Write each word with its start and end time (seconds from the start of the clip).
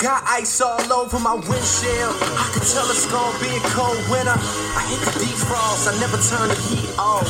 Got 0.00 0.24
ice 0.26 0.62
all 0.62 0.92
over 0.94 1.18
my 1.18 1.34
windshield. 1.34 2.16
I 2.32 2.48
can 2.54 2.64
tell 2.64 2.88
it's 2.88 3.04
gonna 3.12 3.38
be 3.38 3.54
a 3.54 3.60
cold 3.76 4.00
winter. 4.08 4.32
I 4.32 4.82
hit 4.88 5.00
the 5.04 5.12
defrost, 5.20 5.92
I 5.92 6.00
never 6.00 6.16
turn 6.16 6.48
the 6.48 6.54
heat 6.54 6.98
off. 6.98 7.28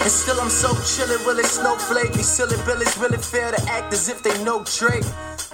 And 0.00 0.10
still 0.10 0.40
I'm 0.40 0.48
so 0.48 0.68
chillin', 0.68 1.26
really 1.26 1.42
snowflake. 1.42 2.14
These 2.14 2.28
silly 2.28 2.56
billies 2.64 2.96
really 2.96 3.18
fair 3.18 3.52
to 3.52 3.62
act 3.68 3.92
as 3.92 4.08
if 4.08 4.22
they 4.22 4.42
know 4.42 4.64
Drake. 4.78 5.04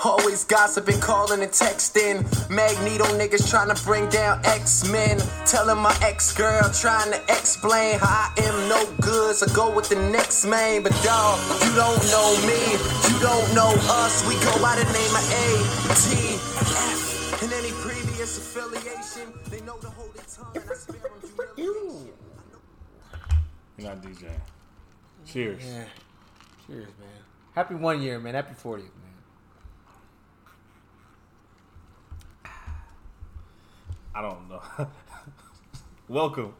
Always 0.04 0.44
gossiping, 0.44 1.00
calling 1.00 1.42
and 1.42 1.50
texting. 1.50 2.22
Magneto 2.50 3.04
niggas 3.18 3.50
trying 3.50 3.74
to 3.74 3.84
bring 3.84 4.08
down 4.10 4.40
X-Men. 4.44 5.18
Telling 5.46 5.78
my 5.78 5.96
ex-girl, 6.02 6.70
trying 6.70 7.10
to 7.10 7.20
explain 7.30 7.98
how 7.98 8.28
I 8.28 8.32
am 8.46 8.68
no 8.68 8.84
good. 9.00 9.34
So 9.34 9.46
go 9.54 9.74
with 9.74 9.88
the 9.88 9.96
next 9.96 10.44
man. 10.44 10.82
But 10.82 10.92
dawg, 11.02 11.40
you 11.64 11.74
don't 11.74 12.04
know 12.12 12.36
me, 12.46 12.60
you 13.10 13.18
don't 13.18 13.48
know 13.54 13.74
us. 13.90 14.22
We 14.28 14.34
go 14.44 14.52
by 14.60 14.76
the 14.76 14.84
name 14.92 15.14
of 15.16 15.24
A, 15.32 15.46
T, 16.04 16.33
Any 16.56 17.72
previous 17.72 18.38
affiliation, 18.38 19.32
they 19.50 19.60
know 19.62 19.76
to 19.78 19.88
hold 19.90 20.14
it 20.14 20.24
tongue. 20.28 20.52
I 20.54 20.74
spare 20.74 20.96
'em 21.06 21.20
humiliation. 21.56 22.12
You're 23.76 23.88
not 23.88 24.00
DJ. 24.02 24.30
Cheers. 25.26 25.64
Yeah. 25.64 25.84
Cheers, 26.66 26.88
man. 27.00 27.08
Happy 27.56 27.74
one 27.74 28.00
year, 28.00 28.20
man. 28.20 28.34
Happy 28.34 28.54
40th, 28.54 28.82
man. 32.44 32.52
I 34.14 34.22
don't 34.22 34.48
know. 34.48 34.62
Welcome 36.08 36.54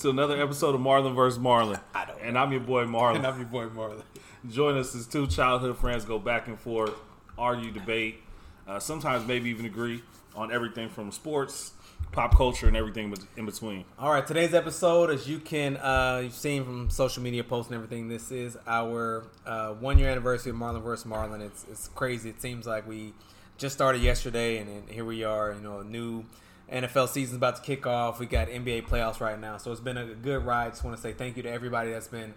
to 0.00 0.10
another 0.10 0.40
episode 0.42 0.74
of 0.74 0.80
Marlon 0.82 1.14
vs. 1.14 1.38
Marlon. 1.42 1.80
I 1.94 2.04
don't 2.04 2.20
And 2.20 2.38
I'm 2.38 2.52
your 2.52 2.60
boy 2.60 2.84
Marlon. 2.84 3.16
And 3.16 3.26
I'm 3.26 3.38
your 3.38 3.48
boy 3.48 3.66
Marlon. 3.68 4.02
Join 4.50 4.76
us 4.76 4.94
as 4.94 5.06
two 5.06 5.26
childhood 5.26 5.78
friends 5.78 6.04
go 6.04 6.18
back 6.18 6.48
and 6.48 6.60
forth, 6.60 6.94
argue, 7.38 7.70
debate, 7.70 8.22
uh, 8.68 8.78
sometimes 8.78 9.26
maybe 9.26 9.50
even 9.50 9.64
agree 9.64 10.02
on 10.36 10.52
everything 10.52 10.88
from 10.88 11.10
sports, 11.10 11.72
pop 12.12 12.36
culture, 12.36 12.68
and 12.68 12.76
everything 12.76 13.12
in 13.36 13.46
between. 13.46 13.84
All 13.98 14.12
right, 14.12 14.26
today's 14.26 14.54
episode, 14.54 15.10
as 15.10 15.28
you 15.28 15.38
can 15.38 15.76
uh, 15.78 16.20
you've 16.22 16.34
seen 16.34 16.64
from 16.64 16.90
social 16.90 17.22
media 17.22 17.42
posts 17.42 17.70
and 17.70 17.76
everything, 17.76 18.08
this 18.08 18.30
is 18.30 18.56
our 18.66 19.24
uh, 19.46 19.70
one 19.74 19.98
year 19.98 20.10
anniversary 20.10 20.50
of 20.50 20.56
Marlon 20.56 20.82
vs. 20.82 21.10
Marlon. 21.10 21.40
It's 21.40 21.64
it's 21.70 21.88
crazy. 21.88 22.28
It 22.28 22.40
seems 22.40 22.66
like 22.66 22.86
we 22.86 23.14
just 23.56 23.74
started 23.74 24.02
yesterday, 24.02 24.58
and, 24.58 24.68
and 24.68 24.88
here 24.88 25.04
we 25.04 25.24
are. 25.24 25.52
You 25.52 25.60
know, 25.60 25.80
a 25.80 25.84
new 25.84 26.24
NFL 26.70 27.08
season's 27.08 27.36
about 27.36 27.56
to 27.56 27.62
kick 27.62 27.86
off. 27.86 28.20
We 28.20 28.26
got 28.26 28.48
NBA 28.48 28.86
playoffs 28.86 29.20
right 29.20 29.40
now, 29.40 29.56
so 29.56 29.72
it's 29.72 29.80
been 29.80 29.96
a 29.96 30.14
good 30.14 30.44
ride. 30.44 30.72
Just 30.72 30.84
want 30.84 30.94
to 30.94 31.02
say 31.02 31.12
thank 31.12 31.36
you 31.36 31.42
to 31.42 31.50
everybody 31.50 31.90
that's 31.90 32.08
been 32.08 32.34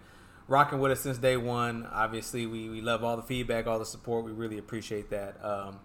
rocking 0.48 0.80
with 0.80 0.92
us 0.92 1.00
since 1.00 1.18
day 1.18 1.36
one. 1.36 1.86
Obviously, 1.92 2.46
we, 2.46 2.70
we 2.70 2.80
love 2.80 3.04
all 3.04 3.16
the 3.16 3.22
feedback, 3.22 3.66
all 3.66 3.78
the 3.78 3.86
support. 3.86 4.24
We 4.24 4.32
really 4.32 4.58
appreciate 4.58 5.10
that. 5.10 5.42
Um, 5.44 5.78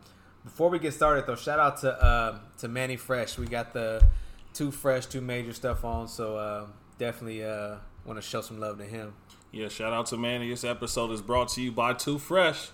before 0.47 0.69
we 0.69 0.79
get 0.79 0.93
started, 0.93 1.25
though, 1.27 1.35
shout 1.35 1.59
out 1.59 1.77
to 1.81 1.91
uh, 2.03 2.39
to 2.59 2.67
Manny 2.67 2.95
Fresh. 2.95 3.37
We 3.37 3.45
got 3.47 3.73
the 3.73 4.01
two 4.53 4.71
fresh, 4.71 5.05
two 5.05 5.21
major 5.21 5.53
stuff 5.53 5.83
on, 5.83 6.07
so 6.07 6.37
uh, 6.37 6.65
definitely 6.97 7.43
uh, 7.43 7.75
want 8.05 8.17
to 8.17 8.21
show 8.21 8.41
some 8.41 8.59
love 8.59 8.77
to 8.77 8.85
him. 8.85 9.13
Yeah, 9.51 9.67
shout 9.67 9.93
out 9.93 10.05
to 10.07 10.17
Manny. 10.17 10.49
This 10.49 10.63
episode 10.63 11.11
is 11.11 11.21
brought 11.21 11.49
to 11.49 11.61
you 11.61 11.71
by 11.71 11.93
Two 11.93 12.17
Fresh. 12.17 12.69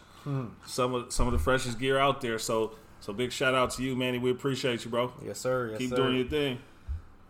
Some 0.65 0.93
of 0.93 1.11
some 1.11 1.27
of 1.27 1.33
the 1.33 1.39
freshest 1.39 1.79
gear 1.79 1.97
out 1.97 2.21
there. 2.21 2.39
So 2.39 2.75
so 3.01 3.11
big 3.11 3.31
shout 3.31 3.53
out 3.53 3.71
to 3.71 3.83
you, 3.83 3.95
Manny. 3.95 4.17
We 4.19 4.31
appreciate 4.31 4.85
you, 4.85 4.91
bro. 4.91 5.11
Yes, 5.25 5.39
sir. 5.39 5.69
Yes, 5.71 5.79
Keep 5.79 5.89
sir. 5.89 5.95
doing 5.97 6.15
your 6.15 6.27
thing. 6.27 6.59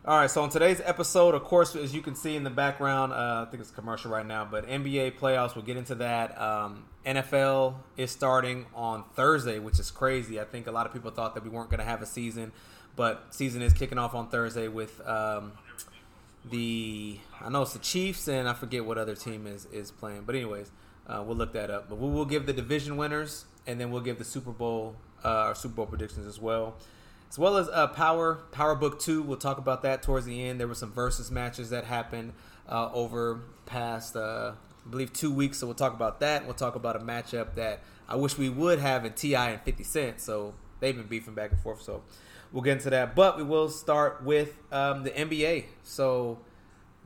All 0.05 0.17
right, 0.17 0.29
so 0.29 0.43
in 0.43 0.49
today's 0.49 0.81
episode, 0.83 1.33
of 1.33 1.45
course, 1.45 1.77
as 1.77 1.95
you 1.95 2.01
can 2.01 2.13
see 2.13 2.35
in 2.35 2.43
the 2.43 2.49
background, 2.49 3.13
uh, 3.13 3.45
I 3.47 3.49
think 3.49 3.61
it's 3.61 3.71
commercial 3.71 4.11
right 4.11 4.25
now, 4.25 4.43
but 4.43 4.67
NBA 4.67 5.17
playoffs, 5.17 5.55
we'll 5.55 5.63
get 5.63 5.77
into 5.77 5.95
that. 5.95 6.37
Um, 6.41 6.83
NFL 7.05 7.75
is 7.95 8.11
starting 8.11 8.65
on 8.75 9.05
Thursday, 9.15 9.59
which 9.59 9.79
is 9.79 9.91
crazy. 9.91 10.41
I 10.41 10.43
think 10.43 10.67
a 10.67 10.73
lot 10.73 10.85
of 10.85 10.91
people 10.91 11.09
thought 11.11 11.35
that 11.35 11.45
we 11.45 11.49
weren't 11.49 11.69
going 11.69 11.79
to 11.79 11.85
have 11.85 12.01
a 12.01 12.05
season, 12.05 12.51
but 12.97 13.27
season 13.29 13.61
is 13.61 13.71
kicking 13.71 13.97
off 13.97 14.13
on 14.13 14.27
Thursday 14.27 14.67
with 14.67 14.99
um, 15.07 15.53
the 16.51 17.17
I 17.39 17.47
know 17.47 17.61
it's 17.61 17.71
the 17.71 17.79
Chiefs 17.79 18.27
and 18.27 18.49
I 18.49 18.53
forget 18.55 18.83
what 18.83 18.97
other 18.97 19.15
team 19.15 19.47
is 19.47 19.67
is 19.71 19.89
playing, 19.89 20.23
but 20.25 20.35
anyways, 20.35 20.69
uh, 21.07 21.23
we'll 21.25 21.37
look 21.37 21.53
that 21.53 21.71
up. 21.71 21.87
But 21.87 21.97
we 21.97 22.09
will 22.09 22.25
give 22.25 22.45
the 22.45 22.51
division 22.51 22.97
winners, 22.97 23.45
and 23.65 23.79
then 23.79 23.89
we'll 23.89 24.01
give 24.01 24.17
the 24.17 24.25
Super 24.25 24.51
Bowl 24.51 24.97
uh, 25.23 25.29
our 25.29 25.55
Super 25.55 25.75
Bowl 25.75 25.85
predictions 25.85 26.27
as 26.27 26.41
well 26.41 26.75
as 27.33 27.39
well 27.39 27.57
as 27.57 27.67
uh, 27.69 27.87
Power 27.87 28.35
Power 28.51 28.75
Book 28.75 28.99
Two. 28.99 29.23
We'll 29.23 29.37
talk 29.37 29.57
about 29.57 29.81
that 29.81 30.03
towards 30.03 30.27
the 30.27 30.45
end. 30.45 30.59
There 30.59 30.67
were 30.67 30.75
some 30.75 30.91
versus 30.91 31.31
matches 31.31 31.71
that 31.71 31.83
happened 31.83 32.33
uh, 32.69 32.91
over 32.93 33.39
past, 33.65 34.15
uh, 34.15 34.51
I 34.85 34.89
believe, 34.91 35.11
two 35.13 35.33
weeks. 35.33 35.57
So 35.57 35.65
we'll 35.65 35.73
talk 35.73 35.95
about 35.95 36.19
that. 36.19 36.45
We'll 36.45 36.53
talk 36.53 36.75
about 36.75 36.95
a 36.95 36.99
matchup 36.99 37.55
that 37.55 37.79
I 38.07 38.17
wish 38.17 38.37
we 38.37 38.49
would 38.49 38.77
have 38.77 39.03
in 39.03 39.13
Ti 39.13 39.33
and 39.33 39.59
Fifty 39.61 39.83
Cent. 39.83 40.21
So 40.21 40.53
they've 40.79 40.95
been 40.95 41.07
beefing 41.07 41.33
back 41.33 41.49
and 41.49 41.59
forth. 41.59 41.81
So 41.81 42.03
we'll 42.51 42.61
get 42.61 42.73
into 42.73 42.91
that. 42.91 43.15
But 43.15 43.37
we 43.37 43.41
will 43.43 43.67
start 43.67 44.23
with 44.23 44.55
um, 44.71 45.01
the 45.01 45.09
NBA. 45.09 45.65
So 45.81 46.37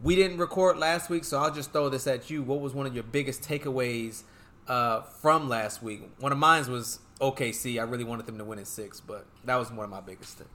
we 0.03 0.17
didn't 0.17 0.39
record 0.39 0.77
last 0.77 1.09
week, 1.09 1.23
so 1.23 1.39
I'll 1.39 1.53
just 1.53 1.71
throw 1.71 1.87
this 1.87 2.05
at 2.05 2.29
you. 2.29 2.43
What 2.43 2.59
was 2.59 2.73
one 2.73 2.85
of 2.85 2.93
your 2.93 3.05
biggest 3.05 3.43
takeaways 3.43 4.23
uh, 4.67 5.03
from 5.03 5.47
last 5.47 5.81
week? 5.81 6.01
One 6.19 6.33
of 6.33 6.37
mine 6.37 6.69
was 6.69 6.99
OKC. 7.19 7.79
I 7.79 7.83
really 7.83 8.03
wanted 8.03 8.25
them 8.25 8.37
to 8.37 8.43
win 8.43 8.59
in 8.59 8.65
six, 8.65 8.99
but 8.99 9.25
that 9.45 9.55
was 9.55 9.71
one 9.71 9.83
of 9.83 9.89
my 9.89 10.01
biggest 10.01 10.37
things. 10.37 10.49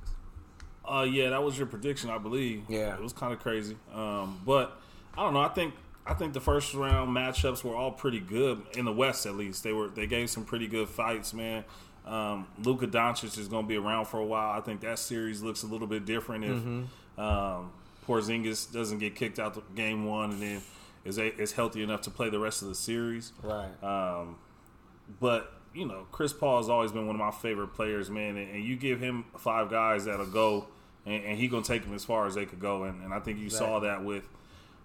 Uh, 0.85 1.07
yeah, 1.09 1.31
that 1.31 1.43
was 1.43 1.57
your 1.57 1.67
prediction, 1.67 2.11
I 2.11 2.19
believe. 2.19 2.65
Yeah. 2.69 2.95
it 2.95 3.01
was 3.01 3.13
kind 3.13 3.33
of 3.33 3.41
crazy. 3.41 3.77
Um, 3.95 4.41
but 4.45 4.77
I 5.17 5.23
don't 5.23 5.35
know. 5.35 5.41
I 5.41 5.49
think 5.49 5.75
I 6.07 6.15
think 6.15 6.33
the 6.33 6.41
first 6.41 6.75
round 6.75 7.15
matchups 7.17 7.63
were 7.63 7.77
all 7.77 7.93
pretty 7.93 8.21
good 8.21 8.63
in 8.77 8.85
the 8.85 8.93
West, 8.93 9.27
at 9.27 9.37
least. 9.37 9.63
They 9.63 9.73
were 9.73 9.89
they 9.89 10.07
gave 10.07 10.31
some 10.31 10.45
pretty 10.45 10.67
good 10.67 10.89
fights, 10.89 11.33
man. 11.33 11.65
Um, 12.05 12.49
Luka 12.63 12.89
Doncic 12.89 13.39
is 13.39 13.47
going 13.47 13.65
to 13.65 13.69
be 13.69 13.77
around 13.77 14.07
for 14.07 14.19
a 14.19 14.25
while. 14.25 14.59
I 14.59 14.61
think 14.61 14.81
that 14.81 14.99
series 14.99 15.41
looks 15.41 15.63
a 15.63 15.67
little 15.67 15.87
bit 15.87 16.05
different 16.05 16.45
if 16.45 17.21
um, 17.21 17.71
Porzingis 18.09 18.73
doesn't 18.73 18.99
get 18.99 19.15
kicked 19.15 19.39
out 19.39 19.55
the 19.55 19.63
game 19.77 20.05
one 20.05 20.33
and 20.33 20.43
then 20.43 20.63
is 21.05 21.19
a, 21.19 21.33
is 21.41 21.53
healthy 21.53 21.81
enough 21.83 22.03
to 22.03 22.11
play 22.11 22.29
the 22.29 22.41
rest 22.41 22.63
of 22.63 22.69
the 22.69 22.75
series. 22.75 23.33
Right. 23.41 23.71
Um, 23.85 24.37
but 25.21 25.53
you 25.75 25.87
know, 25.87 26.07
Chris 26.13 26.33
Paul 26.33 26.59
has 26.59 26.69
always 26.69 26.93
been 26.93 27.07
one 27.07 27.17
of 27.17 27.21
my 27.21 27.31
favorite 27.31 27.69
players, 27.75 28.11
man. 28.11 28.37
And, 28.37 28.57
and 28.57 28.65
you 28.65 28.77
give 28.77 29.01
him 29.01 29.25
five 29.39 29.71
guys 29.71 30.05
that'll 30.05 30.27
go, 30.27 30.67
and, 31.07 31.25
and 31.25 31.39
he 31.39 31.49
gonna 31.49 31.63
take 31.65 31.83
them 31.85 31.95
as 31.95 32.05
far 32.05 32.27
as 32.27 32.35
they 32.35 32.45
could 32.47 32.61
go. 32.61 32.85
And, 32.85 33.03
and 33.03 33.13
I 33.15 33.21
think 33.21 33.39
you 33.39 33.49
saw 33.51 33.81
that 33.81 34.05
with 34.05 34.29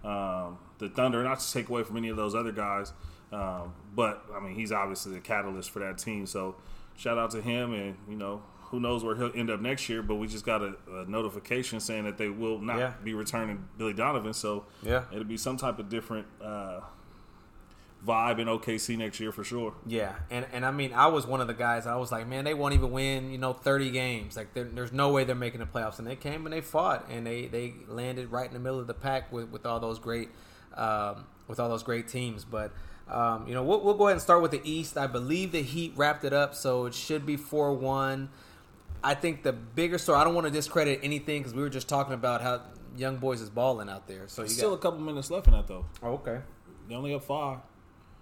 um, 0.03 0.57
the 0.77 0.89
Thunder. 0.89 1.23
Not 1.23 1.39
to 1.39 1.51
take 1.53 1.69
away 1.69 1.83
from 1.83 1.97
any 1.97 2.09
of 2.09 2.17
those 2.17 2.35
other 2.35 2.51
guys, 2.51 2.93
um, 3.31 3.73
but 3.95 4.25
I 4.35 4.39
mean, 4.39 4.55
he's 4.55 4.71
obviously 4.71 5.13
the 5.13 5.19
catalyst 5.19 5.71
for 5.71 5.79
that 5.79 5.97
team. 5.97 6.25
So 6.25 6.55
shout 6.95 7.17
out 7.17 7.31
to 7.31 7.41
him, 7.41 7.73
and 7.73 7.95
you 8.09 8.15
know. 8.15 8.41
Who 8.71 8.81
knows 8.81 9.01
where 9.01 9.15
he'll 9.15 9.31
end 9.33 9.49
up 9.49 9.61
next 9.61 9.87
year? 9.87 10.03
But 10.03 10.15
we 10.15 10.27
just 10.27 10.45
got 10.45 10.61
a, 10.61 10.73
a 10.91 11.05
notification 11.05 11.79
saying 11.79 12.03
that 12.03 12.17
they 12.17 12.27
will 12.27 12.59
not 12.59 12.77
Yeah. 12.77 12.93
be 13.01 13.13
returning 13.13 13.65
Billy 13.77 13.93
Donovan. 13.93 14.33
So 14.33 14.65
Yeah. 14.83 15.05
it'll 15.09 15.23
be 15.23 15.37
some 15.37 15.55
type 15.55 15.79
of 15.79 15.87
different 15.87 16.27
uh, 16.43 16.81
vibe 18.05 18.39
in 18.39 18.47
OKC 18.47 18.97
next 18.97 19.19
year 19.19 19.31
for 19.31 19.43
sure. 19.43 19.73
Yeah, 19.85 20.15
and 20.29 20.45
and 20.51 20.65
I 20.65 20.71
mean, 20.71 20.93
I 20.93 21.07
was 21.07 21.25
one 21.25 21.41
of 21.41 21.47
the 21.47 21.53
guys. 21.53 21.85
I 21.87 21.95
was 21.95 22.11
like, 22.11 22.27
man, 22.27 22.45
they 22.45 22.53
won't 22.53 22.73
even 22.73 22.91
win, 22.91 23.31
you 23.31 23.37
know, 23.37 23.53
thirty 23.53 23.89
games. 23.89 24.35
Like, 24.37 24.53
there's 24.53 24.91
no 24.91 25.11
way 25.11 25.23
they're 25.23 25.35
making 25.35 25.59
the 25.59 25.65
playoffs. 25.65 25.99
And 25.99 26.07
they 26.07 26.15
came 26.15 26.45
and 26.45 26.53
they 26.53 26.61
fought, 26.61 27.07
and 27.09 27.25
they 27.25 27.47
they 27.47 27.73
landed 27.87 28.31
right 28.31 28.47
in 28.47 28.53
the 28.53 28.59
middle 28.59 28.79
of 28.79 28.87
the 28.87 28.93
pack 28.93 29.31
with 29.31 29.49
with 29.49 29.65
all 29.65 29.79
those 29.79 29.99
great, 29.99 30.29
um, 30.75 31.25
with 31.47 31.59
all 31.59 31.69
those 31.69 31.83
great 31.83 32.07
teams. 32.07 32.45
But 32.45 32.71
um, 33.09 33.47
you 33.47 33.53
know, 33.53 33.63
we'll, 33.63 33.81
we'll 33.81 33.93
go 33.93 34.05
ahead 34.05 34.13
and 34.13 34.21
start 34.21 34.41
with 34.41 34.51
the 34.51 34.61
East. 34.63 34.97
I 34.97 35.07
believe 35.07 35.51
the 35.51 35.61
Heat 35.61 35.93
wrapped 35.95 36.23
it 36.23 36.33
up, 36.33 36.55
so 36.55 36.85
it 36.85 36.93
should 36.93 37.25
be 37.25 37.37
four 37.37 37.73
one. 37.73 38.29
I 39.03 39.13
think 39.13 39.43
the 39.43 39.53
bigger 39.53 39.97
story. 39.97 40.19
I 40.19 40.23
don't 40.23 40.35
want 40.35 40.45
to 40.47 40.51
discredit 40.51 40.99
anything 41.03 41.41
because 41.41 41.53
we 41.53 41.61
were 41.61 41.69
just 41.69 41.87
talking 41.87 42.13
about 42.13 42.41
how 42.41 42.61
young 42.97 43.17
boys 43.17 43.41
is 43.41 43.49
balling 43.49 43.89
out 43.89 44.07
there. 44.07 44.27
So 44.27 44.41
you 44.41 44.49
Still 44.49 44.71
got, 44.71 44.75
a 44.75 44.79
couple 44.79 44.99
minutes 44.99 45.29
left 45.29 45.47
in 45.47 45.53
that 45.53 45.67
though. 45.67 45.85
oh, 46.03 46.13
okay. 46.13 46.39
They 46.89 46.95
only 46.95 47.13
up 47.13 47.23
five. 47.23 47.59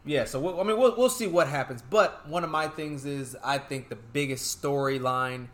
Yeah, 0.06 0.26
so 0.26 0.40
we'll, 0.40 0.60
I 0.60 0.64
mean, 0.64 0.78
we'll, 0.78 0.96
we'll 0.96 1.10
see 1.10 1.28
what 1.28 1.48
happens. 1.48 1.82
But 1.82 2.28
one 2.28 2.44
of 2.44 2.50
my 2.52 2.68
things 2.68 3.06
is 3.06 3.36
I 3.44 3.58
think 3.58 3.90
the 3.90 3.96
biggest 3.96 4.62
storyline 4.62 5.48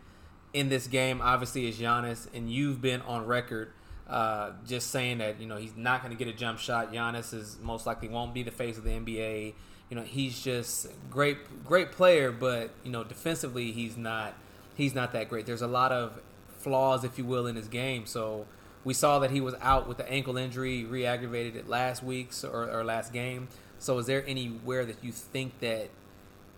in 0.52 0.68
this 0.68 0.86
game, 0.86 1.20
obviously, 1.22 1.66
is 1.66 1.78
Giannis, 1.78 2.28
and 2.34 2.52
you've 2.52 2.82
been 2.82 3.00
on 3.02 3.26
record 3.26 3.72
uh, 4.08 4.50
just 4.66 4.90
saying 4.90 5.18
that 5.18 5.40
you 5.40 5.46
know 5.46 5.56
he's 5.56 5.74
not 5.74 6.02
going 6.02 6.16
to 6.16 6.22
get 6.22 6.32
a 6.32 6.36
jump 6.36 6.58
shot. 6.58 6.92
Giannis 6.92 7.32
is 7.32 7.56
most 7.62 7.86
likely 7.86 8.08
won't 8.08 8.34
be 8.34 8.42
the 8.42 8.50
face 8.50 8.76
of 8.76 8.84
the 8.84 8.90
NBA. 8.90 9.54
You 9.88 9.96
know, 9.96 10.02
he's 10.02 10.42
just 10.42 10.88
great, 11.10 11.64
great 11.64 11.92
player, 11.92 12.30
but 12.30 12.70
you 12.84 12.90
know, 12.92 13.04
defensively, 13.04 13.72
he's 13.72 13.96
not 13.96 14.34
he's 14.74 14.94
not 14.94 15.12
that 15.12 15.30
great. 15.30 15.46
There's 15.46 15.62
a 15.62 15.66
lot 15.66 15.92
of 15.92 16.20
flaws, 16.58 17.04
if 17.04 17.16
you 17.16 17.24
will, 17.24 17.46
in 17.46 17.56
his 17.56 17.68
game. 17.68 18.04
So 18.06 18.46
we 18.84 18.94
saw 18.94 19.18
that 19.20 19.30
he 19.30 19.40
was 19.40 19.54
out 19.60 19.88
with 19.88 19.96
the 19.96 20.10
ankle 20.10 20.36
injury, 20.36 20.84
re-aggravated 20.84 21.56
it 21.56 21.68
last 21.68 22.02
week's 22.02 22.44
or, 22.44 22.70
or 22.70 22.84
last 22.84 23.12
game. 23.12 23.48
So 23.82 23.98
is 23.98 24.06
there 24.06 24.24
anywhere 24.28 24.84
that 24.84 25.02
you 25.02 25.10
think 25.10 25.58
that? 25.58 25.90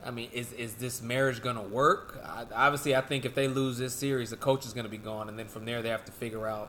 I 0.04 0.10
mean, 0.10 0.28
is 0.32 0.52
is 0.52 0.74
this 0.74 1.00
marriage 1.00 1.40
gonna 1.42 1.62
work? 1.62 2.20
I, 2.22 2.44
obviously, 2.54 2.94
I 2.94 3.00
think 3.00 3.24
if 3.24 3.34
they 3.34 3.48
lose 3.48 3.78
this 3.78 3.94
series, 3.94 4.28
the 4.28 4.36
coach 4.36 4.66
is 4.66 4.74
gonna 4.74 4.90
be 4.90 4.98
gone, 4.98 5.30
and 5.30 5.38
then 5.38 5.48
from 5.48 5.64
there 5.64 5.80
they 5.80 5.88
have 5.88 6.04
to 6.04 6.12
figure 6.12 6.46
out. 6.46 6.68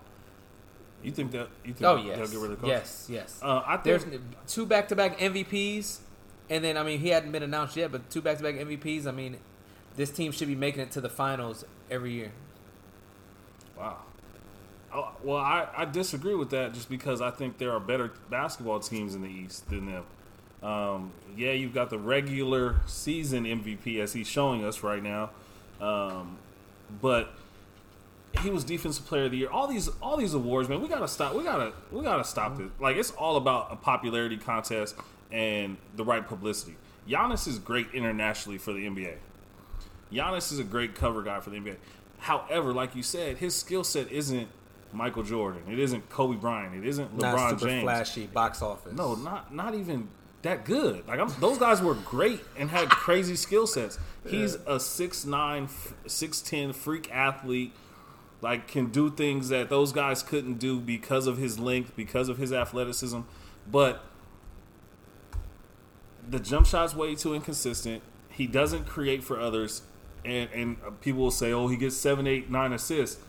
You 1.03 1.11
think 1.11 1.31
that? 1.31 1.49
You 1.65 1.73
think 1.73 1.89
Oh 1.89 1.97
they'll 1.97 2.05
yes, 2.05 2.31
get 2.31 2.39
rid 2.39 2.51
of 2.51 2.61
the 2.61 2.67
coach? 2.67 2.67
yes, 2.67 3.07
yes. 3.09 3.39
Uh, 3.41 3.61
I 3.65 3.77
think 3.77 3.83
There's 3.83 4.05
two 4.47 4.65
back-to-back 4.65 5.19
MVPs, 5.19 5.99
and 6.49 6.63
then 6.63 6.77
I 6.77 6.83
mean 6.83 6.99
he 6.99 7.09
hadn't 7.09 7.31
been 7.33 7.43
announced 7.43 7.75
yet, 7.75 7.91
but 7.91 8.09
two 8.09 8.21
back-to-back 8.21 8.55
MVPs. 8.55 9.05
I 9.05 9.11
mean, 9.11 9.37
this 9.97 10.09
team 10.09 10.31
should 10.31 10.47
be 10.47 10.55
making 10.55 10.81
it 10.81 10.91
to 10.91 11.01
the 11.01 11.09
finals 11.09 11.65
every 11.91 12.13
year. 12.13 12.31
Wow. 13.77 13.97
Oh, 14.93 15.11
well, 15.23 15.37
I, 15.37 15.67
I 15.75 15.85
disagree 15.85 16.35
with 16.35 16.49
that 16.51 16.73
just 16.73 16.89
because 16.89 17.19
I 17.19 17.29
think 17.29 17.57
there 17.57 17.73
are 17.73 17.79
better 17.81 18.13
basketball 18.29 18.79
teams 18.79 19.13
in 19.13 19.21
the 19.21 19.29
East 19.29 19.69
than 19.69 19.87
them. 19.87 20.05
Um, 20.63 21.11
yeah, 21.37 21.51
you've 21.51 21.73
got 21.73 21.89
the 21.89 21.99
regular 21.99 22.77
season 22.85 23.43
MVP 23.45 23.99
as 23.99 24.13
he's 24.13 24.27
showing 24.27 24.63
us 24.63 24.83
right 24.83 25.03
now, 25.03 25.29
um, 25.79 26.37
but 27.01 27.33
he 28.41 28.49
was 28.49 28.63
defensive 28.63 29.05
player 29.05 29.25
of 29.25 29.31
the 29.31 29.37
year. 29.37 29.49
All 29.49 29.67
these 29.67 29.89
all 30.01 30.17
these 30.17 30.33
awards, 30.33 30.67
man, 30.69 30.81
we 30.81 30.87
gotta 30.87 31.07
stop. 31.07 31.35
We 31.35 31.43
gotta 31.43 31.73
we 31.91 32.01
gotta 32.01 32.23
stop 32.23 32.57
this. 32.57 32.69
Like 32.79 32.95
it's 32.97 33.11
all 33.11 33.37
about 33.37 33.71
a 33.71 33.75
popularity 33.75 34.37
contest 34.37 34.95
and 35.31 35.77
the 35.95 36.03
right 36.03 36.25
publicity. 36.27 36.75
Giannis 37.07 37.47
is 37.47 37.59
great 37.59 37.87
internationally 37.93 38.57
for 38.57 38.73
the 38.73 38.87
NBA. 38.87 39.15
Giannis 40.11 40.51
is 40.51 40.59
a 40.59 40.63
great 40.63 40.95
cover 40.95 41.21
guy 41.21 41.39
for 41.39 41.49
the 41.49 41.57
NBA. 41.57 41.75
However, 42.19 42.73
like 42.73 42.95
you 42.95 43.03
said, 43.03 43.37
his 43.37 43.55
skill 43.55 43.83
set 43.83 44.11
isn't 44.11 44.47
Michael 44.91 45.23
Jordan. 45.23 45.61
It 45.69 45.77
isn't 45.79 46.09
Kobe 46.09 46.37
Bryant. 46.37 46.75
It 46.75 46.87
isn't 46.87 47.15
LeBron 47.17 47.21
Not 47.21 47.49
super 47.59 47.69
James. 47.69 47.83
flashy 47.83 48.25
box 48.27 48.61
office. 48.61 48.93
No, 48.93 49.15
not 49.15 49.53
not 49.53 49.75
even 49.75 50.07
that 50.45 50.63
good. 50.63 51.07
Like 51.07 51.19
I'm, 51.19 51.29
those 51.39 51.57
guys 51.57 51.81
were 51.81 51.93
great 51.93 52.39
and 52.57 52.69
had 52.69 52.89
crazy 52.89 53.35
skill 53.35 53.67
sets. 53.67 53.99
He's 54.27 54.55
a 54.55 54.77
6'9", 54.77 55.69
6'10", 56.07 56.73
freak 56.75 57.13
athlete. 57.13 57.73
Like 58.41 58.67
can 58.67 58.87
do 58.87 59.09
things 59.09 59.49
that 59.49 59.69
those 59.69 59.91
guys 59.91 60.23
couldn't 60.23 60.55
do 60.55 60.79
because 60.79 61.27
of 61.27 61.37
his 61.37 61.59
length, 61.59 61.95
because 61.95 62.29
of 62.29 62.37
his 62.37 62.53
athleticism. 62.53 63.21
But 63.69 64.03
the 66.27 66.39
jump 66.39 66.67
shot's 66.67 66.95
way 66.95 67.15
too 67.15 67.33
inconsistent. 67.33 68.03
He 68.29 68.45
doesn't 68.45 68.85
create 68.85 69.23
for 69.23 69.39
others, 69.39 69.83
and 70.23 70.49
and 70.53 70.77
uh, 70.85 70.91
people 71.01 71.21
will 71.21 71.31
say, 71.31 71.53
"Oh, 71.53 71.67
he 71.67 71.77
gets 71.77 71.95
seven, 71.95 72.27
eight, 72.27 72.49
nine 72.51 72.73
assists." 72.73 73.21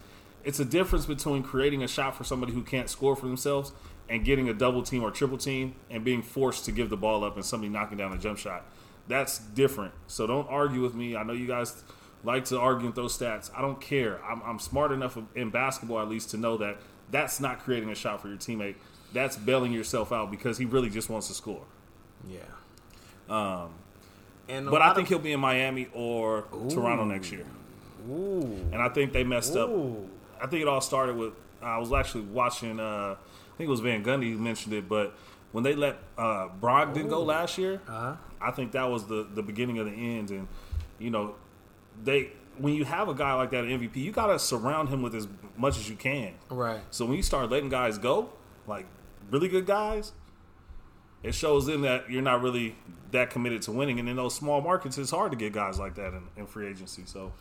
It's 0.44 0.60
a 0.60 0.64
difference 0.64 1.06
between 1.06 1.42
creating 1.42 1.82
a 1.82 1.88
shot 1.88 2.16
for 2.16 2.24
somebody 2.24 2.52
who 2.52 2.62
can't 2.62 2.90
score 2.90 3.16
for 3.16 3.26
themselves 3.26 3.72
and 4.08 4.24
getting 4.24 4.48
a 4.48 4.54
double 4.54 4.82
team 4.82 5.02
or 5.02 5.10
triple 5.10 5.38
team 5.38 5.74
and 5.90 6.04
being 6.04 6.22
forced 6.22 6.64
to 6.66 6.72
give 6.72 6.90
the 6.90 6.96
ball 6.96 7.24
up 7.24 7.36
and 7.36 7.44
somebody 7.44 7.68
knocking 7.68 7.98
down 7.98 8.12
a 8.12 8.18
jump 8.18 8.38
shot. 8.38 8.64
That's 9.08 9.38
different. 9.38 9.94
So 10.06 10.26
don't 10.26 10.48
argue 10.48 10.82
with 10.82 10.94
me. 10.94 11.16
I 11.16 11.22
know 11.22 11.32
you 11.32 11.46
guys 11.46 11.82
like 12.24 12.44
to 12.46 12.58
argue 12.58 12.86
with 12.86 12.96
those 12.96 13.16
stats. 13.16 13.50
I 13.56 13.62
don't 13.62 13.80
care. 13.80 14.22
I'm, 14.24 14.42
I'm 14.44 14.58
smart 14.58 14.92
enough 14.92 15.18
in 15.34 15.50
basketball 15.50 16.00
at 16.00 16.08
least 16.08 16.30
to 16.30 16.36
know 16.36 16.56
that 16.58 16.78
that's 17.10 17.40
not 17.40 17.60
creating 17.60 17.90
a 17.90 17.94
shot 17.94 18.20
for 18.20 18.28
your 18.28 18.36
teammate. 18.36 18.76
That's 19.12 19.36
bailing 19.36 19.72
yourself 19.72 20.12
out 20.12 20.30
because 20.30 20.58
he 20.58 20.64
really 20.64 20.90
just 20.90 21.08
wants 21.08 21.28
to 21.28 21.34
score. 21.34 21.62
Yeah. 22.28 22.40
Um, 23.28 23.70
and 24.48 24.70
but 24.70 24.82
I 24.82 24.94
think 24.94 25.06
of, 25.06 25.10
he'll 25.10 25.18
be 25.18 25.32
in 25.32 25.40
Miami 25.40 25.88
or 25.92 26.44
ooh, 26.54 26.68
Toronto 26.68 27.04
next 27.04 27.32
year. 27.32 27.44
Ooh. 28.08 28.68
And 28.72 28.76
I 28.76 28.88
think 28.88 29.12
they 29.12 29.24
messed 29.24 29.54
ooh. 29.56 30.06
up. 30.38 30.44
I 30.44 30.46
think 30.48 30.62
it 30.62 30.68
all 30.68 30.80
started 30.80 31.16
with 31.16 31.32
I 31.62 31.78
was 31.78 31.92
actually 31.92 32.24
watching. 32.24 32.78
Uh, 32.78 33.16
think 33.56 33.68
it 33.68 33.70
was 33.70 33.80
Van 33.80 34.04
Gundy 34.04 34.32
who 34.32 34.38
mentioned 34.38 34.74
it, 34.74 34.88
but 34.88 35.16
when 35.52 35.64
they 35.64 35.74
let 35.74 35.96
uh, 36.18 36.48
Brogdon 36.60 37.08
go 37.08 37.22
last 37.22 37.56
year, 37.56 37.80
uh-huh. 37.88 38.16
I 38.40 38.50
think 38.50 38.72
that 38.72 38.84
was 38.84 39.06
the 39.06 39.26
the 39.34 39.42
beginning 39.42 39.78
of 39.78 39.86
the 39.86 39.92
end. 39.92 40.30
And 40.30 40.48
you 40.98 41.10
know, 41.10 41.34
they 42.04 42.32
when 42.58 42.74
you 42.74 42.84
have 42.84 43.08
a 43.08 43.14
guy 43.14 43.34
like 43.34 43.50
that 43.50 43.64
MVP, 43.64 43.96
you 43.96 44.12
got 44.12 44.26
to 44.26 44.38
surround 44.38 44.88
him 44.88 45.02
with 45.02 45.14
as 45.14 45.28
much 45.56 45.78
as 45.78 45.88
you 45.88 45.96
can. 45.96 46.34
Right. 46.50 46.80
So 46.90 47.04
when 47.04 47.16
you 47.16 47.22
start 47.22 47.50
letting 47.50 47.68
guys 47.68 47.98
go, 47.98 48.30
like 48.66 48.86
really 49.30 49.48
good 49.48 49.66
guys, 49.66 50.12
it 51.22 51.34
shows 51.34 51.66
them 51.66 51.82
that 51.82 52.10
you're 52.10 52.22
not 52.22 52.42
really 52.42 52.76
that 53.12 53.30
committed 53.30 53.62
to 53.62 53.72
winning. 53.72 53.98
And 53.98 54.08
in 54.08 54.16
those 54.16 54.34
small 54.34 54.60
markets, 54.60 54.98
it's 54.98 55.10
hard 55.10 55.32
to 55.32 55.38
get 55.38 55.52
guys 55.52 55.78
like 55.78 55.94
that 55.96 56.12
in, 56.12 56.22
in 56.36 56.46
free 56.46 56.68
agency. 56.68 57.02
So 57.06 57.32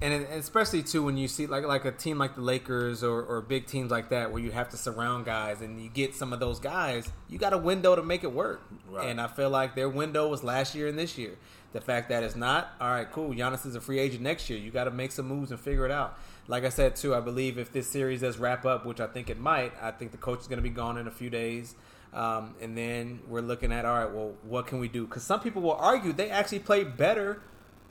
and 0.00 0.12
especially 0.12 0.82
too 0.82 1.02
when 1.02 1.16
you 1.16 1.26
see 1.26 1.46
like 1.46 1.64
like 1.64 1.84
a 1.84 1.90
team 1.90 2.18
like 2.18 2.36
the 2.36 2.40
Lakers 2.40 3.02
or, 3.02 3.22
or 3.22 3.40
big 3.40 3.66
teams 3.66 3.90
like 3.90 4.10
that 4.10 4.30
where 4.30 4.40
you 4.40 4.52
have 4.52 4.68
to 4.70 4.76
surround 4.76 5.24
guys 5.24 5.60
and 5.60 5.82
you 5.82 5.88
get 5.88 6.14
some 6.14 6.32
of 6.32 6.38
those 6.38 6.60
guys, 6.60 7.10
you 7.28 7.38
got 7.38 7.52
a 7.52 7.58
window 7.58 7.96
to 7.96 8.02
make 8.02 8.22
it 8.22 8.32
work. 8.32 8.62
Right. 8.88 9.08
And 9.08 9.20
I 9.20 9.26
feel 9.26 9.50
like 9.50 9.74
their 9.74 9.88
window 9.88 10.28
was 10.28 10.44
last 10.44 10.74
year 10.74 10.86
and 10.86 10.98
this 10.98 11.18
year. 11.18 11.36
The 11.72 11.80
fact 11.80 12.08
that 12.10 12.22
it's 12.22 12.36
not 12.36 12.72
all 12.80 12.90
right, 12.90 13.10
cool. 13.10 13.30
Giannis 13.30 13.66
is 13.66 13.74
a 13.74 13.80
free 13.80 13.98
agent 13.98 14.22
next 14.22 14.48
year. 14.48 14.58
You 14.58 14.70
got 14.70 14.84
to 14.84 14.90
make 14.92 15.10
some 15.10 15.26
moves 15.26 15.50
and 15.50 15.58
figure 15.58 15.84
it 15.84 15.90
out. 15.90 16.16
Like 16.46 16.64
I 16.64 16.68
said 16.68 16.94
too, 16.94 17.14
I 17.14 17.20
believe 17.20 17.58
if 17.58 17.72
this 17.72 17.88
series 17.88 18.20
does 18.20 18.38
wrap 18.38 18.64
up, 18.64 18.86
which 18.86 19.00
I 19.00 19.08
think 19.08 19.28
it 19.30 19.38
might, 19.38 19.72
I 19.82 19.90
think 19.90 20.12
the 20.12 20.18
coach 20.18 20.40
is 20.40 20.46
going 20.46 20.58
to 20.58 20.62
be 20.62 20.70
gone 20.70 20.96
in 20.96 21.08
a 21.08 21.10
few 21.10 21.28
days. 21.28 21.74
Um, 22.14 22.54
and 22.62 22.78
then 22.78 23.20
we're 23.28 23.42
looking 23.42 23.72
at 23.72 23.84
all 23.84 23.98
right, 23.98 24.10
well, 24.10 24.32
what 24.44 24.66
can 24.66 24.78
we 24.78 24.88
do? 24.88 25.06
Because 25.06 25.24
some 25.24 25.40
people 25.40 25.60
will 25.60 25.74
argue 25.74 26.12
they 26.12 26.30
actually 26.30 26.60
played 26.60 26.96
better 26.96 27.42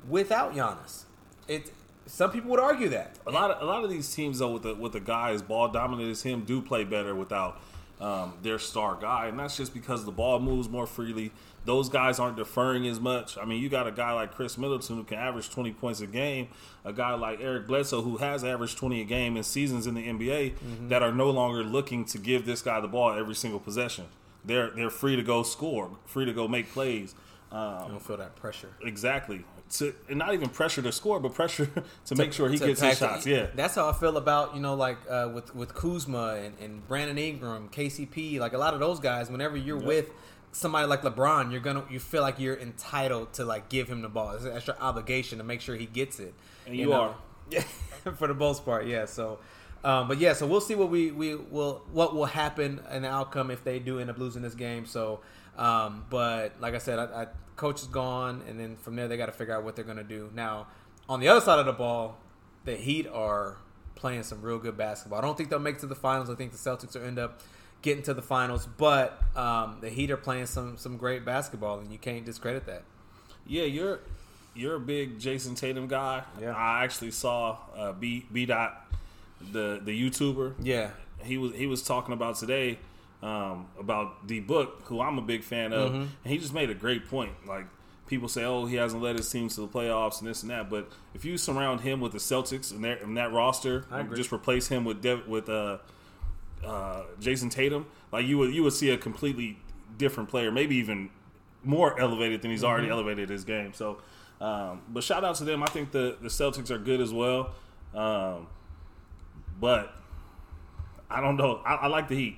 without 0.07 0.55
Giannis. 0.55 1.03
It 1.47 1.71
some 2.07 2.31
people 2.31 2.49
would 2.51 2.59
argue 2.59 2.89
that. 2.89 3.17
A 3.27 3.31
lot 3.31 3.51
of 3.51 3.61
a 3.61 3.65
lot 3.65 3.83
of 3.83 3.89
these 3.89 4.13
teams 4.13 4.39
though 4.39 4.51
with 4.51 4.63
the 4.63 4.75
with 4.75 4.93
the 4.93 4.99
guys 4.99 5.41
ball 5.41 5.67
dominant 5.67 6.09
as 6.09 6.23
him 6.23 6.43
do 6.43 6.61
play 6.61 6.83
better 6.83 7.13
without 7.13 7.61
um, 7.99 8.33
their 8.41 8.59
star 8.59 8.95
guy, 8.99 9.27
and 9.27 9.39
that's 9.39 9.57
just 9.57 9.73
because 9.73 10.05
the 10.05 10.11
ball 10.11 10.39
moves 10.39 10.69
more 10.69 10.87
freely. 10.87 11.31
Those 11.65 11.89
guys 11.89 12.17
aren't 12.17 12.37
deferring 12.37 12.87
as 12.87 12.99
much. 12.99 13.37
I 13.37 13.43
mean, 13.43 13.61
you 13.61 13.67
got 13.67 13.87
a 13.87 13.91
guy 13.91 14.13
like 14.13 14.33
Khris 14.33 14.57
Middleton 14.57 14.95
who 14.95 15.03
can 15.03 15.17
average 15.17 15.49
20 15.49 15.73
points 15.73 15.99
a 15.99 16.07
game, 16.07 16.47
a 16.85 16.93
guy 16.93 17.13
like 17.15 17.41
Eric 17.41 17.67
Bledsoe 17.67 18.03
who 18.03 18.17
has 18.17 18.43
averaged 18.45 18.77
20 18.77 19.01
a 19.01 19.03
game 19.03 19.35
in 19.35 19.43
seasons 19.43 19.85
in 19.85 19.93
the 19.93 20.07
NBA 20.07 20.53
mm-hmm. 20.53 20.87
that 20.87 21.03
are 21.03 21.11
no 21.11 21.29
longer 21.29 21.63
looking 21.63 22.05
to 22.05 22.17
give 22.17 22.45
this 22.45 22.61
guy 22.61 22.79
the 22.79 22.87
ball 22.87 23.11
every 23.11 23.35
single 23.35 23.59
possession. 23.59 24.05
They're 24.45 24.69
they're 24.69 24.89
free 24.89 25.17
to 25.17 25.23
go 25.23 25.43
score, 25.43 25.91
free 26.05 26.25
to 26.25 26.33
go 26.33 26.47
make 26.47 26.71
plays. 26.71 27.15
Um, 27.51 27.83
you 27.83 27.91
don't 27.91 28.05
feel 28.05 28.17
that 28.17 28.35
pressure. 28.35 28.69
Exactly 28.81 29.43
to 29.69 29.93
and 30.09 30.17
not 30.17 30.33
even 30.33 30.49
pressure 30.49 30.81
to 30.81 30.91
score, 30.91 31.19
but 31.19 31.33
pressure 31.33 31.65
to, 31.65 31.83
to 32.05 32.15
make 32.15 32.33
sure 32.33 32.49
he 32.49 32.57
gets 32.57 32.81
his 32.81 32.97
shots. 32.97 33.25
Yeah, 33.25 33.47
that's 33.55 33.75
how 33.75 33.89
I 33.89 33.93
feel 33.93 34.17
about 34.17 34.55
you 34.55 34.61
know 34.61 34.75
like 34.75 34.97
uh, 35.09 35.29
with 35.33 35.55
with 35.55 35.73
Kuzma 35.73 36.35
and, 36.35 36.57
and 36.59 36.87
Brandon 36.87 37.17
Ingram, 37.17 37.69
KCP, 37.69 38.39
like 38.39 38.53
a 38.53 38.57
lot 38.57 38.73
of 38.73 38.79
those 38.79 38.99
guys. 38.99 39.29
Whenever 39.29 39.57
you're 39.57 39.77
yep. 39.77 39.87
with 39.87 40.09
somebody 40.51 40.87
like 40.87 41.01
LeBron, 41.01 41.51
you're 41.51 41.61
gonna 41.61 41.83
you 41.89 41.99
feel 41.99 42.21
like 42.21 42.39
you're 42.39 42.57
entitled 42.57 43.33
to 43.33 43.45
like 43.45 43.69
give 43.69 43.87
him 43.87 44.01
the 44.01 44.09
ball. 44.09 44.31
It's 44.31 44.45
an 44.45 44.55
extra 44.55 44.75
obligation 44.79 45.37
to 45.39 45.43
make 45.43 45.61
sure 45.61 45.75
he 45.75 45.85
gets 45.85 46.19
it. 46.19 46.33
And 46.65 46.75
you, 46.75 46.81
you 46.81 46.89
know? 46.89 47.01
are, 47.01 47.15
yeah, 47.49 47.61
for 48.15 48.27
the 48.27 48.35
most 48.35 48.65
part, 48.65 48.87
yeah. 48.87 49.05
So. 49.05 49.39
Um, 49.83 50.07
but 50.07 50.17
yeah, 50.17 50.33
so 50.33 50.47
we'll 50.47 50.59
see 50.59 50.73
what 50.73 50.89
we, 50.89 51.11
we 51.11 51.35
will 51.35 51.83
what 51.91 52.15
will 52.15 52.25
happen 52.25 52.81
and 52.89 53.05
the 53.05 53.09
outcome 53.09 53.51
if 53.51 53.63
they 53.63 53.77
do 53.77 53.99
end 53.99 54.09
up 54.09 54.17
losing 54.17 54.41
this 54.41 54.55
game. 54.55 54.87
So, 54.87 55.19
um, 55.55 56.03
but 56.09 56.59
like 56.59 56.73
I 56.73 56.79
said, 56.79 56.97
I, 56.97 57.21
I 57.21 57.27
coach 57.57 57.81
is 57.81 57.87
gone, 57.87 58.43
and 58.47 58.59
then 58.59 58.77
from 58.77 58.95
there 58.95 59.07
they 59.07 59.17
got 59.17 59.25
to 59.25 59.31
figure 59.33 59.55
out 59.55 59.63
what 59.63 59.75
they're 59.75 59.83
going 59.83 59.97
to 59.97 60.03
do. 60.03 60.29
Now, 60.33 60.67
on 61.09 61.19
the 61.19 61.27
other 61.27 61.41
side 61.41 61.59
of 61.59 61.65
the 61.65 61.73
ball, 61.73 62.17
the 62.63 62.75
Heat 62.75 63.07
are 63.07 63.57
playing 63.95 64.23
some 64.23 64.41
real 64.41 64.59
good 64.59 64.77
basketball. 64.77 65.19
I 65.19 65.21
don't 65.21 65.35
think 65.35 65.49
they'll 65.49 65.59
make 65.59 65.75
it 65.75 65.81
to 65.81 65.87
the 65.87 65.95
finals. 65.95 66.29
I 66.29 66.35
think 66.35 66.51
the 66.51 66.57
Celtics 66.57 66.93
will 66.93 67.05
end 67.05 67.19
up 67.19 67.41
getting 67.81 68.03
to 68.03 68.13
the 68.13 68.21
finals, 68.21 68.67
but 68.77 69.21
um, 69.35 69.77
the 69.81 69.89
Heat 69.89 70.11
are 70.11 70.17
playing 70.17 70.45
some 70.45 70.77
some 70.77 70.97
great 70.97 71.25
basketball, 71.25 71.79
and 71.79 71.91
you 71.91 71.97
can't 71.97 72.25
discredit 72.25 72.65
that. 72.67 72.83
Yeah, 73.45 73.63
you're 73.63 73.99
you're 74.55 74.75
a 74.75 74.79
big 74.79 75.19
Jayson 75.19 75.55
Tatum 75.55 75.87
guy. 75.87 76.23
Yeah, 76.41 76.53
I 76.55 76.83
actually 76.83 77.11
saw 77.11 77.57
uh, 77.75 77.93
B 77.93 78.25
B 78.31 78.45
dot 78.45 78.85
the 79.51 79.79
the 79.83 79.91
YouTuber. 79.91 80.55
Yeah, 80.61 80.91
he 81.23 81.37
was 81.37 81.53
he 81.53 81.67
was 81.67 81.81
talking 81.83 82.13
about 82.13 82.35
today 82.37 82.79
um, 83.21 83.67
about 83.79 84.27
D 84.27 84.39
Book, 84.39 84.83
who 84.85 85.01
I'm 85.01 85.17
a 85.17 85.21
big 85.21 85.43
fan 85.43 85.73
of, 85.73 85.91
mm-hmm. 85.91 86.01
and 86.01 86.33
he 86.33 86.37
just 86.37 86.53
made 86.53 86.69
a 86.69 86.75
great 86.75 87.07
point. 87.07 87.33
Like 87.47 87.65
people 88.07 88.27
say, 88.27 88.43
oh, 88.43 88.65
he 88.65 88.75
hasn't 88.75 89.01
led 89.01 89.17
his 89.17 89.29
team 89.29 89.49
to 89.49 89.61
the 89.61 89.67
playoffs 89.67 90.19
and 90.19 90.29
this 90.29 90.41
and 90.41 90.51
that, 90.51 90.69
but 90.69 90.89
if 91.13 91.25
you 91.25 91.37
surround 91.37 91.81
him 91.81 91.99
with 91.99 92.11
the 92.11 92.19
Celtics 92.19 92.71
and, 92.71 92.85
and 92.85 93.17
that 93.17 93.33
roster, 93.33 93.85
just 94.15 94.31
replace 94.31 94.67
him 94.67 94.85
with 94.85 95.01
Dev- 95.01 95.27
with 95.27 95.49
uh, 95.49 95.79
uh, 96.65 97.03
Jayson 97.19 97.49
Tatum, 97.49 97.87
like 98.11 98.25
you 98.25 98.37
would 98.37 98.53
you 98.53 98.63
would 98.63 98.73
see 98.73 98.89
a 98.91 98.97
completely 98.97 99.59
different 99.97 100.29
player, 100.29 100.51
maybe 100.51 100.75
even 100.75 101.09
more 101.63 101.99
elevated 101.99 102.41
than 102.41 102.51
he's 102.51 102.61
mm-hmm. 102.61 102.69
already 102.69 102.89
elevated 102.89 103.29
his 103.29 103.43
game. 103.43 103.73
So, 103.73 103.97
um, 104.39 104.81
but 104.89 105.03
shout 105.03 105.23
out 105.23 105.35
to 105.35 105.43
them. 105.43 105.63
I 105.63 105.67
think 105.67 105.91
the 105.91 106.17
the 106.21 106.29
Celtics 106.29 106.69
are 106.69 106.77
good 106.77 107.01
as 107.01 107.11
well, 107.11 107.51
um, 107.93 108.47
but 109.59 109.93
I 111.09 111.19
don't 111.19 111.37
know. 111.37 111.61
I, 111.65 111.75
I 111.75 111.87
like 111.87 112.07
the 112.07 112.15
Heat. 112.15 112.37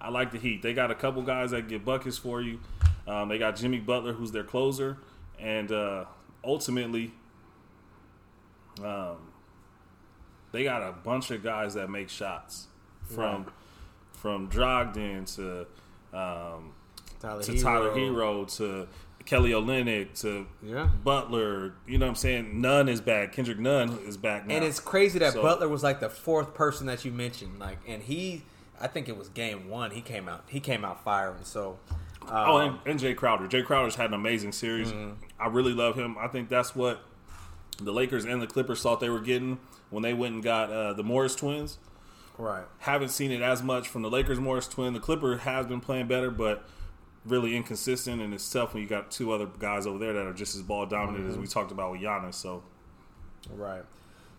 I 0.00 0.08
like 0.10 0.32
the 0.32 0.38
Heat. 0.38 0.62
They 0.62 0.72
got 0.72 0.90
a 0.90 0.94
couple 0.94 1.22
guys 1.22 1.50
that 1.50 1.68
get 1.68 1.84
buckets 1.84 2.18
for 2.18 2.40
you. 2.40 2.60
Um, 3.06 3.28
they 3.28 3.38
got 3.38 3.56
Jimmy 3.56 3.78
Butler, 3.78 4.12
who's 4.12 4.32
their 4.32 4.44
closer, 4.44 4.98
and 5.38 5.70
uh, 5.72 6.04
ultimately, 6.44 7.12
um, 8.82 9.16
they 10.52 10.64
got 10.64 10.82
a 10.82 10.92
bunch 10.92 11.30
of 11.30 11.42
guys 11.42 11.74
that 11.74 11.90
make 11.90 12.08
shots 12.08 12.68
from 13.02 13.44
right. 13.44 13.52
from 14.12 14.48
Brogdon 14.48 15.34
to 15.36 15.60
um, 16.16 16.72
Tyler 17.20 17.42
to 17.42 17.52
Herro. 17.52 17.62
Tyler 17.62 17.90
Herro 17.90 18.56
to 18.56 18.88
Kelly 19.24 19.50
Olynyk 19.50 20.18
to 20.22 20.46
yeah. 20.62 20.88
Butler. 21.04 21.74
You 21.86 21.98
know 21.98 22.06
what 22.06 22.10
I'm 22.10 22.16
saying? 22.16 22.60
Nunn 22.60 22.88
is 22.88 23.00
back. 23.00 23.32
Kendrick 23.32 23.58
Nunn 23.58 23.98
is 24.06 24.16
back 24.16 24.46
now. 24.46 24.56
And 24.56 24.64
it's 24.64 24.80
crazy 24.80 25.18
that 25.18 25.34
so, 25.34 25.42
Butler 25.42 25.68
was 25.68 25.82
like 25.82 26.00
the 26.00 26.10
fourth 26.10 26.54
person 26.54 26.86
that 26.86 27.04
you 27.04 27.12
mentioned. 27.12 27.58
Like, 27.58 27.78
and 27.86 28.02
he 28.02 28.42
I 28.80 28.86
think 28.86 29.08
it 29.08 29.16
was 29.16 29.28
game 29.28 29.68
one. 29.68 29.90
He 29.90 30.00
came 30.00 30.28
out. 30.28 30.44
He 30.48 30.60
came 30.60 30.84
out 30.84 31.04
firing. 31.04 31.44
So. 31.44 31.78
Um, 32.22 32.28
oh, 32.30 32.56
and, 32.58 32.78
and 32.86 33.00
Jae 33.00 33.16
Crowder. 33.16 33.48
Jae 33.48 33.64
Crowder's 33.64 33.94
had 33.96 34.06
an 34.06 34.14
amazing 34.14 34.52
series. 34.52 34.92
Mm-hmm. 34.92 35.14
I 35.38 35.48
really 35.48 35.72
love 35.72 35.96
him. 35.96 36.16
I 36.18 36.28
think 36.28 36.48
that's 36.48 36.76
what 36.76 37.02
the 37.80 37.92
Lakers 37.92 38.24
and 38.24 38.40
the 38.40 38.46
Clippers 38.46 38.82
thought 38.82 39.00
they 39.00 39.08
were 39.08 39.20
getting 39.20 39.58
when 39.88 40.02
they 40.02 40.14
went 40.14 40.34
and 40.34 40.42
got 40.42 40.70
uh, 40.70 40.92
the 40.92 41.02
Morris 41.02 41.34
twins. 41.34 41.78
Right. 42.38 42.64
Haven't 42.78 43.10
seen 43.10 43.32
it 43.32 43.42
as 43.42 43.62
much 43.62 43.88
from 43.88 44.02
the 44.02 44.10
Lakers 44.10 44.38
Morris 44.38 44.68
twin. 44.68 44.92
The 44.92 45.00
Clipper 45.00 45.38
has 45.38 45.66
been 45.66 45.80
playing 45.80 46.08
better, 46.08 46.30
but 46.30 46.66
really 47.24 47.54
inconsistent, 47.56 48.22
and 48.22 48.32
it's 48.32 48.50
tough 48.50 48.72
when 48.72 48.82
you 48.82 48.88
got 48.88 49.10
two 49.10 49.32
other 49.32 49.46
guys 49.58 49.86
over 49.86 49.98
there 49.98 50.12
that 50.14 50.26
are 50.26 50.32
just 50.32 50.54
as 50.54 50.62
ball 50.62 50.86
dominant 50.86 51.24
mm-hmm. 51.24 51.32
as 51.32 51.38
we 51.38 51.46
talked 51.46 51.70
about 51.70 51.92
with 51.92 52.00
Giannis. 52.00 52.34
So, 52.34 52.62
right. 53.50 53.82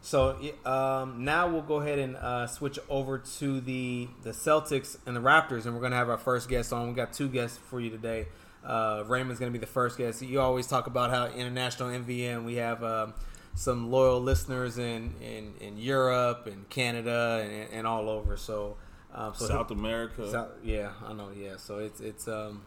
So 0.02 0.36
um, 0.66 1.24
now 1.24 1.48
we'll 1.48 1.62
go 1.62 1.76
ahead 1.76 2.00
and 2.00 2.16
uh, 2.16 2.48
switch 2.48 2.80
over 2.90 3.20
to 3.20 3.62
the 3.62 4.08
the 4.24 4.32
Celtics 4.32 4.98
and 5.06 5.16
the 5.16 5.22
Raptors, 5.22 5.66
and 5.66 5.76
we're 5.76 5.80
going 5.80 5.92
to 5.92 5.98
have 5.98 6.10
our 6.10 6.18
first 6.18 6.50
guest 6.50 6.74
on. 6.74 6.90
We 6.90 6.96
got 6.96 7.14
two 7.14 7.30
guests 7.30 7.60
for 7.70 7.80
you 7.80 7.92
today. 7.92 8.28
Uh, 8.66 9.04
Raymond's 9.08 9.40
going 9.40 9.52
to 9.52 9.58
be 9.58 9.64
the 9.64 9.72
first 9.72 9.98
guest. 9.98 10.22
You 10.22 10.40
always 10.42 10.68
talk 10.68 10.88
about 10.88 11.10
how 11.12 11.28
international 11.28 11.90
MVM. 11.90 12.46
We 12.46 12.56
have 12.56 12.84
um, 12.84 13.14
some 13.56 13.92
loyal 13.92 14.22
listeners 14.22 14.78
in, 14.78 15.14
in, 15.22 15.54
in 15.60 15.78
Europe 15.78 16.48
and 16.48 16.68
Canada 16.70 17.42
and, 17.44 17.72
and 17.72 17.88
all 17.88 18.10
over. 18.10 18.38
So, 18.38 18.78
um, 19.14 19.34
so 19.36 19.48
South 19.48 19.72
America. 19.72 20.30
South, 20.30 20.50
yeah, 20.64 20.92
I 21.06 21.14
know. 21.14 21.30
Yeah, 21.36 21.58
so 21.58 21.78
it's 21.78 22.02
it's. 22.02 22.28
Um, 22.28 22.64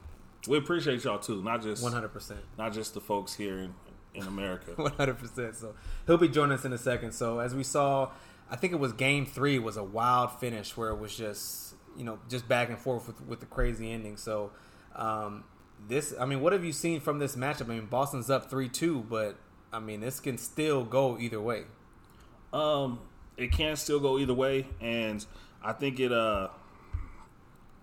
we 0.47 0.59
appreciate 0.59 1.03
y'all 1.05 1.19
too, 1.19 1.43
not 1.43 1.63
just 1.63 1.83
one 1.83 1.93
hundred 1.93 2.13
percent, 2.13 2.41
not 2.59 2.73
just 2.73 2.95
the 2.95 3.01
folks 3.01 3.35
here 3.35 3.59
in, 3.59 3.75
in 4.15 4.27
America. 4.27 4.73
One 4.77 4.93
hundred 4.93 5.19
percent. 5.19 5.57
So 5.57 5.75
he'll 6.07 6.17
be 6.17 6.29
joining 6.29 6.53
us 6.53 6.65
in 6.65 6.73
a 6.73 6.79
second. 6.79 7.13
So 7.13 7.39
as 7.41 7.55
we 7.55 7.63
saw, 7.63 8.11
I 8.51 8.57
think 8.57 8.73
it 8.73 8.79
was 8.79 8.93
Game 8.93 9.27
Three 9.27 9.59
was 9.59 9.77
a 9.77 9.85
wild 9.85 10.33
finish 10.39 10.77
where 10.77 10.91
it 10.91 10.99
was 10.99 11.17
just 11.17 11.75
you 11.97 12.05
know 12.05 12.19
just 12.29 12.49
back 12.49 12.69
and 12.69 12.79
forth 12.79 13.07
with, 13.07 13.21
with 13.23 13.41
the 13.41 13.47
crazy 13.47 13.91
ending. 13.91 14.17
So 14.17 14.51
um, 14.95 15.45
this, 15.89 16.15
I 16.19 16.25
mean, 16.25 16.41
what 16.41 16.53
have 16.53 16.65
you 16.65 16.73
seen 16.73 17.01
from 17.01 17.19
this 17.19 17.37
matchup? 17.37 17.63
I 17.69 17.75
mean, 17.75 17.87
Boston's 17.87 18.31
up 18.31 18.51
three 18.51 18.69
two, 18.69 19.05
but 19.09 19.37
I 19.73 19.81
mean, 19.81 20.01
this 20.01 20.21
can 20.21 20.39
still 20.39 20.85
go 20.85 21.19
either 21.19 21.41
way. 21.41 21.65
Um, 22.53 23.01
it 23.37 23.51
can 23.53 23.77
still 23.77 24.01
go 24.01 24.19
either 24.19 24.35
way, 24.35 24.67
and 24.81 25.25
I 25.63 25.73
think 25.73 25.99
it. 26.01 26.13
Uh, 26.13 26.49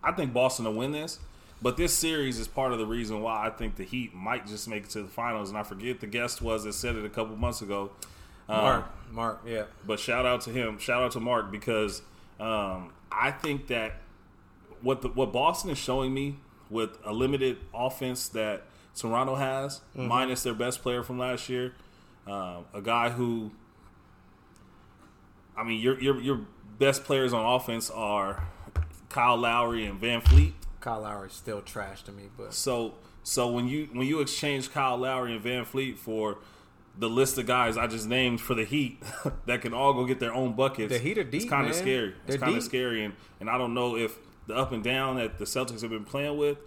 I 0.03 0.11
think 0.13 0.33
Boston 0.33 0.65
will 0.65 0.73
win 0.73 0.91
this. 0.93 1.19
But 1.61 1.77
this 1.77 1.93
series 1.93 2.39
is 2.39 2.47
part 2.47 2.73
of 2.73 2.79
the 2.79 2.87
reason 2.87 3.21
why 3.21 3.45
I 3.45 3.51
think 3.51 3.75
the 3.75 3.83
Heat 3.83 4.15
might 4.15 4.47
just 4.47 4.67
make 4.67 4.85
it 4.85 4.89
to 4.91 5.03
the 5.03 5.09
finals. 5.09 5.49
And 5.49 5.57
I 5.57 5.63
forget 5.63 5.99
the 5.99 6.07
guest 6.07 6.41
was 6.41 6.63
that 6.63 6.73
said 6.73 6.95
it 6.95 7.05
a 7.05 7.09
couple 7.09 7.35
months 7.35 7.61
ago. 7.61 7.91
Um, 8.49 8.61
Mark, 8.61 9.11
Mark, 9.11 9.41
yeah. 9.45 9.63
But 9.85 9.99
shout 9.99 10.25
out 10.25 10.41
to 10.41 10.49
him. 10.49 10.79
Shout 10.79 11.03
out 11.03 11.11
to 11.11 11.19
Mark 11.19 11.51
because 11.51 12.01
um, 12.39 12.91
I 13.11 13.31
think 13.31 13.67
that 13.67 13.93
what 14.81 15.01
the, 15.01 15.09
what 15.09 15.31
Boston 15.31 15.69
is 15.69 15.77
showing 15.77 16.13
me 16.13 16.37
with 16.69 16.97
a 17.05 17.13
limited 17.13 17.57
offense 17.73 18.29
that 18.29 18.63
Toronto 18.95 19.35
has, 19.35 19.81
mm-hmm. 19.95 20.07
minus 20.07 20.43
their 20.43 20.53
best 20.53 20.81
player 20.81 21.03
from 21.03 21.19
last 21.19 21.47
year, 21.49 21.75
uh, 22.27 22.61
a 22.73 22.81
guy 22.81 23.09
who, 23.09 23.51
I 25.55 25.63
mean, 25.63 25.79
your 25.79 25.99
your 26.01 26.19
your 26.19 26.41
best 26.79 27.03
players 27.03 27.33
on 27.33 27.45
offense 27.45 27.89
are 27.89 28.43
Kyle 29.09 29.37
Lowry 29.37 29.85
and 29.85 30.01
VanVleet. 30.01 30.53
Kyle 30.81 31.01
Lowry 31.01 31.27
is 31.27 31.33
still 31.33 31.61
trash 31.61 32.03
to 32.03 32.11
me, 32.11 32.23
but 32.35 32.53
so 32.53 32.95
so 33.23 33.49
when 33.49 33.67
you 33.67 33.87
when 33.93 34.07
you 34.07 34.19
exchange 34.19 34.71
Kyle 34.71 34.97
Lowry 34.97 35.35
and 35.35 35.43
VanVleet 35.43 35.97
for 35.97 36.39
the 36.97 37.07
list 37.09 37.37
of 37.37 37.45
guys 37.45 37.77
I 37.77 37.87
just 37.87 38.07
named 38.07 38.41
for 38.41 38.53
the 38.53 38.65
Heat 38.65 39.01
that 39.45 39.61
can 39.61 39.73
all 39.73 39.93
go 39.93 40.05
get 40.05 40.19
their 40.19 40.33
own 40.33 40.53
buckets, 40.53 40.91
the 40.91 40.99
Heat 40.99 41.17
are 41.17 41.23
deep. 41.23 41.43
It's 41.43 41.49
kind 41.49 41.67
of 41.67 41.75
scary. 41.75 42.15
They're 42.25 42.35
it's 42.35 42.43
kind 42.43 42.57
of 42.57 42.63
scary, 42.63 43.05
and 43.05 43.13
and 43.39 43.49
I 43.49 43.57
don't 43.57 43.73
know 43.73 43.95
if 43.95 44.17
the 44.47 44.55
up 44.55 44.71
and 44.71 44.83
down 44.83 45.17
that 45.17 45.37
the 45.37 45.45
Celtics 45.45 45.81
have 45.81 45.91
been 45.91 46.03
playing 46.03 46.37
with 46.37 46.57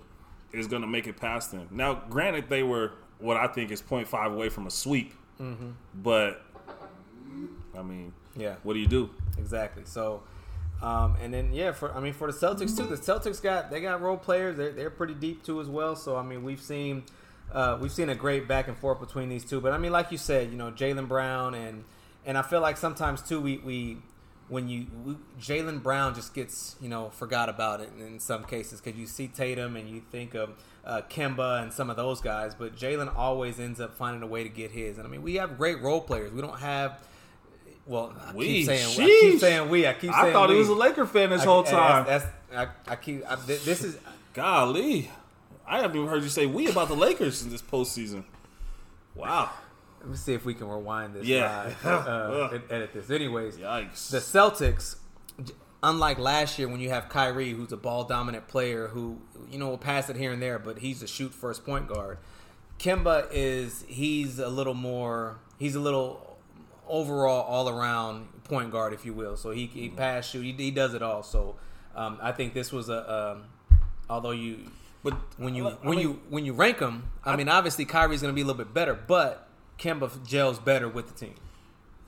is 0.52 0.68
going 0.68 0.82
to 0.82 0.88
make 0.88 1.06
it 1.06 1.16
past 1.16 1.50
them. 1.50 1.68
Now, 1.70 2.02
granted, 2.08 2.48
they 2.48 2.62
were 2.62 2.92
what 3.18 3.36
I 3.36 3.48
think 3.48 3.70
is 3.70 3.82
0.5 3.82 4.32
away 4.32 4.48
from 4.48 4.66
a 4.66 4.70
sweep, 4.70 5.12
mm-hmm. 5.40 5.70
but 5.94 6.42
I 7.76 7.82
mean, 7.82 8.12
yeah, 8.36 8.56
what 8.62 8.74
do 8.74 8.78
you 8.78 8.86
do? 8.86 9.10
Exactly. 9.38 9.82
So 9.84 10.22
um, 10.84 11.16
and 11.22 11.32
then 11.32 11.50
yeah, 11.54 11.72
for 11.72 11.94
I 11.94 12.00
mean 12.00 12.12
for 12.12 12.30
the 12.30 12.38
Celtics 12.38 12.76
too, 12.76 12.84
the 12.84 12.96
Celtics 12.96 13.42
got 13.42 13.70
they 13.70 13.80
got 13.80 14.02
role 14.02 14.18
players. 14.18 14.58
They're 14.58 14.70
they're 14.70 14.90
pretty 14.90 15.14
deep 15.14 15.42
too 15.42 15.62
as 15.62 15.66
well. 15.66 15.96
So 15.96 16.14
I 16.14 16.22
mean 16.22 16.44
we've 16.44 16.60
seen 16.60 17.04
uh, 17.50 17.78
we've 17.80 17.90
seen 17.90 18.10
a 18.10 18.14
great 18.14 18.46
back 18.46 18.68
and 18.68 18.76
forth 18.76 19.00
between 19.00 19.30
these 19.30 19.46
two. 19.46 19.62
But 19.62 19.72
I 19.72 19.78
mean 19.78 19.92
like 19.92 20.12
you 20.12 20.18
said, 20.18 20.50
you 20.50 20.58
know 20.58 20.70
Jaylen 20.70 21.08
Brown 21.08 21.54
and 21.54 21.84
and 22.26 22.36
I 22.36 22.42
feel 22.42 22.60
like 22.60 22.76
sometimes 22.76 23.22
too 23.22 23.40
we 23.40 23.56
we 23.58 23.96
when 24.48 24.68
you 24.68 24.86
Jaylen 25.40 25.82
Brown 25.82 26.14
just 26.14 26.34
gets 26.34 26.76
you 26.82 26.90
know 26.90 27.08
forgot 27.08 27.48
about 27.48 27.80
it 27.80 27.88
in 27.98 28.20
some 28.20 28.44
cases 28.44 28.82
because 28.82 29.00
you 29.00 29.06
see 29.06 29.26
Tatum 29.26 29.76
and 29.76 29.88
you 29.88 30.02
think 30.12 30.34
of 30.34 30.50
uh, 30.84 31.00
Kemba 31.08 31.62
and 31.62 31.72
some 31.72 31.88
of 31.88 31.96
those 31.96 32.20
guys, 32.20 32.54
but 32.54 32.76
Jaylen 32.76 33.10
always 33.16 33.58
ends 33.58 33.80
up 33.80 33.94
finding 33.94 34.22
a 34.22 34.26
way 34.26 34.42
to 34.42 34.50
get 34.50 34.70
his. 34.70 34.98
And 34.98 35.06
I 35.06 35.10
mean 35.10 35.22
we 35.22 35.36
have 35.36 35.56
great 35.56 35.80
role 35.80 36.02
players. 36.02 36.30
We 36.30 36.42
don't 36.42 36.60
have 36.60 37.00
well, 37.86 38.14
I 38.26 38.32
we, 38.32 38.46
keep 38.46 38.66
saying 38.66 38.88
sheesh. 38.88 39.02
I 39.02 39.30
keep 39.30 39.40
saying 39.40 39.68
we. 39.68 39.86
I 39.86 39.92
keep 39.92 40.12
saying 40.12 40.14
I 40.14 40.32
thought 40.32 40.48
we. 40.48 40.54
he 40.54 40.60
was 40.60 40.68
a 40.68 40.74
Laker 40.74 41.06
fan 41.06 41.30
this 41.30 41.42
I, 41.42 41.44
whole 41.44 41.62
time. 41.62 42.06
That's, 42.06 42.24
that's 42.50 42.70
I, 42.88 42.92
I, 42.92 42.96
keep. 42.96 43.22
I, 43.28 43.36
this 43.36 43.84
is 43.84 43.98
golly. 44.32 45.10
I 45.66 45.80
haven't 45.80 45.96
even 45.96 46.08
heard 46.08 46.22
you 46.22 46.28
say 46.28 46.46
we 46.46 46.68
about 46.68 46.88
the 46.88 46.96
Lakers 46.96 47.42
in 47.42 47.50
this 47.50 47.62
postseason. 47.62 48.24
Wow. 49.14 49.50
Let 50.00 50.10
me 50.10 50.16
see 50.16 50.34
if 50.34 50.44
we 50.44 50.54
can 50.54 50.68
rewind 50.68 51.14
this. 51.14 51.24
Yeah. 51.24 51.72
uh, 51.84 52.50
and 52.52 52.62
edit 52.70 52.92
this. 52.92 53.10
Anyways, 53.10 53.56
yikes. 53.56 54.10
The 54.10 54.18
Celtics, 54.18 54.96
unlike 55.82 56.18
last 56.18 56.58
year 56.58 56.68
when 56.68 56.80
you 56.80 56.90
have 56.90 57.08
Kyrie, 57.08 57.52
who's 57.52 57.72
a 57.72 57.76
ball 57.76 58.04
dominant 58.04 58.46
player 58.46 58.88
who 58.88 59.20
you 59.50 59.58
know 59.58 59.68
will 59.68 59.78
pass 59.78 60.10
it 60.10 60.16
here 60.16 60.32
and 60.32 60.42
there, 60.42 60.58
but 60.58 60.78
he's 60.78 61.02
a 61.02 61.06
shoot 61.06 61.32
first 61.32 61.64
point 61.64 61.88
guard. 61.88 62.18
Kemba 62.78 63.28
is 63.30 63.84
he's 63.88 64.38
a 64.38 64.48
little 64.48 64.74
more. 64.74 65.38
He's 65.58 65.74
a 65.74 65.80
little 65.80 66.23
overall 66.88 67.42
all 67.42 67.68
around 67.68 68.28
point 68.44 68.70
guard, 68.70 68.92
if 68.92 69.04
you 69.04 69.12
will. 69.12 69.36
So 69.36 69.50
he, 69.50 69.66
he 69.66 69.88
pass 69.88 70.28
shoot, 70.28 70.42
he, 70.42 70.52
he 70.52 70.70
does 70.70 70.94
it 70.94 71.02
all. 71.02 71.22
So 71.22 71.56
um, 71.94 72.18
I 72.22 72.32
think 72.32 72.54
this 72.54 72.72
was 72.72 72.88
a 72.88 73.32
um, 73.32 73.44
although 74.08 74.32
you 74.32 74.58
but 75.02 75.14
when 75.36 75.54
you 75.54 75.64
when 75.64 75.96
mean, 75.96 76.00
you 76.00 76.20
when 76.30 76.44
you 76.44 76.52
rank 76.52 76.78
them, 76.78 77.10
I, 77.24 77.32
I 77.32 77.36
mean 77.36 77.48
obviously 77.48 77.84
Kyrie's 77.84 78.22
going 78.22 78.32
to 78.32 78.34
be 78.34 78.42
a 78.42 78.44
little 78.44 78.62
bit 78.62 78.72
better, 78.72 78.94
but 78.94 79.48
Kemba 79.78 80.26
gels 80.26 80.58
better 80.58 80.88
with 80.88 81.08
the 81.08 81.14
team. 81.14 81.34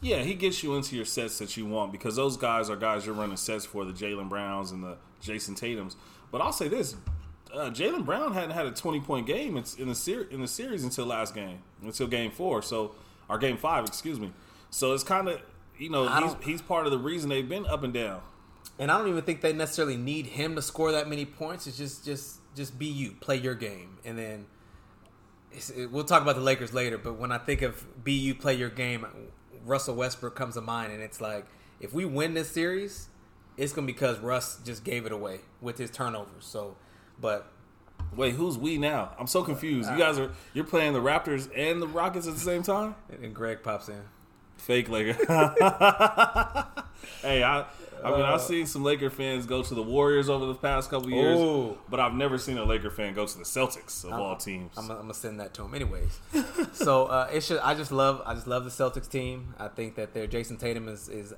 Yeah, 0.01 0.19
he 0.19 0.35
gets 0.35 0.63
you 0.63 0.75
into 0.77 0.95
your 0.95 1.05
sets 1.05 1.39
that 1.39 1.57
you 1.57 1.67
want 1.67 1.93
because 1.93 2.17
those 2.17 2.37
guys 2.37 2.69
are 2.71 2.77
guys 2.77 3.07
you're 3.07 3.15
running 3.15 3.37
sets 3.37 3.65
for 3.65 3.85
the 3.85 3.93
Jaylen 3.93 4.29
Browns 4.29 4.71
and 4.71 4.83
the 4.83 4.97
Jayson 5.23 5.55
Tatum's. 5.55 5.97
But 6.31 6.41
I'll 6.41 6.53
say 6.53 6.69
this: 6.69 6.97
uh, 7.53 7.71
Jaylen 7.71 8.05
Brown 8.05 8.33
hadn't 8.33 8.51
had 8.51 8.67
a 8.67 8.71
20 8.71 9.01
point 9.01 9.27
game 9.27 9.57
in 9.79 9.89
the 9.89 9.95
ser- 9.95 10.29
in 10.31 10.41
the 10.41 10.49
series 10.49 10.85
until 10.85 11.07
last 11.07 11.35
game, 11.35 11.59
until 11.83 12.07
Game 12.07 12.31
Four. 12.31 12.63
So, 12.63 12.95
our 13.29 13.39
Game 13.39 13.57
Five, 13.57 13.85
excuse 13.87 14.21
me. 14.21 14.33
So 14.71 14.93
it's 14.93 15.05
kind 15.05 15.29
of 15.29 15.41
you 15.79 15.91
know 15.91 16.09
he's, 16.09 16.45
he's 16.45 16.63
part 16.63 16.87
of 16.87 16.93
the 16.93 16.99
reason 16.99 17.29
they've 17.29 17.49
been 17.49 17.67
up 17.67 17.83
and 17.83 17.93
down. 17.93 18.21
And 18.79 18.91
I 18.91 18.99
don't 18.99 19.09
even 19.09 19.23
think 19.23 19.41
they 19.41 19.53
necessarily 19.53 19.97
need 19.97 20.27
him 20.27 20.55
to 20.57 20.63
score 20.63 20.93
that 20.93 21.09
many 21.09 21.25
points. 21.25 21.67
It's 21.67 21.79
just 21.79 22.05
just 22.05 22.41
just 22.55 22.79
be 22.79 22.87
you, 22.87 23.13
play 23.21 23.37
your 23.37 23.55
game, 23.55 23.99
and 24.05 24.19
then 24.19 24.47
it, 25.53 25.91
we'll 25.91 26.05
talk 26.05 26.23
about 26.23 26.37
the 26.37 26.43
Lakers 26.43 26.75
later. 26.75 26.99
But 26.99 27.15
when 27.15 27.33
I 27.33 27.39
think 27.39 27.63
of 27.63 28.05
be 28.05 28.13
you, 28.13 28.35
play 28.35 28.55
your 28.55 28.71
game, 28.71 29.07
Russell 29.65 29.95
Westbrook 29.95 30.35
comes 30.35 30.55
to 30.55 30.61
mind, 30.61 30.93
and 30.93 31.03
it's 31.03 31.21
like 31.21 31.47
if 31.81 31.93
we 31.95 32.05
win 32.05 32.35
this 32.35 32.51
series, 32.51 33.09
it's 33.57 33.73
gonna 33.73 33.87
be 33.87 33.93
because 33.93 34.19
Russ 34.19 34.59
just 34.65 34.85
gave 34.85 35.07
it 35.07 35.13
away 35.13 35.41
with 35.61 35.79
his 35.79 35.91
turnovers. 35.91 36.45
So, 36.45 36.77
but 37.21 37.53
Wait, 38.15 38.35
who's 38.35 38.57
we 38.57 38.79
now? 38.79 39.13
I'm 39.19 39.27
so 39.27 39.43
confused. 39.43 39.89
You 39.91 39.97
uh, 39.97 39.99
guys 39.99 40.19
are 40.19 40.31
you're 40.55 40.65
playing 40.65 40.93
the 40.93 41.01
Raptors 41.01 41.51
and 41.55 41.83
the 41.83 41.87
Rockets 41.87 42.27
at 42.27 42.35
the 42.35 42.41
same 42.41 42.63
time. 42.63 42.95
And 43.23 43.35
Greg 43.35 43.63
pops 43.63 43.89
in. 43.89 44.03
Fake 44.57 44.89
Laker. 44.89 45.15
hey, 47.23 47.43
I. 47.43 47.65
I 48.05 48.11
mean, 48.11 48.21
I've 48.23 48.35
uh, 48.35 48.39
seen 48.39 48.67
some 48.67 48.85
Laker 48.85 49.11
fans 49.11 49.47
go 49.47 49.63
to 49.63 49.75
the 49.75 49.83
Warriors 49.83 50.29
over 50.29 50.47
the 50.47 50.55
past 50.55 50.91
couple 50.91 51.11
years, 51.11 51.39
Ooh. 51.41 51.77
but 51.89 51.99
I've 51.99 52.13
never 52.13 52.39
seen 52.39 52.59
a 52.59 52.65
Laker 52.65 52.91
fan 52.91 53.15
go 53.15 53.27
to 53.27 53.39
the 53.39 53.45
Celtics 53.45 54.05
of 54.05 54.13
I'm, 54.13 54.21
all 54.21 54.37
teams. 54.37 54.73
I'm, 54.77 54.91
I'm, 54.91 54.99
gonna 54.99 55.15
send 55.15 55.41
that 55.41 55.55
to 55.55 55.63
him, 55.65 55.75
anyways. 55.75 56.21
so 56.73 57.07
uh, 57.07 57.29
it 57.33 57.43
should. 57.43 57.59
I 57.61 57.75
just 57.75 57.91
love. 57.91 58.23
I 58.25 58.35
just 58.35 58.47
love 58.47 58.65
the 58.65 58.71
Celtics 58.71 59.09
team. 59.11 59.55
I 59.59 59.69
think 59.69 59.97
that 59.97 60.15
their 60.15 60.27
Jayson 60.27 60.59
Tatum 60.59 60.89
is 60.89 61.09
is 61.09 61.33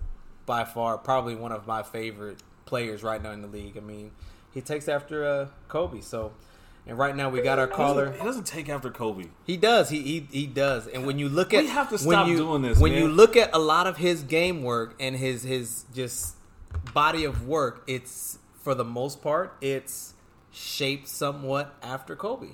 by 0.47 0.65
far 0.65 0.99
probably 0.99 1.37
one 1.37 1.53
of 1.53 1.67
my 1.67 1.83
favorite 1.83 2.39
players 2.67 3.03
right 3.03 3.23
now 3.23 3.31
in 3.31 3.41
the 3.41 3.49
league. 3.49 3.77
I 3.77 3.81
mean, 3.81 4.11
he 4.53 4.61
takes 4.61 4.89
after 4.89 5.25
uh, 5.25 5.47
Kobe, 5.69 6.01
so 6.01 6.33
and 6.89 6.97
right 6.97 7.15
now 7.15 7.29
we 7.29 7.43
got 7.43 7.59
our 7.59 7.67
caller. 7.67 8.13
He 8.13 8.25
doesn't 8.25 8.47
take 8.47 8.71
after 8.71 8.91
Kobe. 8.91 9.27
He 9.45 9.59
does. 9.59 9.91
He 9.91 10.03
he, 10.03 10.29
he 10.31 10.47
does. 10.47 10.87
And 10.87 11.07
when 11.07 11.19
you 11.19 11.29
look 11.29 11.53
at 11.53 11.63
we 11.63 11.69
have 11.69 11.91
to 11.91 11.99
stop 11.99 12.27
you, 12.27 12.39
doing 12.39 12.63
this. 12.63 12.79
When 12.79 12.93
man. 12.93 13.03
you 13.03 13.09
look 13.09 13.37
at 13.37 13.55
a 13.55 13.59
lot 13.59 13.87
of 13.87 13.99
his 13.99 14.23
game 14.23 14.63
work 14.63 14.97
and 14.99 15.15
his 15.15 15.43
his 15.43 15.85
just 15.95 16.37
body 16.95 17.25
of 17.25 17.47
work, 17.47 17.85
it's 17.87 18.39
for 18.55 18.75
the 18.75 18.85
most 18.85 19.23
part 19.23 19.55
it's 19.61 20.15
shaped 20.51 21.09
somewhat 21.09 21.77
after 21.83 22.17
Kobe. 22.17 22.49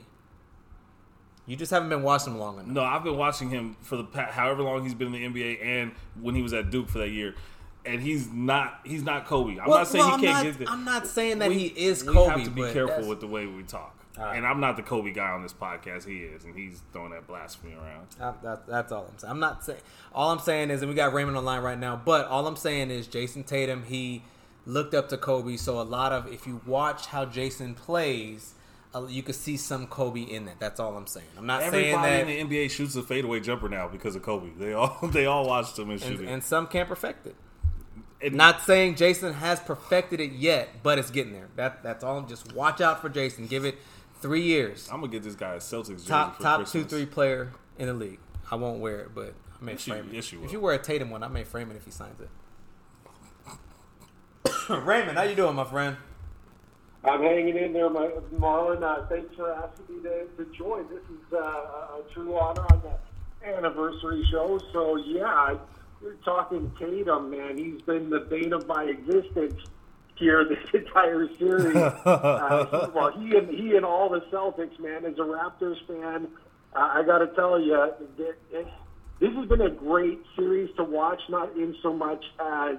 You 1.46 1.56
just 1.56 1.70
haven't 1.70 1.90
been 1.90 2.02
watching 2.02 2.32
him 2.32 2.40
long 2.40 2.58
enough. 2.58 2.66
No, 2.66 2.82
I've 2.82 3.04
been 3.04 3.16
watching 3.16 3.50
him 3.50 3.76
for 3.82 3.96
the 3.96 4.04
past, 4.04 4.32
however 4.32 4.62
long 4.62 4.82
he's 4.82 4.94
been 4.94 5.14
in 5.14 5.32
the 5.32 5.42
NBA 5.42 5.64
and 5.64 5.92
when 6.20 6.34
he 6.34 6.42
was 6.42 6.54
at 6.54 6.70
Duke 6.70 6.88
for 6.88 6.98
that 6.98 7.10
year 7.10 7.34
and 7.86 8.00
he's 8.00 8.28
not 8.32 8.80
he's 8.84 9.02
not 9.02 9.26
Kobe. 9.26 9.58
I'm 9.58 9.68
well, 9.68 9.78
not 9.78 9.88
saying 9.88 10.04
well, 10.04 10.18
he 10.18 10.26
can't 10.26 10.46
not, 10.46 10.58
get 10.58 10.70
I'm 10.70 10.84
not 10.84 11.06
saying 11.06 11.38
that 11.38 11.50
we, 11.50 11.68
he 11.68 11.86
is 11.86 12.02
Kobe. 12.02 12.18
We 12.18 12.24
have 12.24 12.44
to 12.44 12.50
be 12.50 12.72
careful 12.72 13.08
with 13.08 13.20
the 13.20 13.26
way 13.26 13.46
we 13.46 13.62
talk. 13.62 13.93
Right. 14.18 14.36
And 14.36 14.46
I'm 14.46 14.60
not 14.60 14.76
the 14.76 14.82
Kobe 14.82 15.12
guy 15.12 15.30
on 15.30 15.42
this 15.42 15.52
podcast. 15.52 16.06
He 16.06 16.18
is, 16.18 16.44
and 16.44 16.54
he's 16.54 16.80
throwing 16.92 17.10
that 17.10 17.26
blasphemy 17.26 17.74
around. 17.74 18.06
Uh, 18.20 18.32
that, 18.44 18.66
that's 18.66 18.92
all 18.92 19.08
I'm 19.10 19.18
saying. 19.18 19.30
I'm 19.30 19.40
not 19.40 19.64
saying. 19.64 19.80
All 20.14 20.30
I'm 20.30 20.38
saying 20.38 20.70
is, 20.70 20.82
and 20.82 20.88
we 20.88 20.94
got 20.94 21.12
Raymond 21.12 21.36
online 21.36 21.62
right 21.62 21.78
now. 21.78 21.96
But 21.96 22.26
all 22.28 22.46
I'm 22.46 22.56
saying 22.56 22.90
is, 22.90 23.08
Jayson 23.08 23.44
Tatum. 23.44 23.84
He 23.84 24.22
looked 24.66 24.94
up 24.94 25.08
to 25.08 25.16
Kobe. 25.16 25.56
So 25.56 25.80
a 25.80 25.82
lot 25.82 26.12
of, 26.12 26.32
if 26.32 26.46
you 26.46 26.60
watch 26.66 27.06
how 27.06 27.24
Jayson 27.24 27.74
plays, 27.74 28.54
uh, 28.94 29.06
you 29.06 29.22
could 29.22 29.34
see 29.34 29.56
some 29.56 29.86
Kobe 29.86 30.22
in 30.22 30.46
that. 30.46 30.60
That's 30.60 30.78
all 30.78 30.96
I'm 30.96 31.06
saying. 31.06 31.26
I'm 31.36 31.46
not 31.46 31.62
Everybody 31.62 31.92
saying 31.92 32.26
that. 32.26 32.36
in 32.36 32.48
the 32.48 32.56
NBA 32.58 32.70
shoots 32.70 32.94
a 32.96 33.02
fadeaway 33.02 33.40
jumper 33.40 33.68
now 33.68 33.88
because 33.88 34.14
of 34.14 34.22
Kobe. 34.22 34.50
They 34.56 34.72
all 34.72 34.98
they 35.12 35.26
all 35.26 35.46
watched 35.46 35.78
him 35.78 35.90
and, 35.90 36.00
and 36.00 36.18
shoot 36.18 36.20
it. 36.24 36.30
And 36.30 36.42
some 36.42 36.66
can't 36.68 36.88
perfect 36.88 37.26
it. 37.26 37.34
it. 38.20 38.32
Not 38.32 38.62
saying 38.62 38.94
Jayson 38.94 39.34
has 39.34 39.58
perfected 39.58 40.20
it 40.20 40.32
yet, 40.32 40.68
but 40.84 40.98
it's 40.98 41.10
getting 41.10 41.32
there. 41.32 41.48
That 41.56 41.82
that's 41.82 42.04
all. 42.04 42.22
Just 42.22 42.54
watch 42.54 42.80
out 42.80 43.02
for 43.02 43.10
Jayson. 43.10 43.48
Give 43.48 43.64
it 43.64 43.76
three 44.24 44.40
years. 44.40 44.88
I'm 44.90 45.00
gonna 45.00 45.12
get 45.12 45.22
this 45.22 45.34
guy 45.34 45.52
a 45.52 45.58
Celtics 45.58 45.86
jersey 45.88 46.08
top 46.08 46.38
top 46.38 46.60
Christmas. 46.60 46.72
two 46.72 46.88
three 46.88 47.04
player 47.04 47.52
in 47.78 47.88
the 47.88 47.92
league. 47.92 48.20
I 48.50 48.54
won't 48.54 48.80
wear 48.80 49.00
it, 49.00 49.14
but 49.14 49.34
I 49.60 49.62
may 49.62 49.72
yes, 49.72 49.84
frame 49.84 50.04
you, 50.04 50.10
it. 50.12 50.14
Yes, 50.14 50.32
you 50.32 50.42
if 50.42 50.50
you 50.50 50.60
wear 50.60 50.74
a 50.74 50.78
Tatum 50.78 51.10
one, 51.10 51.22
I 51.22 51.28
may 51.28 51.44
frame 51.44 51.70
it 51.70 51.76
if 51.76 51.84
he 51.84 51.90
signs 51.90 52.18
it. 52.20 52.30
Raymond, 54.70 55.18
how 55.18 55.24
you 55.24 55.36
doing, 55.36 55.54
my 55.54 55.64
friend? 55.64 55.98
I'm 57.04 57.20
hanging 57.20 57.54
in 57.58 57.74
there, 57.74 57.90
my, 57.90 58.08
Marlon. 58.36 58.82
Uh, 58.82 59.06
thanks 59.08 59.34
for 59.36 59.52
asking 59.52 59.96
me 59.96 60.02
to, 60.04 60.24
to 60.42 60.50
join. 60.56 60.88
This 60.88 61.02
is 61.02 61.32
uh, 61.34 61.36
a 61.36 62.02
true 62.14 62.34
honor 62.38 62.64
on 62.72 62.80
the 62.80 63.46
anniversary 63.46 64.26
show. 64.30 64.58
So 64.72 64.96
yeah, 64.96 65.56
you're 66.00 66.14
talking 66.24 66.72
Tatum, 66.78 67.28
man. 67.28 67.58
He's 67.58 67.82
been 67.82 68.08
the 68.08 68.20
bane 68.20 68.54
of 68.54 68.66
my 68.66 68.84
existence 68.84 69.60
here 70.16 70.44
this 70.44 70.58
entire 70.74 71.28
series. 71.38 71.76
uh, 71.76 72.90
well, 72.94 73.12
he 73.12 73.36
and 73.36 73.48
he 73.48 73.76
and 73.76 73.84
all 73.84 74.08
the 74.08 74.20
Celtics, 74.32 74.78
man. 74.78 75.04
As 75.04 75.14
a 75.14 75.22
Raptors 75.22 75.84
fan, 75.86 76.28
uh, 76.74 76.78
I 76.78 77.02
got 77.04 77.18
to 77.18 77.28
tell 77.28 77.60
you, 77.60 77.92
this 78.16 79.32
has 79.32 79.48
been 79.48 79.62
a 79.62 79.70
great 79.70 80.20
series 80.36 80.74
to 80.76 80.84
watch. 80.84 81.20
Not 81.28 81.56
in 81.56 81.76
so 81.82 81.92
much 81.92 82.24
as 82.38 82.76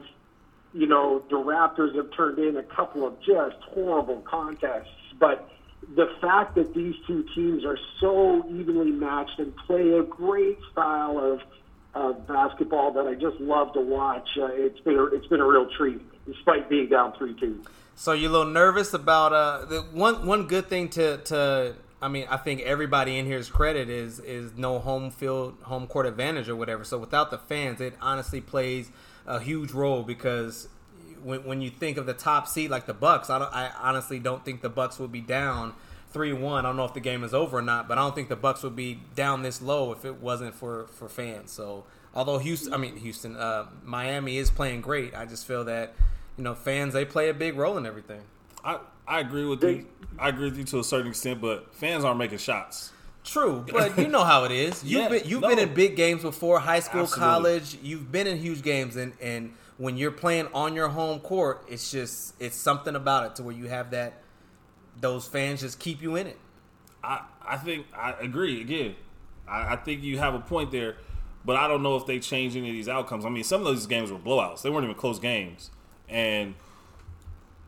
you 0.75 0.87
know, 0.87 1.23
the 1.29 1.37
Raptors 1.37 1.95
have 1.95 2.11
turned 2.15 2.37
in 2.37 2.57
a 2.57 2.63
couple 2.63 3.07
of 3.07 3.17
just 3.21 3.55
horrible 3.69 4.21
contests. 4.29 4.89
But 5.17 5.49
the 5.95 6.07
fact 6.19 6.55
that 6.55 6.73
these 6.73 6.95
two 7.07 7.25
teams 7.33 7.63
are 7.63 7.79
so 8.01 8.45
evenly 8.49 8.91
matched 8.91 9.39
and 9.39 9.55
play 9.55 9.91
a 9.91 10.03
great 10.03 10.59
style 10.73 11.17
of, 11.17 11.39
of 11.93 12.27
basketball 12.27 12.91
that 12.91 13.07
I 13.07 13.13
just 13.13 13.39
love 13.39 13.71
to 13.73 13.79
watch, 13.79 14.27
uh, 14.37 14.47
it's 14.47 14.79
been 14.81 14.97
a, 14.97 15.05
it's 15.05 15.27
been 15.27 15.39
a 15.39 15.47
real 15.47 15.69
treat, 15.77 16.01
despite 16.25 16.69
being 16.69 16.89
down 16.89 17.13
three 17.17 17.33
two. 17.39 17.61
So 17.95 18.11
you're 18.11 18.29
a 18.29 18.33
little 18.33 18.51
nervous 18.51 18.93
about 18.93 19.33
uh, 19.33 19.65
the 19.65 19.81
one 19.91 20.25
one 20.25 20.47
good 20.47 20.67
thing 20.67 20.89
to 20.89 21.17
to 21.17 21.75
I 22.01 22.07
mean, 22.07 22.27
I 22.29 22.37
think 22.37 22.61
everybody 22.61 23.17
in 23.17 23.25
here's 23.25 23.49
credit 23.49 23.89
is 23.89 24.19
is 24.19 24.51
no 24.55 24.79
home 24.79 25.11
field, 25.11 25.57
home 25.63 25.87
court 25.87 26.05
advantage 26.05 26.49
or 26.49 26.55
whatever. 26.55 26.83
So 26.83 26.97
without 26.97 27.31
the 27.31 27.37
fans, 27.37 27.81
it 27.81 27.95
honestly 28.01 28.41
plays 28.41 28.91
a 29.25 29.39
huge 29.39 29.71
role 29.71 30.03
because 30.03 30.67
when, 31.23 31.43
when 31.45 31.61
you 31.61 31.69
think 31.69 31.97
of 31.97 32.05
the 32.05 32.13
top 32.13 32.47
seed 32.47 32.69
like 32.69 32.85
the 32.85 32.93
Bucks, 32.93 33.29
I, 33.29 33.37
I 33.37 33.71
honestly 33.81 34.19
don't 34.19 34.43
think 34.45 34.61
the 34.61 34.69
Bucks 34.69 34.99
would 34.99 35.11
be 35.11 35.21
down 35.21 35.73
three 36.11 36.33
one. 36.33 36.65
I 36.65 36.69
don't 36.69 36.77
know 36.77 36.85
if 36.85 36.93
the 36.93 36.99
game 36.99 37.23
is 37.23 37.33
over 37.33 37.57
or 37.57 37.61
not, 37.61 37.87
but 37.87 37.97
I 37.97 38.01
don't 38.01 38.13
think 38.13 38.29
the 38.29 38.35
Bucks 38.35 38.61
would 38.61 38.75
be 38.75 38.99
down 39.15 39.41
this 39.41 39.61
low 39.61 39.91
if 39.91 40.05
it 40.05 40.21
wasn't 40.21 40.53
for 40.53 40.87
for 40.87 41.07
fans. 41.07 41.51
So 41.51 41.85
although 42.13 42.39
Houston, 42.39 42.73
I 42.73 42.77
mean 42.77 42.97
Houston, 42.97 43.37
uh, 43.37 43.67
Miami 43.83 44.37
is 44.37 44.51
playing 44.51 44.81
great, 44.81 45.15
I 45.15 45.25
just 45.25 45.47
feel 45.47 45.63
that 45.63 45.95
you 46.37 46.43
know 46.43 46.53
fans 46.55 46.93
they 46.93 47.05
play 47.05 47.29
a 47.29 47.33
big 47.33 47.55
role 47.57 47.77
in 47.77 47.85
everything. 47.85 48.21
I 48.63 48.79
I 49.07 49.19
agree 49.19 49.45
with 49.45 49.63
you. 49.63 49.85
I 50.17 50.29
agree 50.29 50.45
with 50.49 50.57
you 50.57 50.63
to 50.65 50.79
a 50.79 50.83
certain 50.83 51.07
extent, 51.07 51.41
but 51.41 51.73
fans 51.75 52.03
aren't 52.03 52.17
making 52.19 52.39
shots. 52.39 52.91
True, 53.23 53.65
but 53.71 53.97
you 53.97 54.07
know 54.07 54.23
how 54.23 54.43
it 54.43 54.51
is. 54.51 54.83
You've 54.83 55.01
Yeah, 55.01 55.09
been 55.09 55.27
you've 55.27 55.41
no. 55.41 55.49
been 55.49 55.59
in 55.59 55.73
big 55.73 55.95
games 55.95 56.21
before, 56.21 56.59
high 56.59 56.79
school, 56.79 57.01
Absolutely. 57.01 57.27
college. 57.27 57.77
You've 57.81 58.11
been 58.11 58.27
in 58.27 58.37
huge 58.37 58.61
games, 58.61 58.95
and 58.95 59.13
and 59.21 59.53
when 59.77 59.97
you're 59.97 60.11
playing 60.11 60.47
on 60.53 60.75
your 60.75 60.89
home 60.89 61.19
court, 61.19 61.65
it's 61.67 61.91
just 61.91 62.33
it's 62.39 62.55
something 62.55 62.95
about 62.95 63.25
it 63.25 63.35
to 63.37 63.43
where 63.43 63.55
you 63.55 63.67
have 63.67 63.91
that 63.91 64.21
those 64.99 65.27
fans 65.27 65.61
just 65.61 65.79
keep 65.79 66.01
you 66.01 66.15
in 66.15 66.27
it. 66.27 66.37
I, 67.03 67.21
I 67.45 67.57
think 67.57 67.87
I 67.95 68.11
agree 68.13 68.61
again. 68.61 68.95
I, 69.47 69.73
I 69.73 69.75
think 69.75 70.03
you 70.03 70.17
have 70.19 70.33
a 70.33 70.39
point 70.39 70.71
there, 70.71 70.97
but 71.43 71.55
I 71.55 71.67
don't 71.67 71.83
know 71.83 71.95
if 71.97 72.05
they 72.05 72.19
change 72.19 72.55
any 72.55 72.69
of 72.69 72.73
these 72.75 72.87
outcomes. 72.87 73.25
I 73.25 73.29
mean, 73.29 73.43
some 73.43 73.61
of 73.61 73.65
those 73.65 73.85
games 73.87 74.11
were 74.11 74.19
blowouts; 74.19 74.61
they 74.61 74.69
weren't 74.69 74.85
even 74.85 74.95
close 74.95 75.19
games. 75.19 75.71
And 76.09 76.55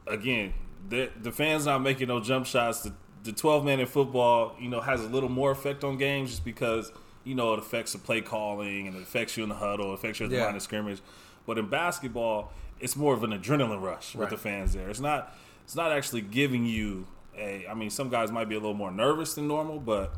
again, 0.06 0.54
the 0.90 1.10
the 1.22 1.32
fans 1.32 1.66
not 1.66 1.82
making 1.82 2.08
no 2.08 2.20
jump 2.20 2.46
shots. 2.46 2.82
The 2.82 2.94
the 3.24 3.32
twelve 3.34 3.66
man 3.66 3.80
in 3.80 3.88
football, 3.88 4.56
you 4.60 4.70
know, 4.70 4.80
has 4.82 5.04
a 5.04 5.08
little 5.08 5.30
more 5.30 5.52
effect 5.52 5.84
on 5.84 5.98
games 5.98 6.30
just 6.30 6.46
because 6.46 6.92
you 7.24 7.36
know 7.36 7.54
it 7.54 7.60
affects 7.60 7.92
the 7.94 7.98
play 8.00 8.22
calling 8.22 8.88
and 8.88 8.96
it 8.96 9.02
affects 9.02 9.36
you 9.36 9.44
in 9.44 9.50
the 9.50 9.56
huddle, 9.56 9.92
it 9.92 9.96
affects 9.96 10.20
you 10.20 10.26
at 10.26 10.30
the 10.30 10.38
Yeah. 10.38 10.46
line 10.46 10.56
of 10.56 10.62
scrimmage. 10.62 11.02
But 11.46 11.58
in 11.58 11.68
basketball, 11.68 12.52
it's 12.80 12.96
more 12.96 13.14
of 13.14 13.24
an 13.24 13.32
adrenaline 13.32 13.82
rush 13.82 14.14
with 14.16 14.22
Right. 14.24 14.30
the 14.30 14.38
fans 14.38 14.74
there. 14.74 14.90
It's 14.90 15.00
not 15.00 15.36
it's 15.66 15.76
not 15.76 15.92
actually 15.92 16.22
giving 16.22 16.66
you 16.66 17.08
a. 17.38 17.68
I 17.68 17.74
mean, 17.74 17.90
some 17.90 18.10
guys 18.10 18.32
might 18.32 18.48
be 18.48 18.56
a 18.56 18.60
little 18.60 18.74
more 18.76 18.92
nervous 18.92 19.34
than 19.34 19.48
normal, 19.48 19.80
but 19.80 20.14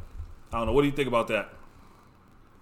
I 0.53 0.57
don't 0.57 0.67
know. 0.67 0.73
What 0.73 0.81
do 0.81 0.87
you 0.87 0.93
think 0.93 1.07
about 1.07 1.27
that? 1.29 1.51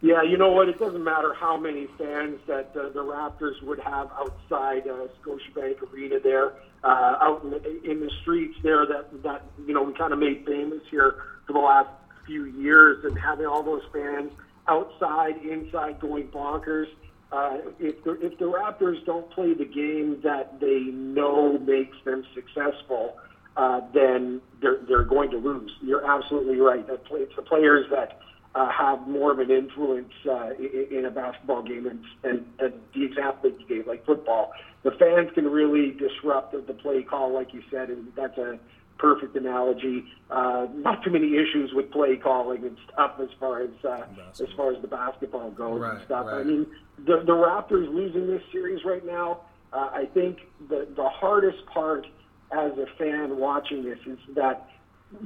Yeah, 0.02 0.22
you 0.22 0.38
know 0.38 0.52
what? 0.52 0.70
It 0.70 0.78
doesn't 0.78 1.04
matter 1.04 1.34
how 1.34 1.58
many 1.58 1.88
fans 1.98 2.40
that 2.48 2.72
uh, 2.76 2.90
the 2.90 3.04
Raptors 3.04 3.62
would 3.64 3.80
have 3.80 4.12
outside 4.12 4.88
uh, 4.88 5.08
Scotiabank 5.22 5.92
Arena 5.92 6.20
there, 6.24 6.54
uh, 6.84 7.18
out 7.20 7.42
in 7.44 7.50
the, 7.50 7.84
in 7.84 8.00
the 8.00 8.12
streets 8.22 8.56
there 8.62 8.86
that 8.86 9.24
that 9.24 9.44
you 9.66 9.74
know 9.74 9.82
we 9.82 9.94
kind 9.94 10.14
of 10.14 10.20
made 10.20 10.46
famous 10.46 10.82
here 10.92 11.16
for 11.48 11.54
the 11.54 11.60
last 11.60 11.90
few 12.28 12.46
years, 12.46 13.04
and 13.06 13.18
having 13.18 13.48
all 13.48 13.64
those 13.64 13.82
fans 13.92 14.32
outside, 14.68 15.38
inside, 15.44 16.00
going 16.00 16.28
bonkers. 16.28 16.88
Uh, 17.32 17.58
if 17.80 18.04
the 18.04 18.12
if 18.24 18.38
the 18.38 18.46
Raptors 18.46 19.04
don't 19.04 19.30
play 19.32 19.56
the 19.56 19.66
game 19.66 20.20
that 20.24 20.60
they 20.60 20.82
know 20.92 21.58
makes 21.58 21.98
them 22.06 22.24
successful, 22.36 23.18
uh, 23.58 23.82
then 23.96 24.42
they're 24.62 24.78
they're 24.88 25.04
going 25.04 25.32
to 25.32 25.38
lose. 25.38 25.72
You're 25.82 26.06
absolutely 26.06 26.60
right. 26.60 26.86
That 26.86 27.04
play, 27.06 27.22
it's 27.22 27.36
the 27.36 27.42
players 27.42 27.88
that 27.90 28.20
uh, 28.56 28.70
have 28.72 29.08
more 29.08 29.32
of 29.32 29.40
an 29.40 29.52
influence 29.52 30.14
uh, 30.30 30.52
in, 30.56 31.00
in 31.00 31.06
a 31.06 31.12
basketball 31.12 31.62
game, 31.64 31.86
and, 31.88 32.04
and, 32.24 32.46
and 32.60 32.74
the 32.94 33.06
example 33.06 33.50
that 33.50 33.60
you 33.60 33.68
gave, 33.68 33.88
like 33.88 34.06
football, 34.06 34.52
the 34.84 34.92
fans 34.92 35.30
can 35.34 35.46
really 35.46 35.92
disrupt 35.92 36.54
the, 36.54 36.60
the 36.62 36.74
play 36.74 37.04
call, 37.04 37.34
like 37.34 37.54
you 37.54 37.62
said, 37.70 37.90
and 37.90 38.08
that's 38.16 38.38
a 38.38 38.60
perfect 38.98 39.36
analogy. 39.36 40.06
Uh, 40.30 40.68
not 40.74 41.04
too 41.04 41.12
many 41.12 41.36
issues 41.36 41.72
with 41.74 41.92
play 41.92 42.18
calling 42.18 42.64
and 42.64 42.78
stuff 42.92 43.14
as 43.22 43.30
far 43.40 43.62
as 43.62 43.70
uh, 43.84 44.06
as 44.42 44.50
far 44.56 44.74
as 44.74 44.82
the 44.82 44.88
basketball 44.88 45.52
goes 45.52 45.82
Right, 45.82 45.96
and 45.96 46.06
stuff. 46.06 46.28
I 46.28 46.44
mean, 46.44 46.66
the 46.98 47.24
the 47.26 47.34
Raptors 47.34 47.94
losing 47.94 48.28
this 48.28 48.42
series 48.52 48.84
right 48.86 49.06
now. 49.06 49.42
Uh, 49.74 49.90
I 49.94 50.06
think 50.14 50.40
the 50.70 50.88
the 50.96 51.10
hardest 51.10 51.66
part 51.68 52.08
as 52.52 52.72
a 52.78 52.86
fan 52.98 53.38
watching 53.38 53.84
this 53.84 54.00
is 54.06 54.18
that 54.36 54.70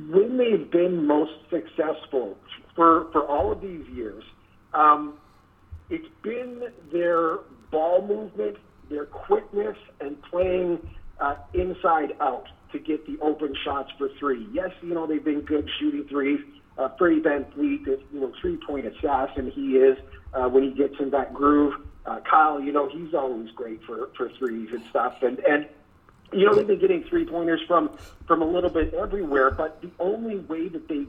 when 0.09 0.37
they've 0.37 0.69
been 0.69 1.05
most 1.05 1.33
successful 1.49 2.37
for 2.75 3.07
for 3.11 3.25
all 3.25 3.51
of 3.51 3.61
these 3.61 3.87
years, 3.87 4.23
um, 4.73 5.15
it's 5.89 6.07
been 6.23 6.71
their 6.91 7.39
ball 7.69 8.05
movement, 8.05 8.57
their 8.89 9.05
quickness, 9.05 9.77
and 9.99 10.21
playing 10.23 10.79
uh, 11.19 11.35
inside 11.53 12.13
out 12.19 12.47
to 12.71 12.79
get 12.79 13.05
the 13.05 13.17
open 13.21 13.53
shots 13.63 13.91
for 13.97 14.09
three. 14.19 14.47
Yes, 14.51 14.71
you 14.81 14.93
know 14.93 15.05
they've 15.05 15.23
been 15.23 15.41
good 15.41 15.69
shooting 15.79 16.05
threes. 16.07 16.39
Uh, 16.77 16.89
Freddie 16.97 17.21
VanVleet, 17.21 17.85
you 17.85 18.19
know, 18.19 18.31
three-point 18.39 18.85
assassin 18.85 19.51
he 19.51 19.75
is 19.75 19.97
uh, 20.33 20.47
when 20.47 20.63
he 20.63 20.71
gets 20.71 20.95
in 20.99 21.09
that 21.11 21.33
groove. 21.33 21.73
Uh, 22.05 22.19
Kyle, 22.21 22.59
you 22.59 22.71
know, 22.71 22.89
he's 22.89 23.13
always 23.13 23.51
great 23.51 23.83
for 23.83 24.09
for 24.17 24.29
threes 24.39 24.69
and 24.71 24.83
stuff, 24.89 25.15
and 25.21 25.39
and 25.39 25.67
you 26.31 26.45
know 26.45 26.55
they've 26.55 26.65
been 26.65 26.79
getting 26.79 27.03
three 27.03 27.25
pointers 27.25 27.61
from 27.67 27.91
from 28.25 28.41
a 28.41 28.45
little 28.45 28.69
bit 28.69 28.93
everywhere, 28.93 29.51
but 29.51 29.81
the 29.81 29.91
only 29.99 30.37
way 30.37 30.69
that 30.69 30.87
they 30.87 31.05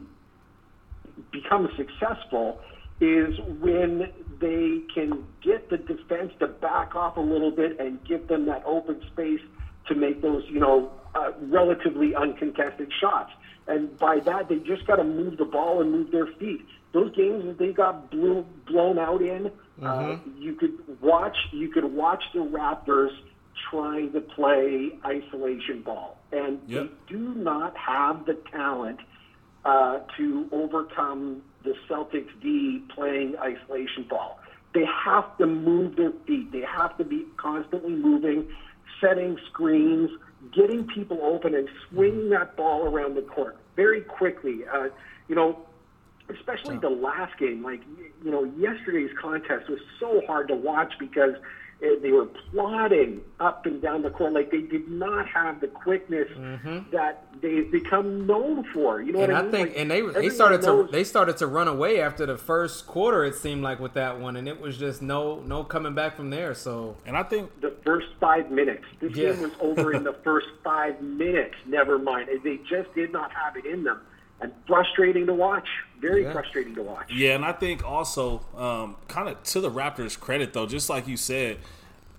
become 1.31 1.69
successful 1.77 2.61
is 3.01 3.39
when 3.61 4.13
they 4.41 4.81
can 4.95 5.25
get 5.43 5.69
the 5.71 5.77
defense 5.79 6.33
to 6.39 6.47
back 6.47 6.95
off 6.95 7.17
a 7.17 7.21
little 7.21 7.51
bit 7.51 7.79
and 7.81 8.03
give 8.05 8.29
them 8.29 8.47
that 8.47 8.63
open 8.65 9.01
space 9.13 9.41
to 9.89 9.95
make 9.95 10.23
those, 10.23 10.45
you 10.49 10.61
know, 10.61 10.93
uh, 11.15 11.33
relatively 11.43 12.15
uncontested 12.15 12.93
shots. 13.01 13.33
And 13.67 13.97
by 13.99 14.21
that, 14.21 14.49
they 14.49 14.57
just 14.57 14.87
got 14.87 14.97
to 14.97 15.05
move 15.05 15.37
the 15.37 15.45
ball 15.45 15.81
and 15.81 15.91
move 15.91 16.11
their 16.11 16.27
feet. 16.39 16.65
Those 16.93 17.15
games 17.17 17.45
that 17.47 17.59
they 17.59 17.73
got 17.73 18.11
blew, 18.11 18.45
blown 18.67 18.99
out 18.99 19.23
in, 19.23 19.51
uh, 19.83 20.17
you 20.39 20.55
could 20.55 20.79
watch. 21.01 21.37
You 21.51 21.69
could 21.69 21.85
watch 21.85 22.23
the 22.35 22.41
Raptors 22.41 23.11
trying 23.71 24.13
to 24.13 24.21
play 24.21 24.99
isolation 25.05 25.83
ball, 25.83 26.19
and 26.33 26.61
Yep. 26.67 26.83
they 26.83 27.15
do 27.15 27.35
not 27.35 27.77
have 27.77 28.27
the 28.27 28.35
talent 28.53 29.01
uh, 29.65 30.01
to 30.17 30.49
overcome 30.53 31.43
the 31.65 31.75
Celtics 31.89 32.31
D 32.43 32.83
playing 32.95 33.37
isolation 33.39 34.05
ball. 34.09 34.39
They 34.75 34.85
have 35.05 35.37
to 35.39 35.47
move 35.47 35.97
their 35.97 36.13
feet. 36.27 36.51
They 36.51 36.63
have 36.63 36.97
to 36.99 37.05
be 37.05 37.27
constantly 37.37 37.95
moving, 37.95 38.49
setting 39.01 39.39
screens, 39.51 40.11
getting 40.55 40.87
people 40.87 41.21
open 41.23 41.55
and 41.55 41.69
swinging 41.89 42.31
that 42.31 42.57
ball 42.57 42.85
around 42.87 43.15
the 43.15 43.23
court 43.23 43.57
very 43.77 44.01
quickly. 44.01 44.61
Uh, 44.73 44.89
you 45.29 45.35
know, 45.35 45.59
especially 46.29 46.79
the 46.79 46.91
last 46.91 47.39
game. 47.39 47.63
Like, 47.63 47.83
you 48.25 48.31
know, 48.31 48.45
yesterday's 48.45 49.11
contest 49.21 49.69
was 49.69 49.81
so 50.01 50.23
hard 50.27 50.49
to 50.49 50.55
watch 50.55 50.95
because 50.99 51.35
they 52.01 52.13
were 52.13 52.27
plodding 52.27 53.21
up 53.41 53.67
and 53.67 53.83
down 53.83 54.03
the 54.03 54.11
court 54.11 54.33
like 54.33 54.51
they 54.51 54.61
did 54.61 54.89
not 54.89 55.27
have 55.27 55.61
the 55.61 55.67
quickness 55.67 56.29
mm-hmm. 56.31 56.79
that 56.93 57.25
they've 57.41 57.71
become 57.73 58.27
known 58.27 58.65
for. 58.73 59.03
You 59.03 59.13
know 59.13 59.23
and 59.23 59.33
what 59.33 59.45
I, 59.45 59.49
I 59.49 59.51
think, 59.51 59.71
like, 59.71 59.79
and 59.79 59.91
they 59.91 60.01
they 60.01 60.31
started 60.31 60.63
knows. 60.63 60.87
to 60.87 60.93
they 60.93 61.03
started 61.03 61.37
to 61.39 61.47
run 61.47 61.67
away 61.67 62.01
after 62.01 62.25
the 62.25 62.39
first 62.39 62.87
quarter. 62.87 63.25
It 63.25 63.35
seemed 63.35 63.63
like 63.63 63.81
with 63.81 63.95
that 63.95 64.21
one, 64.21 64.37
and 64.37 64.49
it 64.49 64.61
was 64.61 64.79
just 64.79 65.03
no 65.03 65.41
no 65.41 65.65
coming 65.65 65.95
back 65.95 66.17
from 66.17 66.31
there. 66.31 66.55
So, 66.55 66.97
and 67.05 67.17
I 67.17 67.25
think 67.25 67.61
the 67.61 67.75
first 67.85 68.09
five 68.21 68.51
minutes, 68.51 68.85
this 69.01 69.17
yeah. 69.17 69.33
game 69.33 69.43
was 69.43 69.53
over 69.61 69.93
in 69.93 70.05
the 70.05 70.13
first 70.25 70.47
five 70.63 71.01
minutes. 71.03 71.57
Never 71.67 71.99
mind, 71.99 72.29
they 72.45 72.59
just 72.69 72.95
did 72.95 73.13
not 73.13 73.33
have 73.33 73.57
it 73.57 73.67
in 73.67 73.83
them 73.83 74.01
and 74.03 74.12
frustrating 74.67 75.27
to 75.27 75.35
watch. 75.35 75.69
Very 76.01 76.25
yeah. 76.25 76.33
frustrating 76.33 76.75
to 76.75 76.83
watch. 76.83 77.13
Yeah, 77.13 77.35
and 77.35 77.45
I 77.45 77.53
think 77.53 77.85
also, 77.85 78.45
um, 78.57 78.97
kind 79.09 79.29
of 79.29 79.43
to 79.45 79.61
the 79.61 79.71
Raptors' 79.71 80.19
credit, 80.19 80.53
though, 80.53 80.67
just 80.67 80.91
like 80.91 81.07
you 81.07 81.17
said, 81.17 81.59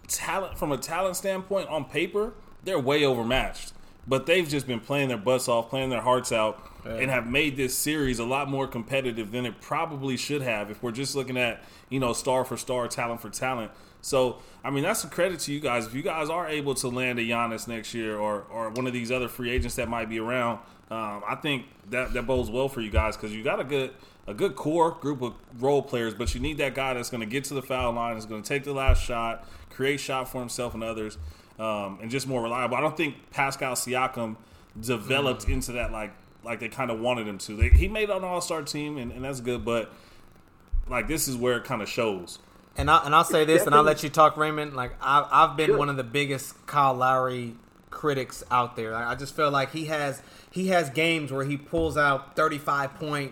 talent 0.07 0.57
from 0.57 0.71
a 0.71 0.77
talent 0.77 1.15
standpoint 1.15 1.69
on 1.69 1.85
paper, 1.85 2.33
they're 2.63 2.79
way 2.79 3.05
overmatched. 3.05 3.73
But 4.05 4.25
they've 4.25 4.47
just 4.47 4.67
been 4.67 4.81
playing 4.81 5.07
their 5.07 5.17
butts 5.17 5.47
off, 5.47 5.69
playing 5.69 5.89
their 5.89 6.01
hearts 6.01 6.31
out, 6.31 6.61
yeah. 6.85 6.95
and 6.95 7.09
have 7.09 7.25
made 7.25 7.55
this 7.55 7.77
series 7.77 8.19
a 8.19 8.25
lot 8.25 8.49
more 8.49 8.67
competitive 8.67 9.31
than 9.31 9.45
it 9.45 9.61
probably 9.61 10.17
should 10.17 10.41
have. 10.41 10.69
If 10.69 10.83
we're 10.83 10.91
just 10.91 11.15
looking 11.15 11.37
at 11.37 11.63
you 11.89 11.99
know 11.99 12.13
star 12.13 12.43
for 12.43 12.57
star, 12.57 12.87
talent 12.87 13.21
for 13.21 13.29
talent. 13.29 13.71
So 14.01 14.39
I 14.63 14.69
mean 14.69 14.83
that's 14.83 15.03
a 15.05 15.07
credit 15.07 15.39
to 15.41 15.53
you 15.53 15.61
guys. 15.61 15.85
If 15.87 15.93
you 15.93 16.01
guys 16.01 16.29
are 16.29 16.47
able 16.47 16.75
to 16.75 16.89
land 16.89 17.19
a 17.19 17.21
Giannis 17.21 17.67
next 17.67 17.93
year, 17.93 18.17
or 18.17 18.45
or 18.51 18.69
one 18.69 18.87
of 18.87 18.93
these 18.93 19.11
other 19.11 19.29
free 19.29 19.49
agents 19.49 19.75
that 19.75 19.87
might 19.87 20.09
be 20.09 20.19
around, 20.19 20.59
um, 20.91 21.23
I 21.27 21.35
think 21.41 21.65
that 21.89 22.13
that 22.13 22.27
bodes 22.27 22.49
well 22.49 22.69
for 22.69 22.81
you 22.81 22.91
guys 22.91 23.15
because 23.15 23.33
you 23.33 23.43
got 23.43 23.59
a 23.59 23.63
good 23.63 23.91
a 24.27 24.33
good 24.33 24.55
core 24.55 24.91
group 24.91 25.21
of 25.21 25.33
role 25.59 25.81
players, 25.81 26.13
but 26.13 26.33
you 26.33 26.39
need 26.39 26.57
that 26.57 26.75
guy 26.75 26.93
that's 26.93 27.09
going 27.09 27.21
to 27.21 27.27
get 27.27 27.45
to 27.45 27.53
the 27.53 27.61
foul 27.61 27.91
line, 27.93 28.15
is 28.15 28.25
going 28.25 28.41
to 28.41 28.47
take 28.47 28.63
the 28.63 28.73
last 28.73 29.03
shot, 29.03 29.47
create 29.69 29.99
shot 29.99 30.29
for 30.29 30.39
himself 30.39 30.73
and 30.73 30.83
others, 30.83 31.17
um, 31.59 31.99
and 32.01 32.09
just 32.09 32.27
more 32.27 32.41
reliable. 32.41 32.77
I 32.77 32.81
don't 32.81 32.95
think 32.95 33.15
Pascal 33.31 33.73
Siakam 33.73 34.37
developed 34.79 35.45
mm. 35.45 35.53
into 35.53 35.73
that 35.73 35.91
like 35.91 36.13
like 36.43 36.59
they 36.59 36.69
kind 36.69 36.91
of 36.91 36.99
wanted 36.99 37.27
him 37.27 37.37
to. 37.39 37.55
They, 37.55 37.69
he 37.69 37.87
made 37.87 38.09
an 38.09 38.23
All 38.23 38.41
Star 38.41 38.61
team, 38.61 38.97
and, 38.97 39.11
and 39.11 39.23
that's 39.23 39.39
good, 39.39 39.65
but 39.65 39.91
like 40.87 41.07
this 41.07 41.27
is 41.27 41.35
where 41.35 41.57
it 41.57 41.63
kind 41.63 41.81
of 41.81 41.89
shows. 41.89 42.39
And 42.75 42.89
I 42.89 43.05
and 43.05 43.13
I'll 43.13 43.23
say 43.23 43.45
this, 43.45 43.65
and 43.65 43.75
I'll 43.75 43.83
let 43.83 44.03
you 44.03 44.09
talk, 44.09 44.35
Raymond. 44.37 44.73
Like 44.75 44.95
I, 45.01 45.27
I've 45.31 45.57
been 45.57 45.67
sure. 45.67 45.77
one 45.77 45.89
of 45.89 45.97
the 45.97 46.03
biggest 46.03 46.65
Kyle 46.65 46.93
Lowry 46.93 47.55
critics 48.03 48.43
out 48.51 48.75
there. 48.75 48.93
I 48.93 49.15
just 49.15 49.33
feel 49.33 49.49
like 49.49 49.71
he 49.71 49.85
has 49.85 50.21
he 50.51 50.67
has 50.67 50.89
games 50.89 51.31
where 51.31 51.45
he 51.45 51.55
pulls 51.55 51.95
out 51.95 52.35
35 52.35 52.95
point 52.95 53.31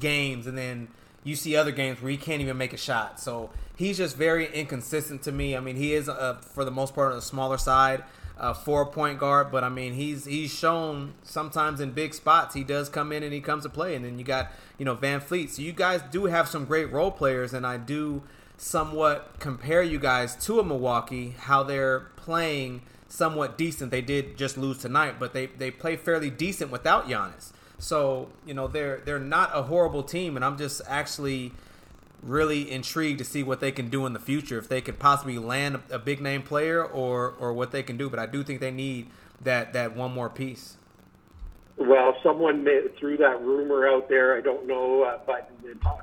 games 0.00 0.48
and 0.48 0.58
then 0.58 0.88
you 1.22 1.36
see 1.36 1.54
other 1.54 1.70
games 1.70 2.02
where 2.02 2.10
he 2.10 2.16
can't 2.16 2.42
even 2.42 2.58
make 2.58 2.72
a 2.72 2.76
shot. 2.76 3.20
So 3.20 3.50
he's 3.76 3.96
just 3.96 4.16
very 4.16 4.52
inconsistent 4.52 5.22
to 5.22 5.30
me. 5.30 5.56
I 5.56 5.60
mean, 5.60 5.76
he 5.76 5.94
is 5.94 6.10
for 6.40 6.64
the 6.64 6.72
most 6.72 6.96
part 6.96 7.10
on 7.10 7.14
the 7.14 7.22
smaller 7.22 7.58
side, 7.58 8.02
uh, 8.36 8.54
four 8.54 8.86
point 8.86 9.20
guard, 9.20 9.52
but 9.52 9.62
I 9.62 9.68
mean, 9.68 9.92
he's 9.92 10.24
he's 10.24 10.52
shown 10.52 11.14
sometimes 11.22 11.80
in 11.80 11.92
big 11.92 12.12
spots 12.12 12.56
he 12.56 12.64
does 12.64 12.88
come 12.88 13.12
in 13.12 13.22
and 13.22 13.32
he 13.32 13.40
comes 13.40 13.62
to 13.62 13.68
play. 13.68 13.94
And 13.94 14.04
then 14.04 14.18
you 14.18 14.24
got 14.24 14.50
you 14.78 14.84
know 14.84 14.96
VanVleet. 14.96 15.50
So 15.50 15.62
you 15.62 15.72
guys 15.72 16.02
do 16.10 16.24
have 16.24 16.48
some 16.48 16.64
great 16.64 16.90
role 16.90 17.12
players, 17.12 17.54
and 17.54 17.64
I 17.64 17.76
do 17.76 18.24
somewhat 18.56 19.36
compare 19.38 19.84
you 19.84 20.00
guys 20.00 20.34
to 20.46 20.58
a 20.58 20.64
Milwaukee 20.64 21.36
how 21.38 21.62
they're 21.62 22.00
playing 22.16 22.82
somewhat 23.08 23.58
decent. 23.58 23.90
They 23.90 24.02
did 24.02 24.36
just 24.36 24.56
lose 24.56 24.78
tonight, 24.78 25.16
but 25.18 25.32
they 25.32 25.46
they 25.46 25.70
play 25.70 25.96
fairly 25.96 26.30
decent 26.30 26.70
without 26.70 27.08
Giannis. 27.08 27.52
So 27.78 28.28
you 28.46 28.54
know 28.54 28.68
they're 28.68 29.00
they're 29.04 29.18
not 29.18 29.50
a 29.54 29.62
horrible 29.62 30.02
team, 30.02 30.36
and 30.36 30.44
I'm 30.44 30.58
just 30.58 30.82
actually 30.86 31.52
really 32.22 32.70
intrigued 32.70 33.18
to 33.18 33.24
see 33.24 33.42
what 33.42 33.60
they 33.60 33.70
can 33.70 33.88
do 33.88 34.04
in 34.06 34.12
the 34.12 34.18
future. 34.18 34.58
If 34.58 34.68
they 34.68 34.80
could 34.80 34.98
possibly 34.98 35.38
land 35.38 35.80
a, 35.90 35.98
big 35.98 36.20
name 36.20 36.42
player, 36.42 36.84
or 36.84 37.34
or 37.38 37.52
what 37.52 37.70
they 37.70 37.82
can 37.82 37.96
do. 37.96 38.10
But 38.10 38.18
I 38.18 38.26
do 38.26 38.42
think 38.42 38.60
they 38.60 38.70
need 38.70 39.08
that 39.40 39.72
that 39.72 39.96
one 39.96 40.12
more 40.12 40.28
piece. 40.28 40.76
Well, 41.76 42.16
someone 42.24 42.66
threw 42.98 43.16
that 43.18 43.40
rumor 43.40 43.86
out 43.86 44.08
there. 44.08 44.36
I 44.36 44.40
don't 44.40 44.66
know, 44.66 45.04
uh, 45.04 45.20
but 45.24 45.48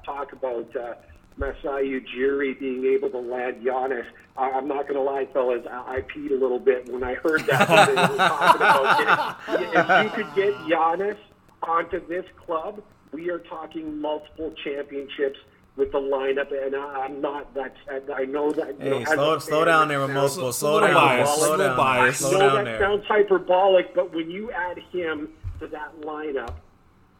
talk, 0.06 0.32
about. 0.32 0.74
Uh, 0.76 0.94
Masai 1.38 2.00
Ujiri 2.00 2.58
being 2.60 2.86
able 2.86 3.10
to 3.10 3.20
land 3.20 3.64
Giannis. 3.64 4.06
I'm 4.38 4.68
not 4.68 4.88
going 4.88 4.96
to 4.96 5.02
lie, 5.02 5.28
fellas, 5.34 5.66
I, 5.70 5.96
I 5.96 6.02
peed 6.02 6.32
a 6.32 6.36
little 6.36 6.60
bit 6.60 6.90
when 6.92 7.04
I 7.04 7.16
heard 7.16 7.46
that. 7.48 7.68
they 7.88 8.02
were 8.02 8.18
talking 8.18 8.62
about 8.62 9.48
getting, 9.48 10.08
if 10.10 10.18
you 10.18 10.24
could 10.24 10.36
get 10.36 10.54
Giannis 10.70 11.18
onto 11.64 12.06
this 12.08 12.26
club, 12.46 12.82
we 13.12 13.30
are 13.30 13.40
talking 13.40 14.00
multiple 14.00 14.54
championships 14.64 15.40
with 15.78 15.92
the 15.92 15.98
lineup, 15.98 16.52
and 16.52 16.76
I'm 16.76 17.22
not. 17.22 17.54
That's 17.54 17.76
I 18.14 18.26
know 18.26 18.52
that. 18.52 18.76
Hey, 18.80 18.90
know, 18.90 19.04
slow, 19.04 19.40
slow 19.40 19.66
down 19.66 19.90
there, 19.90 20.00
multiple. 20.08 20.52
Slow, 20.54 20.80
slow 20.80 20.88
down. 20.88 21.28
Slow 21.28 21.58
down. 21.58 21.78
Bias. 21.78 22.24
I 22.24 22.32
know 22.32 22.64
that 22.64 22.80
sounds 22.80 23.06
hyperbolic, 23.08 23.94
but 23.94 24.14
when 24.14 24.30
you 24.30 24.52
add 24.52 24.80
him 24.92 25.30
to 25.60 25.68
that 25.68 26.00
lineup, 26.02 26.54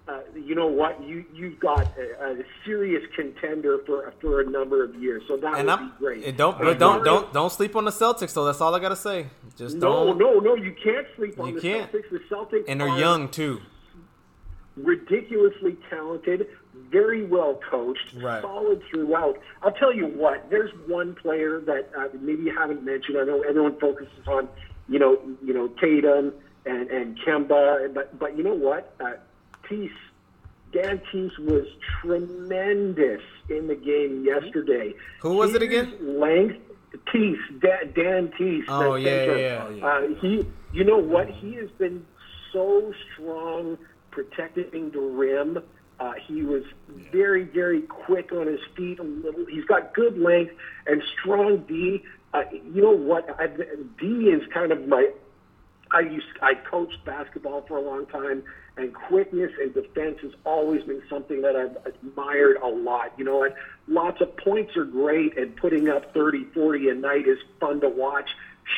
uh, 0.08 0.20
you 0.36 0.54
know 0.54 0.68
what? 0.68 1.04
You 1.04 1.26
you've 1.34 1.60
got 1.60 1.88
a, 1.98 2.40
a, 2.40 2.44
serious 2.64 3.02
contender 3.16 3.80
for 3.88 4.14
for 4.22 4.42
a 4.42 4.46
number 4.50 4.84
of 4.84 4.94
years. 4.96 5.24
So 5.28 5.36
that 5.38 5.56
and 5.56 5.68
would 5.68 5.80
I'm, 5.80 5.90
be 5.90 5.96
great. 5.98 6.38
Don't 6.38 6.60
but 6.60 6.78
don't 6.78 7.04
don't 7.04 7.34
don't 7.34 7.52
sleep 7.52 7.76
on 7.76 7.86
the 7.86 7.92
Celtics. 7.92 8.30
So 8.30 8.46
that's 8.46 8.62
all 8.62 8.76
I 8.76 8.80
gotta 8.80 8.96
say. 8.96 9.28
Just 9.56 9.78
no 9.78 10.08
don't. 10.08 10.20
no 10.20 10.40
no. 10.40 10.56
You 10.56 10.76
can't 10.84 11.08
sleep 11.16 11.40
on 11.40 11.50
you 11.50 11.56
the 11.56 11.62
can't. 11.62 11.92
Celtics. 11.92 12.10
The 12.12 12.20
Celtics 12.30 12.66
and 12.68 12.82
they're 12.82 13.00
young 13.00 13.30
too. 13.30 13.62
Ridiculously 14.76 15.78
talented, 15.90 16.48
very 16.92 17.26
well 17.26 17.60
coached, 17.72 18.14
right. 18.18 18.42
solid 18.44 18.84
throughout. 18.92 19.40
I'll 19.64 19.72
tell 19.72 19.96
you 19.96 20.06
what. 20.06 20.50
There's 20.52 20.72
one 20.86 21.16
player 21.16 21.62
that 21.62 21.90
uh, 21.98 22.10
maybe 22.20 22.44
you 22.44 22.56
haven't 22.56 22.84
mentioned. 22.84 23.18
I 23.18 23.24
know 23.24 23.42
everyone 23.42 23.80
focuses 23.80 24.28
on 24.28 24.50
you 24.88 25.00
know 25.00 25.18
you 25.44 25.54
know 25.54 25.70
Tatum 25.82 26.34
and 26.68 26.92
and 26.92 27.18
Kemba, 27.22 27.92
but 27.92 28.20
but 28.20 28.38
you 28.38 28.44
know 28.44 28.54
what? 28.54 28.94
Uh, 29.00 29.14
Peace 29.68 29.92
Dan 30.76 31.02
Theis 31.12 31.32
was 31.40 31.66
tremendous 32.02 33.22
in 33.50 33.68
the 33.68 33.76
game 33.76 34.26
yesterday. 34.26 34.94
Who 35.22 35.36
was 35.36 35.52
His 35.52 35.58
it 35.58 35.62
again? 35.64 36.20
Length, 36.20 36.58
Theis, 37.14 37.38
Dan, 37.62 37.94
Dan 37.96 38.34
Theis. 38.38 38.66
Oh 38.68 38.96
yeah, 38.96 39.24
yeah, 39.24 39.36
yeah. 39.36 39.70
yeah. 39.70 39.86
Uh, 39.86 40.02
he, 40.20 40.46
you 40.74 40.84
know 40.84 40.98
what? 40.98 41.30
He 41.30 41.54
has 41.54 41.70
been 41.78 42.06
so 42.52 42.94
strong 43.14 43.78
protecting 44.12 44.92
the 44.92 45.00
rim. 45.00 45.60
Uh, 45.98 46.12
he 46.28 46.44
was 46.44 46.64
very, 47.14 47.44
very 47.44 47.82
quick 47.84 48.34
on 48.34 48.48
his 48.48 48.60
feet. 48.76 49.00
A 49.00 49.04
little, 49.04 49.46
he's 49.46 49.64
got 49.64 49.94
good 49.94 50.18
length 50.18 50.54
and 50.88 51.02
strong 51.20 51.60
D. 51.60 52.04
Uh, 52.34 52.44
you 52.52 52.82
know 52.82 52.92
what? 52.92 53.34
I, 53.40 53.48
D 53.48 54.06
is 54.30 54.42
kind 54.54 54.74
of 54.74 54.86
my. 54.90 55.10
I 55.92 56.02
used 56.02 56.28
I 56.42 56.56
coached 56.56 57.04
basketball 57.06 57.64
for 57.68 57.78
a 57.78 57.82
long 57.82 58.06
time, 58.08 58.44
and 58.78 58.94
quickness 58.94 59.52
and 59.62 59.74
defense 59.74 60.18
has 60.22 60.32
always 60.44 60.84
been 60.84 61.02
something 61.10 61.42
that 61.42 61.56
I've 61.56 61.78
admired 61.86 62.58
a 62.62 62.68
lot. 62.68 63.12
You 63.18 63.26
know, 63.26 63.44
and 63.44 63.54
lots 63.88 64.22
of 64.22 64.36
points 64.38 64.76
are 64.76 64.86
great, 64.86 65.38
and 65.38 65.56
putting 65.56 65.90
up 65.90 66.14
30, 66.14 66.46
40 66.54 66.90
a 66.90 66.94
night 66.96 67.28
is 67.28 67.38
fun 67.60 67.82
to 67.82 67.90
watch. 67.90 68.30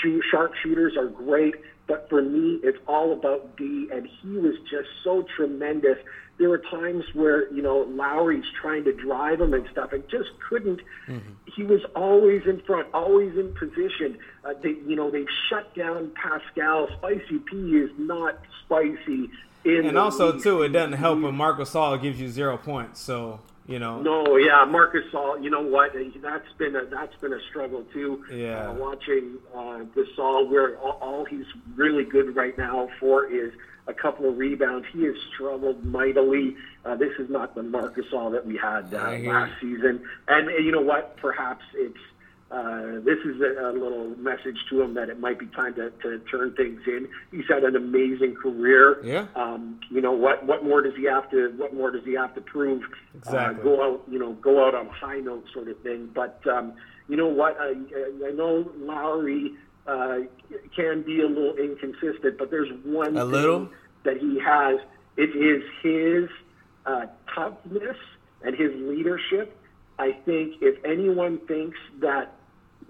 Shoot, 0.02 0.24
sharp 0.30 0.52
shooters 0.62 0.98
are 0.98 1.08
great, 1.08 1.56
but 1.88 2.10
for 2.10 2.22
me, 2.22 2.60
it's 2.62 2.78
all 2.88 3.14
about 3.14 3.56
D, 3.56 3.88
and 3.92 4.08
he 4.22 4.38
was 4.38 4.56
just 4.70 4.90
so 5.04 5.24
tremendous. 5.36 5.98
There 6.38 6.50
were 6.50 6.60
times 6.60 7.04
where 7.14 7.52
you 7.54 7.62
know 7.62 7.80
Lowry's 7.90 8.46
trying 8.62 8.84
to 8.86 8.94
drive 8.94 9.42
him 9.42 9.54
and 9.54 9.68
stuff, 9.72 9.94
and 9.94 10.08
just 10.10 10.30
couldn't. 10.48 10.82
Mm-hmm. 11.08 11.34
He 11.46 11.64
was 11.64 11.82
always 11.96 12.44
in 12.46 12.62
front, 12.62 12.88
always 12.94 13.36
in 13.36 13.54
position. 13.56 14.20
Uh, 14.46 14.54
they, 14.62 14.76
you 14.86 14.96
know, 14.96 15.10
they've 15.10 15.28
shut 15.50 15.74
down 15.76 16.12
Pascal. 16.16 16.88
Spicy 16.98 17.40
P 17.40 17.78
is 17.78 17.92
not 17.98 18.40
spicy 18.64 19.30
and 19.66 19.98
also 19.98 20.34
league. 20.34 20.44
too, 20.44 20.62
it 20.64 20.70
doesn't 20.70 20.94
help 20.94 21.20
when 21.20 21.36
Marc 21.36 21.60
Gasol 21.60 22.02
gives 22.02 22.20
you 22.20 22.30
zero 22.30 22.58
points. 22.58 23.02
So 23.02 23.40
you 23.68 23.80
know. 23.80 24.02
No, 24.02 24.38
yeah, 24.38 24.66
Marc 24.66 24.96
Gasol, 24.96 25.44
You 25.44 25.50
know 25.50 25.62
what? 25.62 25.92
That's 26.22 26.52
been 26.58 26.76
a 26.76 26.86
that's 26.86 27.16
been 27.18 27.34
a 27.34 27.42
struggle 27.50 27.86
too. 27.94 28.24
Yeah. 28.34 28.70
Uh, 28.70 28.74
watching 28.74 29.38
uh, 29.54 29.84
Gasol, 29.96 30.50
where 30.50 30.78
all, 30.78 30.98
all 31.02 31.26
he's 31.26 31.46
really 31.76 32.06
good 32.06 32.36
right 32.36 32.58
now 32.58 32.90
for 33.00 33.26
is 33.26 33.52
a 33.88 33.94
couple 33.94 34.30
of 34.30 34.38
rebounds. 34.38 34.88
He 34.92 35.04
has 35.04 35.16
struggled 35.34 35.84
mightily. 35.86 36.56
Uh, 36.86 36.96
this 36.96 37.14
is 37.20 37.30
not 37.30 37.56
the 37.56 37.64
Marc 37.64 37.96
Gasol 37.98 38.32
that 38.32 38.46
we 38.46 38.58
had 38.58 38.94
uh, 38.94 39.12
last 39.30 39.54
season. 39.62 40.02
And, 40.28 40.50
and 40.50 40.66
you 40.66 40.72
know 40.72 40.82
what? 40.82 41.18
Perhaps 41.18 41.64
it's 41.74 41.98
uh, 42.50 43.00
this 43.04 43.18
is 43.26 43.42
a, 43.42 43.70
a 43.70 43.74
little 43.74 44.16
message 44.18 44.58
to 44.70 44.82
him 44.82 44.94
that 44.94 45.10
it 45.10 45.20
might 45.20 45.38
be 45.38 45.48
time 45.48 45.74
to, 45.76 45.90
to 46.02 46.20
turn 46.32 46.54
things 46.56 46.80
in. 46.88 47.08
He's 47.32 47.44
had 47.50 47.64
an 47.64 47.76
amazing 47.76 48.36
career. 48.36 49.04
Yeah. 49.04 49.28
Um, 49.36 49.80
you 49.92 50.00
know 50.00 50.14
what? 50.14 50.46
What 50.46 50.64
more 50.64 50.82
does 50.82 50.96
he 50.96 51.04
have 51.06 51.30
to? 51.32 51.50
What 51.58 51.74
more 51.74 51.92
does 51.92 52.06
he 52.06 52.14
have 52.14 52.34
to 52.36 52.42
prove? 52.42 52.84
Exactly. 53.16 53.60
Uh, 53.60 53.64
go 53.64 53.84
out, 53.84 54.04
you 54.10 54.18
know, 54.18 54.34
go 54.34 54.66
out 54.66 54.76
on 54.76 54.88
high 54.88 55.20
note, 55.20 55.46
sort 55.54 55.68
of 55.68 55.78
thing. 55.82 56.10
But 56.16 56.40
um, 56.48 56.74
you 57.10 57.18
know 57.18 57.28
what? 57.28 57.58
I, 57.60 57.74
I 58.26 58.32
know 58.32 58.72
Lowry 58.78 59.54
uh, 59.86 60.20
can 60.76 61.02
be 61.02 61.22
a 61.22 61.28
little 61.28 61.56
inconsistent, 61.58 62.38
but 62.38 62.50
there's 62.50 62.72
one 62.86 63.18
A 63.18 63.22
thing 63.22 63.32
little? 63.32 63.70
that 64.04 64.18
he 64.18 64.40
has. 64.40 64.80
It 65.18 65.36
is 65.36 65.64
his 65.84 66.30
uh, 66.86 67.08
toughness 67.36 67.98
and 68.42 68.56
his 68.56 68.72
leadership. 68.76 69.58
I 70.00 70.12
think 70.12 70.62
if 70.62 70.84
anyone 70.86 71.40
thinks 71.48 71.78
that 72.02 72.36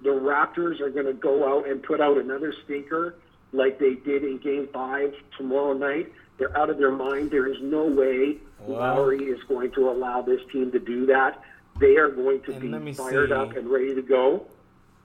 the 0.04 0.10
Raptors 0.10 0.80
are 0.82 0.90
going 0.90 1.06
to 1.06 1.14
go 1.14 1.48
out 1.58 1.68
and 1.68 1.82
put 1.82 2.00
out 2.02 2.18
another 2.18 2.54
stinker 2.66 3.16
like 3.54 3.80
they 3.80 3.96
did 3.96 4.24
in 4.24 4.38
Game 4.38 4.68
Five 4.74 5.14
tomorrow 5.38 5.74
night, 5.74 6.12
they're 6.38 6.56
out 6.58 6.70
of 6.70 6.78
their 6.78 6.92
mind. 6.92 7.32
There 7.32 7.48
is 7.48 7.58
no 7.62 7.86
way 7.86 8.38
Wow. 8.60 8.96
Lowry 8.96 9.24
is 9.26 9.42
going 9.48 9.72
to 9.74 9.90
allow 9.90 10.22
this 10.24 10.42
team 10.52 10.72
to 10.72 10.80
do 10.80 11.06
that. 11.06 11.42
They 11.80 11.96
are 11.98 12.10
going 12.10 12.42
to 12.44 12.54
And 12.54 12.86
be 12.86 12.94
fired 12.94 13.30
see. 13.30 13.36
up 13.36 13.56
and 13.56 13.70
ready 13.70 13.94
to 13.94 14.02
go. 14.02 14.46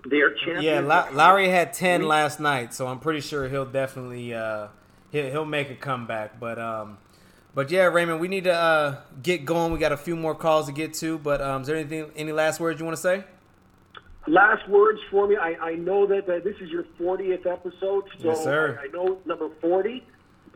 They 0.09 0.21
are 0.21 0.31
champions. 0.31 0.65
Yeah, 0.65 0.81
La- 0.81 1.09
Lowry 1.13 1.49
had 1.49 1.73
ten 1.75 2.03
last 2.09 2.41
night, 2.41 2.73
so 2.75 2.87
I'm 2.89 2.99
pretty 2.99 3.21
sure 3.21 3.49
he'll 3.49 3.67
definitely 3.67 4.35
uh, 4.35 4.69
he'll, 5.11 5.31
he'll 5.31 5.45
make 5.45 5.71
a 5.71 5.75
comeback. 5.77 6.41
But 6.41 6.59
um, 6.59 6.97
but 7.55 7.71
yeah, 7.71 7.83
Raymond, 7.85 8.21
we 8.21 8.27
need 8.27 8.45
to 8.45 8.55
uh, 8.55 8.97
get 9.23 9.45
going. 9.45 9.71
We 9.73 9.79
got 9.79 9.93
a 9.93 9.97
few 9.99 10.17
more 10.17 10.35
calls 10.35 10.67
to 10.67 10.73
get 10.73 10.95
to. 10.95 11.19
But 11.19 11.41
um, 11.43 11.61
is 11.61 11.69
there 11.69 11.77
anything 11.77 12.11
any 12.17 12.33
last 12.33 12.59
words 12.59 12.81
you 12.81 12.87
want 12.87 12.97
to 12.97 13.03
say? 13.03 13.23
Last 14.27 14.69
words 14.69 15.01
for 15.11 15.27
me. 15.27 15.37
I, 15.37 15.55
I 15.61 15.75
know 15.75 16.07
that 16.07 16.29
uh, 16.29 16.39
this 16.45 16.57
is 16.61 16.71
your 16.71 16.85
40th 17.01 17.47
episode, 17.47 18.05
so 18.21 18.29
Yes, 18.29 18.45
sir. 18.45 18.79
I, 18.81 18.85
I 18.85 18.89
know 18.89 19.19
number 19.25 19.49
40. 19.61 20.05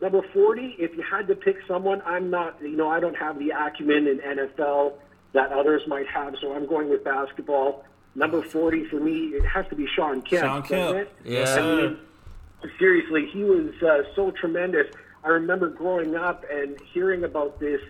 Number 0.01 0.21
40, 0.33 0.75
if 0.77 0.95
you 0.95 1.03
had 1.03 1.27
to 1.27 1.35
pick 1.35 1.57
someone, 1.67 2.01
I'm 2.05 2.29
not, 2.29 2.61
you 2.61 2.77
know, 2.77 2.87
I 2.87 2.99
don't 2.99 3.17
have 3.17 3.39
the 3.39 3.49
acumen 3.49 4.07
in 4.07 4.19
NFL 4.19 4.93
that 5.33 5.51
others 5.51 5.81
might 5.87 6.07
have, 6.07 6.35
so 6.39 6.53
I'm 6.53 6.67
going 6.67 6.89
with 6.89 7.03
basketball. 7.03 7.83
Number 8.15 8.41
40 8.41 8.85
for 8.85 8.99
me, 8.99 9.29
it 9.33 9.45
has 9.45 9.65
to 9.69 9.75
be 9.75 9.87
Shawn 9.95 10.21
Kemp. 10.21 10.43
Shawn 10.43 10.63
Kemp. 10.63 11.09
Yeah. 11.25 11.55
I 11.57 11.61
mean, 11.61 11.97
seriously, 12.79 13.27
he 13.33 13.43
was 13.43 13.73
uh, 13.81 14.03
so 14.15 14.31
tremendous. 14.31 14.87
I 15.23 15.29
remember 15.29 15.69
growing 15.69 16.15
up 16.15 16.45
and 16.51 16.79
hearing 16.93 17.23
about 17.23 17.59
this 17.59 17.81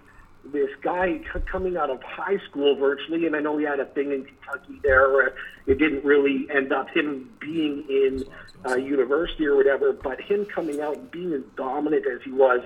this 0.52 0.70
guy 0.82 1.20
coming 1.52 1.78
out 1.78 1.90
of 1.90 2.02
high 2.04 2.38
school 2.50 2.76
virtually, 2.76 3.26
and 3.26 3.36
I 3.36 3.40
know 3.40 3.58
he 3.58 3.66
had 3.66 3.80
a 3.80 3.86
thing 3.86 4.12
in 4.12 4.26
Kentucky 4.26 4.80
there 4.84 5.12
where 5.12 5.34
it 5.66 5.78
didn't 5.78 6.04
really 6.04 6.48
end 6.54 6.72
up 6.72 6.90
him 6.90 7.30
being 7.40 7.86
in 7.90 8.26
uh, 8.66 8.76
university 8.76 9.46
or 9.46 9.56
whatever, 9.56 9.94
but 9.94 10.20
him 10.22 10.46
coming 10.46 10.82
out 10.82 10.98
and 10.98 11.12
being 11.12 11.34
as 11.34 11.42
dominant 11.56 12.06
as 12.08 12.22
he 12.24 12.32
was, 12.32 12.62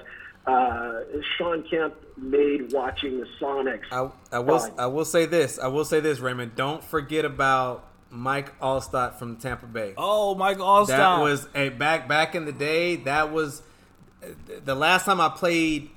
uh, 0.45 1.01
Shawn 1.37 1.63
Kemp 1.69 1.95
made 2.17 2.71
watching 2.73 3.19
the 3.19 3.27
Sonics. 3.39 3.83
I, 3.91 4.09
I 4.31 4.39
will 4.39 4.59
fun. 4.59 4.71
I 4.77 4.87
will 4.87 5.05
say 5.05 5.25
this. 5.25 5.59
I 5.59 5.67
will 5.67 5.85
say 5.85 5.99
this, 5.99 6.19
Raymond. 6.19 6.55
Don't 6.55 6.83
forget 6.83 7.25
about 7.25 7.87
Mike 8.09 8.59
Alstott 8.59 9.19
from 9.19 9.37
Tampa 9.37 9.67
Bay. 9.67 9.93
Oh, 9.97 10.35
Mike 10.35 10.57
Alstott. 10.57 10.87
That 10.87 11.19
was 11.19 11.47
a 11.53 11.69
back 11.69 12.07
back 12.07 12.35
in 12.35 12.45
the 12.45 12.51
day. 12.51 12.97
That 12.97 13.31
was 13.31 13.61
the 14.63 14.75
last 14.75 15.05
time 15.05 15.21
I 15.21 15.29
played 15.29 15.89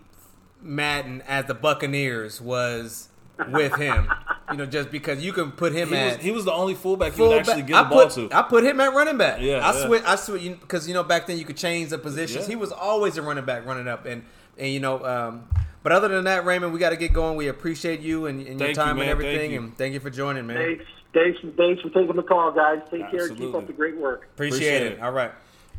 Madden 0.65 1.23
as 1.23 1.45
the 1.45 1.55
Buccaneers 1.55 2.41
was 2.41 3.09
with 3.49 3.75
him. 3.77 4.09
you 4.51 4.57
know, 4.57 4.67
just 4.67 4.91
because 4.91 5.25
you 5.25 5.33
can 5.33 5.53
put 5.53 5.73
him 5.73 5.89
he, 5.89 5.95
was, 5.95 6.15
at 6.15 6.21
he 6.21 6.31
was 6.31 6.45
the 6.45 6.53
only 6.53 6.75
fullback 6.75 7.17
you 7.17 7.25
would 7.25 7.39
actually 7.39 7.63
get 7.63 7.77
I 7.77 7.83
the 7.85 7.89
ball 7.89 8.05
put 8.05 8.13
to. 8.13 8.29
I 8.33 8.43
put 8.43 8.65
him 8.65 8.81
at 8.81 8.95
running 8.95 9.19
back. 9.19 9.41
Yeah, 9.41 9.59
I 9.59 9.73
yeah. 9.73 9.87
switch. 9.87 10.03
I 10.05 10.17
switch 10.17 10.61
because 10.61 10.89
you 10.89 10.95
know 10.95 11.05
back 11.05 11.27
then 11.27 11.39
you 11.39 11.45
could 11.45 11.57
change 11.57 11.91
the 11.91 11.99
positions. 11.99 12.45
Yeah. 12.45 12.51
He 12.51 12.57
was 12.57 12.73
always 12.73 13.17
a 13.17 13.23
running 13.23 13.45
back, 13.45 13.67
running 13.67 13.89
up, 13.89 14.07
and 14.07 14.25
and 14.59 14.73
you 14.73 14.81
know. 14.81 15.05
Um, 15.05 15.49
but 15.83 15.93
other 15.93 16.09
than 16.09 16.25
that, 16.25 16.47
Raymond, 16.47 16.73
we 16.73 16.79
got 16.79 16.91
to 16.91 16.97
get 16.97 17.13
going. 17.13 17.37
We 17.37 17.49
appreciate 17.49 18.01
you 18.01 18.25
and, 18.25 18.39
and 18.41 18.49
your 18.49 18.59
Thank 18.59 18.71
you, 18.71 18.75
time 18.75 18.99
and 19.01 19.09
everything, 19.09 19.53
you. 19.53 19.59
and 19.59 19.77
thank 19.77 19.93
you 19.93 20.01
for 20.01 20.09
joining, 20.09 20.47
man. 20.47 20.57
Thanks, 20.57 20.85
thanks, 21.13 21.57
thanks 21.59 21.83
for 21.83 21.91
taking 21.91 22.17
the 22.17 22.23
call, 22.23 22.53
guys. 22.53 22.79
Take 22.91 23.11
care. 23.11 23.29
Keep 23.29 23.55
up 23.55 23.67
the 23.67 23.75
great 23.75 23.97
work. 23.99 24.29
Appreciate, 24.33 24.57
Appreciate 24.57 24.83
it. 24.83 24.93
it. 24.93 25.03
All 25.03 25.13
right. 25.13 25.33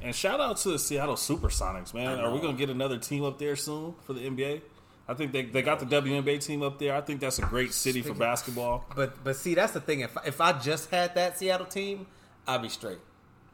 And 0.04 0.14
shout 0.14 0.40
out 0.40 0.58
to 0.58 0.70
the 0.70 0.78
Seattle 0.78 1.16
Supersonics, 1.16 1.94
man. 1.94 2.20
Are 2.20 2.32
we 2.32 2.40
gonna 2.40 2.54
get 2.58 2.70
another 2.70 3.00
team 3.00 3.24
up 3.24 3.40
there 3.40 3.56
soon 3.56 3.96
for 4.04 4.14
the 4.14 4.22
NBA? 4.22 4.62
I 5.08 5.14
think 5.14 5.32
they, 5.32 5.44
they 5.44 5.62
got 5.62 5.80
the 5.80 5.86
WNBA 5.86 6.44
team 6.44 6.64
up 6.64 6.80
there. 6.80 6.96
I 6.96 7.02
think 7.02 7.20
that's 7.20 7.38
a 7.38 7.44
great 7.44 7.74
city 7.74 8.02
for 8.02 8.14
basketball. 8.14 8.86
But 8.96 9.24
but 9.24 9.36
see, 9.36 9.54
that's 9.54 9.74
the 9.74 9.82
thing. 9.82 10.00
If 10.00 10.18
if 10.26 10.42
I 10.42 10.54
just 10.54 10.90
had 10.90 11.16
that 11.16 11.38
Seattle 11.38 11.68
team, 11.68 12.08
I'd 12.48 12.62
be 12.62 12.70
straight. 12.70 13.00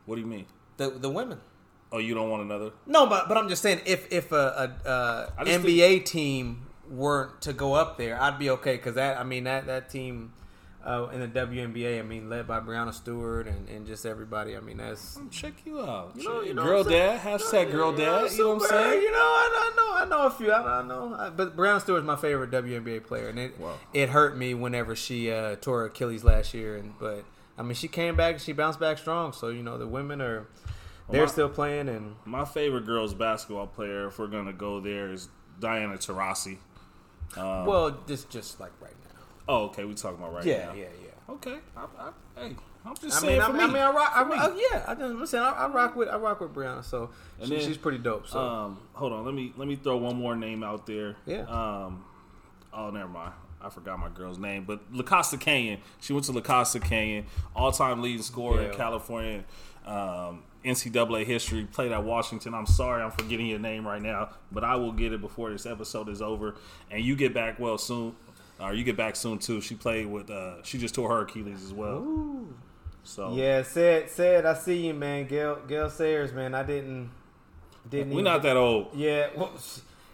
What 0.06 0.16
do 0.16 0.22
you 0.22 0.28
mean? 0.28 0.46
The 0.78 0.90
the 0.90 1.10
women. 1.10 1.40
Oh, 1.92 1.98
you 1.98 2.14
don't 2.14 2.30
want 2.30 2.44
another? 2.44 2.72
No, 2.86 3.06
but 3.08 3.28
but 3.28 3.38
I'm 3.38 3.50
just 3.50 3.62
saying 3.62 3.82
if 3.86 4.12
if 4.12 4.32
a 4.32 5.28
just 5.44 5.60
NBA 5.60 6.06
team 6.06 6.68
weren't 6.90 7.42
to 7.42 7.52
go 7.52 7.74
up 7.74 7.98
there, 7.98 8.22
I'd 8.22 8.40
be 8.40 8.50
okay 8.52 8.78
because 8.78 8.96
that 8.96 9.18
I 9.18 9.24
mean 9.24 9.44
that 9.44 9.66
that 9.66 9.90
team 9.90 10.32
uh, 10.86 11.08
in 11.14 11.20
the 11.20 11.28
WNBA, 11.28 12.00
I 12.00 12.02
mean 12.02 12.30
led 12.30 12.48
by 12.48 12.60
Breanna 12.60 12.94
Stewart 12.94 13.48
and, 13.48 13.70
and 13.70 13.86
just 13.86 14.06
everybody. 14.06 14.56
I 14.58 14.60
mean 14.60 14.78
that's 14.78 15.20
Check 15.30 15.54
you 15.66 15.80
out. 15.82 16.14
You 16.16 16.24
know- 16.28 16.42
you 16.42 16.54
know 16.54 16.64
girl 16.64 16.78
what 16.84 16.88
I'm 16.88 16.92
saying? 16.94 17.18
dad. 17.18 17.40
Hashtag 17.40 17.72
girl 17.72 17.92
dad. 17.92 18.32
You 18.32 18.38
know 18.40 18.54
what 18.56 18.64
I'm 18.64 18.70
saying? 18.70 19.02
You 19.02 19.12
know, 19.12 19.18
I, 19.18 19.72
I 19.72 19.76
know, 19.76 20.06
I 20.06 20.10
know 20.22 20.28
a 20.28 20.32
few. 20.32 20.52
I, 20.52 20.80
I 20.80 20.84
know, 20.84 21.16
I, 21.18 21.30
but 21.30 21.56
Breanna 21.56 21.80
Stewart's 21.82 22.06
my 22.06 22.16
favorite 22.16 22.52
WNBA 22.52 23.06
player, 23.06 23.28
and 23.30 23.38
it 23.40 23.54
it 23.94 24.10
hurt 24.10 24.38
me 24.38 24.54
whenever 24.54 24.96
she 24.96 25.32
uh, 25.32 25.56
tore 25.58 25.86
Achilles 25.86 26.24
last 26.24 26.54
year. 26.54 26.76
And 26.78 26.94
but 27.00 27.24
I 27.58 27.62
mean, 27.64 27.76
she 27.76 27.88
came 27.88 28.16
back, 28.16 28.40
she 28.40 28.52
bounced 28.54 28.80
back 28.80 28.98
strong. 28.98 29.34
So 29.34 29.50
you 29.50 29.62
know, 29.64 29.78
the 29.78 29.88
women 29.88 30.22
are 30.22 30.48
they're 31.10 31.26
my- 31.26 31.32
still 31.32 31.50
playing, 31.50 31.90
and 31.90 32.16
My 32.26 32.46
favorite 32.46 32.86
girls 32.86 33.14
basketball 33.14 33.68
player, 33.68 34.08
if 34.08 34.18
we're 34.18 34.28
gonna 34.28 34.54
go 34.54 34.80
there, 34.80 35.12
is 35.12 35.28
Diana 35.60 35.96
Taurasi. 35.98 36.58
Um, 37.38 37.66
well, 37.66 37.98
this 38.08 38.24
just 38.26 38.60
like 38.60 38.72
right 38.82 38.92
now. 39.01 39.01
Oh, 39.48 39.66
okay. 39.66 39.84
We 39.86 39.94
talking 39.94 40.20
about 40.20 40.34
right 40.34 40.46
Yeah, 40.46 40.68
now. 40.68 40.74
yeah, 40.74 40.80
yeah. 40.80 40.86
Yeah. 41.28 41.34
Okay. 41.36 41.58
I, 41.78 41.82
I, 41.82 42.12
hey, 42.42 42.56
I'm 42.86 42.96
just 42.96 43.18
I 43.18 43.20
saying 43.22 43.34
mean, 43.34 43.42
I, 43.42 43.46
for 43.48 43.54
mean, 43.54 43.62
I 43.62 43.68
me. 43.68 43.74
mean, 43.74 43.82
I 43.84 43.92
rock. 43.92 44.12
I, 44.16 44.24
me. 44.24 44.36
rock 44.36 44.54
yeah, 44.72 44.84
I, 44.88 44.92
I'm 44.94 45.26
saying 45.26 45.44
I, 45.44 45.50
I 45.52 45.68
rock 45.70 45.96
with 45.96 46.10
I 46.10 46.18
rock 46.18 46.42
with 46.42 46.54
Breanna. 46.54 46.84
So 46.84 47.10
And 47.40 47.48
she, 47.50 47.56
then, 47.58 47.68
she's 47.68 47.78
pretty 47.78 48.00
dope. 48.00 48.28
So 48.28 48.40
Um, 48.40 48.80
hold 48.94 49.14
on. 49.14 49.24
Let 49.26 49.34
me 49.34 49.54
let 49.58 49.68
me 49.68 49.76
throw 49.76 49.98
one 49.98 50.16
more 50.18 50.36
name 50.36 50.64
out 50.64 50.86
there. 50.88 51.16
Yeah. 51.26 51.42
Um. 51.44 52.04
Oh, 52.74 52.90
never 52.90 53.08
mind. 53.10 53.34
I 53.64 53.70
forgot 53.70 54.00
my 54.00 54.10
girl's 54.10 54.40
name, 54.40 54.64
but 54.66 54.80
La 54.92 55.04
Costa 55.04 55.38
Canyon. 55.38 55.80
She 56.00 56.14
went 56.14 56.26
to 56.26 56.32
La 56.32 56.42
Costa 56.42 56.80
Canyon, 56.80 57.26
all-time 57.56 58.02
leading 58.02 58.24
scorer 58.24 58.64
in 58.64 58.76
California, 58.76 59.44
um, 59.86 60.42
NCAA 60.66 61.26
history. 61.28 61.66
Played 61.66 61.92
at 61.92 62.04
Washington. 62.04 62.56
I'm 62.56 62.66
sorry, 62.66 63.04
I'm 63.04 63.12
forgetting 63.12 63.46
your 63.46 63.60
name 63.60 63.86
right 63.88 64.02
now, 64.02 64.30
but 64.52 64.64
I 64.64 64.78
will 64.78 64.92
get 64.94 65.14
it 65.14 65.22
before 65.22 65.52
this 65.52 65.68
episode 65.68 66.10
is 66.10 66.24
over. 66.24 66.56
And 66.90 67.04
you 67.06 67.16
get 67.16 67.36
back 67.36 67.60
well 67.60 67.78
soon, 67.78 68.16
or 68.62 68.74
you 68.74 68.84
get 68.84 68.96
back 68.98 69.16
soon 69.16 69.40
too. 69.40 69.62
She 69.62 69.76
played 69.76 70.06
with. 70.08 70.30
Uh, 70.30 70.62
she 70.64 70.78
just 70.78 70.96
tore 70.96 71.10
her 71.10 71.22
Achilles 71.22 71.64
as 71.64 71.74
well. 71.74 72.06
So 73.04 73.34
yeah, 73.34 73.64
said 73.64 74.10
said 74.10 74.46
I 74.46 74.54
see 74.54 74.88
you, 74.88 74.94
man. 74.94 75.28
Gale 75.28 75.60
Gale 75.68 75.90
Sayers, 75.90 76.32
man. 76.34 76.54
I 76.54 76.64
didn't 76.64 77.10
didn't. 77.90 78.10
we're 78.10 78.14
even- 78.22 78.26
not 78.26 78.44
that 78.44 78.58
old. 78.58 78.90
Yeah, 78.96 79.30
well, 79.36 79.52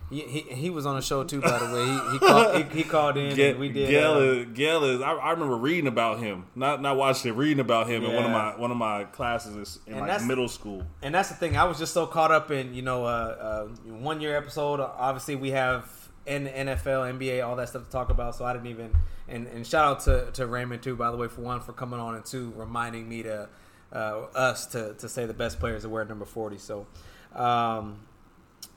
he, 0.10 0.22
he, 0.22 0.40
he 0.56 0.70
was 0.70 0.86
on 0.86 0.96
the 0.96 1.02
show 1.02 1.26
too, 1.26 1.42
by 1.42 1.60
the 1.60 1.66
way. 1.66 1.84
He 1.86 2.12
he 2.14 2.20
called, 2.20 2.56
he, 2.56 2.78
he 2.78 2.84
called 2.86 3.18
in. 3.18 3.60
We 3.60 3.68
did. 3.68 3.90
Gale 3.90 4.14
uh, 4.14 4.20
is, 4.20 4.46
Gale 4.54 4.84
is 4.86 5.02
I, 5.02 5.12
I 5.12 5.32
remember 5.32 5.58
reading 5.58 5.88
about 5.88 6.20
him, 6.20 6.46
not 6.56 6.82
not 6.82 6.96
watching 6.96 7.34
it, 7.34 7.36
reading 7.36 7.60
about 7.60 7.90
him 7.90 8.06
in 8.06 8.14
one 8.16 8.24
of 8.24 8.32
my 8.32 8.56
one 8.58 8.72
of 8.72 8.78
my 8.78 9.04
classes 9.04 9.80
in 9.86 9.96
And 9.96 10.08
like 10.08 10.24
middle 10.24 10.48
school. 10.48 10.84
and 11.02 11.14
that's 11.14 11.28
the 11.28 11.36
thing. 11.36 11.58
I 11.58 11.66
was 11.66 11.78
just 11.78 11.94
so 11.94 12.08
caught 12.08 12.32
up 12.32 12.52
in 12.52 12.74
you 12.74 12.84
know 12.84 13.04
uh, 13.04 13.08
uh, 13.08 13.66
one 13.98 14.22
year 14.22 14.38
episode. 14.38 14.80
Obviously, 14.80 15.36
we 15.36 15.52
have 15.52 15.92
N- 16.28 16.48
NFL, 16.68 17.18
NBA, 17.18 17.46
all 17.46 17.56
that 17.56 17.70
stuff 17.70 17.86
to 17.86 17.90
talk 17.90 18.10
about. 18.10 18.36
So 18.36 18.46
I 18.46 18.54
didn't 18.54 18.68
even. 18.68 18.96
And, 19.28 19.48
and 19.48 19.66
shout 19.66 19.86
out 19.86 20.00
to, 20.02 20.32
to 20.34 20.46
Raymond 20.46 20.84
too, 20.84 20.96
by 20.96 21.12
the 21.12 21.18
way, 21.18 21.28
for 21.28 21.42
one 21.42 21.62
for 21.62 21.74
coming 21.74 22.00
on 22.00 22.16
and 22.16 22.26
two 22.26 22.54
reminding 22.56 23.08
me 23.10 23.24
to 23.24 23.50
uh, 23.92 23.96
us 24.36 24.66
to, 24.68 24.94
to 24.96 25.10
say 25.10 25.26
the 25.26 25.34
best 25.34 25.60
players 25.60 25.84
to 25.84 25.90
wear 25.90 26.06
number 26.06 26.26
forty. 26.26 26.58
So, 26.58 26.88
um, 27.34 28.00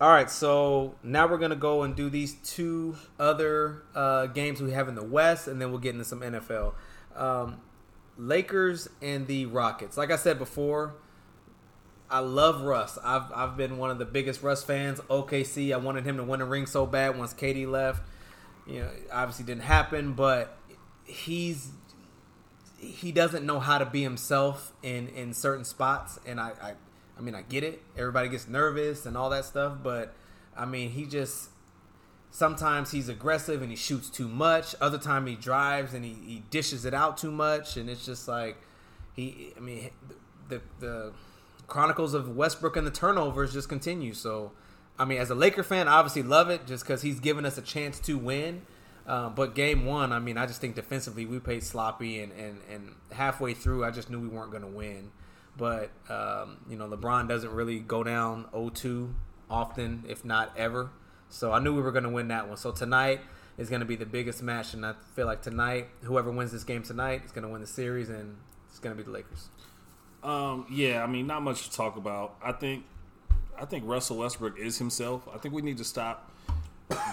all 0.01 0.09
right, 0.09 0.31
so 0.31 0.95
now 1.03 1.27
we're 1.27 1.39
gonna 1.39 1.57
go 1.57 1.83
and 1.83 1.95
do 1.95 2.09
these 2.09 2.35
two 2.45 2.97
other 3.19 3.83
uh, 3.95 4.27
games 4.27 4.61
we 4.61 4.73
have 4.73 4.89
in 4.89 4.95
the 4.95 5.05
West, 5.05 5.47
and 5.47 5.61
then 5.61 5.71
we'll 5.71 5.81
get 5.81 5.93
into 5.93 6.05
some 6.05 6.21
NFL. 6.21 6.75
Um, 7.15 7.61
Lakers 8.17 8.89
and 9.01 9.27
the 9.27 9.47
Rockets. 9.47 9.97
Like 9.97 10.11
I 10.11 10.17
said 10.17 10.39
before, 10.39 10.95
I 12.11 12.19
love 12.19 12.63
Russ. 12.63 12.99
I've 13.03 13.31
I've 13.33 13.57
been 13.57 13.79
one 13.79 13.91
of 13.91 13.99
the 13.99 14.05
biggest 14.05 14.43
Russ 14.43 14.65
fans. 14.65 15.01
OKC. 15.09 15.73
I 15.73 15.77
wanted 15.77 16.05
him 16.05 16.17
to 16.17 16.25
win 16.25 16.41
a 16.41 16.45
ring 16.45 16.67
so 16.67 16.85
bad 16.85 17.17
once 17.17 17.33
KD 17.33 17.71
left. 17.71 18.03
You 18.67 18.81
know, 18.81 18.91
obviously 19.13 19.45
didn't 19.45 19.63
happen, 19.63 20.15
but 20.15 20.57
he's 21.05 21.71
he 22.77 23.13
doesn't 23.13 23.45
know 23.45 23.61
how 23.61 23.79
to 23.79 23.87
be 23.87 24.03
himself 24.03 24.73
in 24.83 25.09
in 25.09 25.33
certain 25.33 25.65
spots, 25.65 26.19
and 26.27 26.41
I 26.41 26.53
I, 26.61 26.73
I 27.17 27.21
mean 27.21 27.35
I 27.37 27.43
get 27.43 27.63
it. 27.63 27.81
Everybody 27.97 28.29
gets 28.29 28.49
nervous 28.49 29.07
and 29.07 29.17
all 29.17 29.31
that 29.31 29.45
stuff, 29.45 29.79
but 29.83 30.15
I 30.57 30.65
mean 30.67 30.91
he 30.91 31.07
just 31.07 31.51
sometimes 32.33 32.91
he's 32.91 33.09
aggressive 33.09 33.63
and 33.63 33.71
he 33.71 33.77
shoots 33.77 34.11
too 34.11 34.29
much. 34.29 34.75
Other 34.81 34.99
time 34.99 35.27
he 35.27 35.37
drives 35.37 35.95
and 35.95 36.05
he, 36.05 36.15
he 36.15 36.43
dishes 36.51 36.85
it 36.85 36.95
out 36.95 37.19
too 37.19 37.31
much, 37.31 37.77
and 37.77 37.89
it's 37.89 38.05
just 38.05 38.27
like 38.27 38.57
he. 39.15 39.53
I 39.57 39.61
mean 39.61 39.91
the 40.49 40.61
the 40.81 41.13
chronicles 41.71 42.13
of 42.13 42.37
Westbrook 42.37 42.77
and 42.77 42.87
the 42.87 42.91
turnovers 42.91 43.55
just 43.55 43.71
continue. 43.71 44.13
So 44.13 44.53
I 44.99 45.07
mean, 45.07 45.19
as 45.19 45.31
a 45.31 45.35
Laker 45.35 45.63
fan, 45.63 45.89
I 45.89 45.93
obviously 45.93 46.23
love 46.23 46.51
it 46.51 46.67
just 46.67 46.85
because 46.85 47.01
he's 47.01 47.21
given 47.21 47.47
us 47.47 47.57
a 47.57 47.63
chance 47.63 47.99
to 48.01 48.19
win. 48.19 48.61
Uh, 49.07 49.31
but 49.31 49.55
game 49.55 49.87
one, 49.87 50.13
I 50.13 50.19
mean, 50.19 50.37
I 50.37 50.45
just 50.45 50.61
think 50.61 50.75
defensively 50.77 51.25
we 51.25 51.39
played 51.41 51.63
sloppy, 51.63 52.21
and, 52.21 52.33
and, 52.33 52.59
and 52.71 52.95
halfway 53.11 53.55
through, 53.55 53.83
I 53.83 53.91
just 53.91 54.11
knew 54.11 54.21
we 54.21 54.29
weren't 54.29 54.51
going 54.51 54.63
to 54.63 54.69
win. 54.69 55.11
but 55.57 55.91
um, 56.09 56.59
you 56.69 56.77
know 56.77 56.89
LeBron 56.89 57.29
doesn't 57.29 57.51
really 57.51 57.81
go 57.81 58.03
down 58.05 58.47
0-2 58.55 59.13
often, 59.51 60.05
if 60.09 60.25
not 60.25 60.53
ever. 60.57 60.91
So 61.29 61.53
I 61.53 61.61
knew 61.61 61.75
we 61.75 61.83
were 61.83 61.93
going 61.93 62.05
to 62.05 62.11
win 62.11 62.29
that 62.29 62.49
one. 62.49 62.57
So 62.57 62.71
tonight 62.71 63.21
is 63.57 63.69
going 63.69 63.81
to 63.81 63.87
be 63.87 63.97
the 63.97 64.07
biggest 64.07 64.43
match, 64.43 64.75
and 64.75 64.85
I 64.85 64.95
feel 65.15 65.27
like 65.27 65.43
tonight, 65.43 65.89
whoever 66.03 66.31
wins 66.31 66.53
this 66.53 66.65
game 66.65 66.83
tonight 66.83 67.23
is 67.25 67.33
going 67.33 67.45
to 67.45 67.49
win 67.49 67.61
the 67.61 67.67
series, 67.67 68.09
and 68.09 68.37
it's 68.69 68.79
going 68.79 68.97
to 68.97 69.03
be 69.03 69.05
the 69.05 69.13
Lakers. 69.13 69.49
Um, 70.23 70.67
yeah, 70.71 71.03
I 71.03 71.07
mean, 71.07 71.27
not 71.27 71.43
much 71.43 71.69
to 71.69 71.77
talk 71.77 71.97
about. 71.97 72.37
I 72.43 72.53
think, 72.53 72.85
I 73.59 73.65
think 73.65 73.85
Russell 73.87 74.19
Westbrook 74.19 74.59
is 74.59 74.79
himself. 74.79 75.29
I 75.35 75.39
think 75.39 75.55
we 75.55 75.63
need 75.63 75.79
to 75.79 75.85
stop 75.85 76.31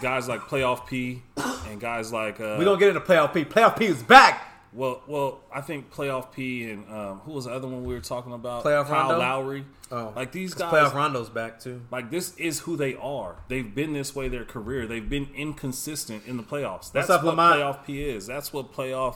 guys 0.02 0.28
like 0.28 0.42
Playoff 0.42 0.88
P 0.88 1.22
and 1.68 1.80
guys 1.80 2.12
like 2.12 2.40
uh, 2.40 2.56
we 2.58 2.66
don't 2.66 2.80
get 2.80 2.90
into 2.90 3.02
Playoff 3.02 3.34
P. 3.34 3.46
Playoff 3.46 3.78
P 3.78 3.86
is 3.86 4.04
back. 4.04 4.44
Well, 4.74 5.02
well, 5.08 5.40
I 5.54 5.62
think 5.62 5.92
Playoff 5.92 6.32
P 6.32 6.70
and 6.70 6.88
um, 6.92 7.20
who 7.20 7.32
was 7.32 7.46
the 7.46 7.52
other 7.52 7.68
one 7.68 7.84
we 7.84 7.94
were 7.94 8.02
talking 8.02 8.34
about? 8.34 8.64
Playoff 8.64 8.88
Kyle 8.88 9.10
Rondo? 9.10 9.20
Lowry. 9.20 9.66
Oh, 9.92 10.14
like 10.16 10.32
these 10.32 10.54
guys. 10.54 10.72
Playoff 10.72 10.94
Rondo's 10.94 11.30
back 11.30 11.60
too. 11.60 11.82
Like 11.90 12.12
this 12.12 12.36
is 12.38 12.60
who 12.60 12.76
they 12.76 12.96
are. 12.96 13.38
They've 13.48 13.74
been 13.74 13.94
this 13.94 14.16
way 14.16 14.28
their 14.28 14.46
career. 14.46 14.86
They've 14.86 15.08
been 15.08 15.30
inconsistent 15.36 16.26
in 16.28 16.38
the 16.38 16.44
playoffs. 16.44 16.92
That's 16.92 17.10
up, 17.10 17.24
what 17.24 17.36
Lamont? 17.38 17.60
playoff 17.60 17.86
P 17.86 18.04
is. 18.04 18.28
That's 18.28 18.52
what 18.52 18.74
playoff. 18.74 19.16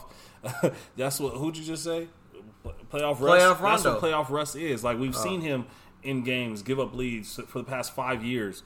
that's 0.96 1.20
what. 1.20 1.34
Who'd 1.34 1.56
you 1.56 1.64
just 1.64 1.84
say? 1.84 2.08
Playoff 2.64 3.20
Russ. 3.20 3.42
Playoff 3.42 3.60
That's 3.60 3.84
what 3.84 4.00
playoff 4.00 4.30
Russ 4.30 4.54
is. 4.54 4.84
Like 4.84 4.98
we've 4.98 5.16
seen 5.16 5.40
him 5.40 5.66
in 6.02 6.22
games 6.22 6.62
give 6.62 6.78
up 6.80 6.94
leads 6.94 7.40
for 7.48 7.58
the 7.58 7.64
past 7.64 7.94
five 7.94 8.24
years 8.24 8.62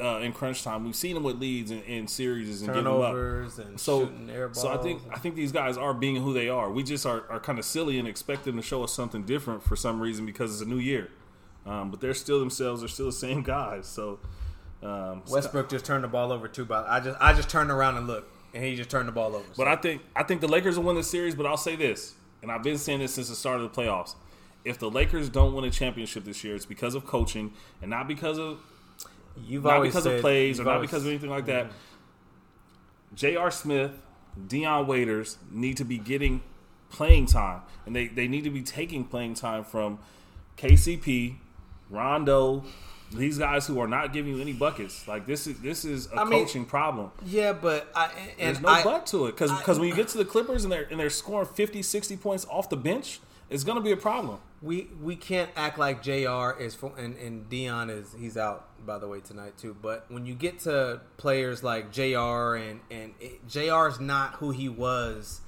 uh, 0.00 0.18
in 0.18 0.32
crunch 0.32 0.62
time. 0.62 0.84
We've 0.84 0.94
seen 0.96 1.16
him 1.16 1.22
with 1.22 1.36
leads 1.40 1.70
in, 1.70 1.82
in 1.82 2.06
series 2.08 2.62
and 2.62 2.72
give 2.72 2.84
them 2.84 2.86
up. 2.86 3.12
Turnovers 3.12 3.58
and 3.58 3.78
So, 3.80 4.06
shooting 4.06 4.30
air 4.30 4.48
balls. 4.48 4.60
so 4.62 4.68
I 4.68 4.76
think 4.78 5.02
I 5.12 5.18
think 5.18 5.34
these 5.34 5.52
guys 5.52 5.76
are 5.76 5.94
being 5.94 6.16
who 6.16 6.32
they 6.32 6.48
are. 6.48 6.70
We 6.70 6.82
just 6.82 7.04
are, 7.06 7.24
are 7.30 7.40
kind 7.40 7.58
of 7.58 7.64
silly 7.64 7.98
and 7.98 8.06
expect 8.06 8.44
them 8.44 8.56
to 8.56 8.62
show 8.62 8.84
us 8.84 8.92
something 8.92 9.24
different 9.24 9.62
for 9.62 9.76
some 9.76 10.00
reason 10.00 10.26
because 10.26 10.52
it's 10.52 10.62
a 10.62 10.68
new 10.72 10.78
year. 10.78 11.10
Um, 11.66 11.90
but 11.90 12.00
they're 12.00 12.14
still 12.14 12.38
themselves. 12.38 12.80
They're 12.80 12.88
still 12.88 13.06
the 13.06 13.12
same 13.12 13.42
guys. 13.42 13.86
So 13.86 14.20
um, 14.82 15.22
Westbrook 15.28 15.68
just 15.68 15.84
turned 15.84 16.04
the 16.04 16.08
ball 16.08 16.32
over 16.32 16.48
too. 16.48 16.64
But 16.64 16.86
I 16.88 17.00
just 17.00 17.18
I 17.20 17.32
just 17.32 17.48
turned 17.50 17.70
around 17.70 17.96
and 17.96 18.06
looked, 18.06 18.32
and 18.54 18.64
he 18.64 18.76
just 18.76 18.90
turned 18.90 19.08
the 19.08 19.12
ball 19.12 19.34
over. 19.34 19.44
But 19.56 19.68
I 19.68 19.76
think 19.76 20.02
I 20.16 20.22
think 20.22 20.40
the 20.40 20.48
Lakers 20.48 20.76
will 20.78 20.84
win 20.84 20.96
the 20.96 21.02
series. 21.02 21.34
But 21.34 21.46
I'll 21.46 21.56
say 21.56 21.76
this, 21.76 22.14
and 22.42 22.50
I've 22.50 22.62
been 22.62 22.78
saying 22.78 23.00
this 23.00 23.14
since 23.14 23.28
the 23.28 23.34
start 23.34 23.60
of 23.60 23.72
the 23.72 23.82
playoffs: 23.82 24.14
if 24.64 24.78
the 24.78 24.90
Lakers 24.90 25.28
don't 25.28 25.54
win 25.54 25.64
a 25.64 25.70
championship 25.70 26.24
this 26.24 26.42
year, 26.44 26.54
it's 26.54 26.66
because 26.66 26.94
of 26.94 27.06
coaching 27.06 27.52
and 27.82 27.90
not 27.90 28.08
because 28.08 28.38
of 28.38 28.60
you've 29.46 29.64
not 29.64 29.82
because 29.82 30.04
said, 30.04 30.16
of 30.16 30.20
plays 30.20 30.60
or 30.60 30.64
not 30.64 30.74
always- 30.76 30.90
because 30.90 31.02
of 31.04 31.08
anything 31.10 31.30
like 31.30 31.46
that. 31.46 31.70
J.R. 33.14 33.50
Smith, 33.50 33.92
Dion 34.46 34.86
Waiters 34.86 35.38
need 35.50 35.76
to 35.78 35.84
be 35.84 35.98
getting 35.98 36.42
playing 36.90 37.26
time, 37.26 37.62
and 37.86 37.96
they, 37.96 38.08
they 38.08 38.28
need 38.28 38.44
to 38.44 38.50
be 38.50 38.62
taking 38.62 39.04
playing 39.04 39.34
time 39.34 39.64
from 39.64 39.98
KCP, 40.56 41.36
Rondo, 41.90 42.64
these 43.12 43.38
guys 43.38 43.66
who 43.66 43.80
are 43.80 43.88
not 43.88 44.12
giving 44.12 44.34
you 44.34 44.40
any 44.40 44.52
buckets. 44.52 45.06
Like 45.08 45.26
this 45.26 45.46
is 45.46 45.58
this 45.60 45.84
is 45.84 46.10
a 46.12 46.16
I 46.20 46.24
mean, 46.24 46.44
coaching 46.44 46.64
problem. 46.64 47.10
Yeah, 47.26 47.52
but 47.52 47.88
I 47.94 48.10
and 48.38 48.56
There's 48.56 48.60
no 48.60 48.68
I, 48.68 48.82
but 48.84 49.06
to 49.08 49.26
it 49.26 49.32
because 49.32 49.50
because 49.52 49.78
when 49.78 49.88
you 49.88 49.94
get 49.94 50.08
to 50.08 50.18
the 50.18 50.24
Clippers 50.24 50.64
and 50.64 50.72
they're 50.72 50.86
and 50.90 50.98
they're 51.00 51.10
scoring 51.10 51.46
50, 51.46 51.82
60 51.82 52.16
points 52.18 52.46
off 52.50 52.68
the 52.68 52.76
bench, 52.76 53.20
it's 53.50 53.64
going 53.64 53.76
to 53.76 53.82
be 53.82 53.92
a 53.92 53.96
problem. 53.96 54.38
we 54.60 54.88
we 55.02 55.16
can't 55.16 55.50
act 55.56 55.78
like 55.78 56.02
Jr. 56.02 56.50
is 56.60 56.74
for, 56.74 56.92
and 56.98 57.16
and 57.16 57.48
Dion 57.48 57.88
is 57.90 58.14
he's 58.18 58.36
out 58.36 58.66
by 58.84 58.98
the 58.98 59.08
way 59.08 59.20
tonight 59.20 59.56
too. 59.58 59.74
But 59.80 60.06
when 60.08 60.26
you 60.26 60.34
get 60.34 60.60
to 60.60 61.00
players 61.16 61.62
like 61.62 61.90
Jr. 61.92 62.54
and 62.56 62.80
and 62.90 63.14
it, 63.20 63.46
Jr. 63.48 63.88
is 63.88 64.00
not 64.00 64.34
who 64.34 64.50
he 64.50 64.68
was. 64.68 65.40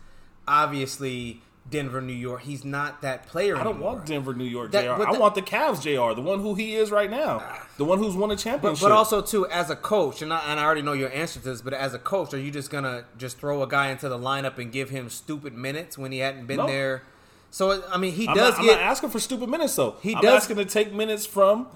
Obviously, 0.48 1.42
Denver, 1.70 2.00
New 2.00 2.12
York. 2.12 2.42
He's 2.42 2.64
not 2.64 3.02
that 3.02 3.26
player. 3.26 3.56
I 3.56 3.62
don't 3.62 3.74
anymore. 3.76 3.94
want 3.94 4.06
Denver, 4.06 4.34
New 4.34 4.44
York, 4.44 4.72
That- 4.72 4.84
Jr. 4.84 4.94
but 4.98 5.08
I 5.08 5.12
that- 5.12 5.20
want 5.20 5.34
the 5.34 5.42
Cavs, 5.42 5.80
Jr. 5.82 6.14
The 6.14 6.22
one 6.22 6.40
who 6.40 6.54
he 6.54 6.74
is 6.74 6.90
right 6.90 7.10
now, 7.10 7.40
ah. 7.42 7.66
the 7.76 7.84
one 7.84 7.98
who's 7.98 8.14
won 8.16 8.30
a 8.30 8.36
championship. 8.36 8.82
but 8.82 8.92
also 8.92 9.22
too, 9.22 9.46
as 9.46 9.70
a 9.70 9.76
coach, 9.76 10.20
and 10.22 10.32
I, 10.32 10.40
and 10.48 10.58
I 10.60 10.64
already 10.64 10.82
know 10.82 10.92
your 10.92 11.10
answer 11.12 11.38
to 11.40 11.44
this, 11.44 11.62
but 11.62 11.72
as 11.72 11.94
a 11.94 11.98
coach, 11.98 12.34
are 12.34 12.38
you 12.38 12.50
just 12.50 12.70
gonna 12.70 13.04
just 13.16 13.38
throw 13.38 13.62
a 13.62 13.68
guy 13.68 13.88
into 13.88 14.08
the 14.08 14.18
lineup 14.18 14.58
and 14.58 14.72
give 14.72 14.90
him 14.90 15.08
stupid 15.08 15.54
minutes 15.54 15.96
when 15.96 16.12
he 16.12 16.18
hadn't 16.18 16.46
been 16.46 16.58
No. 16.58 16.66
there? 16.66 17.02
So 17.50 17.82
I 17.92 17.96
mean, 17.98 18.12
he 18.12 18.28
I'm, 18.28 18.36
does 18.36 18.54
not, 18.56 18.62
get 18.64 18.74
I'm 18.74 18.80
not 18.80 18.90
asking 18.90 19.10
for 19.10 19.18
stupid 19.20 19.48
minutes 19.48 19.74
though. 19.76 19.96
He 20.02 20.14
I'm 20.14 20.22
does- 20.22 20.42
asking 20.42 20.56
to 20.56 20.64
take 20.64 20.92
minutes 20.92 21.26
from 21.26 21.66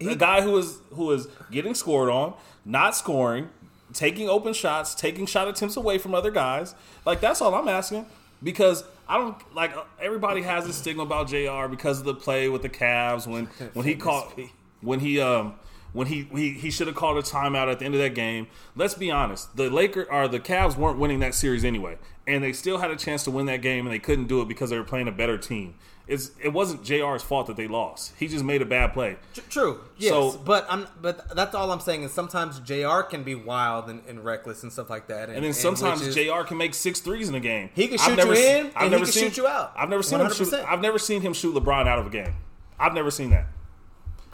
a 0.00 0.14
guy 0.14 0.40
who 0.42 0.56
is 0.58 0.78
who 0.92 1.10
is 1.12 1.28
getting 1.50 1.74
scored 1.74 2.10
on, 2.10 2.34
not 2.64 2.96
scoring, 2.96 3.48
taking 3.92 4.28
open 4.28 4.52
shots, 4.52 4.94
taking 4.94 5.24
shot 5.26 5.46
attempts 5.48 5.76
away 5.76 5.98
from 5.98 6.14
other 6.14 6.30
guys. 6.30 6.74
Like 7.04 7.20
that's 7.20 7.40
all 7.40 7.54
I'm 7.54 7.68
asking 7.68 8.06
because 8.44 8.84
I 9.08 9.18
don't 9.18 9.54
like 9.54 9.74
everybody 10.00 10.42
has 10.42 10.66
this 10.66 10.76
stigma 10.76 11.02
about 11.02 11.28
Jr. 11.28 11.66
because 11.68 11.98
of 11.98 12.04
the 12.04 12.14
play 12.14 12.48
with 12.48 12.62
the 12.62 12.68
Cavs 12.68 13.26
when 13.26 13.46
when 13.72 13.86
he 13.86 13.96
caught 13.96 14.38
when 14.80 15.00
he 15.00 15.20
um 15.20 15.54
when 15.94 16.08
he 16.08 16.28
he, 16.34 16.50
he 16.50 16.70
should 16.70 16.86
have 16.88 16.96
called 16.96 17.16
a 17.16 17.22
timeout 17.22 17.72
at 17.72 17.78
the 17.78 17.86
end 17.86 17.94
of 17.94 18.00
that 18.02 18.14
game. 18.14 18.48
Let's 18.76 18.92
be 18.94 19.10
honest, 19.10 19.56
the 19.56 19.70
Laker 19.70 20.06
or 20.10 20.28
the 20.28 20.40
Cavs 20.40 20.76
weren't 20.76 20.98
winning 20.98 21.20
that 21.20 21.34
series 21.34 21.64
anyway, 21.64 21.96
and 22.26 22.44
they 22.44 22.52
still 22.52 22.76
had 22.78 22.90
a 22.90 22.96
chance 22.96 23.24
to 23.24 23.30
win 23.30 23.46
that 23.46 23.62
game, 23.62 23.86
and 23.86 23.94
they 23.94 23.98
couldn't 23.98 24.26
do 24.26 24.42
it 24.42 24.48
because 24.48 24.68
they 24.68 24.76
were 24.78 24.84
playing 24.84 25.08
a 25.08 25.12
better 25.12 25.38
team. 25.38 25.76
It's 26.06 26.32
it 26.42 26.50
wasn't 26.52 26.82
Jr's 26.82 27.22
fault 27.22 27.46
that 27.46 27.56
they 27.56 27.66
lost. 27.66 28.12
He 28.18 28.28
just 28.28 28.44
made 28.44 28.60
a 28.60 28.66
bad 28.66 28.92
play. 28.92 29.16
True. 29.48 29.80
Yes, 29.96 30.10
So- 30.10 30.36
but 30.44 30.66
I'm 30.68 30.86
but 31.00 31.34
that's 31.34 31.54
all 31.54 31.72
I'm 31.72 31.80
saying 31.80 32.02
is 32.02 32.12
sometimes 32.12 32.60
Jr. 32.60 33.00
can 33.08 33.22
be 33.22 33.34
wild 33.34 33.88
and, 33.88 34.02
and 34.06 34.22
reckless 34.22 34.62
and 34.64 34.70
stuff 34.70 34.90
like 34.90 35.06
that. 35.06 35.28
And, 35.30 35.36
And 35.36 35.44
then 35.46 35.54
sometimes 35.54 36.00
which 36.00 36.10
is- 36.10 36.14
Jr. 36.16 36.42
can 36.42 36.58
make 36.58 36.74
six 36.74 37.00
threes 37.00 37.30
in 37.30 37.34
a 37.34 37.40
game. 37.40 37.70
He 37.74 37.86
can 37.88 37.94
I've 37.98 38.04
shoot 38.04 38.16
never 38.16 38.34
you 38.34 38.46
in, 38.46 38.66
I've 38.76 38.82
and 38.82 38.90
never 38.90 38.96
he 38.98 39.04
can 39.04 39.12
seen, 39.12 39.24
shoot 39.30 39.36
you 39.38 39.46
out. 39.46 39.72
I've 39.74 39.88
never 39.88 40.02
seen 40.02 40.20
him 40.20 40.30
shoot. 40.30 40.52
I've 40.52 40.82
never 40.82 40.98
seen 40.98 41.22
him 41.22 41.32
shoot 41.32 41.54
LeBron 41.54 41.86
out 41.88 41.98
of 41.98 42.06
a 42.06 42.10
game. 42.10 42.34
I've 42.78 42.92
never 42.92 43.10
seen 43.10 43.30
that. 43.30 43.46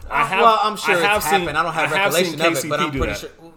I 0.09 0.21
ah, 0.21 0.25
have. 0.25 0.39
well, 0.41 0.59
I'm 0.61 0.77
sure 0.77 0.95
I 0.95 0.99
have 0.99 1.17
it's 1.17 1.25
seen, 1.29 1.39
happened. 1.41 1.57
I 1.57 1.63
don't 1.63 1.73
have 1.73 1.91
I 1.91 1.97
have 1.97 2.13
recollection 2.13 2.41
of 2.41 2.65
it, 2.65 2.69
but 2.69 2.79
I'm 2.79 2.91
pretty 2.91 3.05
that. 3.07 3.17
sure. 3.17 3.29
Mm, 3.29 3.51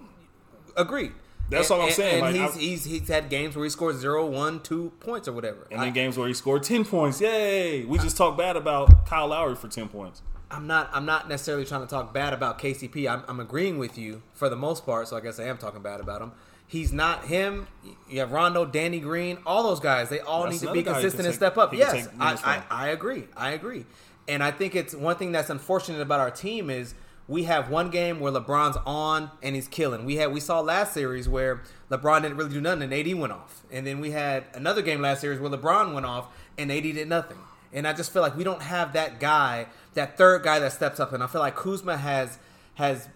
agreed. 0.77 1.13
That's 1.49 1.71
And- 1.71 1.81
all 1.81 1.87
I'm 1.87 1.93
saying. 1.93 2.25
And 2.25 2.37
Like, 2.37 2.53
he's, 2.55 2.85
he's 2.85 2.85
he's 3.01 3.09
had 3.09 3.29
games 3.29 3.55
where 3.57 3.65
he 3.65 3.71
scored 3.71 3.97
zero, 3.97 4.27
one, 4.27 4.61
two 4.61 4.93
points 5.01 5.29
or 5.29 5.33
whatever. 5.33 5.67
And 5.71 5.81
I, 5.81 5.85
then 5.85 5.95
games 5.95 6.17
where 6.17 6.29
he 6.29 6.35
scored 6.35 6.63
ten 6.63 6.85
points. 6.85 7.21
Yay! 7.21 7.85
We 7.85 7.99
just 7.99 8.17
talked 8.17 8.39
bad 8.39 8.57
about 8.57 9.07
Kyle 9.07 9.29
Lowry 9.29 9.55
for 9.57 9.69
ten 9.69 9.89
points. 9.89 10.23
I'm 10.51 10.67
not 10.67 10.89
I'm 10.93 11.05
not 11.05 11.29
necessarily 11.29 11.65
trying 11.65 11.83
to 11.83 11.87
talk 11.87 12.15
bad 12.15 12.33
about 12.33 12.59
KCP. 12.59 13.11
I'm, 13.11 13.25
I'm 13.29 13.41
agreeing 13.41 13.79
with 13.79 13.99
you 13.99 14.23
for 14.33 14.49
the 14.49 14.57
most 14.57 14.87
part, 14.87 15.09
so 15.09 15.17
I 15.17 15.21
guess 15.21 15.39
I 15.39 15.45
am 15.45 15.59
talking 15.59 15.83
bad 15.83 16.01
about 16.01 16.23
him. 16.23 16.33
He's 16.67 16.93
not 16.93 17.27
him. 17.27 17.69
You 18.09 18.21
have 18.21 18.33
Rondo, 18.33 18.65
Danny 18.65 18.99
Green, 18.99 19.39
all 19.45 19.63
those 19.65 19.81
guys. 19.81 20.09
They 20.09 20.21
all 20.21 20.45
That's 20.45 20.63
need 20.63 20.67
to 20.67 20.73
be 20.73 20.81
another 20.81 20.93
guy 20.95 20.99
he 20.99 21.03
consistent 21.03 21.21
can 21.21 21.27
and 21.27 21.35
step 21.35 21.59
up. 21.59 21.75
Yes, 21.75 22.09
I, 22.19 22.63
I. 22.71 22.87
I 22.87 22.89
agree. 22.89 23.25
I 23.37 23.51
agree. 23.51 23.85
And 24.27 24.43
I 24.43 24.51
think 24.51 24.75
it's 24.75 24.95
one 24.95 25.17
thing 25.17 25.33
that's 25.33 25.51
unfortunate 25.51 26.01
about 26.01 26.21
our 26.21 26.31
team 26.31 26.71
is 26.71 26.95
we 27.27 27.45
have 27.45 27.71
one 27.71 27.91
game 27.91 28.21
where 28.21 28.33
LeBron's 28.33 28.77
on 28.87 29.31
and 29.43 29.55
he's 29.55 29.69
killing. 29.69 30.05
We 30.05 30.17
had 30.17 30.33
we 30.33 30.41
saw 30.41 30.61
last 30.61 30.93
series 30.93 31.29
where 31.29 31.63
LeBron 31.91 32.23
didn't 32.23 32.37
really 32.37 32.53
do 32.53 32.61
nothing 32.61 32.83
and 32.83 32.95
AD 32.95 33.15
went 33.15 33.33
off. 33.33 33.63
And 33.71 33.87
then 33.87 34.01
we 34.01 34.11
had 34.11 34.45
another 34.55 34.83
game 34.83 35.01
last 35.01 35.21
series 35.21 35.41
where 35.41 35.51
LeBron 35.51 35.95
went 35.95 36.07
off 36.07 36.29
and 36.59 36.71
AD 36.71 36.83
did 36.83 37.09
nothing. 37.09 37.39
And 37.73 37.89
I 37.89 37.93
just 37.93 38.13
feel 38.13 38.23
like 38.23 38.37
we 38.37 38.45
don't 38.45 38.63
have 38.63 38.93
that 38.93 39.19
guy, 39.19 39.67
that 39.95 40.17
third 40.17 40.43
guy 40.43 40.59
that 40.59 40.73
steps 40.73 41.01
up. 41.01 41.13
And 41.13 41.23
I 41.23 41.27
feel 41.27 41.41
like 41.41 41.57
Kuzma 41.57 41.97
has 41.97 42.39
has 42.75 43.09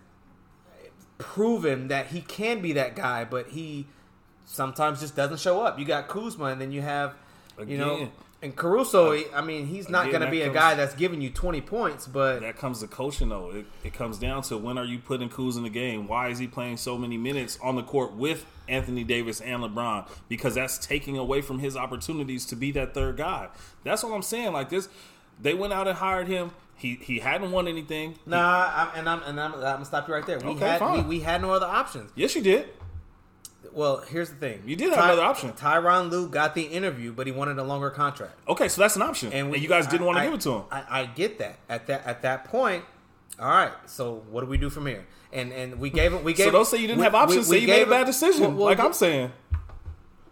proven 1.18 1.88
that 1.88 2.08
he 2.08 2.20
can 2.20 2.60
be 2.60 2.72
that 2.72 2.96
guy, 2.96 3.24
but 3.24 3.48
he 3.48 3.86
sometimes 4.46 5.00
just 5.00 5.14
doesn't 5.14 5.40
show 5.40 5.60
up. 5.60 5.78
You 5.78 5.84
got 5.84 6.08
Kuzma, 6.08 6.46
and 6.46 6.60
then 6.60 6.72
you 6.72 6.80
have, 6.80 7.14
you 7.66 7.76
know, 7.76 7.96
Again. 7.96 8.10
And 8.40 8.54
Caruso. 8.54 9.12
I 9.34 9.40
mean, 9.40 9.66
he's 9.66 9.88
not 9.88 10.10
going 10.10 10.20
to 10.22 10.30
be 10.30 10.42
a 10.42 10.46
comes- 10.46 10.54
guy 10.54 10.74
that's 10.74 10.94
giving 10.94 11.20
you 11.20 11.30
twenty 11.30 11.60
points, 11.60 12.06
but 12.06 12.40
That 12.40 12.56
comes 12.56 12.80
to 12.80 12.86
coaching 12.86 13.28
though. 13.30 13.50
It, 13.50 13.66
it 13.84 13.92
comes 13.94 14.18
down 14.18 14.42
to 14.42 14.56
when 14.58 14.78
are 14.78 14.84
you 14.84 14.98
putting 14.98 15.28
Kuz 15.28 15.56
in 15.56 15.62
the 15.64 15.70
game? 15.70 16.06
Why 16.06 16.28
is 16.28 16.38
he 16.38 16.46
playing 16.46 16.76
so 16.76 16.96
many 16.96 17.16
minutes 17.18 17.58
on 17.62 17.76
the 17.76 17.82
court 17.82 18.12
with 18.14 18.46
Anthony 18.68 19.02
Davis 19.04 19.40
and 19.40 19.62
LeBron? 19.62 20.08
Because 20.28 20.54
that's 20.54 20.78
taking 20.78 21.16
away 21.18 21.40
from 21.40 21.58
his 21.58 21.76
opportunities 21.76 22.44
to 22.46 22.56
be 22.56 22.70
that 22.72 22.94
third 22.94 23.16
guy. 23.16 23.48
That's 23.84 24.04
what 24.04 24.12
I'm 24.12 24.22
saying. 24.22 24.52
Like 24.52 24.68
this, 24.68 24.88
they 25.40 25.54
went 25.54 25.72
out 25.72 25.88
and 25.88 25.98
hired 25.98 26.28
him. 26.28 26.52
He 26.76 26.94
he 26.94 27.18
hadn't 27.18 27.50
won 27.50 27.66
anything. 27.66 28.20
nah. 28.24 28.70
I'm, 28.72 28.98
and 29.00 29.08
I'm 29.08 29.22
and 29.24 29.40
I'm, 29.40 29.54
I'm 29.54 29.60
gonna 29.60 29.84
stop 29.84 30.06
you 30.06 30.14
right 30.14 30.24
there. 30.24 30.38
We 30.38 30.50
Okay, 30.50 30.64
had 30.68 30.78
fine. 30.78 31.08
we, 31.08 31.18
we 31.18 31.20
had 31.20 31.42
no 31.42 31.50
other 31.50 31.66
options. 31.66 32.12
Yes, 32.14 32.36
you 32.36 32.42
did. 32.42 32.68
Well, 33.72 33.98
here's 34.08 34.30
the 34.30 34.36
thing. 34.36 34.62
You 34.66 34.76
did 34.76 34.90
have 34.92 35.04
another 35.04 35.22
option. 35.22 35.52
Tyronn 35.52 36.10
Lue 36.10 36.28
got 36.28 36.54
the 36.54 36.62
interview, 36.62 37.12
but 37.12 37.26
he 37.26 37.32
wanted 37.32 37.58
a 37.58 37.64
longer 37.64 37.90
contract. 37.90 38.34
Okay, 38.48 38.68
so 38.68 38.80
that's 38.80 38.96
an 38.96 39.02
option, 39.02 39.32
and, 39.32 39.50
we, 39.50 39.58
you 39.58 39.68
guys 39.68 39.86
didn't 39.86 40.06
want 40.06 40.16
to 40.16 40.22
I- 40.22 40.26
give 40.26 40.34
it 40.34 40.40
to 40.42 40.52
him. 40.52 40.62
I, 40.70 40.84
I 41.02 41.06
get 41.06 41.38
that. 41.38 41.58
At 41.68 41.86
that 41.88 42.06
at 42.06 42.22
that 42.22 42.44
point, 42.44 42.84
all 43.38 43.48
right. 43.48 43.72
So 43.86 44.22
what 44.30 44.40
do 44.42 44.46
we 44.46 44.58
do 44.58 44.70
from 44.70 44.86
here? 44.86 45.06
And 45.32 45.52
and 45.52 45.78
we 45.78 45.90
gave 45.90 46.12
him. 46.12 46.24
We 46.24 46.32
gave. 46.34 46.46
so 46.46 46.52
don't 46.52 46.64
say 46.66 46.78
you 46.78 46.86
didn't 46.86 47.00
we- 47.00 47.04
have 47.04 47.14
options. 47.14 47.48
we- 47.48 47.56
say 47.56 47.62
you 47.62 47.68
made 47.68 47.82
a 47.82 47.90
bad 47.90 48.06
decision. 48.06 48.42
well, 48.42 48.50
well, 48.52 48.64
like 48.66 48.80
I'm 48.80 48.92
saying. 48.92 49.32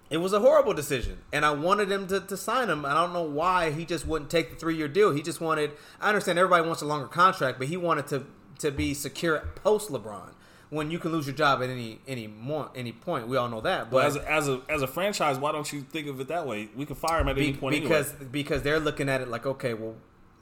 It 0.09 0.19
was 0.19 0.33
a 0.33 0.39
horrible 0.39 0.73
decision, 0.73 1.19
and 1.33 1.45
I 1.45 1.51
wanted 1.51 1.91
him 1.91 2.07
to, 2.07 2.21
to 2.21 2.37
sign 2.37 2.71
him. 2.71 2.85
I 2.87 2.95
don't 2.95 3.13
know 3.13 3.25
why 3.25 3.73
he 3.73 3.85
just 3.85 4.07
wouldn't 4.07 4.31
take 4.31 4.51
the 4.51 4.57
three 4.57 4.77
year 4.77 4.87
deal. 4.87 5.11
He 5.11 5.21
just 5.21 5.41
wanted. 5.41 5.73
I 6.01 6.09
understand 6.09 6.39
everybody 6.39 6.65
wants 6.65 6.81
a 6.81 6.87
longer 6.87 7.09
contract, 7.09 7.59
but 7.59 7.67
he 7.67 7.77
wanted 7.77 8.07
to 8.09 8.25
to 8.61 8.71
be 8.71 8.95
secure 8.95 9.41
post 9.57 9.91
LeBron. 9.91 10.31
When 10.77 10.91
you 10.91 10.99
can 10.99 11.11
lose 11.13 11.27
your 11.27 11.35
job 11.35 11.63
at 11.63 11.71
any 11.71 11.99
any 12.07 12.27
more 12.27 12.71
any 12.75 12.93
point, 12.93 13.27
we 13.29 13.37
all 13.37 13.49
know 13.49 13.61
that. 13.63 13.91
But 13.91 13.97
But 13.97 14.05
as 14.07 14.17
a, 14.17 14.31
as 14.31 14.49
a 14.49 14.61
as 14.69 14.83
a 14.83 14.87
franchise, 14.87 15.39
why 15.39 15.53
don't 15.53 15.71
you 15.73 15.81
think 15.83 16.07
of 16.07 16.21
it 16.21 16.29
that 16.29 16.47
way? 16.47 16.69
We 16.77 16.85
can 16.87 16.97
fire 16.97 17.21
him 17.21 17.29
at 17.29 17.37
any 17.39 17.55
point 17.55 17.81
because 17.81 18.11
anyway. 18.13 18.29
because 18.31 18.63
they're 18.63 18.81
looking 18.81 19.09
at 19.09 19.21
it 19.21 19.29
like, 19.29 19.47
okay, 19.47 19.75
well, 19.75 19.95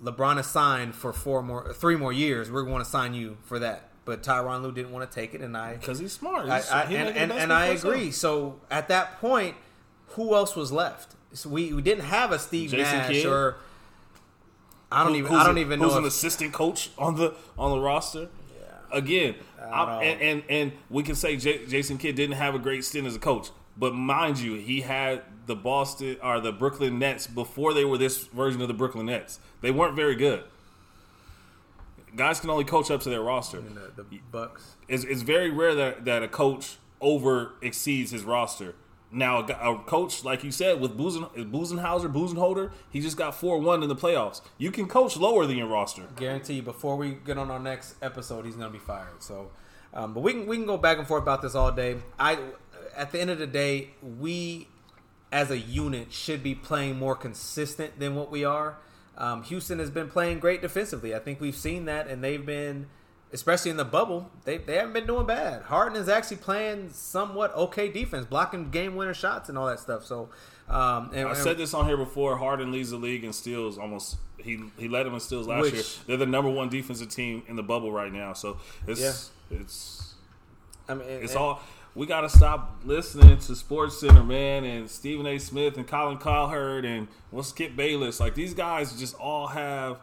LeBron 0.02 0.38
is 0.40 0.46
signed 0.46 0.94
for 0.94 1.12
four 1.12 1.42
more, 1.42 1.72
three 1.72 1.96
more 1.96 2.12
years. 2.12 2.50
We're 2.50 2.64
going 2.64 2.80
to 2.80 2.84
sign 2.84 3.14
you 3.14 3.36
for 3.44 3.58
that. 3.60 3.90
But 4.04 4.22
Tyronn 4.22 4.62
Lue 4.62 4.72
didn't 4.72 4.92
want 4.92 5.10
to 5.10 5.14
take 5.14 5.32
it, 5.34 5.40
and 5.40 5.56
I 5.56 5.76
because 5.76 5.98
he's 5.98 6.12
smart. 6.12 6.44
He's- 6.46 6.70
I, 6.70 6.84
he 6.86 6.96
and 6.96 7.16
and, 7.16 7.32
and 7.32 7.52
I 7.52 7.66
agree. 7.66 8.10
So 8.10 8.60
at 8.70 8.88
that 8.88 9.18
point, 9.20 9.56
who 10.08 10.34
else 10.34 10.54
was 10.56 10.70
left? 10.72 11.14
So 11.32 11.48
we, 11.48 11.72
we 11.72 11.80
didn't 11.80 12.04
have 12.04 12.30
a 12.30 12.38
Steve 12.38 12.70
Jason 12.70 12.98
Nash 12.98 13.10
Kidd? 13.10 13.26
or 13.26 13.56
I 14.92 15.02
don't 15.04 15.12
Who- 15.14 15.18
even 15.20 15.32
I 15.34 15.44
don't 15.44 15.56
a- 15.56 15.60
even 15.60 15.78
know 15.80 15.86
who's 15.86 15.94
know 15.94 16.00
an 16.00 16.04
assistant 16.06 16.52
coach 16.52 16.90
on 16.98 17.16
the 17.16 17.34
on 17.58 17.70
the 17.70 17.80
roster. 17.80 18.28
Again, 18.94 19.34
I'm, 19.60 20.02
and, 20.02 20.22
and 20.22 20.42
and 20.48 20.72
we 20.88 21.02
can 21.02 21.14
say 21.14 21.36
J- 21.36 21.66
Jason 21.66 21.98
Kidd 21.98 22.14
didn't 22.14 22.36
have 22.36 22.54
a 22.54 22.58
great 22.58 22.84
stint 22.84 23.06
as 23.06 23.16
a 23.16 23.18
coach, 23.18 23.50
but 23.76 23.94
mind 23.94 24.38
you, 24.38 24.54
he 24.54 24.82
had 24.82 25.22
the 25.46 25.56
Boston 25.56 26.16
or 26.22 26.40
the 26.40 26.52
Brooklyn 26.52 26.98
Nets 26.98 27.26
before 27.26 27.74
they 27.74 27.84
were 27.84 27.98
this 27.98 28.24
version 28.28 28.62
of 28.62 28.68
the 28.68 28.74
Brooklyn 28.74 29.06
Nets. 29.06 29.40
They 29.60 29.70
weren't 29.70 29.96
very 29.96 30.14
good. 30.14 30.44
Guys 32.16 32.38
can 32.38 32.50
only 32.50 32.64
coach 32.64 32.90
up 32.90 33.00
to 33.02 33.10
their 33.10 33.22
roster. 33.22 33.60
the, 33.60 34.04
the 34.04 34.20
Bucks. 34.30 34.76
It's, 34.86 35.04
it's 35.04 35.22
very 35.22 35.50
rare 35.50 35.74
that, 35.74 36.04
that 36.04 36.22
a 36.22 36.28
coach 36.28 36.76
over 37.00 37.52
exceeds 37.60 38.12
his 38.12 38.22
roster. 38.22 38.74
Now, 39.14 39.40
a, 39.40 39.78
coach, 39.78 40.24
like 40.24 40.42
you 40.42 40.50
said, 40.50 40.80
with 40.80 40.98
Buzen, 40.98 41.30
Buzenhauser, 41.50 42.12
Buzenholder, 42.12 42.72
he 42.90 43.00
just 43.00 43.16
got 43.16 43.34
4 43.34 43.58
1 43.58 43.82
in 43.82 43.88
the 43.88 43.96
playoffs. 43.96 44.40
You 44.58 44.70
can 44.70 44.88
coach 44.88 45.16
lower 45.16 45.46
than 45.46 45.56
your 45.56 45.68
roster. 45.68 46.02
Guarantee 46.16 46.54
you, 46.54 46.62
before 46.62 46.96
we 46.96 47.18
get 47.24 47.38
on 47.38 47.50
our 47.50 47.60
next 47.60 47.94
episode, 48.02 48.44
he's 48.44 48.56
going 48.56 48.72
to 48.72 48.76
be 48.76 48.84
fired. 48.84 49.22
So, 49.22 49.50
um, 49.92 50.14
but 50.14 50.20
we 50.20 50.32
can 50.32 50.46
we 50.46 50.56
can 50.56 50.66
go 50.66 50.76
back 50.76 50.98
and 50.98 51.06
forth 51.06 51.22
about 51.22 51.42
this 51.42 51.54
all 51.54 51.70
day. 51.70 51.98
I 52.18 52.38
at 52.96 53.12
the 53.12 53.20
end 53.20 53.30
of 53.30 53.38
the 53.38 53.46
day, 53.46 53.90
we 54.02 54.68
as 55.32 55.50
a 55.50 55.58
unit 55.58 56.12
should 56.12 56.42
be 56.42 56.54
playing 56.54 56.96
more 56.96 57.16
consistent 57.16 57.98
than 57.98 58.14
what 58.14 58.30
we 58.30 58.44
are. 58.44 58.78
Um, 59.16 59.42
Houston 59.44 59.78
has 59.78 59.90
been 59.90 60.08
playing 60.08 60.38
great 60.38 60.62
defensively. 60.62 61.14
I 61.14 61.18
think 61.18 61.40
we've 61.40 61.56
seen 61.56 61.84
that, 61.86 62.08
and 62.08 62.22
they've 62.22 62.44
been, 62.44 62.86
especially 63.34 63.70
in 63.70 63.76
the 63.76 63.84
bubble, 63.84 64.30
they, 64.44 64.56
they 64.58 64.76
haven't 64.76 64.92
been 64.94 65.06
doing 65.06 65.26
bad. 65.26 65.62
Harden 65.62 66.00
is 66.00 66.08
actually 66.08 66.38
playing 66.38 66.88
somewhat 66.90 67.54
okay 67.54 67.90
defense, 67.90 68.24
blocking 68.24 68.70
game 68.70 68.94
winner 68.96 69.12
shots 69.12 69.48
and 69.48 69.58
all 69.58 69.66
that 69.66 69.80
stuff. 69.80 70.06
So, 70.06 70.30
um, 70.68 71.10
and, 71.12 71.26
I 71.28 71.32
and- 71.32 71.36
said 71.36 71.58
this 71.58 71.74
on 71.74 71.86
here 71.86 71.96
before. 71.98 72.38
Harden 72.38 72.72
leads 72.72 72.90
the 72.90 72.96
league 72.96 73.24
in 73.24 73.32
steals 73.32 73.76
almost. 73.76 74.16
He 74.38 74.62
he 74.78 74.88
led 74.88 75.04
them 75.04 75.14
in 75.14 75.20
steals 75.20 75.46
last 75.46 75.62
Which- 75.62 75.74
year. 75.74 75.82
They're 76.06 76.16
the 76.16 76.26
number 76.26 76.50
one 76.50 76.68
defensive 76.68 77.08
team 77.10 77.42
in 77.48 77.56
the 77.56 77.62
bubble 77.62 77.92
right 77.92 78.12
now. 78.12 78.32
So 78.32 78.58
it's 78.86 79.30
it's 79.50 80.14
I 80.88 80.94
mean, 80.94 81.06
it's 81.08 81.32
and- 81.32 81.40
all. 81.40 81.60
We 81.96 82.06
got 82.06 82.22
to 82.22 82.28
stop 82.28 82.80
listening 82.84 83.38
to 83.38 83.54
Sports 83.54 84.00
Center, 84.00 84.24
man, 84.24 84.64
and 84.64 84.90
Stephen 84.90 85.28
A. 85.28 85.38
Smith 85.38 85.76
and 85.76 85.86
Colin 85.86 86.18
Cowherd 86.18 86.84
and 86.84 87.06
what's 87.30 87.50
Skip 87.50 87.76
Bayless. 87.76 88.18
Like 88.18 88.34
these 88.34 88.52
guys 88.52 88.98
just 88.98 89.14
all 89.14 89.46
have 89.46 90.00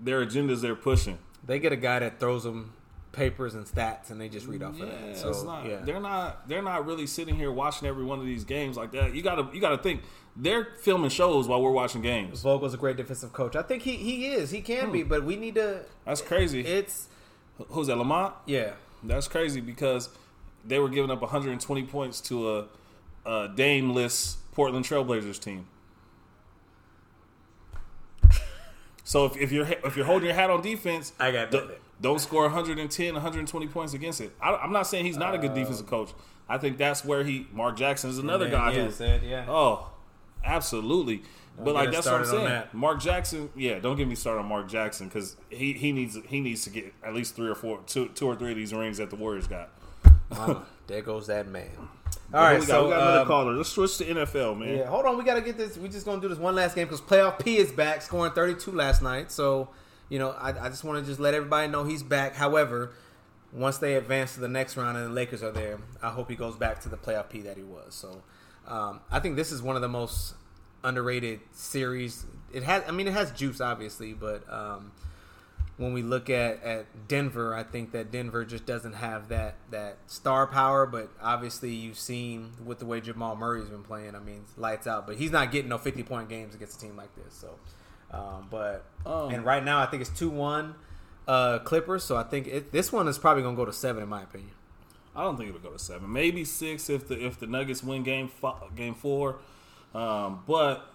their 0.00 0.26
agendas 0.26 0.62
they're 0.62 0.74
pushing. 0.74 1.18
They 1.44 1.58
get 1.58 1.72
a 1.72 1.76
guy 1.76 1.98
that 2.00 2.20
throws 2.20 2.44
them 2.44 2.72
papers 3.12 3.54
and 3.54 3.66
stats, 3.66 4.10
and 4.10 4.20
they 4.20 4.28
just 4.28 4.46
read 4.46 4.62
off 4.62 4.76
Yeah, 4.76 4.84
of 4.84 4.90
that. 4.90 5.08
it's 5.10 5.20
So 5.20 5.44
not, 5.44 5.66
yeah, 5.66 5.80
they're 5.84 6.00
not 6.00 6.48
they're 6.48 6.62
not 6.62 6.86
really 6.86 7.06
sitting 7.06 7.36
here 7.36 7.50
watching 7.52 7.86
every 7.88 8.04
one 8.04 8.18
of 8.20 8.24
these 8.24 8.44
games 8.44 8.76
like 8.76 8.92
that. 8.92 9.14
You 9.14 9.22
gotta 9.22 9.48
you 9.52 9.60
gotta 9.60 9.78
think 9.78 10.02
they're 10.36 10.68
filming 10.80 11.10
shows 11.10 11.46
while 11.48 11.60
we're 11.60 11.70
watching 11.72 12.00
games. 12.00 12.40
Vogel's 12.42 12.72
a 12.72 12.78
great 12.78 12.96
defensive 12.96 13.32
coach. 13.32 13.54
I 13.56 13.62
think 13.62 13.82
he 13.82 13.96
he 13.96 14.28
is. 14.28 14.50
He 14.50 14.60
can 14.62 14.86
Hmm. 14.86 14.92
be, 14.92 15.02
but 15.02 15.24
we 15.24 15.36
need 15.36 15.56
to. 15.56 15.80
That's 16.06 16.22
crazy. 16.22 16.60
It's 16.60 17.08
Who's 17.68 17.86
that? 17.88 17.96
Lamont? 17.98 18.34
yeah. 18.46 18.72
That's 19.04 19.28
crazy 19.28 19.60
because 19.60 20.08
they 20.64 20.78
were 20.78 20.88
giving 20.88 21.10
up 21.10 21.20
120 21.20 21.82
points 21.84 22.20
to 22.22 22.56
a, 22.56 22.66
a 23.26 23.48
Dame-less 23.54 24.36
Portland 24.52 24.84
Trailblazers 24.86 25.38
team. 25.40 25.66
So 29.04 29.26
if, 29.26 29.36
if 29.36 29.52
you're 29.52 29.66
if 29.66 29.96
you're 29.96 30.06
holding 30.06 30.26
your 30.26 30.34
hat 30.34 30.50
on 30.50 30.62
defense, 30.62 31.12
I 31.18 31.32
got 31.32 31.50
don't, 31.50 31.70
don't 32.00 32.20
score 32.20 32.42
110, 32.42 33.14
120 33.14 33.66
points 33.68 33.94
against 33.94 34.20
it. 34.20 34.32
I, 34.40 34.54
I'm 34.54 34.72
not 34.72 34.86
saying 34.86 35.04
he's 35.04 35.16
not 35.16 35.34
a 35.34 35.38
good 35.38 35.54
defensive 35.54 35.86
uh, 35.86 35.90
coach. 35.90 36.10
I 36.48 36.58
think 36.58 36.76
that's 36.76 37.04
where 37.04 37.24
he 37.24 37.46
Mark 37.52 37.76
Jackson 37.76 38.10
is 38.10 38.18
another 38.18 38.48
guy 38.48 38.72
yeah, 38.72 38.84
who 38.84 38.90
said, 38.90 39.22
yeah. 39.22 39.46
Oh, 39.48 39.90
absolutely. 40.44 41.22
but 41.58 41.74
like 41.74 41.90
that's 41.90 42.06
what 42.06 42.16
I'm 42.16 42.24
saying. 42.24 42.44
that. 42.44 42.74
Mark 42.74 43.00
Jackson, 43.00 43.50
yeah, 43.56 43.78
don't 43.78 43.96
get 43.96 44.06
me 44.06 44.14
started 44.14 44.40
on 44.40 44.46
Mark 44.46 44.68
Jackson 44.68 45.08
because 45.08 45.36
he, 45.50 45.72
he 45.72 45.92
needs 45.92 46.18
he 46.28 46.40
needs 46.40 46.62
to 46.64 46.70
get 46.70 46.92
at 47.04 47.14
least 47.14 47.34
three 47.34 47.48
or 47.48 47.54
four, 47.54 47.80
two 47.86 48.08
two 48.08 48.26
or 48.26 48.36
three 48.36 48.50
of 48.50 48.56
these 48.56 48.72
rings 48.72 48.98
that 48.98 49.10
the 49.10 49.16
Warriors 49.16 49.48
got. 49.48 49.70
Mama, 50.30 50.66
there 50.86 51.02
goes 51.02 51.26
that 51.26 51.48
man. 51.48 51.70
All 52.34 52.40
right, 52.40 52.58
we 52.58 52.66
got, 52.66 52.68
so 52.68 52.84
we 52.84 52.90
got 52.90 53.02
another 53.02 53.20
um, 53.20 53.26
caller. 53.26 53.52
Let's 53.52 53.68
switch 53.68 53.98
to 53.98 54.04
NFL, 54.04 54.58
man. 54.58 54.78
Yeah, 54.78 54.86
hold 54.86 55.04
on. 55.04 55.18
We 55.18 55.24
got 55.24 55.34
to 55.34 55.42
get 55.42 55.58
this. 55.58 55.76
We're 55.76 55.88
just 55.88 56.06
gonna 56.06 56.20
do 56.20 56.28
this 56.28 56.38
one 56.38 56.54
last 56.54 56.74
game 56.74 56.86
because 56.86 57.00
playoff 57.02 57.38
P 57.38 57.58
is 57.58 57.70
back, 57.70 58.00
scoring 58.00 58.32
32 58.32 58.72
last 58.72 59.02
night. 59.02 59.30
So, 59.30 59.68
you 60.08 60.18
know, 60.18 60.30
I, 60.30 60.48
I 60.48 60.68
just 60.70 60.82
want 60.82 61.02
to 61.04 61.06
just 61.06 61.20
let 61.20 61.34
everybody 61.34 61.70
know 61.70 61.84
he's 61.84 62.02
back. 62.02 62.34
However, 62.34 62.92
once 63.52 63.78
they 63.78 63.96
advance 63.96 64.34
to 64.34 64.40
the 64.40 64.48
next 64.48 64.78
round 64.78 64.96
and 64.96 65.06
the 65.06 65.10
Lakers 65.10 65.42
are 65.42 65.50
there, 65.50 65.78
I 66.02 66.08
hope 66.08 66.30
he 66.30 66.36
goes 66.36 66.56
back 66.56 66.80
to 66.82 66.88
the 66.88 66.96
playoff 66.96 67.28
P 67.28 67.42
that 67.42 67.58
he 67.58 67.64
was. 67.64 67.94
So, 67.94 68.22
um, 68.66 69.00
I 69.10 69.20
think 69.20 69.36
this 69.36 69.52
is 69.52 69.60
one 69.60 69.76
of 69.76 69.82
the 69.82 69.88
most 69.88 70.34
underrated 70.82 71.40
series. 71.52 72.24
It 72.52 72.62
has, 72.62 72.82
I 72.88 72.92
mean, 72.92 73.08
it 73.08 73.12
has 73.12 73.30
juice, 73.32 73.60
obviously, 73.60 74.14
but 74.14 74.50
um, 74.50 74.92
when 75.78 75.92
we 75.94 76.02
look 76.02 76.28
at, 76.30 76.62
at 76.62 77.08
Denver, 77.08 77.54
I 77.54 77.62
think 77.62 77.92
that 77.92 78.10
Denver 78.12 78.44
just 78.44 78.66
doesn't 78.66 78.92
have 78.94 79.28
that 79.28 79.54
that 79.70 79.96
star 80.06 80.46
power. 80.46 80.86
But 80.86 81.10
obviously, 81.20 81.72
you've 81.74 81.98
seen 81.98 82.52
with 82.64 82.78
the 82.78 82.86
way 82.86 83.00
Jamal 83.00 83.36
Murray's 83.36 83.68
been 83.68 83.82
playing. 83.82 84.14
I 84.14 84.20
mean, 84.20 84.44
lights 84.56 84.86
out. 84.86 85.06
But 85.06 85.16
he's 85.16 85.30
not 85.30 85.50
getting 85.50 85.68
no 85.70 85.78
fifty 85.78 86.02
point 86.02 86.28
games 86.28 86.54
against 86.54 86.82
a 86.82 86.86
team 86.86 86.96
like 86.96 87.10
this. 87.16 87.34
So, 87.34 87.58
um, 88.16 88.48
but 88.50 88.84
Oh. 89.06 89.28
and 89.28 89.44
right 89.44 89.64
now, 89.64 89.80
I 89.80 89.86
think 89.86 90.02
it's 90.02 90.10
two 90.18 90.30
one 90.30 90.74
uh, 91.26 91.58
Clippers. 91.60 92.04
So 92.04 92.16
I 92.16 92.22
think 92.24 92.46
it, 92.46 92.72
this 92.72 92.92
one 92.92 93.08
is 93.08 93.18
probably 93.18 93.42
gonna 93.42 93.56
go 93.56 93.64
to 93.64 93.72
seven, 93.72 94.02
in 94.02 94.08
my 94.08 94.22
opinion. 94.22 94.52
I 95.14 95.22
don't 95.24 95.36
think 95.36 95.48
it'll 95.50 95.60
go 95.60 95.70
to 95.70 95.78
seven, 95.78 96.10
maybe 96.12 96.44
six 96.44 96.88
if 96.88 97.08
the 97.08 97.24
if 97.26 97.38
the 97.38 97.46
Nuggets 97.46 97.82
win 97.82 98.02
game 98.02 98.28
fo- 98.28 98.70
game 98.76 98.94
four. 98.94 99.38
Um, 99.94 100.42
but 100.46 100.86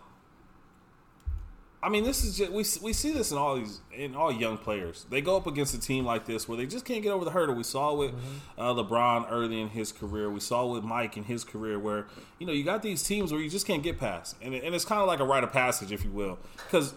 I 1.88 1.90
mean, 1.90 2.04
this 2.04 2.26
is 2.26 2.38
just 2.38 2.52
we 2.52 2.66
we 2.86 2.92
see 2.92 3.14
this 3.14 3.32
in 3.32 3.38
all 3.38 3.56
these 3.56 3.80
in 3.94 4.14
all 4.14 4.30
young 4.30 4.58
players. 4.58 5.06
They 5.10 5.22
go 5.22 5.38
up 5.38 5.48
against 5.48 5.74
a 5.74 5.80
team 5.80 6.04
like 6.04 6.26
this 6.26 6.46
where 6.46 6.58
they 6.58 6.66
just 6.66 6.84
can't 6.84 7.02
get 7.02 7.14
over 7.14 7.24
the 7.24 7.32
hurdle. 7.32 7.56
We 7.56 7.64
saw 7.64 7.94
with 7.94 8.14
uh, 8.58 8.74
LeBron 8.74 9.28
early 9.32 9.62
in 9.62 9.70
his 9.70 9.94
career. 9.94 10.30
We 10.30 10.42
saw 10.42 10.66
with 10.66 10.84
Mike 10.84 11.16
in 11.16 11.24
his 11.24 11.46
career 11.46 11.80
where 11.80 12.08
you 12.40 12.46
know 12.46 12.52
you 12.52 12.66
got 12.66 12.82
these 12.82 13.04
teams 13.04 13.32
where 13.32 13.40
you 13.40 13.50
just 13.50 13.66
can't 13.66 13.84
get 13.84 13.98
past, 13.98 14.36
and, 14.42 14.54
and 14.54 14.76
it's 14.76 14.84
kind 14.84 15.00
of 15.00 15.08
like 15.08 15.22
a 15.22 15.24
rite 15.24 15.46
of 15.46 15.54
passage, 15.54 15.94
if 15.94 16.04
you 16.04 16.12
will, 16.12 16.38
because 16.58 16.94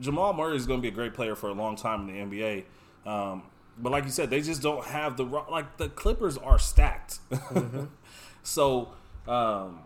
Jamal 0.00 0.32
Murray 0.32 0.56
is 0.56 0.66
going 0.66 0.80
to 0.80 0.82
be 0.82 0.88
a 0.88 0.90
great 0.90 1.12
player 1.12 1.34
for 1.34 1.50
a 1.50 1.52
long 1.52 1.76
time 1.76 2.08
in 2.08 2.30
the 2.30 2.38
NBA. 2.38 2.64
Um, 3.04 3.42
but 3.76 3.92
like 3.92 4.04
you 4.04 4.10
said, 4.10 4.30
they 4.30 4.40
just 4.40 4.62
don't 4.62 4.86
have 4.86 5.18
the 5.18 5.24
like 5.24 5.76
the 5.76 5.90
Clippers 5.90 6.38
are 6.38 6.58
stacked. 6.58 7.18
so 8.42 8.94
um, 9.28 9.80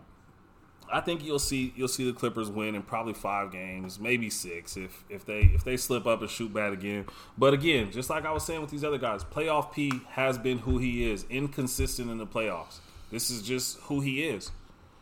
I 0.91 1.01
think 1.01 1.23
you'll 1.23 1.39
see 1.39 1.73
you'll 1.75 1.87
see 1.87 2.05
the 2.09 2.13
Clippers 2.17 2.49
win 2.49 2.75
in 2.75 2.83
probably 2.83 3.13
five 3.13 3.51
games, 3.51 3.99
maybe 3.99 4.29
six 4.29 4.77
if 4.77 5.03
if 5.09 5.25
they 5.25 5.41
if 5.53 5.63
they 5.63 5.77
slip 5.77 6.05
up 6.05 6.21
and 6.21 6.29
shoot 6.29 6.53
bad 6.53 6.73
again. 6.73 7.05
But 7.37 7.53
again, 7.53 7.91
just 7.91 8.09
like 8.09 8.25
I 8.25 8.31
was 8.31 8.45
saying 8.45 8.61
with 8.61 8.69
these 8.69 8.83
other 8.83 8.97
guys, 8.97 9.23
playoff 9.23 9.73
P 9.73 9.91
has 10.09 10.37
been 10.37 10.59
who 10.59 10.77
he 10.77 11.09
is, 11.09 11.25
inconsistent 11.29 12.09
in 12.09 12.17
the 12.17 12.27
playoffs. 12.27 12.79
This 13.11 13.29
is 13.29 13.41
just 13.41 13.77
who 13.81 14.01
he 14.01 14.23
is. 14.23 14.51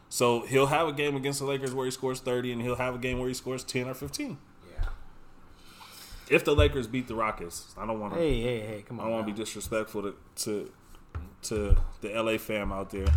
So 0.09 0.41
he'll 0.41 0.67
have 0.67 0.87
a 0.87 0.93
game 0.93 1.15
against 1.15 1.39
the 1.39 1.45
Lakers 1.45 1.73
where 1.73 1.85
he 1.85 1.91
scores 1.91 2.19
thirty, 2.19 2.51
and 2.51 2.61
he'll 2.61 2.75
have 2.75 2.95
a 2.95 2.99
game 2.99 3.19
where 3.19 3.27
he 3.27 3.33
scores 3.33 3.63
ten 3.63 3.87
or 3.87 3.93
fifteen. 3.93 4.37
Yeah. 4.77 4.89
If 6.29 6.45
the 6.45 6.55
Lakers 6.55 6.87
beat 6.87 7.07
the 7.07 7.15
Rockets, 7.15 7.73
I 7.77 7.85
don't 7.85 7.99
want 7.99 8.13
to. 8.13 8.19
Hey, 8.19 8.41
hey, 8.41 8.59
hey! 8.59 8.83
Come 8.87 8.99
I 8.99 9.03
on. 9.03 9.09
don't 9.09 9.17
want 9.17 9.27
to 9.27 9.33
be 9.33 9.37
disrespectful 9.39 10.03
to, 10.03 10.15
to 10.43 10.71
to 11.43 11.77
the 12.01 12.09
LA 12.09 12.37
fam 12.37 12.71
out 12.71 12.89
there. 12.91 13.07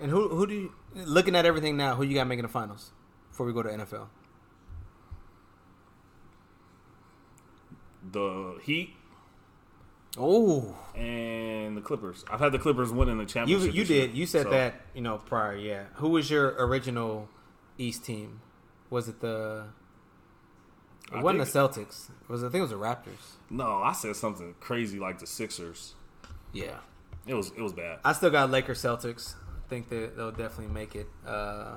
And 0.00 0.10
who 0.10 0.28
who 0.28 0.46
do 0.46 0.54
you 0.54 0.72
looking 1.06 1.34
at 1.36 1.46
everything 1.46 1.76
now? 1.76 1.94
Who 1.94 2.02
you 2.04 2.14
got 2.14 2.26
making 2.26 2.42
the 2.44 2.48
finals 2.48 2.90
before 3.30 3.46
we 3.46 3.52
go 3.52 3.62
to 3.62 3.68
NFL? 3.70 4.08
The 8.10 8.58
Heat 8.62 8.94
Oh, 10.16 10.76
and 10.96 11.76
the 11.76 11.80
Clippers. 11.80 12.24
I've 12.30 12.40
had 12.40 12.50
the 12.52 12.58
Clippers 12.58 12.90
winning 12.90 13.18
the 13.18 13.22
you 13.24 13.28
championship. 13.28 13.74
you 13.74 13.84
year. 13.84 14.06
did. 14.08 14.16
You 14.16 14.26
said 14.26 14.44
So, 14.44 14.50
that 14.50 14.80
you 14.94 15.00
know 15.02 15.18
prior. 15.18 15.54
Yeah. 15.56 15.84
Who 15.94 16.08
was 16.10 16.30
your 16.30 16.54
original 16.58 17.28
East 17.76 18.04
team? 18.04 18.40
Was 18.90 19.08
it 19.08 19.20
the? 19.20 19.66
It 21.12 21.16
I 21.18 21.22
wasn't 21.22 21.44
the 21.44 21.58
Celtics. 21.58 22.08
It 22.10 22.28
was 22.28 22.42
I 22.42 22.46
think 22.48 22.56
it 22.56 22.60
was 22.62 22.70
the 22.70 22.76
Raptors. 22.76 23.36
No, 23.50 23.82
I 23.82 23.92
said 23.92 24.16
something 24.16 24.54
crazy 24.60 24.98
like 24.98 25.18
the 25.18 25.26
Sixers. 25.26 25.94
Yeah. 26.52 26.78
It 27.26 27.34
was 27.34 27.52
it 27.56 27.60
was 27.60 27.72
bad. 27.74 27.98
I 28.04 28.12
still 28.14 28.30
got 28.30 28.50
Lakers 28.50 28.82
Celtics. 28.82 29.34
Think 29.68 29.88
that 29.90 30.16
they'll 30.16 30.30
definitely 30.30 30.72
make 30.72 30.94
it. 30.94 31.06
Uh, 31.26 31.76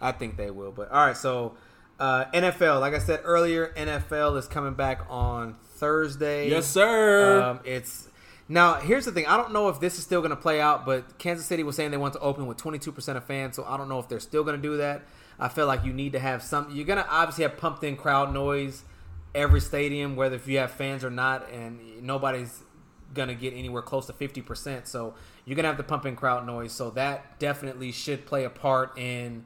I 0.00 0.12
think 0.12 0.36
they 0.36 0.50
will. 0.50 0.72
But 0.72 0.90
all 0.90 1.06
right, 1.06 1.16
so 1.16 1.54
uh, 1.98 2.26
NFL. 2.26 2.80
Like 2.80 2.94
I 2.94 2.98
said 2.98 3.20
earlier, 3.24 3.72
NFL 3.76 4.38
is 4.38 4.46
coming 4.46 4.74
back 4.74 5.06
on 5.08 5.54
Thursday. 5.76 6.50
Yes, 6.50 6.66
sir. 6.66 7.42
Um, 7.42 7.60
it's 7.64 8.08
now. 8.48 8.74
Here's 8.74 9.04
the 9.04 9.12
thing. 9.12 9.26
I 9.26 9.36
don't 9.36 9.52
know 9.52 9.68
if 9.68 9.80
this 9.80 9.98
is 9.98 10.04
still 10.04 10.20
going 10.20 10.30
to 10.30 10.36
play 10.36 10.60
out, 10.60 10.86
but 10.86 11.18
Kansas 11.18 11.46
City 11.46 11.62
was 11.62 11.76
saying 11.76 11.90
they 11.90 11.96
want 11.96 12.14
to 12.14 12.20
open 12.20 12.46
with 12.46 12.56
22 12.56 12.92
percent 12.92 13.18
of 13.18 13.24
fans. 13.24 13.56
So 13.56 13.64
I 13.64 13.76
don't 13.76 13.88
know 13.88 13.98
if 13.98 14.08
they're 14.08 14.20
still 14.20 14.44
going 14.44 14.56
to 14.56 14.62
do 14.62 14.78
that. 14.78 15.02
I 15.38 15.48
feel 15.48 15.66
like 15.66 15.84
you 15.84 15.92
need 15.92 16.12
to 16.12 16.20
have 16.20 16.42
some. 16.42 16.70
You're 16.70 16.86
going 16.86 17.02
to 17.02 17.08
obviously 17.08 17.42
have 17.42 17.56
pumped 17.56 17.84
in 17.84 17.96
crowd 17.96 18.32
noise 18.32 18.84
every 19.34 19.60
stadium, 19.60 20.16
whether 20.16 20.36
if 20.36 20.46
you 20.46 20.58
have 20.58 20.70
fans 20.70 21.04
or 21.04 21.10
not, 21.10 21.50
and 21.50 22.02
nobody's 22.02 22.62
gonna 23.12 23.34
get 23.34 23.54
anywhere 23.54 23.82
close 23.82 24.06
to 24.06 24.12
fifty 24.12 24.42
percent. 24.42 24.86
So 24.86 25.14
you're 25.44 25.56
gonna 25.56 25.68
have 25.68 25.76
the 25.76 25.84
pumping 25.84 26.16
crowd 26.16 26.46
noise. 26.46 26.72
So 26.72 26.90
that 26.90 27.38
definitely 27.38 27.92
should 27.92 28.26
play 28.26 28.44
a 28.44 28.50
part 28.50 28.98
in 28.98 29.44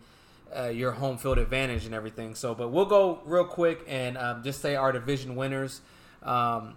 uh, 0.57 0.69
your 0.69 0.93
home 0.93 1.19
field 1.19 1.39
advantage 1.39 1.85
and 1.85 1.95
everything. 1.95 2.35
So, 2.35 2.55
but 2.55 2.69
we'll 2.69 2.87
go 2.87 3.21
real 3.25 3.45
quick 3.45 3.85
and 3.89 4.17
um, 4.17 4.43
just 4.43 4.61
say 4.61 4.77
our 4.77 4.93
division 4.93 5.37
winners. 5.37 5.81
Um, 6.23 6.75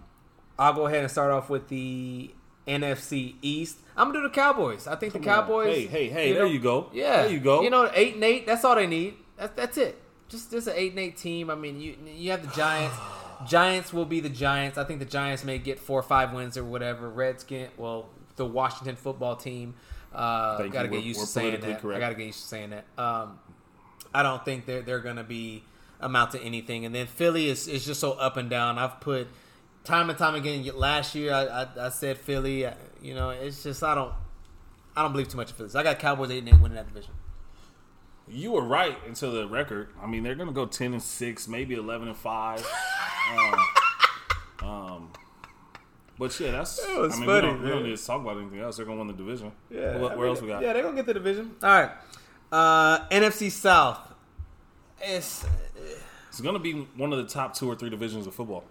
I'll 0.58 0.74
go 0.74 0.86
ahead 0.86 1.00
and 1.00 1.10
start 1.10 1.30
off 1.30 1.48
with 1.48 1.68
the 1.68 2.30
NFC 2.66 3.36
East. 3.42 3.78
I'm 3.96 4.08
gonna 4.08 4.20
do 4.20 4.22
the 4.28 4.34
Cowboys. 4.34 4.86
I 4.86 4.96
think 4.96 5.12
the 5.12 5.18
Cowboys. 5.18 5.74
Hey, 5.74 5.86
hey, 5.86 6.08
hey! 6.08 6.32
there 6.32 6.46
you 6.46 6.60
go. 6.60 6.90
Yeah, 6.92 7.22
there 7.22 7.32
you 7.32 7.40
go. 7.40 7.62
You 7.62 7.70
know, 7.70 7.90
eight 7.94 8.14
and 8.14 8.24
eight. 8.24 8.46
That's 8.46 8.64
all 8.64 8.74
they 8.74 8.86
need. 8.86 9.14
That's 9.36 9.54
that's 9.54 9.78
it. 9.78 10.00
Just 10.28 10.50
just 10.50 10.66
an 10.66 10.74
eight 10.76 10.92
and 10.92 11.00
eight 11.00 11.16
team. 11.16 11.50
I 11.50 11.54
mean, 11.54 11.80
you 11.80 11.96
you 12.06 12.30
have 12.30 12.42
the 12.42 12.54
Giants. 12.54 12.96
Giants 13.48 13.92
will 13.92 14.04
be 14.04 14.20
the 14.20 14.28
Giants. 14.28 14.78
I 14.78 14.84
think 14.84 15.00
the 15.00 15.04
Giants 15.04 15.42
may 15.42 15.58
get 15.58 15.80
four 15.80 15.98
or 15.98 16.04
five 16.04 16.32
wins 16.32 16.56
or 16.56 16.62
whatever. 16.62 17.10
Redskin, 17.10 17.70
well, 17.76 18.08
the 18.46 18.52
Washington 18.52 18.96
football 18.96 19.36
team. 19.36 19.74
Uh, 20.12 20.58
Thank 20.58 20.72
gotta 20.72 20.88
you. 20.88 20.94
get 20.94 21.04
used 21.04 21.20
we're 21.20 21.24
to 21.26 21.30
saying 21.30 21.60
that. 21.60 21.80
correct. 21.80 21.96
I 21.96 22.00
gotta 22.00 22.14
get 22.14 22.26
used 22.26 22.40
to 22.42 22.46
saying 22.48 22.70
that. 22.70 22.84
Um, 22.98 23.38
I 24.12 24.22
don't 24.22 24.44
think 24.44 24.66
they're 24.66 24.82
they're 24.82 25.00
gonna 25.00 25.24
be 25.24 25.62
amount 26.00 26.32
to 26.32 26.40
anything. 26.42 26.84
And 26.84 26.94
then 26.94 27.06
Philly 27.06 27.48
is, 27.48 27.68
is 27.68 27.86
just 27.86 28.00
so 28.00 28.12
up 28.12 28.36
and 28.36 28.50
down. 28.50 28.78
I've 28.78 29.00
put 29.00 29.28
time 29.84 30.10
and 30.10 30.18
time 30.18 30.34
again. 30.34 30.68
Last 30.74 31.14
year 31.14 31.32
I, 31.32 31.44
I, 31.62 31.86
I 31.86 31.88
said 31.90 32.18
Philly. 32.18 32.66
I- 32.66 32.74
You 33.00 33.14
know, 33.14 33.30
it's 33.30 33.62
just 33.62 33.82
I 33.82 33.94
don't 33.94 34.12
I 34.96 35.02
don't 35.02 35.12
believe 35.12 35.28
too 35.28 35.36
much 35.38 35.50
of 35.50 35.56
Philly. 35.56 35.70
I 35.74 35.82
got 35.82 35.98
Cowboys 35.98 36.30
eight 36.30 36.38
and 36.40 36.48
eight 36.48 36.60
winning 36.60 36.76
that 36.76 36.88
division. 36.88 37.12
You 38.28 38.52
were 38.52 38.62
right 38.64 38.96
until 39.06 39.32
the 39.32 39.46
record. 39.48 39.88
I 40.02 40.06
mean, 40.06 40.22
they're 40.24 40.34
gonna 40.34 40.52
go 40.52 40.66
ten 40.66 40.92
and 40.92 41.02
six, 41.02 41.48
maybe 41.48 41.74
eleven 41.74 42.08
and 42.08 42.16
five. 42.16 42.64
um, 44.62 44.68
um, 44.68 45.10
but 46.22 46.38
yeah, 46.38 46.52
that's. 46.52 46.78
It 46.78 46.96
was 46.96 47.14
I 47.14 47.16
mean, 47.16 47.26
funny, 47.26 47.46
we, 47.48 47.52
don't, 47.52 47.62
we 47.62 47.68
don't 47.70 47.82
need 47.82 47.96
to 47.96 48.06
talk 48.06 48.20
about 48.20 48.36
anything 48.38 48.60
else. 48.60 48.76
They're 48.76 48.86
gonna 48.86 48.98
win 48.98 49.08
the 49.08 49.12
division. 49.12 49.50
Yeah. 49.70 49.98
What, 49.98 50.12
I 50.12 50.14
where 50.14 50.26
mean, 50.26 50.36
else 50.36 50.42
we 50.42 50.48
got? 50.48 50.62
Yeah, 50.62 50.72
they're 50.72 50.82
gonna 50.84 50.94
get 50.94 51.06
the 51.06 51.14
division. 51.14 51.56
All 51.60 51.68
right. 51.68 51.90
Uh, 52.52 53.08
NFC 53.08 53.50
South. 53.50 53.98
It's 55.00 55.44
It's 56.28 56.40
gonna 56.40 56.60
be 56.60 56.74
one 56.96 57.12
of 57.12 57.18
the 57.18 57.26
top 57.26 57.56
two 57.56 57.68
or 57.68 57.74
three 57.74 57.90
divisions 57.90 58.28
of 58.28 58.34
football. 58.34 58.62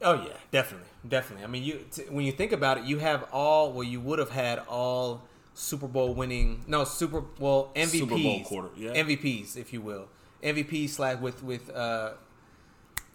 oh 0.00 0.14
yeah, 0.14 0.32
definitely, 0.50 0.88
definitely. 1.06 1.44
I 1.44 1.48
mean, 1.48 1.62
you 1.62 1.84
t- 1.92 2.04
when 2.08 2.24
you 2.24 2.32
think 2.32 2.52
about 2.52 2.78
it, 2.78 2.84
you 2.84 2.98
have 3.00 3.24
all. 3.30 3.72
Well, 3.72 3.84
you 3.84 4.00
would 4.00 4.18
have 4.18 4.30
had 4.30 4.60
all 4.66 5.22
Super 5.52 5.86
Bowl 5.86 6.14
winning. 6.14 6.64
No, 6.66 6.84
Super 6.84 7.20
Bowl 7.20 7.70
MVPs. 7.76 7.88
Super 7.98 8.16
Bowl 8.16 8.44
quarter, 8.44 8.70
yeah. 8.78 8.92
MVPs, 8.94 9.58
if 9.58 9.74
you 9.74 9.82
will. 9.82 10.08
MVP 10.42 10.88
slash 10.88 11.18
with 11.20 11.42
with 11.42 11.68
uh, 11.68 12.12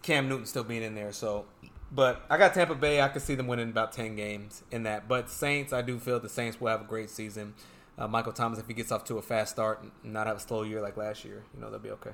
Cam 0.02 0.28
Newton 0.28 0.46
still 0.46 0.64
being 0.64 0.82
in 0.82 0.94
there. 0.94 1.12
So, 1.12 1.46
but 1.92 2.24
I 2.30 2.38
got 2.38 2.54
Tampa 2.54 2.74
Bay. 2.74 3.00
I 3.00 3.08
could 3.08 3.22
see 3.22 3.34
them 3.34 3.46
winning 3.46 3.70
about 3.70 3.92
ten 3.92 4.16
games 4.16 4.62
in 4.70 4.84
that. 4.84 5.08
But 5.08 5.30
Saints, 5.30 5.72
I 5.72 5.82
do 5.82 5.98
feel 5.98 6.20
the 6.20 6.28
Saints 6.28 6.60
will 6.60 6.68
have 6.68 6.80
a 6.80 6.84
great 6.84 7.10
season. 7.10 7.54
Uh, 7.98 8.08
Michael 8.08 8.32
Thomas, 8.32 8.58
if 8.58 8.66
he 8.66 8.74
gets 8.74 8.92
off 8.92 9.04
to 9.04 9.18
a 9.18 9.22
fast 9.22 9.52
start 9.52 9.82
and 9.82 10.12
not 10.12 10.26
have 10.26 10.36
a 10.36 10.40
slow 10.40 10.62
year 10.62 10.80
like 10.80 10.96
last 10.96 11.24
year, 11.24 11.42
you 11.54 11.60
know 11.60 11.70
they'll 11.70 11.78
be 11.78 11.90
okay. 11.90 12.12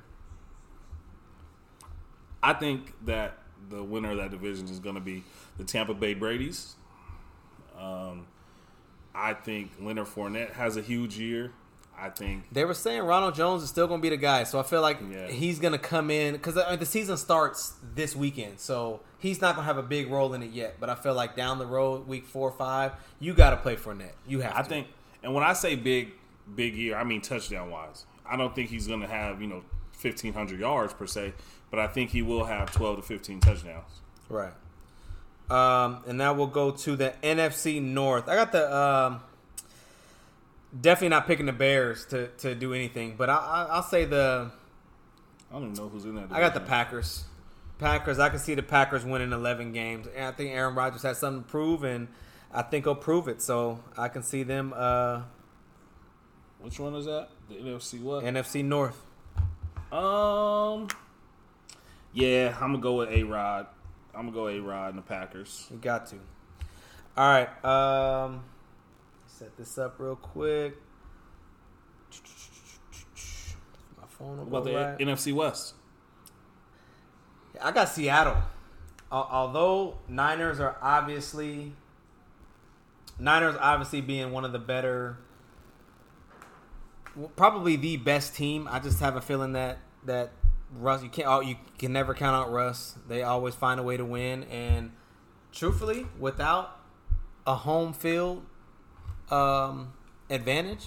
I 2.43 2.53
think 2.55 2.93
that 3.05 3.39
the 3.69 3.83
winner 3.83 4.13
of 4.13 4.19
that 4.19 4.31
division 4.31 4.69
is 4.69 4.79
gonna 4.79 5.01
be 5.01 5.25
the 5.59 5.65
Tampa 5.65 5.95
Bay 5.95 6.15
Brady's. 6.15 6.77
Um, 7.79 8.27
I 9.15 9.35
think 9.35 9.73
Leonard 9.81 10.07
Fournette 10.07 10.53
has 10.53 10.77
a 10.77 10.83
huge 10.83 11.19
year. 11.19 11.53
I 11.99 12.11
think 12.11 12.45
They 12.53 12.65
were 12.65 12.75
saying 12.75 13.03
Ronald 13.03 13.35
Jones 13.35 13.63
is 13.63 13.69
still 13.71 13.87
going 13.87 14.01
to 14.01 14.03
be 14.03 14.11
the 14.11 14.17
guy, 14.19 14.45
so 14.45 14.59
I 14.59 14.63
feel 14.63 14.83
like 14.83 14.99
Yeah. 15.11 15.29
he's 15.29 15.59
going 15.59 15.73
to 15.73 15.79
come 15.79 16.11
in 16.11 16.35
because 16.35 16.55
the 16.55 16.85
season 16.87 17.17
starts 17.17 17.73
this 17.95 18.15
weekend, 18.15 18.61
so 18.61 19.01
he's 19.19 19.41
not 19.41 19.55
going 19.57 19.65
to 19.67 19.73
have 19.73 19.79
a 19.79 19.87
big 19.87 20.11
role 20.11 20.35
in 20.35 20.43
it 20.43 20.51
yet. 20.53 20.77
But 20.79 20.91
I 20.91 20.95
feel 20.95 21.15
like 21.15 21.37
down 21.37 21.59
the 21.59 21.67
road, 21.67 22.07
week 22.07 22.27
four 22.27 22.49
or 22.49 22.53
five, 22.57 22.93
you 23.19 23.33
got 23.35 23.51
to 23.51 23.57
play 23.57 23.77
Fournette. 23.77 24.13
You 24.27 24.41
have. 24.41 24.55
I 24.55 24.63
to. 24.63 24.69
think, 24.69 24.87
and 25.23 25.33
when 25.35 25.43
I 25.43 25.55
say 25.55 25.75
big, 25.77 26.13
big 26.55 26.75
year, 26.75 26.97
I 26.97 27.05
mean 27.05 27.23
touchdown 27.23 27.71
wise. 27.71 28.05
I 28.29 28.37
don't 28.37 28.55
think 28.55 28.69
he's 28.71 28.87
going 28.87 29.01
to 29.01 29.07
have 29.09 29.41
you 29.41 29.47
know 29.49 29.63
fifteen 29.93 30.35
hundred 30.35 30.61
yards 30.61 30.93
per 30.93 31.07
se, 31.07 31.33
but 31.71 31.81
I 31.81 31.87
think 31.87 32.11
he 32.11 32.21
will 32.23 32.45
have 32.45 32.71
twelve 32.73 32.97
to 32.97 33.03
fifteen 33.03 33.41
touchdowns. 33.41 34.03
right. 34.29 34.53
Um, 35.49 36.03
and 36.09 36.19
now 36.19 36.35
we'll 36.35 36.49
go 36.49 36.73
to 36.73 36.97
the 36.97 37.15
NFC 37.23 37.81
North. 37.81 38.29
I 38.29 38.35
got 38.35 38.51
the 38.51 38.77
um, 38.77 39.21
definitely 40.81 41.09
not 41.11 41.27
picking 41.27 41.47
the 41.47 41.53
Bears 41.53 42.05
to, 42.07 42.29
to 42.39 42.55
do 42.55 42.75
anything, 42.75 43.15
but 43.17 43.31
I, 43.31 43.37
I, 43.37 43.67
I'll 43.71 43.83
say 43.83 44.05
the 44.05 44.51
I 45.51 45.55
don't 45.55 45.63
even 45.65 45.75
know 45.75 45.89
who's 45.89 46.05
in 46.05 46.15
that. 46.17 46.29
I 46.31 46.41
got 46.41 46.55
the. 46.55 46.61
Packers. 46.61 47.25
Packers. 47.79 48.19
I 48.19 48.29
can 48.31 48.39
see 48.39 48.55
the 48.55 48.63
Packers 48.63 49.05
winning 49.05 49.33
11 49.33 49.73
games, 49.73 50.07
and 50.15 50.27
I 50.27 50.33
think 50.33 50.51
Aaron 50.53 50.75
Rodgers 50.75 51.03
has 51.03 51.19
something 51.19 51.45
to 51.45 51.49
prove, 51.49 51.85
and 51.85 52.09
I 52.53 52.63
think 52.63 52.85
he'll 52.85 52.95
prove 52.95 53.29
it. 53.29 53.43
So 53.43 53.81
I 53.97 54.09
can 54.09 54.23
see 54.23 54.43
them 54.43 54.73
uh, 54.77 55.23
Which 56.61 56.81
one 56.81 56.95
is 56.95 57.05
that? 57.05 57.29
The 57.49 57.57
NFC 57.57 58.01
what? 58.01 58.25
NFC 58.25 58.65
North. 58.65 59.01
um, 59.93 60.89
yeah, 62.13 62.55
I'm 62.61 62.73
gonna 62.73 62.79
go 62.79 62.95
with 62.95 63.11
A 63.11 63.23
Rod. 63.23 63.67
I'm 64.15 64.31
gonna 64.31 64.33
go 64.33 64.49
A 64.49 64.59
Rod 64.59 64.91
and 64.91 64.99
the 64.99 65.03
Packers. 65.03 65.69
You 65.71 65.77
got 65.77 66.07
to. 66.07 66.17
All 67.17 67.29
right. 67.29 67.65
Um, 67.65 68.43
set 69.39 69.55
this 69.59 69.77
up 69.77 69.97
real 69.99 70.17
quick. 70.17 70.77
My 73.99 74.07
phone 74.09 74.39
What 74.39 74.47
about 74.47 74.65
the 74.65 74.75
right. 74.75 74.99
NFC 74.99 75.35
West? 75.35 75.75
I 77.61 77.71
got 77.71 77.91
Seattle. 77.91 78.39
Although 79.11 79.99
Niners 80.09 80.59
are 80.59 80.77
obviously 80.81 81.75
Niners 83.19 83.57
obviously 83.61 84.01
being 84.01 84.33
one 84.33 84.45
of 84.45 84.53
the 84.53 84.59
better 84.59 85.19
probably 87.37 87.77
the 87.77 87.99
best 87.99 88.35
team. 88.35 88.67
I 88.71 88.79
just 88.79 89.01
have 89.01 89.17
a 89.17 89.21
feeling 89.21 89.53
that 89.53 89.79
that 90.07 90.33
Russ 90.75 91.03
you 91.03 91.11
can't 91.11 91.29
oh, 91.29 91.41
you 91.41 91.57
can 91.79 91.93
never 91.93 92.15
count 92.15 92.35
out 92.35 92.51
Russ. 92.51 92.95
They 93.07 93.23
always 93.23 93.55
find 93.55 93.79
a 93.79 93.83
way 93.83 93.99
to 93.99 94.05
win 94.05 94.45
and 94.45 94.93
truthfully 95.53 96.07
without 96.19 96.79
a 97.47 97.55
home 97.55 97.93
field 97.93 98.43
um, 99.31 99.93
advantage, 100.31 100.87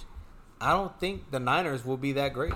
I 0.62 0.74
don't 0.74 0.98
think 1.00 1.32
the 1.32 1.40
Niners 1.40 1.86
will 1.86 1.98
be 1.98 2.14
that 2.14 2.34
great. 2.34 2.54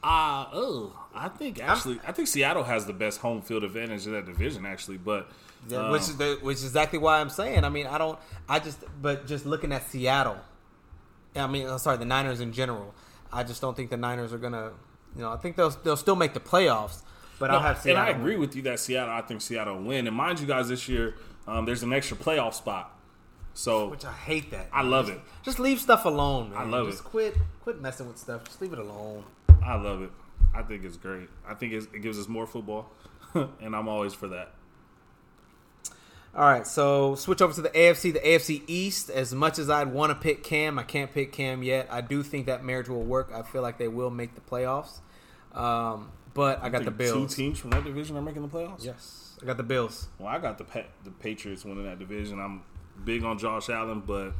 Uh 0.00 0.46
oh, 0.52 0.96
I 1.12 1.28
think 1.28 1.60
actually, 1.60 1.98
I 2.06 2.12
think 2.12 2.28
Seattle 2.28 2.62
has 2.62 2.86
the 2.86 2.92
best 2.92 3.20
home 3.20 3.42
field 3.42 3.64
advantage 3.64 4.06
in 4.06 4.12
that 4.12 4.26
division, 4.26 4.64
actually. 4.64 4.96
But 4.96 5.28
um, 5.74 5.90
which 5.90 6.02
is 6.02 6.16
the, 6.16 6.38
which 6.40 6.58
is 6.58 6.64
exactly 6.64 7.00
why 7.00 7.20
I'm 7.20 7.30
saying. 7.30 7.64
I 7.64 7.68
mean, 7.68 7.86
I 7.88 7.98
don't. 7.98 8.16
I 8.48 8.60
just, 8.60 8.78
but 9.02 9.26
just 9.26 9.44
looking 9.44 9.72
at 9.72 9.88
Seattle, 9.88 10.38
I 11.34 11.48
mean, 11.48 11.66
I'm 11.68 11.78
sorry, 11.78 11.96
the 11.96 12.04
Niners 12.04 12.40
in 12.40 12.52
general. 12.52 12.94
I 13.32 13.42
just 13.42 13.60
don't 13.60 13.76
think 13.76 13.90
the 13.90 13.96
Niners 13.96 14.32
are 14.32 14.38
gonna. 14.38 14.70
You 15.16 15.22
know, 15.22 15.32
I 15.32 15.36
think 15.36 15.56
they'll 15.56 15.70
they'll 15.70 15.96
still 15.96 16.16
make 16.16 16.32
the 16.32 16.40
playoffs, 16.40 17.02
but 17.40 17.50
I'll 17.50 17.58
No, 17.60 17.66
have 17.66 17.84
and 17.84 17.98
I 17.98 18.10
agree 18.10 18.36
with 18.36 18.54
you 18.54 18.62
that 18.62 18.78
Seattle. 18.78 19.12
I 19.12 19.22
think 19.22 19.40
Seattle 19.40 19.78
will 19.78 19.82
win. 19.84 20.06
And 20.06 20.14
mind 20.14 20.38
you, 20.38 20.46
guys, 20.46 20.68
this 20.68 20.88
year 20.88 21.16
um, 21.48 21.64
there's 21.64 21.82
an 21.82 21.92
extra 21.92 22.16
playoff 22.16 22.54
spot. 22.54 22.96
So 23.58 23.88
Which 23.88 24.04
I 24.04 24.12
hate 24.12 24.52
that. 24.52 24.68
I 24.72 24.82
love 24.82 25.06
Just- 25.08 25.18
it. 25.18 25.24
Just 25.42 25.58
leave 25.58 25.80
stuff 25.80 26.04
alone. 26.04 26.50
Man. 26.50 26.58
I 26.60 26.64
love 26.64 26.86
just 26.86 27.00
it. 27.00 27.06
quit 27.06 27.36
quit 27.64 27.80
messing 27.80 28.06
with 28.06 28.16
stuff. 28.16 28.44
Just 28.44 28.62
leave 28.62 28.72
it 28.72 28.78
alone. 28.78 29.24
I 29.64 29.74
love 29.74 30.00
it. 30.02 30.12
I 30.54 30.62
think 30.62 30.84
it's 30.84 30.96
great. 30.96 31.28
I 31.44 31.54
think 31.54 31.72
it's, 31.72 31.86
it 31.92 32.00
gives 32.00 32.20
us 32.20 32.28
more 32.28 32.46
football, 32.46 32.88
and 33.34 33.74
I'm 33.74 33.88
always 33.88 34.14
for 34.14 34.28
that. 34.28 34.52
All 36.36 36.44
right, 36.44 36.64
so 36.66 37.16
switch 37.16 37.42
over 37.42 37.52
to 37.52 37.62
the 37.62 37.70
AFC, 37.70 38.12
the 38.12 38.20
AFC 38.20 38.62
East. 38.68 39.10
As 39.10 39.34
much 39.34 39.58
as 39.58 39.68
I'd 39.68 39.92
want 39.92 40.10
to 40.10 40.14
pick 40.14 40.44
Cam, 40.44 40.78
I 40.78 40.84
can't 40.84 41.12
pick 41.12 41.32
Cam 41.32 41.64
yet. 41.64 41.88
I 41.90 42.00
do 42.00 42.22
think 42.22 42.46
that 42.46 42.64
marriage 42.64 42.88
will 42.88 43.02
work. 43.02 43.32
I 43.34 43.42
feel 43.42 43.62
like 43.62 43.78
they 43.78 43.88
will 43.88 44.10
make 44.10 44.36
the 44.36 44.40
playoffs. 44.40 45.00
Um, 45.52 46.12
but 46.32 46.62
I 46.62 46.68
got 46.68 46.84
the 46.84 46.92
Bills. 46.92 47.34
Two 47.34 47.42
teams 47.42 47.58
from 47.58 47.70
that 47.70 47.82
division 47.82 48.16
are 48.16 48.22
making 48.22 48.42
the 48.42 48.48
playoffs. 48.48 48.84
Yes, 48.84 49.36
I 49.42 49.46
got 49.46 49.56
the 49.56 49.64
Bills. 49.64 50.06
Well, 50.20 50.28
I 50.28 50.38
got 50.38 50.58
the 50.58 50.64
pa- 50.64 50.86
the 51.02 51.10
Patriots 51.10 51.64
winning 51.64 51.84
that 51.86 51.98
division. 51.98 52.38
I'm 52.38 52.62
big 53.04 53.24
on 53.24 53.38
Josh 53.38 53.68
Allen, 53.68 54.02
but 54.06 54.32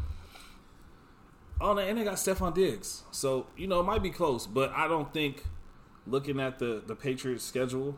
oh, 1.61 1.77
and 1.77 1.99
they 1.99 2.05
got 2.05 2.15
Stefon 2.17 2.55
Diggs, 2.55 3.03
so 3.11 3.47
you 3.57 3.67
know 3.67 3.81
it 3.81 3.85
might 3.85 4.03
be 4.03 4.11
close. 4.11 4.47
But 4.47 4.73
I 4.73 4.89
don't 4.89 5.13
think, 5.13 5.45
looking 6.07 6.41
at 6.41 6.59
the 6.59 6.83
the 6.87 6.95
Patriots 6.95 7.45
schedule, 7.45 7.97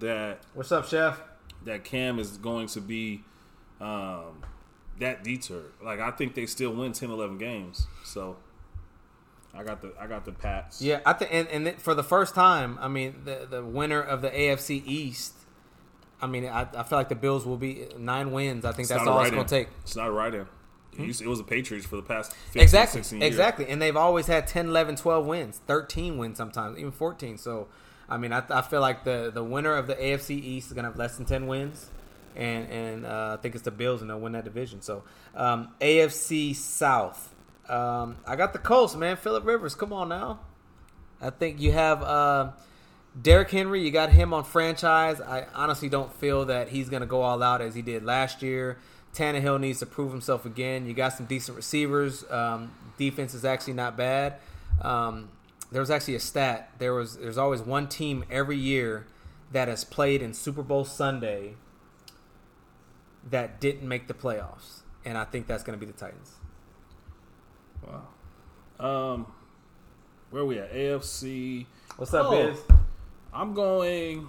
that 0.00 0.42
What's 0.54 0.72
up, 0.72 0.86
Chef? 0.86 1.20
that 1.64 1.84
Cam 1.84 2.18
is 2.18 2.36
going 2.38 2.66
to 2.68 2.80
be 2.80 3.22
um, 3.80 4.42
that 4.98 5.24
deterred. 5.24 5.72
Like 5.82 6.00
I 6.00 6.10
think 6.10 6.34
they 6.34 6.46
still 6.46 6.72
win 6.72 6.92
10, 6.92 7.10
11 7.10 7.38
games. 7.38 7.86
So 8.04 8.36
I 9.54 9.64
got 9.64 9.82
the 9.82 9.92
I 10.00 10.06
got 10.06 10.24
the 10.24 10.32
Pats. 10.32 10.80
Yeah, 10.80 11.00
I 11.04 11.12
think, 11.12 11.32
and, 11.32 11.48
and 11.48 11.80
for 11.80 11.94
the 11.94 12.02
first 12.04 12.34
time, 12.34 12.78
I 12.80 12.88
mean, 12.88 13.22
the 13.24 13.46
the 13.48 13.64
winner 13.64 14.00
of 14.00 14.22
the 14.22 14.30
AFC 14.30 14.82
East. 14.86 15.34
I 16.22 16.26
mean, 16.28 16.46
I, 16.46 16.68
I 16.74 16.82
feel 16.84 16.96
like 16.98 17.08
the 17.08 17.14
Bills 17.16 17.44
will 17.44 17.56
be 17.58 17.88
nine 17.98 18.30
wins. 18.32 18.64
I 18.64 18.70
think 18.70 18.80
It's 18.82 18.90
that's 18.90 19.06
all 19.06 19.20
it's 19.20 19.30
going 19.32 19.44
to 19.44 19.48
take. 19.48 19.68
It's 19.82 19.96
not 19.96 20.06
a 20.08 20.12
right 20.12 20.32
in. 20.32 20.46
It, 20.98 21.20
it 21.20 21.26
was 21.26 21.38
the 21.38 21.44
Patriots 21.44 21.84
for 21.86 21.96
the 21.96 22.02
past 22.02 22.32
15, 22.34 22.62
Exactly, 22.62 23.00
16 23.00 23.20
years. 23.20 23.28
exactly. 23.28 23.66
And 23.68 23.80
they've 23.82 23.96
always 23.96 24.26
had 24.26 24.46
10, 24.46 24.68
11, 24.68 24.96
12 24.96 25.26
wins, 25.26 25.60
13 25.66 26.18
wins 26.18 26.36
sometimes, 26.38 26.78
even 26.78 26.92
14. 26.92 27.38
So, 27.38 27.66
I 28.08 28.18
mean, 28.18 28.32
I, 28.32 28.42
I 28.50 28.60
feel 28.62 28.80
like 28.82 29.04
the 29.04 29.30
the 29.32 29.42
winner 29.42 29.74
of 29.74 29.86
the 29.86 29.94
AFC 29.94 30.30
East 30.32 30.66
is 30.68 30.74
gonna 30.74 30.88
have 30.88 30.98
less 30.98 31.16
than 31.16 31.24
ten 31.24 31.46
wins, 31.46 31.88
and 32.36 32.68
and 32.68 33.06
uh, 33.06 33.36
I 33.38 33.42
think 33.42 33.54
it's 33.54 33.64
the 33.64 33.70
Bills 33.70 34.02
and 34.02 34.10
they'll 34.10 34.20
win 34.20 34.32
that 34.32 34.44
division. 34.44 34.82
So 34.82 35.02
um, 35.34 35.68
AFC 35.80 36.54
South, 36.54 37.34
um, 37.70 38.16
I 38.26 38.36
got 38.36 38.52
the 38.52 38.58
Colts, 38.58 38.94
man. 38.94 39.16
Philip 39.16 39.46
Rivers, 39.46 39.74
come 39.74 39.92
on 39.94 40.10
now. 40.10 40.40
I 41.22 41.30
think 41.30 41.58
you 41.58 41.72
have 41.72 42.02
uh, 42.02 42.50
Derrick 43.20 43.50
Henry. 43.50 43.82
You 43.82 43.90
got 43.90 44.10
him 44.10 44.32
on 44.32 44.44
franchise. 44.44 45.20
I 45.20 45.46
honestly 45.54 45.88
don't 45.88 46.12
feel 46.14 46.46
that 46.46 46.68
he's 46.68 46.88
gonna 46.88 47.06
go 47.06 47.22
all 47.22 47.42
out 47.42 47.60
as 47.60 47.74
he 47.74 47.82
did 47.82 48.04
last 48.04 48.42
year. 48.42 48.78
Tannehill 49.14 49.60
needs 49.60 49.78
to 49.80 49.86
prove 49.86 50.10
himself 50.10 50.46
again. 50.46 50.86
You 50.86 50.94
got 50.94 51.12
some 51.12 51.26
decent 51.26 51.56
receivers. 51.56 52.24
Um, 52.30 52.72
defense 52.96 53.34
is 53.34 53.44
actually 53.44 53.74
not 53.74 53.96
bad. 53.96 54.36
Um, 54.80 55.28
there 55.70 55.80
was 55.80 55.90
actually 55.90 56.14
a 56.14 56.20
stat. 56.20 56.70
There 56.78 56.94
was 56.94 57.18
there's 57.18 57.36
always 57.38 57.60
one 57.60 57.88
team 57.88 58.24
every 58.30 58.56
year 58.56 59.06
that 59.52 59.68
has 59.68 59.84
played 59.84 60.22
in 60.22 60.32
Super 60.32 60.62
Bowl 60.62 60.84
Sunday 60.86 61.54
that 63.28 63.60
didn't 63.60 63.86
make 63.86 64.08
the 64.08 64.14
playoffs, 64.14 64.80
and 65.04 65.16
I 65.18 65.24
think 65.24 65.46
that's 65.46 65.62
going 65.62 65.78
to 65.78 65.84
be 65.86 65.90
the 65.90 65.96
Titans. 65.98 66.32
Wow. 67.86 68.08
Um, 68.80 69.26
where 70.30 70.44
we 70.44 70.58
at? 70.58 70.72
AFC. 70.72 71.66
What's 71.98 72.14
up, 72.14 72.26
Oh. 72.26 72.30
Biz? 72.30 72.58
I'm 73.32 73.54
going. 73.54 74.28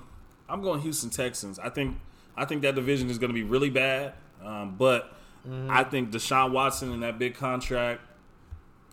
I'm 0.49 0.62
going 0.62 0.82
Houston 0.82 1.10
Texans. 1.10 1.60
I 1.60 1.70
think. 1.70 1.97
I 2.36 2.45
think 2.45 2.64
that 2.64 2.76
division 2.76 3.10
is 3.10 3.18
going 3.20 3.30
to 3.30 3.34
be 3.34 3.43
really 3.43 3.70
bad. 3.70 4.14
Um, 4.43 4.76
but 4.78 5.14
Mm-hmm. 5.47 5.70
I 5.72 5.84
think 5.84 6.12
Deshaun 6.12 6.51
Watson 6.51 6.93
and 6.93 7.04
that 7.04 7.20
big 7.20 7.36
contract, 7.36 7.99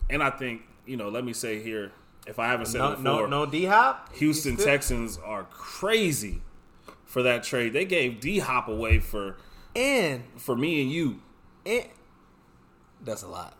and 0.09 0.21
I 0.21 0.29
think 0.31 0.63
you 0.85 0.97
know. 0.97 1.07
Let 1.07 1.23
me 1.23 1.31
say 1.31 1.61
here, 1.63 1.93
if 2.27 2.39
I 2.39 2.47
haven't 2.47 2.65
said 2.65 2.79
No, 2.79 2.87
it 2.91 2.97
before, 2.97 3.27
no, 3.29 3.45
no 3.45 3.49
D 3.49 3.65
Hop. 3.65 4.13
Houston 4.15 4.57
Texans 4.57 5.17
are 5.23 5.43
crazy 5.45 6.41
for 7.05 7.23
that 7.23 7.43
trade. 7.43 7.71
They 7.71 7.85
gave 7.85 8.19
D 8.19 8.39
Hop 8.39 8.67
away 8.67 8.99
for 8.99 9.37
and 9.77 10.23
for 10.35 10.53
me 10.57 10.81
and 10.81 10.91
you. 10.91 11.21
and 11.65 11.85
that's 13.01 13.23
a 13.23 13.27
lot. 13.29 13.55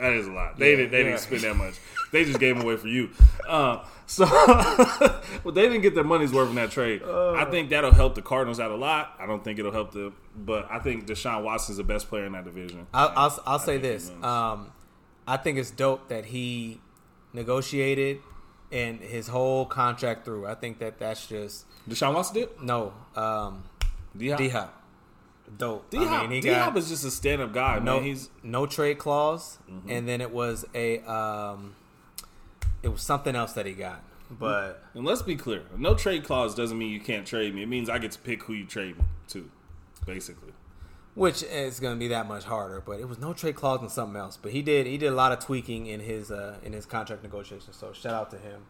That 0.00 0.12
is 0.12 0.26
a 0.26 0.32
lot. 0.32 0.58
They 0.58 0.70
Yeah, 0.70 0.76
didn't. 0.76 0.90
They 0.92 0.98
yeah. 0.98 1.04
didn't 1.04 1.20
spend 1.20 1.42
that 1.42 1.56
much. 1.56 1.74
They 2.12 2.24
just 2.24 2.38
gave 2.38 2.56
them 2.56 2.64
away 2.64 2.76
for 2.76 2.88
you. 2.88 3.10
Uh, 3.48 3.84
so, 4.06 4.24
well, 5.44 5.52
they 5.52 5.62
didn't 5.62 5.80
get 5.82 5.94
their 5.94 6.04
money's 6.04 6.32
worth 6.32 6.48
in 6.48 6.54
that 6.56 6.70
trade. 6.70 7.02
I 7.02 7.44
think 7.46 7.70
that'll 7.70 7.92
help 7.94 8.14
the 8.14 8.22
Cardinals 8.22 8.60
out 8.60 8.70
a 8.70 8.76
lot. 8.76 9.14
I 9.18 9.26
don't 9.26 9.42
think 9.42 9.58
it'll 9.58 9.72
help 9.72 9.92
the, 9.92 10.12
but 10.36 10.70
I 10.70 10.78
think 10.78 11.06
Deshaun 11.06 11.42
Watson's 11.42 11.78
the 11.78 11.84
best 11.84 12.08
player 12.08 12.24
in 12.26 12.32
that 12.32 12.44
division. 12.44 12.86
I'll 12.94 13.12
I'll, 13.16 13.42
I'll 13.46 13.58
say 13.58 13.78
this. 13.78 14.10
Um, 14.22 14.72
I 15.26 15.36
think 15.38 15.58
it's 15.58 15.70
dope 15.72 16.08
that 16.08 16.26
he 16.26 16.80
negotiated 17.32 18.20
and 18.72 19.00
his 19.00 19.28
whole 19.28 19.66
contract 19.66 20.24
through. 20.24 20.46
I 20.46 20.54
think 20.54 20.78
that 20.78 20.98
that's 20.98 21.26
just 21.26 21.64
Deshaun 21.88 22.14
Watson 22.14 22.34
did. 22.34 22.48
no 22.62 22.92
um, 23.14 23.64
D 24.16 24.28
Hop. 24.48 24.82
D 25.46 25.52
Hop. 25.52 25.58
Dope. 25.58 25.90
D 25.90 25.98
I 25.98 26.22
mean, 26.22 26.30
he 26.32 26.40
D 26.40 26.48
Hop 26.52 26.74
got 26.74 26.78
is 26.82 26.88
just 26.88 27.04
a 27.04 27.10
stand 27.10 27.40
up 27.42 27.52
guy. 27.52 27.78
no 27.78 27.96
man. 27.96 28.04
He's 28.04 28.30
no 28.42 28.66
trade 28.66 28.98
clause, 28.98 29.58
Mm-hmm. 29.70 29.90
and 29.90 30.08
then 30.08 30.20
it 30.20 30.30
was 30.30 30.64
a 30.74 31.00
um, 31.10 31.74
it 32.82 32.88
was 32.88 33.02
something 33.02 33.34
else 33.36 33.52
that 33.52 33.66
he 33.66 33.72
got. 33.72 34.02
But 34.30 34.82
and 34.94 35.04
let's 35.04 35.22
be 35.22 35.36
clear. 35.36 35.62
No 35.76 35.94
trade 35.94 36.24
clause 36.24 36.54
doesn't 36.54 36.76
mean 36.76 36.90
you 36.90 37.00
can't 37.00 37.26
trade 37.26 37.54
me. 37.54 37.62
It 37.62 37.68
means 37.68 37.88
I 37.88 37.98
get 37.98 38.10
to 38.12 38.18
pick 38.18 38.42
who 38.42 38.54
you 38.54 38.66
trade 38.66 38.98
me 38.98 39.04
to, 39.28 39.48
basically. 40.04 40.52
which 41.14 41.44
is 41.44 41.78
going 41.78 41.94
to 41.94 41.98
be 41.98 42.08
that 42.08 42.26
much 42.26 42.42
harder. 42.44 42.80
But 42.84 42.98
it 42.98 43.08
was 43.08 43.18
no 43.20 43.32
trade 43.32 43.54
clause 43.54 43.80
and 43.80 43.90
something 43.90 44.20
else. 44.20 44.36
But 44.36 44.50
he 44.50 44.62
did 44.62 44.86
he 44.86 44.98
did 44.98 45.12
a 45.12 45.14
lot 45.14 45.30
of 45.30 45.38
tweaking 45.38 45.86
in 45.86 46.00
his 46.00 46.32
uh, 46.32 46.56
in 46.64 46.72
his 46.72 46.86
contract 46.86 47.22
negotiations. 47.22 47.76
So 47.76 47.92
shout 47.92 48.14
out 48.14 48.30
to 48.32 48.38
him. 48.38 48.62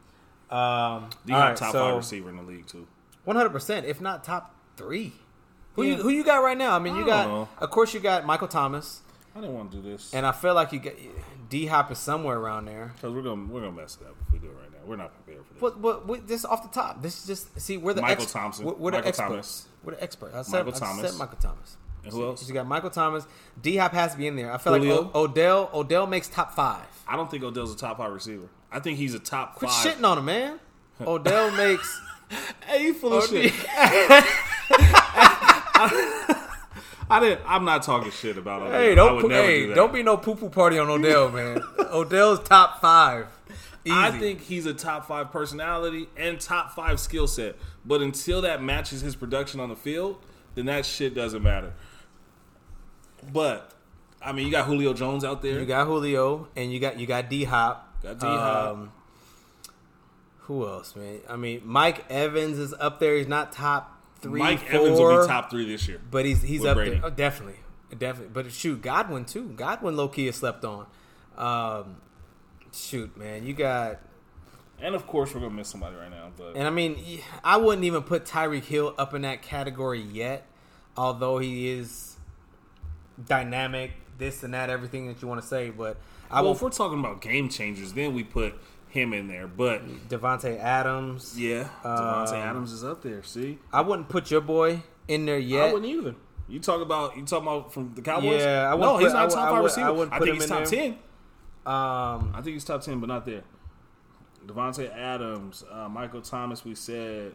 Um, 0.51 1.09
D 1.25 1.33
Hop 1.33 1.43
right, 1.43 1.57
top 1.57 1.73
so- 1.73 1.79
five 1.87 1.97
receiver 1.97 2.29
in 2.29 2.37
the 2.37 2.43
league 2.43 2.67
too. 2.67 2.87
One 3.25 3.35
hundred 3.37 3.51
percent, 3.51 3.87
if 3.87 4.01
not 4.01 4.23
top 4.25 4.55
three. 4.77 5.15
Who 5.77 5.83
Yeah. 5.85 5.97
you 5.97 6.03
who 6.03 6.09
you 6.11 6.25
got 6.25 6.43
right 6.43 6.57
now? 6.59 6.75
I 6.75 6.79
mean, 6.81 6.95
you 6.95 7.01
don't 7.01 7.09
got 7.09 7.29
know. 7.29 7.49
of 7.59 7.71
course 7.71 7.95
you 7.95 8.01
got 8.01 8.27
Michael 8.27 8.49
Thomas, 8.49 9.01
I 9.35 9.41
didn't 9.41 9.55
want 9.55 9.71
to 9.71 9.77
do 9.79 9.83
this 9.83 10.13
and 10.13 10.27
I 10.27 10.33
feel 10.33 10.55
like 10.55 10.73
you 10.73 10.79
get 10.81 10.99
D 11.49 11.67
Hop 11.67 11.91
is 11.93 11.99
somewhere 11.99 12.39
around 12.39 12.65
there. 12.65 12.93
because 12.97 13.13
we're 13.15 13.23
gonna 13.23 13.45
we're 13.53 13.61
gonna 13.61 13.73
mess 13.73 13.97
it 14.01 14.07
up 14.07 14.17
if 14.27 14.33
we 14.33 14.39
do 14.41 14.47
it 14.49 14.57
right 14.61 14.71
now. 14.73 14.79
We're 14.87 14.97
not 14.97 15.13
prepared 15.15 15.47
for 15.47 15.53
this. 15.55 15.61
But 15.61 15.81
but 15.83 16.09
we, 16.09 16.19
this 16.21 16.45
off 16.45 16.63
the 16.63 16.69
top. 16.81 17.03
This 17.03 17.21
is 17.21 17.27
just 17.27 17.61
see 17.61 17.77
we're 17.77 17.93
the 17.95 18.03
Michael 18.03 18.25
ex- 18.25 18.33
Thompson. 18.33 18.65
We're, 18.67 18.73
we're 18.75 18.91
the 18.93 18.97
Michael 18.99 19.09
experts. 19.09 19.29
Thomas. 19.31 19.69
We're 19.85 19.93
the 19.95 20.03
experts. 20.03 20.35
I 20.35 20.43
said, 20.43 20.65
Michael 20.67 20.75
I 20.75 20.87
Thomas. 20.87 21.11
said 21.11 21.19
Michael 21.19 21.39
Thomas. 21.41 21.77
And 22.05 22.13
who 22.13 22.25
else? 22.25 22.47
You 22.49 22.55
got 22.55 22.67
Michael 22.67 22.91
Thomas. 22.91 23.27
D 23.61 23.77
Hop 23.77 23.93
has 23.93 24.13
to 24.13 24.19
be 24.19 24.27
in 24.29 24.37
there. 24.37 24.53
I 24.53 24.59
feel 24.59 24.75
Julio? 24.75 25.03
like 25.03 25.11
o- 25.15 25.23
Odell 25.25 25.71
Odell 25.75 26.07
makes 26.07 26.29
top 26.29 26.53
five. 26.55 26.87
I 27.07 27.17
don't 27.17 27.31
think 27.31 27.43
Odell's 27.45 27.73
a 27.75 27.77
top 27.77 27.99
five 27.99 28.13
receiver. 28.13 28.49
I 28.73 28.81
think 28.81 28.97
he's 28.99 29.13
a 29.15 29.19
top 29.19 29.57
Quit 29.57 29.71
five. 29.71 29.87
shitting 29.97 30.05
on 30.09 30.19
him, 30.19 30.25
man. 30.25 30.59
Odell 31.07 31.51
makes. 31.53 32.01
Hey, 32.67 32.85
you 32.85 32.95
full 32.95 33.13
of 33.13 33.25
shit. 33.27 33.53
I 37.09 37.21
didn't. 37.21 37.41
I'm 37.47 37.65
not 37.65 37.83
talking 37.83 38.11
shit 38.11 38.37
about 38.37 38.63
Odell. 38.63 38.73
Hey, 38.73 38.93
I 38.93 38.95
don't 38.95 39.17
would 39.17 39.29
never 39.29 39.47
hey, 39.47 39.61
do 39.61 39.69
that. 39.69 39.75
don't 39.75 39.93
be 39.93 40.03
no 40.03 40.17
poo 40.17 40.35
poo 40.35 40.49
party 40.49 40.79
on 40.79 40.89
Odell, 40.89 41.29
man. 41.33 41.63
Odell's 41.79 42.41
top 42.41 42.81
five. 42.81 43.29
Easy. 43.85 43.95
I 43.95 44.11
think 44.11 44.41
he's 44.41 44.67
a 44.67 44.75
top 44.75 45.07
five 45.07 45.31
personality 45.31 46.09
and 46.17 46.41
top 46.41 46.75
five 46.75 46.99
skill 46.99 47.29
set. 47.29 47.55
But 47.85 48.03
until 48.03 48.43
that 48.43 48.61
matches 48.61 49.01
his 49.01 49.15
production 49.15 49.61
on 49.61 49.69
the 49.69 49.77
field, 49.77 50.19
then 50.57 50.67
that 50.67 50.85
shit 50.85 51.15
doesn't 51.15 51.43
matter. 51.43 51.73
But 53.33 53.71
I 54.21 54.33
mean, 54.33 54.47
you 54.47 54.51
got 54.51 54.67
Julio 54.67 54.93
Jones 54.93 55.23
out 55.23 55.43
there. 55.43 55.61
you 55.61 55.67
got 55.67 55.87
Julio 55.87 56.49
and 56.57 56.73
you 56.73 56.81
got 56.81 56.99
you 56.99 57.07
got 57.07 57.31
D 57.31 57.45
Hop. 57.45 57.87
Got 58.03 58.19
D-Hop. 58.19 58.73
Um, 58.73 58.93
who 60.41 60.67
else, 60.67 60.95
man? 60.95 61.21
I 61.29 61.37
mean, 61.37 61.63
Mike 61.65 62.05
Evans 62.11 62.59
is 62.59 62.75
up 62.75 63.01
there. 63.01 63.17
He's 63.17 63.27
not 63.27 63.53
top 63.53 63.96
three. 64.29 64.41
Mike 64.41 64.61
four, 64.61 64.81
Evans 64.81 64.99
will 64.99 65.21
be 65.23 65.27
top 65.27 65.51
three 65.51 65.67
this 65.67 65.87
year. 65.89 66.01
but 66.11 66.25
he's 66.25 66.43
he's 66.43 66.65
up 66.65 66.77
Brady. 66.77 66.93
there. 66.93 67.01
Oh, 67.05 67.11
definitely, 67.11 67.61
definitely. 67.97 68.33
But 68.33 68.53
shoot, 68.53 68.83
Godwin 68.83 69.25
too. 69.25 69.49
Godwin 69.51 69.97
low 69.97 70.09
key 70.09 70.29
is 70.29 70.37
slept 70.37 70.65
on. 70.65 70.87
Um, 71.37 71.97
shoot, 72.73 73.17
man, 73.17 73.47
you 73.47 73.53
got. 73.55 74.01
And 74.81 74.95
of 74.95 75.07
course, 75.07 75.35
we're 75.35 75.41
gonna 75.41 75.55
miss 75.55 75.69
somebody 75.69 75.97
right 75.97 76.11
now. 76.11 76.31
But 76.37 76.57
And 76.57 76.67
I 76.67 76.71
mean, 76.71 77.21
I 77.43 77.57
wouldn't 77.57 77.85
even 77.85 78.03
put 78.03 78.25
Tyreek 78.27 78.65
Hill 78.65 78.95
up 78.99 79.15
in 79.15 79.23
that 79.23 79.41
category 79.43 80.01
yet, 80.01 80.47
although 80.97 81.39
he 81.39 81.71
is 81.71 82.17
dynamic, 83.25 83.93
this 84.19 84.43
and 84.43 84.53
that, 84.55 84.71
everything 84.71 85.09
that 85.09 85.23
you 85.23 85.29
want 85.29 85.41
to 85.41 85.47
say. 85.47 85.71
But 85.71 85.97
I 86.31 86.37
well, 86.37 86.51
will 86.51 86.57
if 86.57 86.63
we're 86.63 86.71
talking 86.71 86.99
about 86.99 87.23
game 87.23 87.49
changers, 87.49 87.93
then 87.95 88.15
we 88.15 88.23
put 88.25 88.55
him 88.97 89.13
in 89.13 89.29
there. 89.29 89.47
But 89.47 90.09
Davante 90.09 90.59
Adams. 90.59 91.35
yeah, 91.39 91.69
Davante 91.85 92.29
Um, 92.33 92.35
Adams 92.51 92.73
is 92.73 92.83
up 92.85 93.03
there. 93.03 93.23
See, 93.23 93.59
I 93.73 93.81
wouldn't 93.83 94.09
put 94.09 94.31
your 94.31 94.41
boy 94.41 94.83
in 95.09 95.27
there 95.27 95.39
yet. 95.39 95.71
I 95.71 95.73
wouldn't 95.73 95.91
either. 95.91 96.15
You 96.49 96.61
talk 96.61 96.81
about 96.81 97.17
you 97.17 97.25
talking 97.25 97.47
about 97.47 97.73
from 97.73 97.93
the 97.95 98.03
Cowboys? 98.03 98.41
Yeah, 98.41 98.69
I 98.73 98.77
no, 98.77 98.95
wouldn't 98.95 99.01
he's 99.03 99.13
put- 99.13 99.19
not 99.19 99.25
I 99.25 99.29
top 99.35 99.39
I 99.39 99.45
five 99.51 99.53
would- 99.59 99.65
receiver. 99.65 99.87
I 100.13 100.17
I, 100.17 100.19
think 100.19 100.29
him 100.29 100.35
he's 100.35 100.45
in 100.45 100.49
top 100.51 100.65
there. 100.67 100.81
ten. 100.81 100.91
Um, 101.67 102.33
I 102.35 102.41
think 102.43 102.55
he's 102.55 102.65
top 102.65 102.81
ten, 102.83 103.01
but 103.01 103.09
not 103.09 103.27
there. 103.27 103.43
Davante 104.47 104.95
Adams, 104.97 105.65
uh, 105.73 105.89
Michael 105.89 106.21
Thomas. 106.23 106.65
We 106.65 106.77
said 106.77 107.33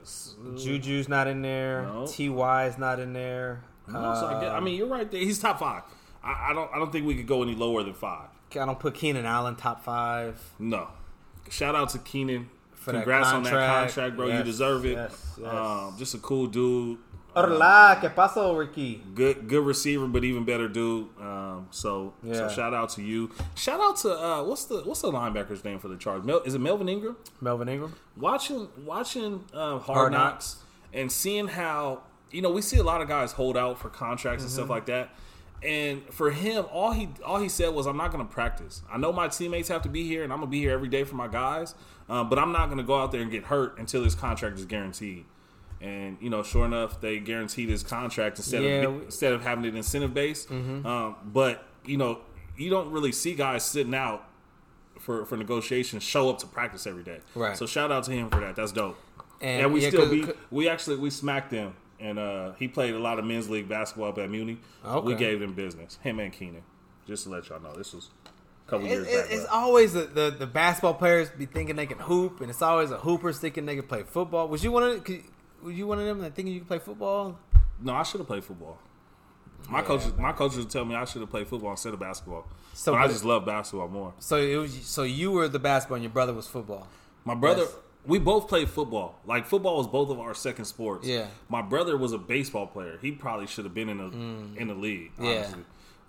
Juju's 0.55 1.09
not 1.09 1.27
in 1.27 1.41
there. 1.41 1.83
No. 1.83 2.07
Ty 2.07 2.65
is 2.67 2.77
not 2.77 2.99
in 2.99 3.11
there. 3.11 3.63
No, 3.87 3.99
so 4.15 4.27
I, 4.27 4.39
get, 4.39 4.51
I 4.51 4.59
mean, 4.61 4.75
you're 4.77 4.87
right 4.87 5.09
there. 5.11 5.19
He's 5.19 5.37
top 5.39 5.59
five. 5.59 5.83
I, 6.23 6.51
I 6.51 6.53
don't. 6.53 6.71
I 6.73 6.77
don't 6.77 6.91
think 6.91 7.05
we 7.05 7.15
could 7.15 7.27
go 7.27 7.43
any 7.43 7.55
lower 7.55 7.83
than 7.83 7.93
five. 7.95 8.29
I 8.53 8.65
don't 8.65 8.79
put 8.79 8.93
Keenan 8.95 9.25
Allen 9.25 9.55
top 9.57 9.83
five. 9.83 10.39
No. 10.59 10.87
Shout 11.51 11.75
out 11.75 11.89
to 11.89 11.99
Keenan. 11.99 12.49
For 12.73 12.93
that 12.93 12.99
Congrats 13.03 13.27
on 13.27 13.43
that 13.43 13.51
contract. 13.51 14.15
bro. 14.17 14.25
you 14.25 14.41
deserve 14.43 14.85
it. 14.85 14.93
yes, 14.93 15.35
yes. 15.39 15.47
Um, 15.53 15.93
just 15.99 16.15
a 16.15 16.17
cool 16.17 16.47
dude. 16.47 16.97
Hola, 17.35 17.97
¿qué 18.01 18.09
pasó, 18.13 18.57
Ricky? 18.57 19.01
Good, 19.13 19.47
good 19.47 19.63
receiver, 19.65 20.07
but 20.07 20.23
even 20.23 20.43
better 20.45 20.67
dude. 20.67 21.07
Um, 21.19 21.67
so, 21.71 22.13
so 22.33 22.49
shout 22.49 22.73
out 22.73 22.89
to 22.91 23.03
you. 23.03 23.29
Shout 23.55 23.79
out 23.79 23.97
to 23.97 24.11
uh, 24.11 24.43
what's 24.43 24.65
the 24.65 24.81
what's 24.81 25.01
the 25.01 25.11
linebacker's 25.11 25.63
name 25.63 25.77
for 25.79 25.87
the 25.89 25.95
Chargers? 25.95 26.25
Mel, 26.25 26.39
is 26.41 26.55
it 26.55 26.59
Melvin 26.59 26.89
Ingram? 26.89 27.15
Melvin 27.39 27.69
Ingram. 27.69 27.95
watching 28.17 28.67
watching 28.83 29.45
uh, 29.53 29.77
hard, 29.77 29.81
Hard 29.83 30.11
knocks, 30.11 30.55
Knocks. 30.55 30.63
and 30.93 31.11
seeing 31.11 31.47
how 31.47 32.01
you 32.31 32.41
know 32.41 32.49
we 32.51 32.61
see 32.63 32.77
a 32.77 32.83
lot 32.83 33.01
of 33.01 33.07
guys 33.07 33.31
hold 33.31 33.55
out 33.55 33.79
for 33.79 33.89
contracts 33.89 34.43
and 34.43 34.51
stuff 34.51 34.63
Mm-hmm. 34.63 34.71
like 34.71 34.85
that. 34.87 35.09
And 35.63 36.01
for 36.11 36.31
him, 36.31 36.65
all 36.71 36.91
he 36.91 37.09
all 37.23 37.39
he 37.39 37.47
said 37.49 37.69
was, 37.73 37.85
"I'm 37.85 37.97
not 37.97 38.11
going 38.11 38.25
to 38.25 38.31
practice. 38.33 38.81
I 38.91 38.97
know 38.97 39.13
my 39.13 39.27
teammates 39.27 39.69
have 39.69 39.83
to 39.83 39.89
be 39.89 40.07
here, 40.07 40.23
and 40.23 40.33
I'm 40.33 40.39
going 40.39 40.47
to 40.49 40.51
be 40.51 40.59
here 40.59 40.71
every 40.71 40.87
day 40.87 41.03
for 41.03 41.15
my 41.15 41.27
guys. 41.27 41.75
Um, 42.09 42.29
but 42.29 42.39
I'm 42.39 42.51
not 42.51 42.65
going 42.65 42.77
to 42.79 42.83
go 42.83 42.99
out 42.99 43.11
there 43.11 43.21
and 43.21 43.29
get 43.31 43.45
hurt 43.45 43.77
until 43.77 44.03
his 44.03 44.15
contract 44.15 44.57
is 44.57 44.65
guaranteed." 44.65 45.25
And 45.79 46.17
you 46.19 46.29
know, 46.29 46.41
sure 46.43 46.65
enough, 46.65 46.99
they 47.01 47.19
guaranteed 47.19 47.69
his 47.69 47.83
contract 47.83 48.37
instead 48.37 48.63
Yeah, 48.63 48.69
of 48.69 48.91
Mm-hmm. 48.93 49.03
instead 49.05 49.33
of 49.33 49.41
having 49.43 49.65
it 49.65 49.75
incentive 49.75 50.13
based. 50.13 50.49
Um, 50.51 51.15
but 51.25 51.65
you 51.85 51.97
know, 51.97 52.19
you 52.57 52.69
don't 52.69 52.91
really 52.91 53.11
see 53.11 53.33
guys 53.35 53.63
sitting 53.63 53.93
out 53.95 54.27
for 54.99 55.25
for 55.25 55.37
negotiations 55.37 56.01
show 56.03 56.29
up 56.29 56.37
to 56.39 56.47
practice 56.47 56.85
every 56.87 57.03
day. 57.03 57.19
Right. 57.35 57.55
So 57.57 57.65
shout 57.67 57.91
out 57.91 58.03
to 58.05 58.11
him 58.11 58.29
for 58.29 58.39
that. 58.39 58.55
That's 58.55 58.71
dope. 58.71 58.97
And, 59.41 59.63
And, 59.65 59.73
we 59.73 59.81
yeah, 59.81 59.89
still 59.89 60.09
beat. 60.09 60.29
We 60.51 60.69
actually 60.69 60.97
we 60.97 61.09
smacked 61.09 61.49
them, 61.49 61.73
and 62.01 62.19
uh, 62.19 62.51
he 62.53 62.67
played 62.67 62.93
a 62.93 62.99
lot 62.99 63.19
of 63.19 63.25
men's 63.25 63.49
league 63.49 63.69
basketball 63.69 64.09
up 64.09 64.17
at 64.17 64.29
Muni. 64.29 64.57
Okay. 64.85 65.05
We 65.05 65.15
gave 65.15 65.39
them 65.39 65.53
business. 65.53 65.99
Him 66.01 66.19
and 66.19 66.33
Keenan. 66.33 66.63
Just 67.07 67.23
to 67.25 67.29
let 67.29 67.47
y'all 67.49 67.61
know, 67.61 67.73
this 67.73 67.93
was 67.93 68.09
a 68.67 68.69
couple 68.69 68.85
It- 68.87 68.89
years 68.89 69.07
it- 69.07 69.21
back. 69.23 69.31
it's 69.31 69.43
but- 69.43 69.51
always 69.53 69.93
the, 69.93 70.01
the 70.05 70.35
the 70.39 70.47
basketball 70.47 70.93
players 70.95 71.29
be 71.29 71.45
thinking 71.45 71.75
they 71.75 71.85
can 71.85 71.99
hoop, 71.99 72.41
and 72.41 72.49
it's 72.49 72.61
always 72.61 72.91
a 72.91 72.97
hoopers 72.97 73.39
thinking 73.39 73.65
they 73.65 73.75
can 73.75 73.87
play 73.87 74.03
football. 74.03 74.47
Was 74.47 74.63
you 74.63 74.71
one 74.71 74.83
of 74.83 75.03
could, 75.03 75.23
was 75.63 75.75
you 75.75 75.87
one 75.87 75.99
of 75.99 76.05
them 76.05 76.19
that 76.19 76.35
thinking 76.35 76.53
you 76.53 76.59
can 76.61 76.67
play 76.67 76.79
football? 76.79 77.37
no, 77.81 77.93
I 77.93 78.03
should 78.03 78.19
have 78.19 78.27
played 78.27 78.43
football. 78.43 78.77
My 79.69 79.81
coaches, 79.83 80.11
my 80.17 80.31
coaches 80.33 80.57
would 80.59 80.69
tell 80.71 80.85
me 80.85 80.95
I 80.95 81.05
should 81.05 81.21
have 81.21 81.29
played 81.29 81.47
football 81.47 81.71
instead 81.71 81.93
of 81.93 81.99
basketball. 81.99 82.45
So 82.73 82.93
So 82.93 82.95
I 82.95 83.07
just 83.07 83.23
love 83.23 83.45
basketball 83.45 83.87
more. 83.89 84.13
So 84.19 84.37
it 84.37 84.55
was 84.57 84.73
so 84.85 85.03
you 85.03 85.31
were 85.31 85.47
the 85.47 85.59
basketball, 85.59 85.95
and 85.95 86.03
your 86.03 86.11
brother 86.11 86.33
was 86.33 86.47
football. 86.47 86.87
My 87.25 87.35
brother, 87.35 87.61
Yes. 87.63 87.75
We 88.05 88.17
both 88.19 88.47
played 88.47 88.69
football. 88.69 89.19
Like 89.25 89.45
football 89.45 89.77
was 89.77 89.87
both 89.87 90.09
of 90.09 90.19
our 90.19 90.33
second 90.33 90.65
sports. 90.65 91.07
Yeah. 91.07 91.27
My 91.49 91.61
brother 91.61 91.97
was 91.97 92.13
a 92.13 92.17
baseball 92.17 92.67
player. 92.67 92.97
He 93.01 93.11
probably 93.11 93.47
should 93.47 93.65
have 93.65 93.73
been 93.73 93.89
in 93.89 93.97
the 93.97 94.59
in 94.61 94.67
the 94.67 94.73
league. 94.73 95.15
Mm. 95.17 95.25
Yeah. 95.25 95.53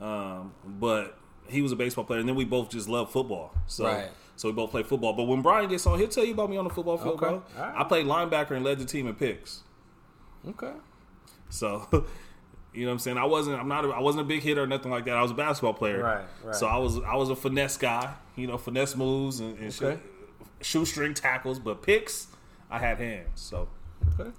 Um, 0.00 0.52
but 0.64 1.18
he 1.48 1.60
was 1.62 1.72
a 1.72 1.76
baseball 1.76 2.04
player, 2.04 2.20
and 2.20 2.28
then 2.28 2.36
we 2.36 2.44
both 2.44 2.70
just 2.70 2.88
love 2.88 3.10
football. 3.12 3.54
So. 3.66 3.84
Right. 3.86 4.08
So 4.34 4.48
we 4.48 4.54
both 4.54 4.70
play 4.70 4.82
football, 4.82 5.12
but 5.12 5.24
when 5.24 5.42
Brian 5.42 5.68
gets 5.68 5.86
on, 5.86 5.98
he'll 5.98 6.08
tell 6.08 6.24
you 6.24 6.32
about 6.32 6.48
me 6.50 6.56
on 6.56 6.64
the 6.64 6.70
football 6.70 6.96
field, 6.96 7.22
Okay. 7.22 7.26
bro. 7.28 7.42
Right. 7.56 7.74
I 7.76 7.84
played 7.84 8.06
linebacker 8.06 8.52
and 8.52 8.64
led 8.64 8.78
the 8.78 8.86
team 8.86 9.06
in 9.06 9.14
picks. 9.14 9.60
Okay. 10.48 10.72
So, 11.50 11.86
you 12.72 12.80
know 12.82 12.86
what 12.88 12.92
I'm 12.94 12.98
saying? 12.98 13.18
I 13.18 13.26
wasn't 13.26 13.60
I'm 13.60 13.68
not 13.68 13.84
a, 13.84 13.88
I 13.90 14.00
wasn't 14.00 14.22
a 14.22 14.26
big 14.26 14.40
hitter 14.42 14.62
or 14.62 14.66
nothing 14.66 14.90
like 14.90 15.04
that. 15.04 15.16
I 15.16 15.22
was 15.22 15.30
a 15.30 15.34
basketball 15.34 15.74
player. 15.74 16.02
Right, 16.02 16.24
right. 16.42 16.54
So 16.54 16.66
I 16.66 16.78
was 16.78 16.98
I 17.06 17.14
was 17.14 17.28
a 17.28 17.36
finesse 17.36 17.76
guy, 17.76 18.14
you 18.34 18.46
know, 18.46 18.56
finesse 18.56 18.96
moves 18.96 19.38
and, 19.40 19.56
and 19.58 19.66
Okay. 19.68 19.96
shoe- 19.96 20.00
shoestring 20.62 21.14
tackles, 21.14 21.58
but 21.58 21.82
picks, 21.82 22.28
I 22.70 22.78
had 22.78 22.98
hands. 22.98 23.28
So 23.34 23.68
Okay. 24.18 24.30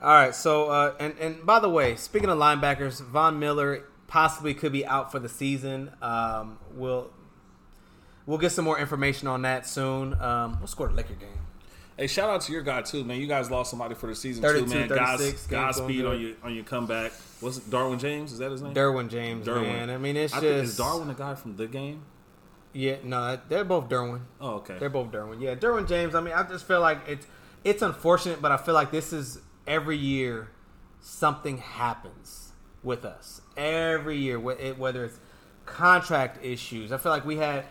All 0.00 0.08
right. 0.08 0.34
So, 0.34 0.70
uh, 0.70 0.94
and 1.00 1.14
and 1.18 1.44
by 1.44 1.60
the 1.60 1.68
way, 1.68 1.96
speaking 1.96 2.28
of 2.30 2.38
linebackers, 2.38 3.02
Von 3.02 3.38
Miller 3.38 3.84
possibly 4.06 4.54
could 4.54 4.72
be 4.72 4.86
out 4.86 5.10
for 5.10 5.18
the 5.18 5.28
season. 5.28 5.90
Um, 6.00 6.58
we'll 6.74 7.10
we'll 8.26 8.38
get 8.38 8.52
some 8.52 8.64
more 8.64 8.78
information 8.78 9.26
on 9.28 9.42
that 9.42 9.66
soon. 9.66 10.14
Um, 10.20 10.58
we'll 10.60 10.68
score 10.68 10.88
the 10.88 10.94
liquor 10.94 11.14
game. 11.14 11.28
Hey, 11.96 12.06
shout 12.06 12.30
out 12.30 12.42
to 12.42 12.52
your 12.52 12.62
guy 12.62 12.82
too, 12.82 13.02
man. 13.02 13.20
You 13.20 13.26
guys 13.26 13.50
lost 13.50 13.70
somebody 13.70 13.96
for 13.96 14.06
the 14.06 14.14
season 14.14 14.44
too, 14.44 14.66
man. 14.66 14.88
Guys, 14.88 15.18
36, 15.18 15.46
game's 15.48 15.78
Godspeed 15.78 16.04
on 16.04 16.20
your 16.20 16.34
on 16.44 16.54
your 16.54 16.64
comeback. 16.64 17.12
What's 17.40 17.58
it, 17.58 17.68
Darwin 17.68 17.98
James? 17.98 18.32
Is 18.32 18.38
that 18.38 18.52
his 18.52 18.62
name? 18.62 18.74
Derwin 18.74 19.08
James, 19.08 19.44
Derwin. 19.46 19.62
man. 19.62 19.90
I 19.90 19.98
mean, 19.98 20.16
it's 20.16 20.32
I 20.32 20.36
just 20.36 20.46
think, 20.46 20.64
is 20.64 20.76
Darwin 20.76 21.08
the 21.08 21.14
guy 21.14 21.34
from 21.34 21.56
the 21.56 21.66
game? 21.66 22.02
Yeah, 22.72 22.96
no, 23.02 23.38
they're 23.48 23.64
both 23.64 23.88
Derwin. 23.88 24.20
Oh, 24.40 24.56
okay. 24.56 24.76
They're 24.78 24.90
both 24.90 25.10
Derwin. 25.10 25.40
Yeah, 25.40 25.54
Derwin 25.54 25.88
James. 25.88 26.14
I 26.14 26.20
mean, 26.20 26.34
I 26.34 26.42
just 26.44 26.66
feel 26.66 26.80
like 26.80 27.00
it's 27.08 27.26
it's 27.64 27.82
unfortunate, 27.82 28.40
but 28.40 28.52
I 28.52 28.56
feel 28.56 28.74
like 28.74 28.90
this 28.90 29.12
is 29.12 29.40
every 29.66 29.96
year 29.96 30.50
something 31.00 31.58
happens 31.58 32.52
with 32.82 33.04
us. 33.04 33.40
Every 33.56 34.16
year, 34.16 34.38
whether 34.38 35.04
it's 35.04 35.18
contract 35.68 36.44
issues. 36.44 36.92
I 36.92 36.98
feel 36.98 37.12
like 37.12 37.24
we 37.24 37.36
had 37.36 37.64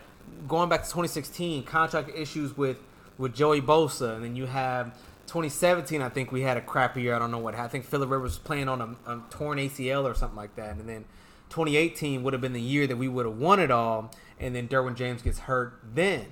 going 0.46 0.68
back 0.68 0.82
to 0.82 0.88
2016 0.88 1.64
contract 1.64 2.10
issues 2.14 2.56
with 2.56 2.78
with 3.18 3.34
Joey 3.34 3.60
Bosa, 3.60 4.14
and 4.14 4.24
then 4.24 4.36
you 4.36 4.46
have 4.46 4.94
2017. 5.26 6.00
I 6.00 6.08
think 6.08 6.30
we 6.30 6.42
had 6.42 6.56
a 6.56 6.60
crappy 6.60 7.02
year. 7.02 7.14
I 7.14 7.18
don't 7.18 7.30
know 7.30 7.38
what. 7.38 7.54
happened. 7.54 7.68
I 7.68 7.72
think 7.72 7.84
Philip 7.84 8.10
Rivers 8.10 8.30
was 8.32 8.38
playing 8.38 8.68
on 8.68 8.80
a, 8.80 9.10
a 9.10 9.22
torn 9.30 9.58
ACL 9.58 10.04
or 10.04 10.14
something 10.14 10.36
like 10.36 10.54
that, 10.56 10.76
and 10.76 10.88
then 10.88 11.04
2018 11.50 12.22
would 12.22 12.32
have 12.32 12.42
been 12.42 12.52
the 12.52 12.60
year 12.60 12.86
that 12.86 12.96
we 12.96 13.08
would 13.08 13.26
have 13.26 13.36
won 13.36 13.58
it 13.60 13.70
all, 13.70 14.12
and 14.40 14.54
then 14.54 14.68
Derwin 14.68 14.94
James 14.94 15.22
gets 15.22 15.40
hurt 15.40 15.80
then. 15.94 16.26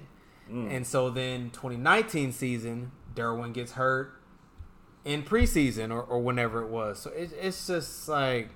Mm. 0.51 0.75
And 0.75 0.87
so 0.87 1.11
then 1.11 1.51
2019 1.51 2.33
season, 2.33 2.93
Derwin 3.15 3.53
gets 3.53 3.73
hurt 3.73 4.13
in 5.05 5.23
preseason 5.23 5.91
or, 5.91 6.03
or 6.03 6.21
whenever 6.21 6.63
it 6.63 6.69
was. 6.69 7.01
So 7.01 7.11
it, 7.11 7.31
it's 7.41 7.67
just 7.67 8.09
like 8.09 8.51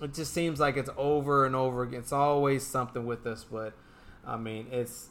it 0.00 0.14
just 0.14 0.32
seems 0.32 0.60
like 0.60 0.76
it's 0.76 0.90
over 0.96 1.44
and 1.44 1.54
over 1.54 1.82
again. 1.82 2.00
It's 2.00 2.12
always 2.12 2.66
something 2.66 3.04
with 3.04 3.26
us, 3.26 3.44
but 3.44 3.74
I 4.26 4.36
mean, 4.36 4.68
it's 4.70 5.08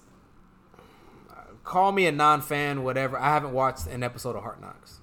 call 1.63 1.91
me 1.91 2.07
a 2.07 2.11
non-fan, 2.11 2.83
whatever. 2.83 3.17
I 3.17 3.27
haven't 3.29 3.53
watched 3.53 3.87
an 3.87 4.03
episode 4.03 4.35
of 4.35 4.43
Hard 4.43 4.61
Knocks. 4.61 4.99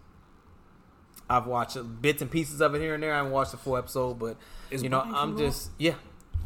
I've 1.29 1.47
watched 1.47 1.77
bits 2.01 2.23
and 2.23 2.31
pieces 2.31 2.61
of 2.61 2.75
it 2.75 2.81
here 2.81 2.95
and 2.95 3.03
there. 3.03 3.13
I 3.13 3.19
haven't 3.19 3.33
watched 3.33 3.53
the 3.53 3.57
full 3.57 3.77
episode, 3.77 4.19
but 4.19 4.37
Is 4.71 4.83
you 4.83 4.89
know, 4.89 5.01
Brian 5.01 5.15
I'm 5.15 5.39
just 5.39 5.71
yeah. 5.79 5.95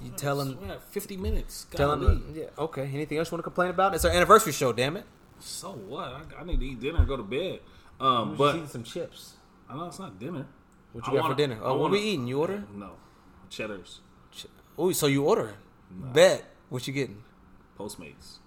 You 0.03 0.11
telling 0.17 0.59
Yeah, 0.67 0.77
fifty 0.91 1.17
minutes. 1.17 1.67
telling 1.71 2.01
Golly. 2.01 2.15
them, 2.15 2.35
yeah, 2.35 2.45
okay. 2.59 2.89
Anything 2.93 3.19
else 3.19 3.31
you 3.31 3.35
want 3.37 3.41
to 3.41 3.51
complain 3.51 3.71
about? 3.71 3.95
It's 3.95 4.05
our 4.05 4.11
anniversary 4.11 4.53
show, 4.53 4.73
damn 4.73 4.97
it. 4.97 5.05
So 5.39 5.73
what? 5.73 6.09
I, 6.09 6.41
I 6.41 6.45
need 6.45 6.61
to 6.61 6.67
eat 6.67 6.81
dinner 6.81 6.99
and 6.99 7.09
go 7.09 7.17
to 7.17 7.23
bed. 7.23 7.61
Um, 8.01 8.31
But 8.31 8.37
but 8.39 8.55
eating 8.57 8.69
some 8.69 8.83
chips. 8.83 9.35
I 9.69 9.77
know 9.77 9.85
it's 9.87 9.99
not 9.99 10.19
dinner. 10.19 10.47
What 10.93 11.07
you 11.07 11.13
I 11.13 11.17
got 11.17 11.23
wanna- 11.23 11.35
for 11.35 11.39
dinner? 11.39 11.59
Oh, 11.63 11.73
what 11.73 11.81
wanna- 11.81 11.93
we 11.93 12.01
eating? 12.01 12.27
You 12.27 12.41
order? 12.41 12.65
No, 12.75 12.93
cheddars, 13.51 14.01
Oh, 14.79 14.91
so 14.93 15.07
you 15.07 15.25
ordering? 15.25 15.57
Bet. 15.91 16.45
What 16.71 16.87
you 16.87 16.93
getting? 16.95 17.23
Postmates. 17.79 18.39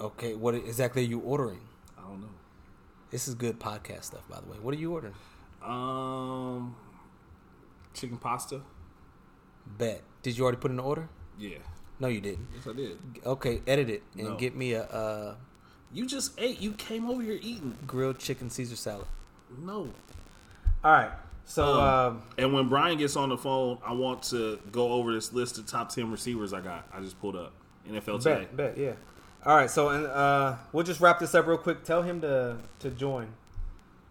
Okay, 0.00 0.34
what 0.34 0.54
exactly 0.54 1.02
are 1.02 1.08
you 1.08 1.20
ordering? 1.20 1.60
I 1.96 2.02
don't 2.02 2.20
know. 2.20 2.28
This 3.10 3.28
is 3.28 3.34
good 3.36 3.60
podcast 3.60 4.04
stuff, 4.04 4.28
by 4.28 4.40
the 4.40 4.50
way. 4.50 4.58
What 4.60 4.74
are 4.74 4.78
you 4.78 4.92
ordering? 4.92 5.14
Um, 5.62 6.74
chicken 7.94 8.16
pasta. 8.18 8.62
Bet. 9.66 10.02
Did 10.22 10.36
you 10.38 10.44
already 10.44 10.58
put 10.58 10.70
in 10.70 10.76
the 10.78 10.82
order? 10.82 11.08
Yeah, 11.38 11.58
No, 12.00 12.08
you 12.08 12.20
didn't. 12.20 12.46
yes 12.54 12.66
I 12.66 12.72
did. 12.72 12.98
Okay, 13.24 13.60
edit 13.66 13.90
it 13.90 14.02
and 14.16 14.28
No. 14.30 14.36
get 14.36 14.54
me 14.56 14.72
a, 14.74 14.82
uh 14.84 15.34
You 15.92 16.06
just 16.06 16.32
ate. 16.38 16.60
You 16.60 16.72
came 16.72 17.08
over 17.08 17.22
here 17.22 17.38
eating. 17.42 17.76
grilled 17.86 18.18
chicken 18.18 18.50
Caesar 18.50 18.76
salad. 18.76 19.06
No. 19.58 19.88
All 20.82 20.92
right. 20.92 21.10
So, 21.46 21.78
Um, 21.78 21.80
um, 22.16 22.22
and 22.38 22.52
when 22.54 22.68
Brian 22.68 22.96
gets 22.98 23.16
on 23.16 23.28
the 23.28 23.36
phone, 23.36 23.78
I 23.84 23.92
want 23.92 24.22
to 24.24 24.58
go 24.72 24.92
over 24.92 25.12
this 25.12 25.32
list 25.32 25.58
of 25.58 25.66
top 25.66 25.88
ten 25.90 26.10
receivers 26.10 26.52
I 26.52 26.60
got. 26.60 26.88
I 26.92 27.00
just 27.00 27.20
pulled 27.20 27.36
up 27.36 27.52
NFL 27.88 28.18
today. 28.22 28.48
bet, 28.52 28.56
bet, 28.56 28.78
yeah. 28.78 28.92
All 29.44 29.54
right. 29.54 29.70
So, 29.70 29.90
and 29.90 30.06
uh, 30.06 30.56
we'll 30.72 30.84
just 30.84 31.00
wrap 31.00 31.18
this 31.18 31.34
up 31.34 31.46
real 31.46 31.58
quick. 31.58 31.84
Tell 31.84 32.02
him 32.02 32.20
to 32.22 32.56
to 32.80 32.90
join, 32.90 33.28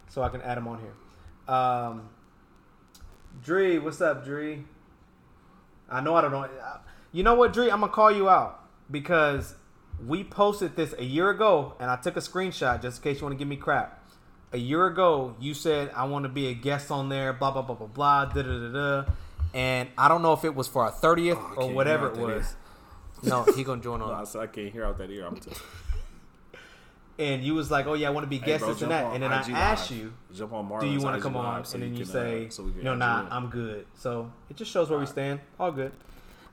so 0.10 0.22
I 0.22 0.30
can 0.30 0.42
add 0.42 0.58
him 0.60 0.68
on 0.68 0.80
here. 0.80 1.54
Um, 1.56 2.10
Dree, 3.44 3.80
what's 3.80 4.00
up, 4.00 4.24
Dree? 4.24 4.64
I 5.90 6.02
know 6.02 6.16
I 6.16 6.22
don't 6.22 6.32
know. 6.32 6.48
You 7.12 7.24
know 7.24 7.36
what, 7.36 7.54
Dree? 7.54 7.70
I'm 7.70 7.82
gonna 7.82 7.92
call 7.92 8.12
you 8.12 8.30
out 8.30 8.64
because 8.90 9.56
we 10.06 10.24
posted 10.24 10.76
this 10.76 10.94
a 10.98 11.04
year 11.04 11.30
ago, 11.30 11.76
and 11.80 11.90
I 11.92 11.96
took 11.98 12.18
a 12.18 12.22
screenshot 12.22 12.82
just 12.82 12.98
in 12.98 13.04
case 13.04 13.20
you 13.22 13.26
want 13.28 13.34
to 13.36 13.38
give 13.40 13.48
me 13.48 13.56
crap. 13.58 14.00
A 14.52 14.58
year 14.58 14.86
ago, 14.88 15.36
you 15.40 15.54
said 15.54 15.92
I 15.96 16.06
want 16.06 16.24
to 16.24 16.30
be 16.30 16.48
a 16.48 16.54
guest 16.54 16.92
on 16.92 17.10
there, 17.10 17.34
blah 17.34 17.52
blah 17.52 17.62
blah 17.64 17.76
blah 17.76 17.88
blah, 17.88 18.26
da 18.26 18.42
da 18.42 18.60
da 18.60 18.72
da. 19.04 19.12
And 19.54 19.90
I 19.98 20.08
don't 20.08 20.22
know 20.24 20.34
if 20.34 20.44
it 20.44 20.56
was 20.56 20.68
for 20.68 20.84
our 20.84 20.92
thirtieth 20.92 21.38
Oh, 21.40 21.68
or 21.68 21.72
whatever 21.74 22.08
it 22.08 22.18
was. 22.18 22.56
No, 23.24 23.44
he 23.44 23.64
gonna 23.64 23.82
join 23.82 24.00
No, 24.02 24.08
I 24.12 24.20
on. 24.20 24.26
said 24.26 24.42
I 24.42 24.48
can't 24.48 24.72
hear 24.72 24.86
out 24.86 24.98
that 24.98 25.10
ear. 25.10 25.26
I'm 25.28 25.36
t- 25.38 25.52
And 27.20 27.44
you 27.44 27.54
was 27.54 27.70
like, 27.70 27.86
"Oh 27.86 27.94
yeah, 27.94 28.08
I 28.08 28.10
want 28.10 28.24
to 28.24 28.30
be 28.30 28.40
Hey, 28.40 28.46
guest 28.48 28.64
bro, 28.64 28.74
this 28.74 28.82
and 28.82 28.92
that." 28.92 29.14
And 29.14 29.22
then 29.22 29.32
I 29.32 29.42
IG 29.42 29.52
asked 29.52 29.92
Live. 29.92 30.00
you, 30.00 30.14
jump 30.34 30.52
on 30.54 30.66
Marlon's 30.68 30.90
"Do 30.92 30.98
you 30.98 31.04
want 31.04 31.14
to 31.14 31.18
IG 31.18 31.24
come 31.24 31.38
on?" 31.38 31.64
So 31.64 31.76
and 31.76 31.84
then 31.84 31.92
you 31.92 31.98
can, 31.98 32.06
say, 32.08 32.48
uh, 32.48 32.50
so 32.50 32.64
we 32.64 32.82
"No, 32.82 32.94
add 32.94 33.00
nah, 33.00 33.22
you. 33.22 33.28
I'm 33.30 33.48
good." 33.50 33.86
So 33.94 34.32
it 34.50 34.56
just 34.58 34.72
shows 34.72 34.90
where 34.90 34.98
we 34.98 35.06
stand. 35.06 35.40
All 35.60 35.72
good. 35.72 35.92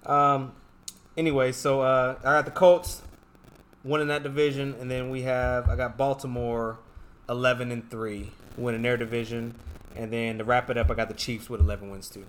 Um. 0.05 0.53
Anyway, 1.17 1.53
so 1.53 1.81
uh, 1.81 2.17
I 2.21 2.23
got 2.25 2.45
the 2.45 2.51
Colts 2.51 3.03
winning 3.85 4.09
that 4.09 4.23
division, 4.23 4.75
and 4.81 4.91
then 4.91 5.09
we 5.11 5.23
have 5.23 5.69
I 5.69 5.77
got 5.77 5.97
Baltimore 5.97 6.79
eleven 7.29 7.71
and 7.73 7.91
three 7.91 8.31
winning 8.59 8.83
their 8.83 8.97
division, 8.99 9.55
and 9.97 10.13
then 10.13 10.39
to 10.39 10.45
wrap 10.45 10.69
it 10.69 10.77
up, 10.77 10.91
I 10.91 10.95
got 10.95 11.09
the 11.09 11.15
Chiefs 11.15 11.49
with 11.49 11.61
eleven 11.61 11.91
wins 11.91 12.09
too. 12.11 12.27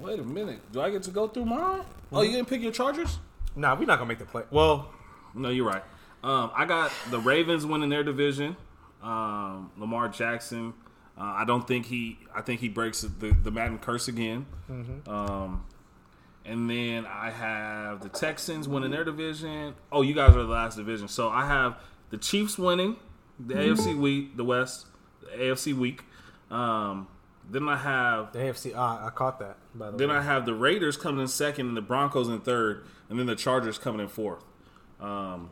Wait 0.00 0.18
a 0.18 0.22
minute. 0.22 0.60
Do 0.72 0.82
I 0.82 0.90
get 0.90 1.02
to 1.04 1.10
go 1.10 1.28
through 1.28 1.46
mine? 1.46 1.80
Oh, 2.12 2.16
Mm-hmm. 2.18 2.24
you 2.26 2.32
didn't 2.32 2.48
pick 2.48 2.60
your 2.60 2.72
Chargers? 2.72 3.18
Nah, 3.56 3.74
we're 3.74 3.86
not 3.86 3.98
gonna 3.98 4.08
make 4.08 4.18
the 4.18 4.26
play. 4.26 4.42
Well, 4.50 4.90
No, 5.34 5.48
you're 5.48 5.66
right. 5.66 5.82
Um, 6.24 6.50
I 6.54 6.64
got 6.64 6.90
the 7.10 7.18
Ravens 7.20 7.66
winning 7.66 7.90
their 7.90 8.02
division. 8.02 8.56
Um, 9.02 9.70
Lamar 9.76 10.08
Jackson. 10.08 10.72
Uh, 11.18 11.22
I 11.22 11.44
don't 11.44 11.68
think 11.68 11.86
he. 11.86 12.18
I 12.34 12.40
think 12.40 12.60
he 12.60 12.68
breaks 12.68 13.02
the 13.02 13.36
the 13.42 13.50
Madden 13.50 13.78
curse 13.78 14.08
again. 14.08 14.46
Um, 15.06 15.66
and 16.46 16.68
then 16.68 17.06
I 17.06 17.30
have 17.30 18.00
the 18.02 18.08
Texans 18.08 18.66
winning 18.68 18.90
their 18.90 19.04
division. 19.04 19.74
Oh, 19.92 20.02
you 20.02 20.14
guys 20.14 20.30
are 20.30 20.42
the 20.42 20.48
last 20.52 20.76
division. 20.76 21.08
So 21.08 21.28
I 21.28 21.46
have 21.46 21.78
the 22.10 22.16
Chiefs 22.18 22.58
winning 22.58 22.96
the 23.38 23.54
AFC 23.54 23.96
week, 23.96 24.36
the 24.36 24.44
West, 24.44 24.86
the 25.20 25.36
AFC 25.36 25.74
week. 25.74 26.02
Um, 26.50 27.08
then 27.50 27.68
I 27.68 27.76
have 27.76 28.32
the 28.32 28.38
AFC. 28.40 28.72
Ah, 28.74 29.06
I 29.06 29.10
caught 29.10 29.38
that. 29.40 29.56
By 29.74 29.90
the 29.90 29.96
then 29.98 30.08
way, 30.08 30.16
I 30.16 30.22
have 30.22 30.46
the 30.46 30.54
Raiders 30.54 30.96
coming 30.96 31.20
in 31.20 31.28
second, 31.28 31.68
and 31.68 31.76
the 31.76 31.82
Broncos 31.82 32.28
in 32.28 32.40
third, 32.40 32.84
and 33.10 33.18
then 33.18 33.26
the 33.26 33.36
Chargers 33.36 33.78
coming 33.78 34.00
in 34.00 34.08
fourth. 34.08 34.42
Um, 35.00 35.50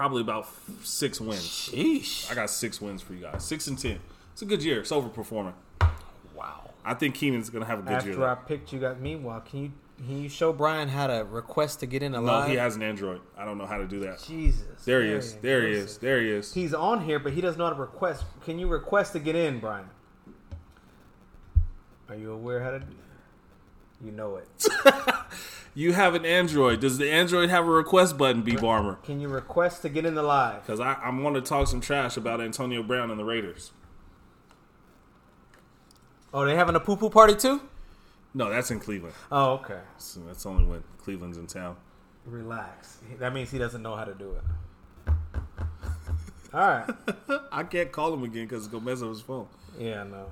probably 0.00 0.22
about 0.22 0.48
six 0.82 1.20
wins. 1.20 1.42
sheesh. 1.46 2.30
I 2.32 2.34
got 2.34 2.48
six 2.48 2.80
wins 2.80 3.02
for 3.02 3.12
you 3.12 3.20
guys. 3.20 3.44
Six 3.44 3.66
and 3.66 3.78
ten. 3.78 3.98
It's 4.32 4.40
a 4.40 4.46
good 4.46 4.62
year. 4.64 4.80
It's 4.80 4.90
overperforming. 4.90 5.52
Wow. 6.34 6.70
I 6.82 6.94
think 6.94 7.16
Keenan's 7.16 7.50
gonna 7.50 7.66
have 7.66 7.80
a 7.80 7.82
good 7.82 7.90
year. 8.04 8.12
After 8.12 8.24
I 8.26 8.34
though. 8.34 8.40
picked 8.46 8.72
you, 8.72 8.80
got 8.80 8.98
meanwhile. 8.98 9.42
Can 9.42 9.64
you 9.64 9.72
can 9.98 10.22
you 10.22 10.30
show 10.30 10.54
Brian 10.54 10.88
how 10.88 11.06
to 11.06 11.26
request 11.30 11.80
to 11.80 11.86
get 11.86 12.02
in 12.02 12.14
a 12.14 12.16
No, 12.18 12.32
live? 12.32 12.48
he 12.48 12.56
has 12.56 12.76
an 12.76 12.82
Android. 12.82 13.20
I 13.36 13.44
don't 13.44 13.58
know 13.58 13.66
how 13.66 13.76
to 13.76 13.86
do 13.86 14.00
that. 14.00 14.22
Jesus. 14.26 14.86
There 14.86 15.02
he 15.02 15.10
is. 15.10 15.34
There 15.34 15.66
he 15.66 15.74
is. 15.74 15.98
There 15.98 16.22
he 16.22 16.30
is. 16.30 16.54
He's 16.54 16.72
on 16.72 17.04
here, 17.04 17.18
but 17.18 17.34
he 17.34 17.42
doesn't 17.42 17.58
know 17.58 17.66
how 17.66 17.74
to 17.74 17.78
request. 17.78 18.24
Can 18.46 18.58
you 18.58 18.68
request 18.68 19.12
to 19.12 19.18
get 19.18 19.36
in, 19.36 19.60
Brian? 19.60 19.84
Are 22.08 22.16
you 22.16 22.32
aware 22.32 22.62
how 22.62 22.70
to? 22.70 22.82
You 24.02 24.12
know 24.12 24.36
it. 24.36 24.48
you 25.74 25.92
have 25.92 26.14
an 26.14 26.24
Android. 26.24 26.80
Does 26.80 26.98
the 26.98 27.10
Android 27.10 27.50
have 27.50 27.66
a 27.66 27.70
request 27.70 28.18
button, 28.18 28.42
B 28.42 28.52
Barmer? 28.56 29.02
Can 29.02 29.20
you 29.20 29.28
request 29.28 29.82
to 29.82 29.88
get 29.88 30.04
in 30.04 30.14
the 30.14 30.22
live? 30.22 30.62
Because 30.62 30.80
I, 30.80 30.94
I'm 30.94 31.22
going 31.22 31.34
to 31.34 31.40
talk 31.40 31.68
some 31.68 31.80
trash 31.80 32.16
about 32.16 32.40
Antonio 32.40 32.82
Brown 32.82 33.10
and 33.10 33.18
the 33.18 33.24
Raiders. 33.24 33.72
Oh, 36.32 36.44
they 36.44 36.54
having 36.54 36.76
a 36.76 36.80
poo 36.80 36.96
poo 36.96 37.10
party 37.10 37.34
too? 37.34 37.60
No, 38.34 38.48
that's 38.48 38.70
in 38.70 38.78
Cleveland. 38.78 39.14
Oh, 39.32 39.54
okay. 39.54 39.80
So 39.98 40.20
that's 40.26 40.46
only 40.46 40.64
when 40.64 40.84
Cleveland's 40.98 41.38
in 41.38 41.46
town. 41.46 41.76
Relax. 42.24 42.98
That 43.18 43.34
means 43.34 43.50
he 43.50 43.58
doesn't 43.58 43.82
know 43.82 43.96
how 43.96 44.04
to 44.04 44.14
do 44.14 44.36
it. 44.36 45.12
All 46.52 46.60
right. 46.60 46.86
I 47.52 47.64
can't 47.64 47.90
call 47.90 48.12
him 48.12 48.22
again 48.22 48.44
because 48.46 48.64
it's 48.64 48.72
gonna 48.72 48.84
mess 48.84 49.02
up 49.02 49.08
his 49.08 49.20
phone. 49.20 49.46
Yeah, 49.78 50.04
no. 50.04 50.26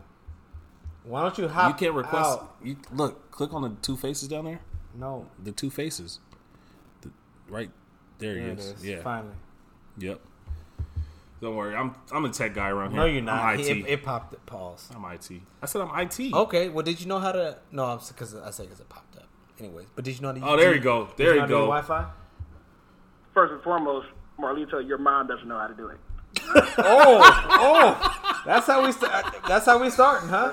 Why 1.05 1.23
don't 1.23 1.37
you 1.39 1.49
hop? 1.49 1.69
You 1.69 1.87
can't 1.87 1.97
request. 1.97 2.31
out? 2.31 2.57
You 2.63 2.77
look, 2.93 3.31
click 3.31 3.53
on 3.53 3.63
the 3.63 3.71
two 3.83 3.97
faces 3.97 4.29
down 4.29 4.45
there. 4.45 4.61
No. 4.99 5.27
The 5.43 5.53
two 5.53 5.71
faces. 5.71 6.19
The, 7.03 7.11
right 7.49 7.71
there, 8.19 8.35
There 8.35 8.43
he 8.43 8.49
it 8.51 8.59
is. 8.59 8.65
is. 8.67 8.85
Yeah. 8.85 9.03
Finally. 9.03 9.35
Yep. 9.99 10.21
Don't 11.41 11.55
worry. 11.55 11.77
I'm 11.77 11.95
I'm 12.11 12.25
a 12.25 12.31
tech 12.31 12.53
guy 12.55 12.69
around 12.69 12.91
here. 12.91 13.01
No, 13.01 13.07
you're 13.07 13.19
I'm 13.21 13.25
not. 13.25 13.61
IT. 13.61 13.69
It, 13.69 13.87
it 13.89 14.03
popped. 14.03 14.33
It. 14.35 14.45
Pause. 14.47 14.91
I'm 14.95 15.05
IT. 15.05 15.31
I 15.63 15.67
said 15.67 15.83
I'm 15.83 16.01
IT. 16.01 16.33
Okay. 16.35 16.69
Well, 16.69 16.83
did 16.85 17.01
you 17.01 17.07
know 17.07 17.21
how 17.21 17.31
to? 17.31 17.59
No, 17.71 18.01
because 18.09 18.35
I 18.35 18.51
said 18.51 18.67
because 18.67 18.81
it 18.81 18.89
popped 18.89 19.17
up. 19.17 19.29
Anyways, 19.61 19.87
but 19.95 20.05
did 20.05 20.17
you 20.17 20.23
know 20.23 20.29
how 20.29 20.35
to? 20.35 20.47
Oh, 20.53 20.57
there 20.57 20.75
you 20.75 20.81
go. 20.81 21.09
There 21.17 21.29
know 21.29 21.35
you 21.35 21.41
how 21.43 21.47
go. 21.47 21.61
Wi-Fi. 21.67 22.07
First 23.35 23.53
and 23.53 23.63
foremost, 23.63 24.09
Marlito, 24.41 24.85
your 24.87 24.99
mom 24.99 25.29
doesn't 25.29 25.47
know 25.47 25.59
how 25.59 25.69
to 25.69 25.75
do 25.75 25.89
it. 25.89 25.99
Oh, 26.81 27.21
oh. 27.51 28.43
That's 28.47 28.67
how 28.67 28.85
we. 28.85 28.93
St- 28.93 29.11
that's 29.47 29.67
how 29.67 29.81
we 29.81 29.91
starting, 29.91 30.29
huh? 30.29 30.53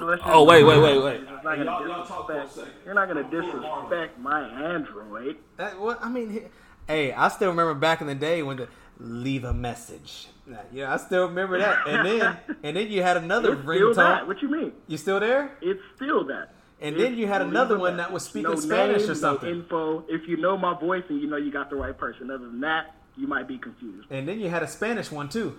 Let's 0.00 0.22
Oh 0.24 0.44
wait, 0.44 0.64
wait, 0.64 0.78
wait, 0.80 1.02
wait. 1.02 1.20
You're 1.20 1.42
not 1.42 1.44
gonna 1.44 2.04
disrespect- 2.04 2.84
You're 2.84 2.94
not 2.94 3.08
gonna 3.08 3.30
disrespect 3.30 4.18
my 4.18 4.42
Android. 4.48 5.36
That, 5.56 5.78
what 5.80 5.98
I 6.02 6.08
mean, 6.08 6.48
hey, 6.88 7.12
I 7.12 7.28
still 7.28 7.48
remember 7.50 7.74
back 7.74 8.00
in 8.00 8.06
the 8.06 8.14
day 8.14 8.42
when 8.42 8.56
the 8.58 8.68
leave 8.98 9.44
a 9.44 9.52
message. 9.54 10.28
Nah, 10.46 10.58
Yeah, 10.72 10.92
I 10.92 10.96
still 10.98 11.26
remember 11.28 11.58
that. 11.58 11.86
And 11.86 12.06
then, 12.06 12.36
and 12.62 12.76
then 12.76 12.88
you 12.90 13.02
had 13.02 13.16
another 13.16 13.52
It's 13.54 13.62
still 13.62 13.94
that. 13.94 14.22
ringtone. 14.22 14.26
What 14.26 14.42
you 14.42 14.48
mean? 14.50 14.72
You 14.88 14.96
still 14.98 15.20
there? 15.20 15.56
It's 15.62 15.80
still 15.96 16.24
that. 16.26 16.54
And 16.82 16.94
It's 16.96 17.02
then 17.04 17.14
you 17.16 17.26
had 17.26 17.42
another 17.42 17.78
one 17.78 17.96
message. 17.96 18.08
that 18.08 18.12
was 18.12 18.22
speaking 18.24 18.50
no 18.50 18.56
Spanish 18.56 19.02
name, 19.02 19.10
or 19.10 19.14
something. 19.14 19.48
No 19.50 19.54
info. 19.58 20.04
If 20.08 20.26
you 20.28 20.36
know 20.38 20.56
my 20.56 20.78
voice 20.78 21.04
and 21.08 21.20
you 21.20 21.28
know 21.28 21.36
you 21.36 21.50
got 21.52 21.70
the 21.70 21.76
right 21.76 21.96
person. 21.96 22.30
Other 22.30 22.46
than 22.46 22.60
that, 22.60 22.94
you 23.16 23.26
might 23.26 23.46
be 23.48 23.58
confused. 23.58 24.06
And 24.10 24.26
then 24.26 24.40
you 24.40 24.48
had 24.48 24.62
a 24.62 24.68
Spanish 24.68 25.10
one 25.10 25.28
too. 25.28 25.58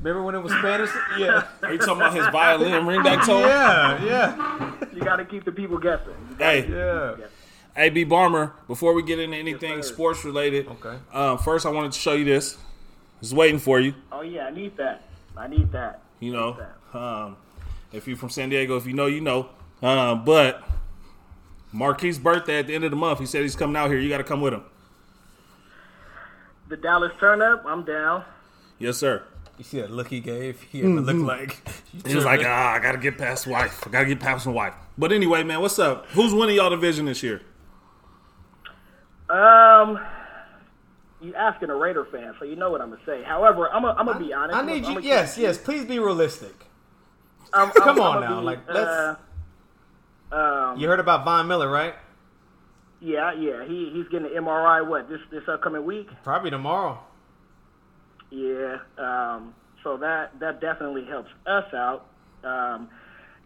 Remember 0.00 0.22
when 0.22 0.34
it 0.34 0.42
was 0.42 0.52
Spanish? 0.52 0.90
Yeah, 1.18 1.46
Are 1.62 1.72
you 1.72 1.78
talking 1.78 1.96
about 1.96 2.14
his 2.14 2.26
violin 2.28 2.86
ring 2.86 3.00
ringback 3.00 3.24
tone? 3.26 3.40
yeah, 3.42 4.04
yeah, 4.04 4.72
You 4.94 5.00
got 5.02 5.16
to 5.16 5.24
keep 5.24 5.44
the 5.44 5.52
people 5.52 5.78
guessing. 5.78 6.14
You 6.30 6.36
Hey, 6.36 6.58
yeah. 6.60 6.64
people 6.66 7.16
guessing. 7.16 7.32
hey, 7.74 7.90
B 7.90 8.04
Barmer. 8.04 8.52
Before 8.68 8.92
we 8.94 9.02
get 9.02 9.18
into 9.18 9.36
anything 9.36 9.82
sir. 9.82 9.92
sports 9.94 10.24
related, 10.24 10.68
Okay. 10.68 10.98
Uh, 11.12 11.36
first, 11.36 11.66
I 11.66 11.70
wanted 11.70 11.92
to 11.92 11.98
show 11.98 12.12
you 12.12 12.24
this. 12.24 12.56
It's 13.20 13.32
waiting 13.32 13.58
for 13.58 13.80
you. 13.80 13.94
Oh 14.12 14.20
yeah, 14.20 14.46
I 14.46 14.50
need 14.50 14.76
that. 14.76 15.02
I 15.36 15.48
need 15.48 15.72
that. 15.72 16.02
You 16.20 16.32
know, 16.32 16.56
um, 16.94 17.36
if 17.92 18.06
you're 18.06 18.16
from 18.16 18.30
San 18.30 18.48
Diego, 18.50 18.76
if 18.76 18.86
you 18.86 18.92
know, 18.92 19.06
you 19.06 19.20
know. 19.20 19.48
Uh, 19.82 20.14
but 20.14 20.62
Marquis' 21.72 22.18
birthday 22.18 22.60
at 22.60 22.68
the 22.68 22.74
end 22.76 22.84
of 22.84 22.90
the 22.92 22.96
month. 22.96 23.18
He 23.18 23.26
said 23.26 23.42
he's 23.42 23.56
coming 23.56 23.74
out 23.76 23.90
here. 23.90 23.98
You 23.98 24.08
got 24.08 24.18
to 24.18 24.24
come 24.24 24.40
with 24.40 24.54
him. 24.54 24.62
The 26.68 26.76
Dallas 26.76 27.12
turn 27.18 27.42
up. 27.42 27.64
I'm 27.66 27.84
down. 27.84 28.24
Yes, 28.78 28.96
sir. 28.98 29.22
You 29.58 29.64
see 29.64 29.80
that 29.80 29.90
look 29.90 30.08
he 30.08 30.20
gave? 30.20 30.62
He 30.62 30.78
had 30.80 30.86
to 30.94 31.00
look 31.00 31.26
like 31.26 31.60
He 32.06 32.14
was 32.14 32.24
like, 32.24 32.40
ah, 32.44 32.72
I 32.74 32.78
got 32.78 32.92
to 32.92 32.98
get 32.98 33.18
past 33.18 33.46
wife. 33.46 33.84
I 33.86 33.90
got 33.90 34.00
to 34.00 34.06
get 34.06 34.20
past 34.20 34.46
my 34.46 34.52
wife. 34.52 34.74
But 34.96 35.10
anyway, 35.12 35.42
man, 35.42 35.60
what's 35.60 35.78
up? 35.80 36.06
Who's 36.10 36.32
winning 36.32 36.56
y'all 36.56 36.70
division 36.70 37.06
this 37.06 37.22
year? 37.24 37.42
Um, 39.28 39.98
you 41.20 41.34
asking 41.34 41.70
a 41.70 41.74
Raider 41.74 42.06
fan, 42.06 42.34
so 42.38 42.44
you 42.44 42.56
know 42.56 42.70
what 42.70 42.80
I'm 42.80 42.90
gonna 42.90 43.02
say. 43.04 43.22
However, 43.22 43.68
I'm 43.70 43.82
gonna 43.82 44.10
I'm 44.12 44.18
be 44.18 44.32
honest. 44.32 44.56
I 44.56 44.60
I'm 44.60 44.66
need 44.66 44.86
you. 44.86 44.96
I'm 44.96 45.02
Yes, 45.02 45.34
gonna- 45.34 45.48
yes. 45.48 45.58
Please 45.58 45.84
be 45.84 45.98
realistic. 45.98 46.54
I'm- 47.52 47.64
I'm- 47.66 47.72
Come 47.72 47.88
I'm 47.88 48.00
on 48.00 48.14
gonna 48.22 48.26
now, 48.28 48.40
be, 48.40 48.46
like, 48.46 48.58
let's- 48.72 49.18
uh, 50.32 50.34
um, 50.72 50.78
You 50.78 50.88
heard 50.88 51.00
about 51.00 51.24
Von 51.26 51.46
Miller, 51.46 51.68
right? 51.70 51.94
yeah, 53.00 53.32
yeah. 53.34 53.64
He 53.64 53.90
he's 53.92 54.08
getting 54.08 54.28
an 54.34 54.44
MRI. 54.44 54.80
What 54.86 55.08
this 55.10 55.20
this 55.30 55.46
upcoming 55.48 55.84
week? 55.84 56.08
Probably 56.24 56.50
tomorrow. 56.50 56.98
Yeah. 58.30 58.78
Um, 58.98 59.54
so 59.82 59.96
that 59.98 60.38
that 60.40 60.60
definitely 60.60 61.04
helps 61.04 61.30
us 61.46 61.72
out. 61.74 62.06
Um, 62.44 62.88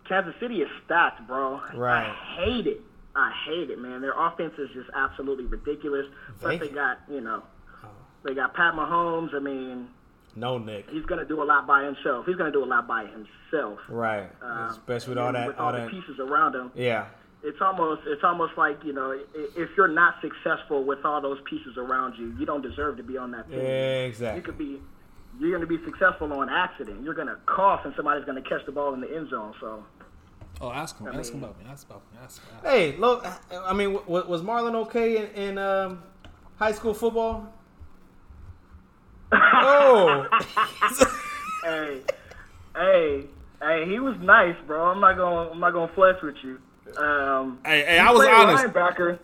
Kansas 0.08 0.34
City 0.40 0.56
is 0.62 0.68
stacked, 0.84 1.26
bro. 1.26 1.60
Right. 1.74 2.08
I 2.08 2.42
hate 2.44 2.66
it. 2.66 2.80
I 3.14 3.30
hate 3.46 3.70
it, 3.70 3.78
man. 3.78 4.00
Their 4.00 4.14
offense 4.18 4.54
is 4.58 4.68
just 4.74 4.88
absolutely 4.94 5.44
ridiculous. 5.44 6.06
Plus, 6.40 6.58
They- 6.58 6.68
they 6.68 6.74
got 6.74 6.98
you 7.08 7.20
know, 7.20 7.42
they 8.24 8.34
got 8.34 8.54
Pat 8.54 8.74
Mahomes. 8.74 9.34
I 9.34 9.38
mean, 9.38 9.88
No, 10.34 10.58
Nick. 10.58 10.88
he's 10.90 11.04
gonna 11.06 11.24
do 11.26 11.42
a 11.42 11.44
lot 11.44 11.66
by 11.66 11.84
himself. 11.84 12.26
He's 12.26 12.36
gonna 12.36 12.50
do 12.52 12.64
a 12.64 12.66
lot 12.66 12.86
by 12.86 13.04
himself. 13.06 13.78
Right. 13.88 14.30
Um, 14.42 14.70
Especially 14.70 15.10
with 15.10 15.18
all 15.18 15.32
that, 15.32 15.46
with 15.48 15.58
all 15.58 15.66
all 15.66 15.72
that. 15.72 15.84
the 15.84 15.90
pieces 15.90 16.18
around 16.18 16.54
him. 16.54 16.70
Yeah. 16.74 17.06
It's 17.44 17.60
almost 17.60 18.02
it's 18.06 18.22
almost 18.22 18.52
like 18.56 18.78
you 18.84 18.92
know, 18.92 19.18
if 19.34 19.70
you're 19.76 19.88
not 19.88 20.14
successful 20.20 20.84
with 20.84 21.04
all 21.04 21.20
those 21.20 21.38
pieces 21.48 21.76
around 21.76 22.14
you, 22.16 22.34
you 22.38 22.46
don't 22.46 22.62
deserve 22.62 22.96
to 22.98 23.02
be 23.02 23.16
on 23.16 23.30
that 23.32 23.48
team. 23.50 23.58
You 23.58 24.04
Exactly. 24.06 24.42
could 24.42 24.58
be 24.58 24.80
you're 25.40 25.50
going 25.50 25.60
to 25.62 25.66
be 25.66 25.82
successful 25.84 26.32
on 26.32 26.48
accident. 26.50 27.02
You're 27.02 27.14
going 27.14 27.26
to 27.26 27.36
cough 27.46 27.80
and 27.84 27.92
somebody's 27.96 28.24
going 28.24 28.40
to 28.40 28.48
catch 28.48 28.64
the 28.66 28.72
ball 28.72 28.92
in 28.94 29.00
the 29.00 29.12
end 29.16 29.30
zone. 29.30 29.54
So 29.60 29.84
Oh, 30.60 30.70
ask 30.70 30.96
him. 30.98 31.08
ask 31.08 31.32
him 31.32 31.42
about 31.42 31.58
me. 31.58 31.64
Ask 31.68 31.86
about 31.88 32.02
me. 32.12 32.18
Ask, 32.22 32.40
Hey, 32.62 32.96
look. 32.96 33.26
I 33.50 33.72
mean, 33.72 33.94
w- 33.94 34.26
was 34.28 34.42
Marlon 34.42 34.74
okay 34.86 35.16
in, 35.16 35.24
in 35.48 35.58
um, 35.58 36.02
high 36.56 36.72
school 36.72 36.94
football? 36.94 37.52
Oh, 39.64 40.26
hey, 41.64 42.00
hey, 42.76 43.24
hey, 43.60 43.84
he 43.88 43.98
was 43.98 44.16
nice, 44.20 44.56
bro. 44.66 44.84
I'm 44.90 45.00
not 45.00 45.16
going 45.16 45.46
to 45.48 45.52
I'm 45.54 45.60
not 45.60 45.72
going 45.72 45.88
to 45.88 45.94
flex 45.94 46.20
with 46.22 46.34
you. 46.42 46.58
Um, 46.98 47.58
Hey, 47.64 47.84
hey, 47.84 47.92
he 47.94 47.98
I 47.98 48.10
was 48.10 48.20
played 48.26 48.34
honest. 48.34 48.64
Linebacker. 48.66 49.18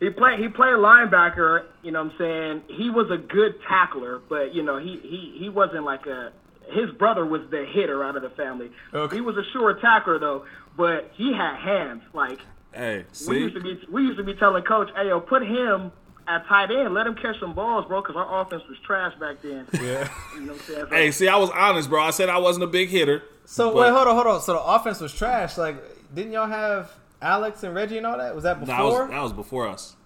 He 0.00 0.10
played. 0.10 0.38
He 0.38 0.48
played 0.48 0.74
linebacker. 0.74 1.64
You 1.82 1.90
know, 1.90 2.04
what 2.04 2.12
I'm 2.12 2.18
saying 2.18 2.62
he 2.68 2.88
was 2.90 3.10
a 3.10 3.16
good 3.18 3.54
tackler, 3.68 4.20
but 4.28 4.54
you 4.54 4.62
know, 4.62 4.78
he 4.78 4.98
he 5.02 5.36
he 5.38 5.48
wasn't 5.48 5.84
like 5.84 6.06
a. 6.06 6.32
His 6.70 6.90
brother 6.92 7.24
was 7.24 7.40
the 7.50 7.64
hitter 7.64 8.04
out 8.04 8.14
of 8.16 8.22
the 8.22 8.30
family. 8.30 8.70
Okay. 8.92 9.16
He 9.16 9.20
was 9.22 9.36
a 9.38 9.42
sure 9.52 9.72
tackler 9.74 10.18
though, 10.18 10.44
but 10.76 11.10
he 11.14 11.32
had 11.32 11.56
hands. 11.56 12.02
Like 12.12 12.40
Hey, 12.72 12.98
we 13.08 13.14
see? 13.14 13.38
used 13.38 13.54
to 13.54 13.60
be, 13.62 13.80
we 13.90 14.02
used 14.02 14.18
to 14.18 14.24
be 14.24 14.34
telling 14.34 14.62
coach, 14.64 14.90
"Hey, 14.94 15.08
yo, 15.08 15.18
put 15.18 15.42
him 15.42 15.90
at 16.28 16.46
tight 16.46 16.70
end. 16.70 16.92
Let 16.92 17.06
him 17.06 17.14
catch 17.14 17.40
some 17.40 17.54
balls, 17.54 17.86
bro, 17.88 18.02
because 18.02 18.16
our 18.16 18.42
offense 18.42 18.62
was 18.68 18.78
trash 18.86 19.14
back 19.18 19.36
then." 19.42 19.66
yeah. 19.82 20.08
You 20.34 20.42
know 20.42 20.52
what 20.52 20.60
I'm 20.60 20.66
saying? 20.66 20.80
So- 20.80 20.86
Hey, 20.94 21.10
see, 21.10 21.26
I 21.26 21.36
was 21.36 21.48
honest, 21.50 21.88
bro. 21.88 22.02
I 22.02 22.10
said 22.10 22.28
I 22.28 22.36
wasn't 22.38 22.64
a 22.64 22.68
big 22.68 22.90
hitter. 22.90 23.22
So 23.46 23.70
But- 23.72 23.76
wait, 23.76 23.90
hold 23.92 24.06
on, 24.08 24.14
hold 24.14 24.26
on. 24.26 24.40
So 24.42 24.52
the 24.52 24.60
offense 24.62 25.00
was 25.00 25.12
trash. 25.14 25.56
Like, 25.56 25.76
didn't 26.14 26.32
y'all 26.32 26.46
have 26.46 26.90
Alex 27.20 27.62
and 27.62 27.74
Reggie 27.74 27.98
and 27.98 28.06
all 28.06 28.18
that? 28.18 28.34
Was 28.34 28.44
that 28.44 28.60
Nah, 28.60 28.66
before? 28.66 28.76
that 28.76 29.02
was, 29.02 29.10
that 29.10 29.22
was 29.22 29.32
before 29.32 29.68
us. 29.68 29.96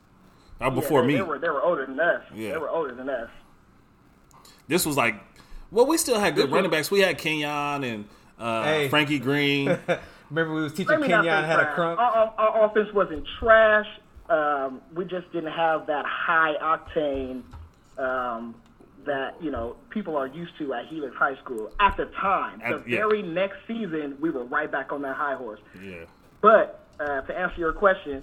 That 0.59 0.67
was 0.67 0.75
Yeah, 0.77 0.81
before 0.81 1.01
they, 1.03 1.07
me. 1.09 1.15
They 1.15 1.23
were, 1.23 1.39
they 1.39 1.49
were 1.49 1.63
older 1.63 1.87
than 1.87 1.99
us. 2.01 2.23
Yeah. 2.35 2.53
They 2.53 2.59
were 2.59 2.69
older 2.71 2.95
than 2.95 3.09
us. 3.09 3.29
This 4.69 4.87
was 4.87 4.97
like, 4.97 5.17
well, 5.71 5.87
we 5.87 5.97
still 5.99 6.19
had 6.19 6.35
good 6.35 6.47
This 6.47 6.53
running 6.55 6.71
backs. 6.71 6.91
We 6.91 7.01
had 7.01 7.19
Kenyon 7.19 7.85
and 7.85 8.05
uh, 8.39 8.63
Hey. 8.65 8.89
Frankie 8.89 9.19
Green. 9.19 9.67
Remember 10.31 10.55
we 10.55 10.63
was 10.63 10.73
teaching 10.73 10.99
Let 11.01 11.09
Kenyon 11.09 11.25
say 11.25 11.47
how 11.47 11.57
to 11.57 11.65
crunk. 11.77 11.99
Our, 11.99 11.99
our, 11.99 12.35
our 12.39 12.65
offense 12.67 12.89
wasn't 12.95 13.27
trash. 13.39 13.87
Um, 14.31 14.81
we 14.95 15.05
just 15.05 15.31
didn't 15.33 15.53
have 15.53 15.87
that 15.89 16.07
high 16.07 16.55
octane 16.63 17.43
um, 17.99 18.55
that 19.07 19.43
you 19.43 19.51
know 19.51 19.77
people 19.91 20.17
are 20.17 20.27
used 20.27 20.53
to 20.59 20.73
at 20.75 20.87
Helix 20.87 21.15
High 21.17 21.37
School 21.37 21.71
at 21.81 21.97
the 21.97 22.07
time. 22.21 22.61
The 22.61 22.83
yeah. 22.87 22.99
very 22.99 23.23
next 23.23 23.57
season, 23.67 24.17
we 24.21 24.31
were 24.31 24.45
right 24.45 24.71
back 24.71 24.93
on 24.93 25.03
that 25.03 25.17
high 25.17 25.35
horse. 25.35 25.61
yeah. 25.83 26.05
But 26.41 26.87
uh, 26.99 27.21
to 27.23 27.39
answer 27.39 27.59
your 27.59 27.73
question, 27.73 28.23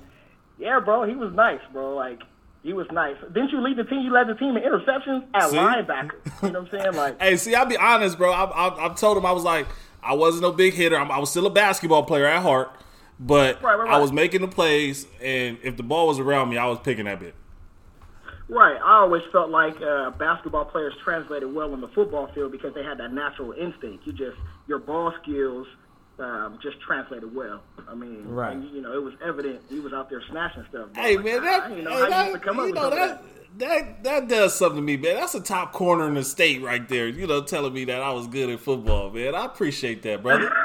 yeah, 0.58 0.80
bro, 0.80 1.04
he 1.04 1.16
was 1.16 1.34
nice, 1.34 1.62
bro. 1.72 1.96
Like 1.96 2.22
he 2.64 2.74
was 2.74 2.88
nice. 2.92 3.16
Didn't 3.34 3.52
you 3.52 3.62
lead 3.62 3.78
the 3.78 3.86
team? 3.86 4.02
You 4.02 4.12
led 4.12 4.28
the 4.28 4.36
team 4.36 4.58
in 4.58 4.64
interceptions 4.64 5.26
at 5.34 5.50
See? 5.50 5.58
linebacker. 5.58 6.12
You 6.44 6.52
know 6.52 6.62
what 6.62 6.74
I'm 6.74 6.80
saying? 6.80 6.96
Like 6.96 7.22
Hey, 7.22 7.38
see, 7.38 7.56
I'll 7.56 7.66
be 7.66 7.78
honest, 7.78 8.18
bro. 8.18 8.32
I, 8.32 8.44
I, 8.46 8.86
I 8.88 8.94
told 8.94 9.18
him 9.18 9.26
I 9.26 9.32
was 9.32 9.44
like, 9.44 9.68
I 10.04 10.14
wasn't 10.14 10.44
no 10.44 10.52
big 10.52 10.74
hitter. 10.74 10.98
I'm, 10.98 11.12
I 11.12 11.20
was 11.20 11.30
still 11.30 11.46
a 11.46 11.50
basketball 11.50 12.04
player 12.04 12.26
at 12.26 12.42
heart, 12.42 12.72
but 13.20 13.62
Right, 13.62 13.78
right, 13.78 13.90
I 13.90 13.98
was 14.00 14.12
making 14.12 14.42
the 14.42 14.48
plays, 14.48 15.06
and 15.22 15.58
if 15.64 15.76
the 15.78 15.84
ball 15.84 16.08
was 16.08 16.20
around 16.20 16.50
me, 16.50 16.58
I 16.58 16.66
was 16.66 16.80
picking 16.80 17.06
that 17.06 17.20
bit. 17.20 17.36
Right. 18.50 18.78
I 18.84 19.02
always 19.02 19.22
felt 19.32 19.52
like 19.52 19.80
uh, 19.82 20.10
basketball 20.12 20.66
players 20.66 20.94
translated 21.04 21.54
well 21.54 21.72
on 21.72 21.82
the 21.82 21.88
football 21.90 22.28
field 22.34 22.52
because 22.52 22.74
they 22.74 22.84
had 22.84 22.98
that 22.98 23.14
natural 23.14 23.52
instinct. 23.54 24.08
You 24.08 24.14
just 24.14 24.38
your 24.68 24.80
ball 24.80 25.14
skills 25.22 25.68
um, 26.18 26.58
just 26.62 26.82
translated 26.82 27.34
well. 27.34 27.62
I 27.88 27.94
mean, 27.96 28.28
Right. 28.28 28.54
and, 28.58 28.70
you 28.72 28.82
know, 28.82 28.92
it 28.94 29.04
was 29.04 29.14
evident 29.24 29.62
he 29.70 29.80
was 29.80 29.94
out 29.94 30.10
there 30.10 30.22
snatching 30.30 30.66
stuff. 30.70 30.90
Hey, 30.96 31.16
Like, 31.16 31.26
man, 31.26 31.40
I 31.40 31.44
that, 31.44 31.62
didn't 31.70 31.72
even 31.74 31.84
know 31.86 32.06
hey, 32.06 32.12
how 32.12 32.26
you 32.26 32.34
that, 32.34 32.42
come 32.42 32.58
you 32.58 32.64
with 32.64 32.74
know, 32.76 32.82
some 32.90 33.00
that, 33.00 33.24
that 33.58 34.04
that 34.04 34.28
does 34.28 34.56
something 34.56 34.78
to 34.78 34.82
me, 34.82 34.98
man. 34.98 35.16
That's 35.16 35.36
a 35.36 35.42
top 35.42 35.72
corner 35.72 36.08
in 36.08 36.16
the 36.16 36.24
state 36.24 36.62
right 36.64 36.88
there. 36.90 37.08
You 37.08 37.28
know, 37.28 37.42
telling 37.44 37.74
me 37.74 37.86
that 37.86 38.02
I 38.02 38.12
was 38.14 38.28
good 38.28 38.50
at 38.50 38.60
football, 38.60 39.12
man. 39.12 39.36
I 39.36 39.46
appreciate 39.46 40.02
that, 40.04 40.22
brother. 40.24 40.52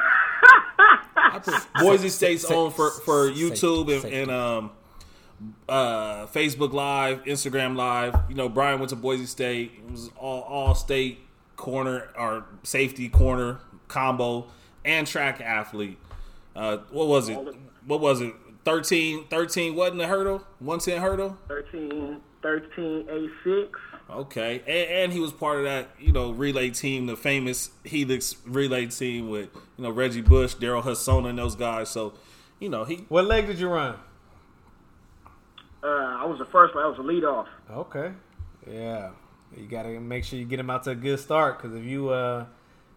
I 1.17 1.39
pre- 1.43 1.55
Boise 1.85 2.09
State's 2.09 2.47
say- 2.49 2.55
on 2.55 2.71
for 2.71 2.91
for 2.91 3.29
say- 3.29 3.35
YouTube 3.41 3.93
and, 3.93 4.03
say- 4.03 4.23
and 4.23 4.31
um 4.31 4.71
uh, 5.69 6.27
Facebook 6.27 6.73
Live, 6.73 7.25
Instagram 7.25 7.77
Live. 7.77 8.17
You 8.29 8.35
know, 8.35 8.49
Brian 8.49 8.79
went 8.79 8.91
to 8.91 8.97
Boise 8.97 9.27
State. 9.27 9.73
It 9.79 9.91
was 9.91 10.11
all 10.17 10.43
all 10.43 10.75
state 10.75 11.21
corner 11.57 12.09
or 12.19 12.45
safety 12.63 13.09
corner 13.09 13.61
combo 13.89 14.47
and 14.85 15.07
track 15.07 15.41
athlete. 15.41 15.99
Uh, 16.55 16.79
what 16.91 17.09
was 17.09 17.29
it? 17.29 17.39
What 17.87 18.01
was 18.01 18.21
it? 18.21 18.35
13, 18.65 19.27
13 19.29 19.75
wasn't 19.75 19.99
the 19.99 20.07
hurdle? 20.07 20.39
110 20.61 21.01
hurdle? 21.01 21.37
13, 21.49 22.21
13 22.43 23.05
A6. 23.05 23.69
Okay, 24.11 24.63
and, 24.67 25.05
and, 25.05 25.13
he 25.13 25.21
was 25.21 25.33
part 25.33 25.59
of 25.59 25.65
that, 25.65 25.89
you 25.99 26.13
know, 26.13 26.31
relay 26.31 26.69
team, 26.69 27.07
the 27.07 27.17
famous 27.17 27.71
Helix 27.85 28.37
relay 28.47 28.87
team 28.87 29.31
with, 29.31 29.49
you 29.79 29.85
know, 29.85 29.91
Reggie 29.91 30.21
Bush, 30.21 30.55
Daryl 30.55 30.83
Husona, 30.83 31.31
and 31.31 31.39
those 31.39 31.57
guys. 31.57 31.89
So, 31.89 32.13
you 32.61 32.69
know, 32.69 32.85
he. 32.85 33.07
What 33.09 33.25
leg 33.25 33.47
did 33.47 33.59
you 33.59 33.69
run? 33.69 33.97
Uh, 35.85 36.17
I 36.21 36.25
was 36.25 36.39
the 36.39 36.47
first 36.47 36.75
one. 36.75 36.83
I 36.83 36.89
was 36.89 36.97
the 36.97 37.03
lead 37.03 37.25
off. 37.25 37.47
Okay, 37.71 38.13
yeah, 38.67 39.11
you 39.55 39.67
got 39.67 39.83
to 39.83 40.01
make 40.01 40.25
sure 40.25 40.39
you 40.39 40.47
get 40.47 40.59
him 40.59 40.71
out 40.71 40.85
to 40.85 40.91
a 40.91 40.95
good 40.95 41.21
start 41.21 41.61
because 41.61 41.77
if 41.77 41.85
you 41.85 42.09
uh, 42.09 42.47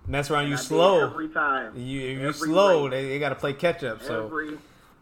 mess 0.07 0.31
around, 0.31 0.47
you 0.47 0.55
slow 0.55 1.09
every 1.09 1.27
time. 1.29 1.77
You 1.77 2.01
if 2.01 2.19
you 2.21 2.33
slow, 2.33 2.85
race. 2.85 2.91
they, 2.91 3.09
they 3.09 3.19
got 3.19 3.29
to 3.29 3.35
play 3.35 3.53
catch 3.53 3.83
up. 3.83 4.01
So 4.01 4.25
every, 4.25 4.57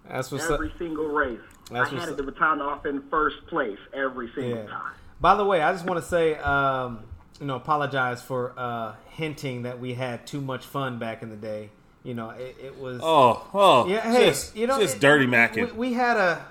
that's 0.09 0.31
what's 0.31 0.49
every 0.49 0.71
up. 0.71 0.77
single 0.79 1.07
race. 1.07 1.39
That's 1.71 1.91
I 1.91 1.99
handed 1.99 2.17
the 2.17 2.23
baton 2.23 2.61
off 2.61 2.85
in 2.85 3.01
first 3.09 3.45
place 3.47 3.79
every 3.93 4.31
single 4.33 4.63
yeah. 4.63 4.67
time. 4.67 4.93
By 5.19 5.35
the 5.35 5.45
way, 5.45 5.61
I 5.61 5.71
just 5.71 5.85
want 5.85 6.01
to 6.01 6.07
say, 6.07 6.35
um, 6.35 7.03
you 7.39 7.47
know, 7.47 7.55
apologize 7.55 8.21
for 8.21 8.53
uh, 8.57 8.95
hinting 9.09 9.63
that 9.63 9.79
we 9.79 9.93
had 9.93 10.27
too 10.27 10.41
much 10.41 10.65
fun 10.65 10.99
back 10.99 11.23
in 11.23 11.29
the 11.29 11.35
day. 11.35 11.69
You 12.03 12.13
know, 12.13 12.29
it, 12.29 12.55
it 12.63 12.77
was. 12.77 12.99
Oh, 13.01 13.47
oh, 13.51 13.87
yeah. 13.87 14.01
Hey, 14.11 14.27
just, 14.27 14.55
you 14.55 14.67
know, 14.67 14.79
just 14.79 14.97
it, 14.97 15.01
dirty 15.01 15.25
macking. 15.25 15.71
We, 15.71 15.89
we, 15.89 15.93
had 15.93 16.17
a. 16.17 16.45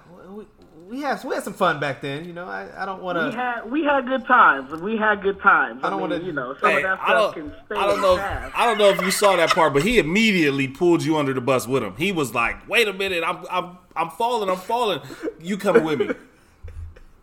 We, 0.89 0.97
we 0.97 1.01
had 1.03 1.23
we 1.25 1.35
had 1.35 1.45
some 1.45 1.55
fun 1.55 1.81
back 1.81 2.01
then, 2.01 2.25
you 2.25 2.33
know. 2.33 2.47
I, 2.47 2.69
I 2.77 2.85
don't 2.85 3.03
want 3.03 3.19
to. 3.19 3.27
We 3.27 3.35
had 3.35 3.71
we 3.71 3.85
had 3.85 4.07
good 4.07 4.27
times. 4.27 4.71
We 4.81 4.97
had 4.97 5.23
good 5.23 5.41
times. 5.41 5.81
I, 5.83 5.87
I 5.87 5.91
don't 5.91 6.01
want 6.01 6.13
to, 6.13 6.23
you 6.23 6.33
know, 6.33 6.55
some 6.61 6.71
hey, 6.71 6.77
of 6.77 6.83
that 6.83 6.99
stuff 7.05 7.35
can 7.35 7.53
stay. 7.67 7.75
I 7.75 7.87
don't 7.87 8.01
know. 8.01 8.15
If, 8.17 8.55
I 8.55 8.67
don't 8.67 8.79
know 8.79 8.91
if 8.91 9.01
you 9.01 9.11
saw 9.11 9.37
that 9.37 9.51
part, 9.51 9.73
but 9.73 9.83
he 9.83 9.99
immediately 9.99 10.69
pulled 10.69 11.03
you 11.03 11.17
under 11.17 11.33
the 11.33 11.41
bus 11.41 11.67
with 11.67 11.83
him. 11.83 11.97
He 11.97 12.13
was 12.13 12.35
like, 12.35 12.69
"Wait 12.69 12.89
a 12.89 12.93
minute, 12.93 13.25
I'm 13.25 13.45
I'm 13.51 13.79
I'm 13.97 14.11
falling, 14.11 14.51
I'm 14.51 14.57
falling. 14.57 15.01
You 15.41 15.57
coming 15.57 15.85
with 15.85 16.01
me?" 16.01 16.11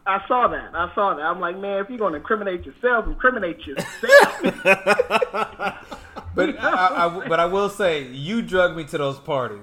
I 0.05 0.28
saw 0.28 0.47
that. 0.47 0.74
I 0.74 0.93
saw 0.95 1.14
that. 1.14 1.22
I'm 1.22 1.39
like, 1.39 1.57
man, 1.59 1.84
if 1.84 1.89
you're 1.89 1.99
going 1.99 2.14
to 2.14 2.18
incriminate 2.18 2.66
yourself, 2.66 3.05
incriminate 3.05 3.59
yourself. 3.66 4.41
but 6.34 6.59
I, 6.59 7.05
I, 7.05 7.28
but 7.28 7.39
I 7.39 7.45
will 7.45 7.70
say, 7.70 8.07
you 8.07 8.41
drugged 8.41 8.76
me 8.76 8.84
to 8.86 8.97
those 8.97 9.20
parties. 9.20 9.59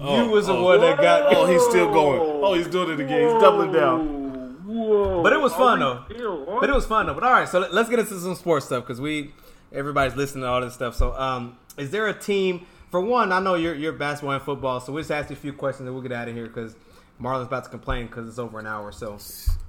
Oh, 0.00 0.24
you 0.24 0.30
was 0.30 0.46
the 0.46 0.54
oh, 0.54 0.62
one 0.62 0.80
that 0.80 0.98
got. 0.98 1.34
Oh, 1.34 1.46
he's 1.46 1.62
still 1.64 1.92
going. 1.92 2.20
Oh, 2.20 2.54
he's 2.54 2.68
doing 2.68 2.90
it 2.90 3.00
again. 3.00 3.30
He's 3.30 3.42
doubling 3.42 3.72
down. 3.72 4.64
Whoa. 4.64 5.22
But 5.22 5.32
it 5.32 5.40
was 5.40 5.52
fun 5.54 5.80
though. 5.80 6.04
Still, 6.10 6.58
but 6.60 6.68
it 6.68 6.74
was 6.74 6.86
fun 6.86 7.06
though. 7.06 7.14
But 7.14 7.24
all 7.24 7.32
right, 7.32 7.48
so 7.48 7.58
let's 7.58 7.88
get 7.88 7.98
into 7.98 8.18
some 8.20 8.34
sports 8.34 8.66
stuff 8.66 8.84
because 8.84 9.00
we 9.00 9.32
everybody's 9.72 10.16
listening 10.16 10.42
to 10.42 10.48
all 10.48 10.60
this 10.60 10.74
stuff. 10.74 10.94
So, 10.94 11.12
um, 11.14 11.58
is 11.76 11.90
there 11.90 12.06
a 12.06 12.14
team? 12.18 12.66
For 12.90 13.00
one, 13.00 13.32
I 13.32 13.40
know 13.40 13.54
you're 13.54 13.74
you're 13.74 13.92
basketball 13.92 14.34
and 14.34 14.42
football, 14.42 14.80
so 14.80 14.92
we'll 14.92 15.02
just 15.02 15.10
ask 15.10 15.30
you 15.30 15.36
a 15.36 15.38
few 15.38 15.52
questions 15.52 15.86
and 15.86 15.94
we'll 15.94 16.02
get 16.02 16.12
out 16.12 16.28
of 16.28 16.34
here 16.34 16.46
because 16.46 16.76
Marlon's 17.18 17.48
about 17.48 17.64
to 17.64 17.70
complain 17.70 18.06
because 18.06 18.28
it's 18.28 18.38
over 18.38 18.58
an 18.58 18.66
hour. 18.66 18.92
So 18.92 19.18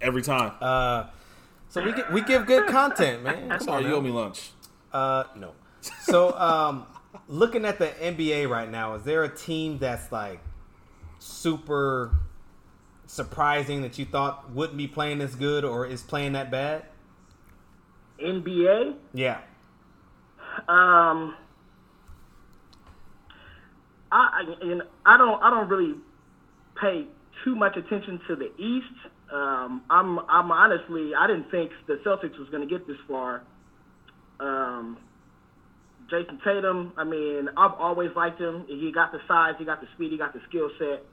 every 0.02 0.22
time. 0.22 0.54
Uh, 0.62 1.08
so 1.70 1.84
we 1.84 1.92
get, 1.92 2.12
we 2.12 2.22
give 2.22 2.46
good 2.46 2.68
content, 2.68 3.24
man. 3.24 3.50
Come 3.50 3.60
Sorry, 3.60 3.84
on, 3.84 3.90
you 3.90 3.96
owe 3.96 4.02
me 4.02 4.10
lunch. 4.10 4.52
Uh, 4.92 5.26
no. 5.36 5.52
So 6.02 6.38
um, 6.38 6.86
looking 7.28 7.66
at 7.66 7.80
the 7.80 7.88
NBA 7.88 8.50
right 8.50 8.70
now, 8.70 8.96
is 8.96 9.04
there 9.04 9.24
a 9.24 9.34
team 9.36 9.78
that's 9.78 10.12
like 10.12 10.40
super 11.20 12.12
surprising 13.06 13.82
that 13.82 13.98
you 13.98 14.06
thought 14.06 14.52
wouldn't 14.52 14.78
be 14.78 14.88
playing 14.88 15.22
as 15.22 15.36
good 15.36 15.66
or 15.66 15.86
is 15.86 16.04
playing 16.04 16.34
that 16.34 16.52
bad? 16.52 16.86
NBA? 18.24 18.96
Yeah. 19.14 19.40
Um, 20.68 21.36
I 24.12 24.44
I, 24.62 24.80
I 25.06 25.18
don't 25.18 25.42
I 25.42 25.50
don't 25.50 25.70
really 25.70 25.96
pay 26.80 27.06
too 27.44 27.56
much 27.56 27.78
attention 27.78 28.20
to 28.28 28.36
the 28.36 28.52
East. 28.58 28.88
Um, 29.32 29.84
I'm 29.90 30.20
I'm 30.20 30.52
honestly 30.52 31.14
I 31.16 31.28
didn't 31.28 31.50
think 31.52 31.72
the 31.88 31.96
Celtics 32.06 32.38
was 32.38 32.50
going 32.50 32.68
to 32.68 32.78
get 32.78 32.88
this 32.88 32.98
far. 33.08 33.44
Um, 34.40 34.98
Jayson 36.10 36.44
Tatum, 36.44 36.94
I 36.98 37.04
mean, 37.04 37.50
I've 37.58 37.74
always 37.74 38.12
liked 38.16 38.40
him. 38.40 38.66
He 38.68 38.92
got 38.92 39.12
the 39.12 39.20
size, 39.28 39.56
he 39.58 39.66
got 39.66 39.82
the 39.82 39.88
speed, 39.96 40.12
he 40.12 40.18
got 40.18 40.34
the 40.34 40.42
skill 40.48 40.70
set. 40.78 41.04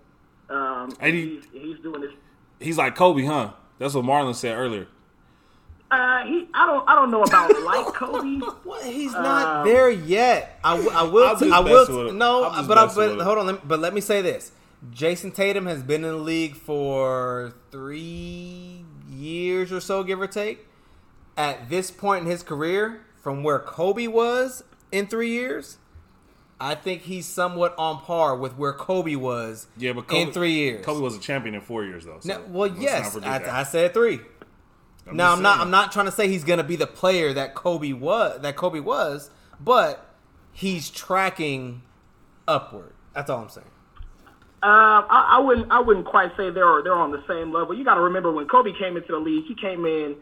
Um, 0.49 0.97
and 1.01 1.14
he, 1.14 1.40
he's, 1.53 1.62
he's 1.62 1.78
doing 1.80 2.01
this. 2.01 2.12
He's 2.61 2.78
like 2.78 2.94
Kobe, 2.94 3.24
huh? 3.24 3.53
That's 3.78 3.94
what 3.94 4.05
Marlon 4.05 4.34
said 4.34 4.57
earlier. 4.57 4.86
Uh, 5.90 6.24
he, 6.24 6.49
I 6.53 6.66
don't, 6.66 6.88
I 6.88 6.94
don't 6.94 7.11
know 7.11 7.22
about 7.22 7.62
like 7.64 7.86
Kobe. 7.94 8.44
What? 8.64 8.84
He's 8.84 9.12
not 9.12 9.59
um, 9.59 9.66
there 9.66 9.90
yet. 9.90 10.59
I, 10.64 10.74
I 10.74 11.03
will, 11.05 11.36
t- 11.36 11.51
I 11.51 11.61
will, 11.61 11.86
t- 11.86 12.12
no, 12.12 12.51
but, 12.66 12.78
I, 12.78 12.86
but 12.86 13.20
hold 13.20 13.38
on, 13.38 13.61
but 13.64 13.78
let 13.78 13.94
me 13.94 14.01
say 14.01 14.20
this: 14.20 14.51
Jayson 14.92 15.32
Tatum 15.32 15.66
has 15.66 15.82
been 15.82 16.03
in 16.05 16.11
the 16.11 16.16
league 16.16 16.57
for 16.57 17.55
three 17.70 18.84
years 19.09 19.70
or 19.70 19.80
so, 19.80 20.03
give 20.03 20.20
or 20.20 20.26
take. 20.26 20.66
At 21.36 21.68
this 21.68 21.90
point 21.90 22.24
in 22.24 22.30
his 22.30 22.42
career, 22.42 23.03
from 23.22 23.42
where 23.42 23.59
Kobe 23.59 24.07
was 24.07 24.64
in 24.97 25.07
three 25.07 25.30
years, 25.30 25.78
I 26.59 26.74
think 26.74 27.03
he's 27.03 27.26
somewhat 27.26 27.74
on 27.76 28.01
par 28.01 28.34
with 28.34 28.57
where 28.57 28.72
Kobe 28.72 29.14
was 29.14 29.66
yeah, 29.76 29.92
but 29.92 30.09
Kobe, 30.09 30.22
in 30.22 30.32
three 30.32 30.53
years. 30.53 30.84
Kobe 30.84 31.01
was 31.01 31.16
a 31.16 31.20
champion 31.20 31.55
in 31.55 31.61
four 31.61 31.84
years, 31.84 32.05
though. 32.05 32.18
So 32.20 32.28
now, 32.28 32.42
well, 32.49 32.66
yes, 32.66 33.16
I, 33.16 33.61
I, 33.61 33.62
said 33.64 33.92
three. 33.92 34.20
I'm 35.07 35.16
now 35.16 35.32
I'm 35.32 35.36
saying. 35.36 35.42
not. 35.42 35.61
I'm 35.61 35.70
not 35.70 35.92
trying 35.92 36.07
to 36.07 36.12
say 36.12 36.28
he's 36.28 36.44
going 36.44 36.59
to 36.59 36.64
be 36.64 36.76
the 36.76 36.86
player 36.86 37.32
that 37.34 37.55
Kobe 37.55 37.92
was. 37.92 38.40
That 38.40 38.57
Kobe 38.57 38.80
was, 38.80 39.30
but 39.61 40.14
he's 40.53 40.88
tracking 40.88 41.82
upward. 42.49 42.92
That's 43.14 43.28
all 43.28 43.42
I'm 43.42 43.49
saying. 43.51 43.66
Uh, 44.62 45.05
I, 45.09 45.36
I, 45.36 45.40
wouldn't. 45.40 45.70
I 45.70 45.80
wouldn't 45.80 46.07
quite 46.07 46.30
say 46.38 46.51
they're 46.51 46.82
they're 46.82 46.94
on 46.94 47.12
the 47.12 47.22
same 47.28 47.53
level. 47.53 47.76
You 47.76 47.84
got 47.84 47.97
to 47.97 48.01
remember 48.01 48.32
when 48.32 48.49
Kobe 48.49 48.72
came 48.78 48.97
into 48.97 49.12
the 49.12 49.18
league, 49.18 49.44
he 49.44 49.55
came 49.55 49.84
in 49.84 50.16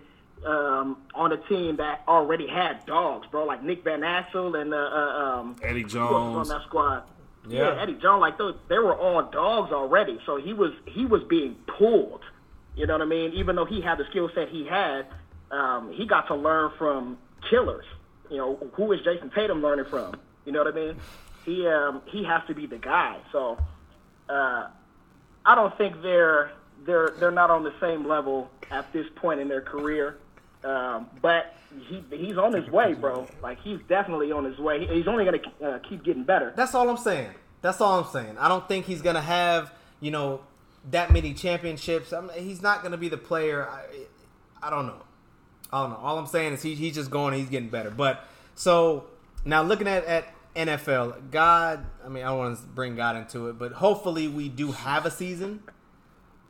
um, 0.45 0.99
on 1.15 1.33
a 1.33 1.37
team 1.37 1.77
that 1.77 2.03
already 2.07 2.47
had 2.47 2.85
dogs, 2.87 3.27
bro, 3.31 3.45
like 3.45 3.63
Nick 3.63 3.85
Van 3.85 4.01
Exel 4.01 4.61
and 4.61 4.73
uh, 4.73 4.77
uh, 4.77 5.41
um, 5.41 5.57
Eddie 5.63 5.85
Jones 5.85 6.37
on 6.37 6.49
that 6.49 6.63
squad. 6.67 7.05
Yeah. 7.47 7.75
yeah, 7.75 7.83
Eddie 7.83 7.95
Jones, 7.95 8.21
like 8.21 8.39
those, 8.39 8.55
they 8.69 8.79
were 8.79 8.97
all 8.97 9.23
dogs 9.23 9.73
already. 9.73 10.19
So 10.25 10.37
he 10.37 10.53
was 10.53 10.73
he 10.87 11.05
was 11.05 11.23
being 11.25 11.57
pulled. 11.67 12.23
You 12.77 12.87
know 12.87 12.95
what 12.95 13.03
I 13.03 13.07
mean? 13.07 13.33
Even 13.35 13.57
though 13.57 13.67
he 13.67 13.81
had 13.81 13.99
the 13.99 14.05
skill 14.11 14.31
set 14.35 14.49
he 14.49 14.67
had, 14.67 15.07
um, 15.51 15.93
he 15.93 16.07
got 16.07 16.27
to 16.29 16.35
learn 16.35 16.73
from 16.79 17.19
killers. 17.49 17.85
You 18.31 18.39
know, 18.39 18.71
who 18.73 18.93
is 18.93 19.01
Jayson 19.03 19.31
Tatum 19.35 19.63
learning 19.63 19.85
from? 19.91 20.19
You 20.45 20.53
know 20.53 20.65
what 20.65 20.73
I 20.73 20.77
mean? 20.77 20.97
He 21.45 21.67
um, 21.67 22.03
he 22.07 22.25
has 22.25 22.43
to 22.49 22.55
be 22.55 22.67
the 22.67 22.79
guy. 22.79 23.19
So 23.31 23.59
uh, 24.29 24.69
I 25.45 25.55
don't 25.55 25.77
think 25.77 26.03
they're 26.03 26.53
they're 26.87 27.15
they're 27.19 27.31
not 27.31 27.51
on 27.51 27.63
the 27.63 27.75
same 27.81 28.07
level 28.09 28.51
at 28.71 28.93
this 28.93 29.07
point 29.17 29.41
in 29.41 29.49
their 29.49 29.61
career. 29.61 30.19
Um, 30.65 31.09
but 31.21 31.55
he 31.89 32.03
he's 32.11 32.39
on 32.39 32.53
his 32.53 32.69
way, 32.71 32.95
bro. 32.95 33.27
Like 33.43 33.61
he's 33.63 33.81
definitely 33.89 34.33
on 34.33 34.45
his 34.45 34.59
way. 34.59 34.87
He's 34.87 35.07
only 35.07 35.25
gonna 35.25 35.39
uh, 35.65 35.79
keep 35.89 36.05
getting 36.05 36.25
better. 36.25 36.53
That's 36.57 36.75
all 36.75 36.89
I'm 36.89 36.97
saying. 36.97 37.31
That's 37.63 37.81
all 37.81 38.01
I'm 38.01 38.11
saying. 38.11 38.37
I 38.39 38.49
don't 38.49 38.67
think 38.69 38.87
he's 38.87 39.03
gonna 39.03 39.21
have 39.21 39.73
you 40.01 40.11
know 40.11 40.41
that 40.91 41.13
many 41.13 41.35
championships. 41.35 42.13
I 42.13 42.21
mean, 42.21 42.31
he's 42.39 42.63
not 42.63 42.83
gonna 42.83 42.97
be 42.97 43.09
the 43.09 43.17
player. 43.17 43.69
I, 43.69 43.85
I 44.67 44.71
don't 44.71 44.87
know. 44.87 45.03
I 45.73 45.83
don't 45.83 45.91
know. 45.91 45.97
All 45.97 46.19
I'm 46.19 46.27
saying 46.27 46.55
is 46.55 46.63
he, 46.63 46.75
he's 46.75 46.95
just 46.95 47.11
going. 47.11 47.35
He's 47.35 47.49
getting 47.49 47.69
better. 47.69 47.91
But 47.91 48.25
so 48.55 49.05
now 49.45 49.63
looking 49.63 49.89
at 49.89 50.05
at 50.05 50.27
NFL, 50.55 51.31
God, 51.31 51.85
I 52.05 52.09
mean, 52.09 52.23
I 52.23 52.29
don't 52.29 52.39
want 52.39 52.59
to 52.59 52.67
bring 52.67 52.97
God 52.97 53.17
into 53.17 53.49
it, 53.49 53.59
but 53.59 53.73
hopefully 53.73 54.29
we 54.29 54.49
do 54.49 54.73
have 54.73 55.05
a 55.05 55.11
season. 55.11 55.63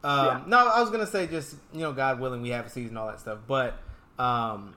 Um, 0.03 0.27
yeah. 0.27 0.43
No, 0.47 0.69
I 0.69 0.81
was 0.81 0.91
gonna 0.91 1.07
say 1.07 1.27
just 1.27 1.57
you 1.73 1.81
know, 1.81 1.93
God 1.93 2.21
willing, 2.21 2.43
we 2.43 2.51
have 2.51 2.67
a 2.67 2.71
season, 2.71 2.97
all 2.97 3.07
that 3.07 3.21
stuff. 3.21 3.39
But 3.47 3.79
um, 4.19 4.75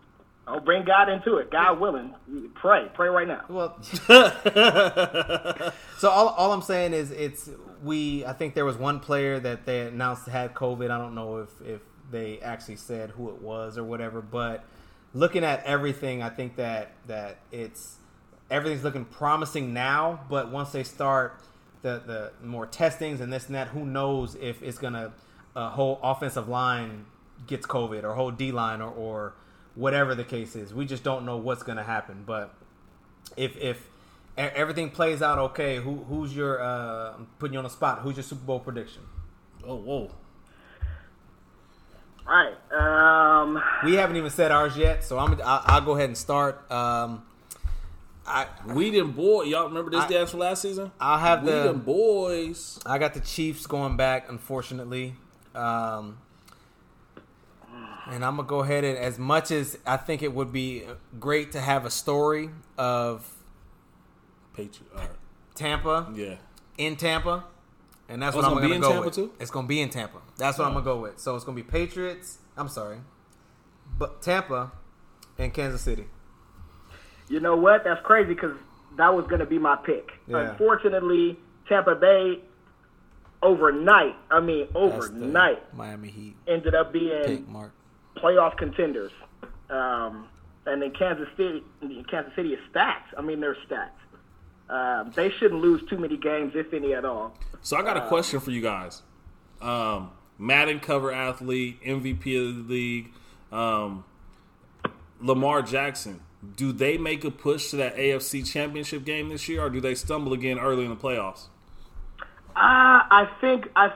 I'll 0.47 0.61
bring 0.61 0.85
God 0.85 1.09
into 1.09 1.37
it. 1.37 1.51
God 1.51 1.79
willing, 1.79 2.13
pray, 2.55 2.89
pray 2.93 3.09
right 3.09 3.27
now. 3.27 3.43
Well, 3.49 3.77
so 5.97 6.09
all, 6.09 6.29
all 6.29 6.53
I'm 6.53 6.61
saying 6.61 6.93
is 6.93 7.11
it's 7.11 7.49
we. 7.83 8.25
I 8.25 8.31
think 8.31 8.53
there 8.53 8.63
was 8.63 8.77
one 8.77 9.01
player 9.01 9.39
that 9.41 9.65
they 9.65 9.81
announced 9.81 10.27
had 10.27 10.53
COVID. 10.53 10.89
I 10.89 10.97
don't 10.97 11.15
know 11.15 11.39
if 11.39 11.49
if 11.61 11.81
they 12.09 12.39
actually 12.39 12.77
said 12.77 13.09
who 13.11 13.29
it 13.29 13.41
was 13.41 13.77
or 13.77 13.83
whatever, 13.83 14.21
but 14.21 14.63
looking 15.13 15.43
at 15.43 15.63
everything, 15.65 16.23
I 16.23 16.29
think 16.29 16.55
that 16.55 16.91
that 17.07 17.39
it's 17.51 17.97
everything's 18.49 18.85
looking 18.85 19.03
promising 19.03 19.73
now, 19.73 20.21
but 20.29 20.49
once 20.49 20.71
they 20.71 20.83
start 20.83 21.41
the 21.81 22.01
the 22.05 22.31
more 22.41 22.65
testings 22.65 23.19
and 23.19 23.33
this 23.33 23.47
and 23.47 23.55
that, 23.55 23.67
who 23.67 23.85
knows 23.85 24.35
if 24.35 24.63
it's 24.63 24.77
gonna 24.77 25.11
a 25.57 25.69
whole 25.69 25.99
offensive 26.01 26.47
line 26.47 27.05
gets 27.45 27.65
COVID 27.67 28.03
or 28.03 28.13
whole 28.13 28.31
D 28.31 28.51
line 28.51 28.81
or, 28.81 28.91
or 28.91 29.33
whatever 29.75 30.15
the 30.15 30.23
case 30.23 30.55
is. 30.55 30.73
We 30.73 30.85
just 30.85 31.03
don't 31.03 31.25
know 31.25 31.37
what's 31.37 31.63
gonna 31.63 31.83
happen. 31.83 32.23
But 32.25 32.53
if 33.35 33.57
if 33.57 33.87
everything 34.37 34.89
plays 34.89 35.21
out 35.21 35.37
okay, 35.37 35.77
who 35.77 35.95
who's 36.09 36.35
your 36.35 36.61
uh, 36.61 37.13
I'm 37.15 37.27
putting 37.39 37.53
you 37.53 37.59
on 37.59 37.63
the 37.63 37.69
spot? 37.69 37.99
Who's 37.99 38.15
your 38.15 38.23
Super 38.23 38.45
Bowl 38.45 38.59
prediction? 38.59 39.03
Oh 39.65 39.75
whoa. 39.75 40.11
Right. 42.27 42.55
Um, 42.73 43.61
we 43.85 43.93
haven't 43.93 44.17
even 44.17 44.29
said 44.29 44.51
ours 44.51 44.75
yet, 44.75 45.03
so 45.03 45.17
I'm. 45.17 45.39
I'll, 45.43 45.61
I'll 45.65 45.81
go 45.81 45.95
ahead 45.95 46.09
and 46.09 46.17
start. 46.17 46.69
Um, 46.69 47.23
I 48.25 48.47
we 48.65 48.89
them 48.89 49.13
boy. 49.13 49.43
Y'all 49.43 49.67
remember 49.67 49.89
this 49.91 50.01
I, 50.01 50.07
dance 50.09 50.31
from 50.31 50.41
last 50.41 50.61
season? 50.61 50.91
I'll 50.99 51.19
have 51.19 51.43
we 51.43 51.51
the 51.51 51.73
boys. 51.73 52.79
I 52.85 52.97
got 52.97 53.13
the 53.13 53.21
Chiefs 53.21 53.65
going 53.65 53.95
back, 53.95 54.29
unfortunately. 54.29 55.15
Um, 55.55 56.17
and 58.09 58.23
I'm 58.23 58.37
gonna 58.37 58.47
go 58.47 58.59
ahead 58.59 58.83
and 58.83 58.97
as 58.97 59.19
much 59.19 59.51
as 59.51 59.77
I 59.85 59.97
think 59.97 60.21
it 60.21 60.33
would 60.33 60.51
be 60.51 60.83
great 61.19 61.51
to 61.53 61.61
have 61.61 61.85
a 61.85 61.89
story 61.89 62.49
of 62.77 63.29
Patriot, 64.53 64.89
uh, 64.95 65.07
Tampa, 65.55 66.11
yeah, 66.15 66.35
in 66.77 66.95
Tampa, 66.95 67.45
and 68.09 68.21
that's 68.21 68.35
oh, 68.35 68.39
what 68.39 68.45
I'm 68.45 68.61
gonna, 68.61 68.79
go 68.79 69.03
with. 69.03 69.13
Too? 69.13 69.31
It's 69.39 69.51
gonna 69.51 69.67
be 69.67 69.81
in 69.81 69.89
Tampa. 69.89 70.19
That's 70.37 70.57
what 70.57 70.65
oh. 70.65 70.67
I'm 70.67 70.73
gonna 70.73 70.85
go 70.85 71.01
with. 71.01 71.19
So 71.19 71.35
it's 71.35 71.45
gonna 71.45 71.55
be 71.55 71.63
Patriots. 71.63 72.39
I'm 72.55 72.69
sorry, 72.69 72.99
but 73.97 74.21
Tampa 74.21 74.71
and 75.37 75.53
Kansas 75.53 75.81
City. 75.81 76.05
You 77.29 77.39
know 77.39 77.55
what? 77.55 77.83
That's 77.83 78.01
crazy 78.03 78.33
because 78.33 78.55
that 78.97 79.13
was 79.13 79.27
gonna 79.27 79.45
be 79.45 79.59
my 79.59 79.75
pick. 79.75 80.11
Yeah. 80.27 80.51
Unfortunately, 80.51 81.37
Tampa 81.67 81.95
Bay 81.95 82.39
overnight. 83.41 84.15
I 84.31 84.39
mean, 84.39 84.67
overnight. 84.73 85.73
Miami 85.75 86.09
Heat 86.09 86.35
ended 86.47 86.73
up 86.73 86.91
being 86.91 87.45
playoff 88.21 88.57
contenders. 88.57 89.11
Um, 89.69 90.27
and 90.65 90.81
then 90.81 90.91
Kansas 90.91 91.27
City, 91.37 91.63
Kansas 92.09 92.33
City 92.35 92.53
is 92.53 92.59
stacked. 92.69 93.13
I 93.17 93.21
mean, 93.21 93.39
they're 93.39 93.57
stacked. 93.65 93.99
Um, 94.69 95.11
they 95.15 95.29
shouldn't 95.29 95.61
lose 95.61 95.81
too 95.89 95.97
many 95.97 96.17
games, 96.17 96.53
if 96.55 96.73
any 96.73 96.93
at 96.93 97.05
all. 97.05 97.33
So 97.61 97.77
I 97.77 97.81
got 97.81 97.97
a 97.97 98.03
um, 98.03 98.09
question 98.09 98.39
for 98.39 98.51
you 98.51 98.61
guys. 98.61 99.01
Um, 99.61 100.11
Madden 100.37 100.79
cover 100.79 101.11
athlete, 101.11 101.81
MVP 101.83 102.49
of 102.49 102.67
the 102.67 102.73
league, 102.73 103.11
um, 103.51 104.03
Lamar 105.21 105.61
Jackson. 105.61 106.21
Do 106.55 106.71
they 106.71 106.97
make 106.97 107.23
a 107.23 107.31
push 107.31 107.71
to 107.71 107.77
that 107.77 107.95
AFC 107.95 108.45
Championship 108.45 109.03
game 109.03 109.29
this 109.29 109.49
year, 109.49 109.63
or 109.63 109.69
do 109.69 109.81
they 109.81 109.95
stumble 109.95 110.33
again 110.33 110.59
early 110.59 110.83
in 110.83 110.89
the 110.89 110.95
playoffs? 110.95 111.45
Uh, 112.55 113.05
I 113.09 113.29
think 113.41 113.69
I, 113.75 113.93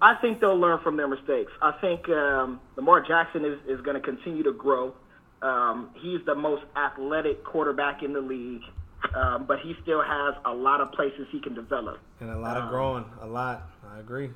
I 0.00 0.14
think 0.14 0.40
they'll 0.40 0.58
learn 0.58 0.80
from 0.82 0.96
their 0.96 1.08
mistakes. 1.08 1.50
I 1.60 1.72
think 1.80 2.08
um, 2.08 2.60
Lamar 2.76 3.00
Jackson 3.00 3.44
is, 3.44 3.58
is 3.66 3.80
going 3.80 3.96
to 3.96 4.00
continue 4.00 4.42
to 4.44 4.52
grow. 4.52 4.94
Um, 5.42 5.90
he's 5.94 6.20
the 6.24 6.34
most 6.34 6.64
athletic 6.76 7.44
quarterback 7.44 8.02
in 8.02 8.12
the 8.12 8.20
league, 8.20 8.62
um, 9.14 9.46
but 9.46 9.60
he 9.60 9.74
still 9.82 10.02
has 10.02 10.34
a 10.44 10.52
lot 10.52 10.80
of 10.80 10.92
places 10.92 11.26
he 11.30 11.40
can 11.40 11.54
develop 11.54 11.98
and 12.20 12.30
a 12.30 12.38
lot 12.38 12.56
of 12.56 12.64
um, 12.64 12.70
growing. 12.70 13.04
A 13.22 13.26
lot, 13.26 13.68
I 13.88 14.00
agree. 14.00 14.30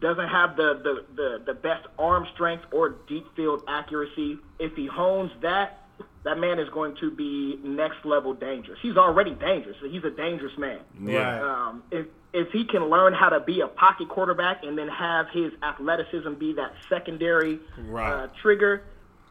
Doesn't 0.00 0.28
have 0.28 0.56
the, 0.56 0.80
the, 0.82 1.14
the, 1.14 1.42
the 1.46 1.54
best 1.54 1.86
arm 1.98 2.26
strength 2.32 2.64
or 2.72 2.96
deep 3.06 3.26
field 3.36 3.62
accuracy. 3.68 4.38
If 4.58 4.74
he 4.74 4.86
hones 4.86 5.30
that, 5.42 5.86
that 6.24 6.38
man 6.38 6.58
is 6.58 6.68
going 6.70 6.96
to 7.00 7.10
be 7.10 7.58
next 7.62 8.04
level 8.04 8.34
dangerous. 8.34 8.78
He's 8.82 8.96
already 8.96 9.34
dangerous. 9.34 9.76
He's 9.82 10.04
a 10.04 10.10
dangerous 10.10 10.56
man. 10.58 10.80
Yeah. 11.02 11.42
Um, 11.42 11.82
if 11.90 12.06
if 12.32 12.48
he 12.52 12.64
can 12.64 12.88
learn 12.88 13.12
how 13.12 13.28
to 13.30 13.40
be 13.40 13.60
a 13.60 13.66
pocket 13.66 14.08
quarterback 14.08 14.62
and 14.62 14.78
then 14.78 14.88
have 14.88 15.26
his 15.32 15.52
athleticism 15.62 16.34
be 16.34 16.52
that 16.54 16.72
secondary 16.88 17.58
right. 17.88 18.24
uh, 18.24 18.28
trigger, 18.40 18.84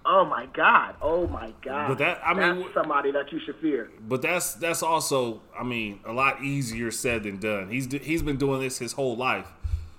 oh 0.06 0.26
my 0.26 0.48
god, 0.48 0.96
oh 1.02 1.28
my 1.28 1.54
god. 1.62 1.90
But 1.90 1.98
that 2.00 2.22
I 2.26 2.34
mean, 2.34 2.66
somebody 2.74 3.12
that 3.12 3.32
you 3.32 3.40
should 3.40 3.56
fear. 3.58 3.90
But 4.02 4.22
that's 4.22 4.56
that's 4.56 4.84
also 4.84 5.42
I 5.58 5.64
mean 5.64 6.00
a 6.06 6.12
lot 6.12 6.44
easier 6.44 6.92
said 6.92 7.24
than 7.24 7.38
done. 7.38 7.70
He's 7.70 7.92
he's 7.92 8.24
been 8.24 8.38
doing 8.38 8.62
this 8.62 8.80
his 8.80 8.94
whole 8.94 9.16
life, 9.16 9.48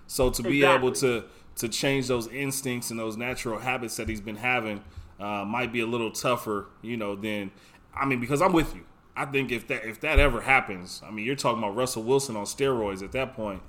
so 0.07 0.30
to 0.30 0.43
be 0.43 0.59
exactly. 0.59 0.88
able 0.88 0.93
to 0.97 1.24
to 1.57 1.68
change 1.68 2.09
those 2.09 2.26
instincts 2.28 2.91
and 2.91 2.99
those 2.99 3.16
natural 3.16 3.61
habits 3.61 3.97
that 3.97 4.09
he's 4.09 4.20
been 4.20 4.36
having 4.36 4.82
uh, 5.21 5.45
might 5.45 5.73
be 5.73 5.81
a 5.81 5.87
little 5.87 6.11
tougher, 6.11 6.66
you 6.83 6.97
know, 6.97 7.14
than 7.14 7.51
I 7.95 8.07
mean, 8.07 8.21
because 8.21 8.41
I'm 8.41 8.53
with 8.53 8.75
you. 8.75 8.85
I 9.16 9.27
think 9.27 9.53
if 9.53 9.66
that 9.68 9.85
if 9.85 10.01
that 10.01 10.18
ever 10.18 10.41
happens, 10.41 11.03
I 11.05 11.11
mean, 11.11 11.27
you're 11.27 11.37
talking 11.37 11.59
about 11.59 11.77
Russell 11.77 12.03
Wilson 12.03 12.37
on 12.37 12.45
steroids 12.45 13.03
at 13.03 13.12
that 13.12 13.35
point. 13.35 13.62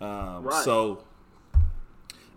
Um, 0.00 0.44
right. 0.44 0.64
So, 0.64 1.04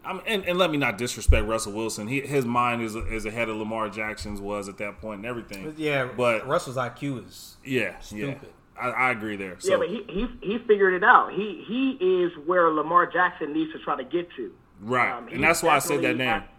I 0.03 0.13
mean, 0.13 0.21
and, 0.25 0.45
and, 0.45 0.57
let 0.57 0.69
me 0.69 0.77
not 0.77 0.97
disrespect 0.97 1.47
Russell 1.47 1.73
Wilson. 1.73 2.07
He, 2.07 2.21
his 2.21 2.45
mind 2.45 2.81
is 2.81 2.95
is 2.95 3.25
ahead 3.25 3.49
of 3.49 3.57
Lamar 3.57 3.89
Jackson's 3.89 4.41
was 4.41 4.67
at 4.67 4.77
that 4.79 4.99
point 4.99 5.19
and 5.19 5.25
everything. 5.25 5.73
Yeah, 5.77 6.09
but 6.15 6.47
Russell's 6.47 6.77
IQ 6.77 7.27
is 7.27 7.57
yeah, 7.63 7.99
stupid. 7.99 8.39
Yeah. 8.43 8.49
I, 8.79 8.89
I, 8.89 9.11
agree 9.11 9.37
there. 9.37 9.55
So. 9.59 9.71
Yeah, 9.71 9.77
but 9.77 9.87
he, 9.87 10.03
he 10.07 10.27
he 10.41 10.57
figured 10.67 10.93
it 10.93 11.03
out. 11.03 11.31
He 11.31 11.63
he 11.67 11.91
is 11.91 12.31
where 12.45 12.69
Lamar 12.69 13.07
Jackson 13.07 13.53
needs 13.53 13.71
to 13.73 13.79
try 13.79 13.95
to 13.95 14.03
get 14.03 14.29
to. 14.35 14.53
Right, 14.81 15.17
um, 15.17 15.27
and 15.29 15.43
that's 15.43 15.63
why 15.63 15.75
I 15.75 15.79
said 15.79 16.01
that 16.03 16.17
name. 16.17 16.27
At, 16.27 16.49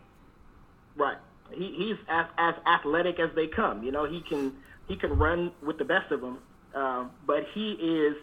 right 0.97 1.19
he, 1.53 1.75
he's 1.77 1.97
as, 2.09 2.27
as 2.37 2.55
athletic 2.67 3.19
as 3.19 3.31
they 3.35 3.47
come. 3.47 3.83
You 3.83 3.93
know, 3.93 4.05
he 4.05 4.21
can 4.21 4.55
he 4.87 4.97
can 4.97 5.19
run 5.19 5.53
with 5.65 5.79
the 5.79 5.85
best 5.85 6.11
of 6.13 6.21
them, 6.21 6.39
um, 6.75 7.11
but 7.27 7.45
he 7.55 7.73
is 7.73 8.17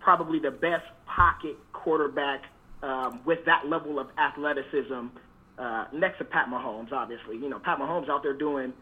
probably 0.00 0.38
the 0.38 0.50
best 0.50 0.84
pocket 1.06 1.56
quarterback 1.72 2.42
um, 2.82 3.20
with 3.24 3.44
that 3.46 3.66
level 3.68 3.98
of 3.98 4.08
athleticism 4.18 5.06
uh, 5.58 5.84
next 5.92 6.18
to 6.18 6.24
Pat 6.24 6.48
Mahomes. 6.48 6.92
Obviously, 6.92 7.36
you 7.36 7.48
know 7.48 7.58
Pat 7.58 7.78
Mahomes 7.78 8.08
out 8.08 8.22
there 8.22 8.34
doing 8.34 8.72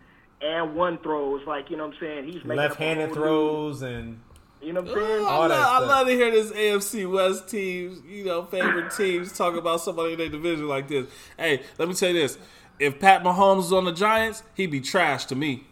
and 0.40 0.74
one 0.74 0.98
throws 0.98 1.46
like 1.46 1.70
you 1.70 1.76
know 1.76 1.86
what 1.86 1.94
I'm 1.94 2.00
saying. 2.00 2.32
He's 2.32 2.44
left-handed 2.44 3.12
throws 3.12 3.82
and. 3.82 4.20
You 4.62 4.74
know 4.74 4.82
what 4.82 4.90
I'm 4.90 4.96
saying? 4.98 5.22
Ooh, 5.22 5.26
I, 5.26 5.46
love, 5.46 5.52
I 5.52 5.86
love 5.86 6.06
to 6.06 6.12
hear 6.12 6.30
this 6.30 6.52
AFC 6.52 7.10
West 7.10 7.48
teams, 7.48 8.02
you 8.06 8.26
know, 8.26 8.44
favorite 8.44 8.90
teams 8.94 9.32
talk 9.32 9.54
about 9.54 9.80
somebody 9.80 10.12
in 10.12 10.18
their 10.18 10.28
division 10.28 10.68
like 10.68 10.86
this. 10.86 11.06
Hey, 11.38 11.62
let 11.78 11.88
me 11.88 11.94
tell 11.94 12.10
you 12.10 12.20
this 12.20 12.36
if 12.80 12.98
Pat 12.98 13.22
Mahomes 13.22 13.56
was 13.56 13.72
on 13.72 13.84
the 13.84 13.92
Giants, 13.92 14.42
he'd 14.54 14.70
be 14.70 14.80
trash 14.80 15.26
to 15.26 15.36
me. 15.36 15.64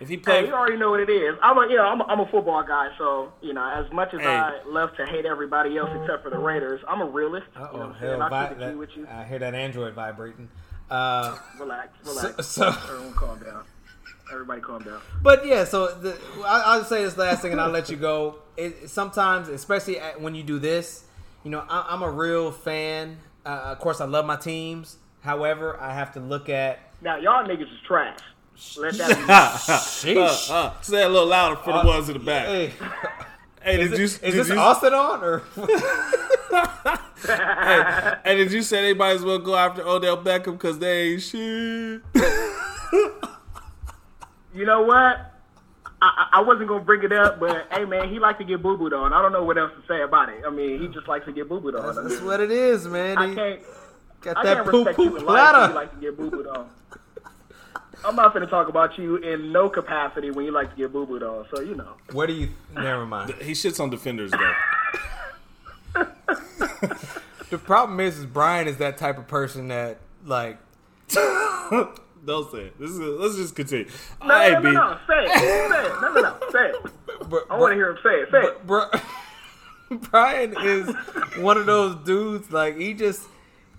If 0.00 0.08
he 0.08 0.16
played, 0.16 0.44
hey, 0.44 0.46
you 0.48 0.52
already 0.52 0.76
know 0.76 0.90
what 0.90 0.98
it 0.98 1.08
is. 1.08 1.36
I'm 1.40 1.56
a, 1.56 1.68
you 1.68 1.76
know, 1.76 1.84
I'm 1.84 2.00
a, 2.00 2.04
I'm 2.04 2.18
a 2.18 2.26
football 2.26 2.64
guy, 2.64 2.88
so 2.98 3.32
you 3.40 3.52
know, 3.52 3.64
as 3.64 3.90
much 3.92 4.12
as 4.12 4.20
hey. 4.20 4.26
I 4.26 4.60
love 4.66 4.96
to 4.96 5.06
hate 5.06 5.24
everybody 5.24 5.78
else 5.78 5.90
except 6.02 6.24
for 6.24 6.30
the 6.30 6.38
Raiders, 6.38 6.80
I'm 6.88 7.00
a 7.00 7.06
realist. 7.06 7.46
Oh, 7.56 7.68
you 7.72 7.78
know 7.78 7.92
hell, 7.92 8.28
vi- 8.28 8.54
that, 8.54 8.76
with 8.76 8.90
you. 8.96 9.06
I 9.06 9.22
hear 9.22 9.38
that 9.38 9.54
Android 9.54 9.94
vibrating. 9.94 10.48
Uh, 10.90 11.38
relax, 11.58 11.90
relax. 12.04 12.46
So, 12.48 12.72
so 12.72 12.78
everyone 12.90 13.14
calm 13.14 13.38
down. 13.38 13.64
Everybody 14.32 14.60
calm 14.60 14.82
down. 14.82 15.00
But 15.22 15.46
yeah, 15.46 15.62
so 15.62 15.94
the, 15.94 16.18
I, 16.44 16.78
will 16.78 16.84
say 16.84 17.04
this 17.04 17.16
last 17.16 17.42
thing, 17.42 17.52
and 17.52 17.60
I'll 17.60 17.70
let 17.70 17.88
you 17.88 17.96
go. 17.96 18.40
It, 18.56 18.90
sometimes, 18.90 19.48
especially 19.48 19.98
when 20.18 20.34
you 20.34 20.42
do 20.42 20.58
this, 20.58 21.04
you 21.44 21.50
know, 21.52 21.64
I, 21.68 21.94
am 21.94 22.02
a 22.02 22.10
real 22.10 22.50
fan. 22.50 23.18
Uh, 23.46 23.48
of 23.66 23.78
course, 23.78 24.00
I 24.00 24.06
love 24.06 24.26
my 24.26 24.36
teams. 24.36 24.96
However, 25.22 25.80
I 25.80 25.94
have 25.94 26.12
to 26.12 26.20
look 26.20 26.48
at 26.48 26.80
now. 27.00 27.16
Y'all 27.16 27.46
niggas 27.46 27.62
is 27.62 27.80
trash. 27.86 28.18
Let 28.76 28.94
that 28.94 30.02
be. 30.04 30.16
uh, 30.18 30.36
uh, 30.50 30.80
say 30.82 31.02
a 31.02 31.08
little 31.08 31.28
louder 31.28 31.56
for 31.56 31.72
the 31.72 31.78
uh, 31.78 31.86
ones 31.86 32.08
in 32.08 32.14
the 32.14 32.24
back. 32.24 32.46
Hey, 32.46 32.72
hey 33.62 33.76
did 33.76 33.92
it, 33.92 33.98
you? 33.98 34.04
Is 34.04 34.18
did 34.18 34.34
this 34.34 34.48
you, 34.48 34.58
Austin 34.58 34.92
on 34.92 35.22
or? 35.22 35.42
hey, 37.24 38.14
hey, 38.24 38.36
did 38.36 38.52
you 38.52 38.62
say 38.62 38.82
they 38.82 38.94
might 38.94 39.12
as 39.12 39.22
well 39.22 39.38
go 39.38 39.54
after 39.54 39.86
Odell 39.86 40.16
Beckham 40.22 40.52
because 40.52 40.80
they 40.80 41.12
ain't 41.12 41.22
shit? 41.22 42.02
you 44.52 44.66
know 44.66 44.82
what? 44.82 45.28
I, 46.04 46.30
I 46.32 46.42
wasn't 46.42 46.68
gonna 46.68 46.82
bring 46.82 47.04
it 47.04 47.12
up, 47.12 47.38
but 47.38 47.68
hey 47.70 47.84
man, 47.84 48.08
he 48.08 48.18
likes 48.18 48.38
to 48.38 48.44
get 48.44 48.60
boo 48.60 48.76
booed 48.76 48.92
on. 48.92 49.12
I 49.12 49.22
don't 49.22 49.30
know 49.30 49.44
what 49.44 49.56
else 49.56 49.70
to 49.80 49.86
say 49.86 50.02
about 50.02 50.30
it. 50.30 50.42
I 50.44 50.50
mean, 50.50 50.80
he 50.80 50.88
just 50.88 51.06
likes 51.06 51.26
to 51.26 51.32
get 51.32 51.48
boo 51.48 51.60
booed 51.60 51.76
on. 51.76 51.94
That's, 51.94 52.08
that's 52.08 52.20
what 52.22 52.40
it 52.40 52.50
is, 52.50 52.88
man. 52.88 53.18
I 53.18 53.34
can't. 53.36 53.60
Got 54.22 54.36
I 54.36 54.54
that 54.54 54.64
poo 54.66 54.84
poo 54.84 55.20
platter. 55.20 55.68
You 55.68 55.74
like 55.74 55.94
to 55.94 56.00
get 56.00 56.16
boo 56.16 56.30
booed 56.30 56.46
on. 56.46 56.68
I'm 58.04 58.16
not 58.16 58.32
going 58.32 58.44
to 58.44 58.50
talk 58.50 58.68
about 58.68 58.98
you 58.98 59.16
in 59.16 59.52
no 59.52 59.68
capacity 59.68 60.30
when 60.30 60.44
you 60.44 60.50
like 60.52 60.70
to 60.70 60.76
get 60.76 60.92
boo 60.92 61.06
booed 61.06 61.22
on. 61.22 61.46
So 61.54 61.60
you 61.60 61.74
know. 61.74 61.94
What 62.12 62.26
do 62.26 62.32
you? 62.32 62.50
Never 62.74 63.06
mind. 63.06 63.34
He 63.42 63.52
shits 63.52 63.80
on 63.80 63.90
defenders 63.90 64.30
though. 64.30 64.54
the 67.50 67.58
problem 67.58 68.00
is, 68.00 68.18
is 68.18 68.26
Brian 68.26 68.68
is 68.68 68.76
that 68.78 68.96
type 68.96 69.18
of 69.18 69.26
person 69.26 69.68
that 69.68 69.98
like. 70.24 70.58
Don't 72.24 72.48
say 72.52 72.66
it. 72.66 72.78
This 72.78 72.90
is 72.90 72.98
let's 73.00 73.34
just 73.34 73.56
continue. 73.56 73.88
No, 74.20 74.28
no, 74.28 74.60
no, 74.60 74.60
no, 74.60 74.72
no, 74.72 74.98
Say 75.08 75.24
it. 75.24 75.38
Say 75.38 75.86
it. 75.86 76.00
No, 76.00 76.12
no, 76.12 76.20
no. 76.20 76.36
Say 76.52 76.68
it. 76.68 77.28
Bro, 77.28 77.40
I 77.50 77.58
want 77.58 77.72
to 77.72 77.74
hear 77.74 77.90
him 77.90 77.98
say 78.02 78.10
it. 78.10 78.30
Say 78.30 78.42
it. 78.42 78.66
Bro, 78.66 78.86
Brian 80.10 80.54
is 80.62 80.94
one 81.38 81.56
of 81.56 81.66
those 81.66 81.96
dudes. 82.04 82.52
Like 82.52 82.76
he 82.76 82.94
just 82.94 83.26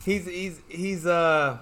he's 0.03 0.25
he's 0.25 0.61
he's 0.69 1.05
uh 1.05 1.59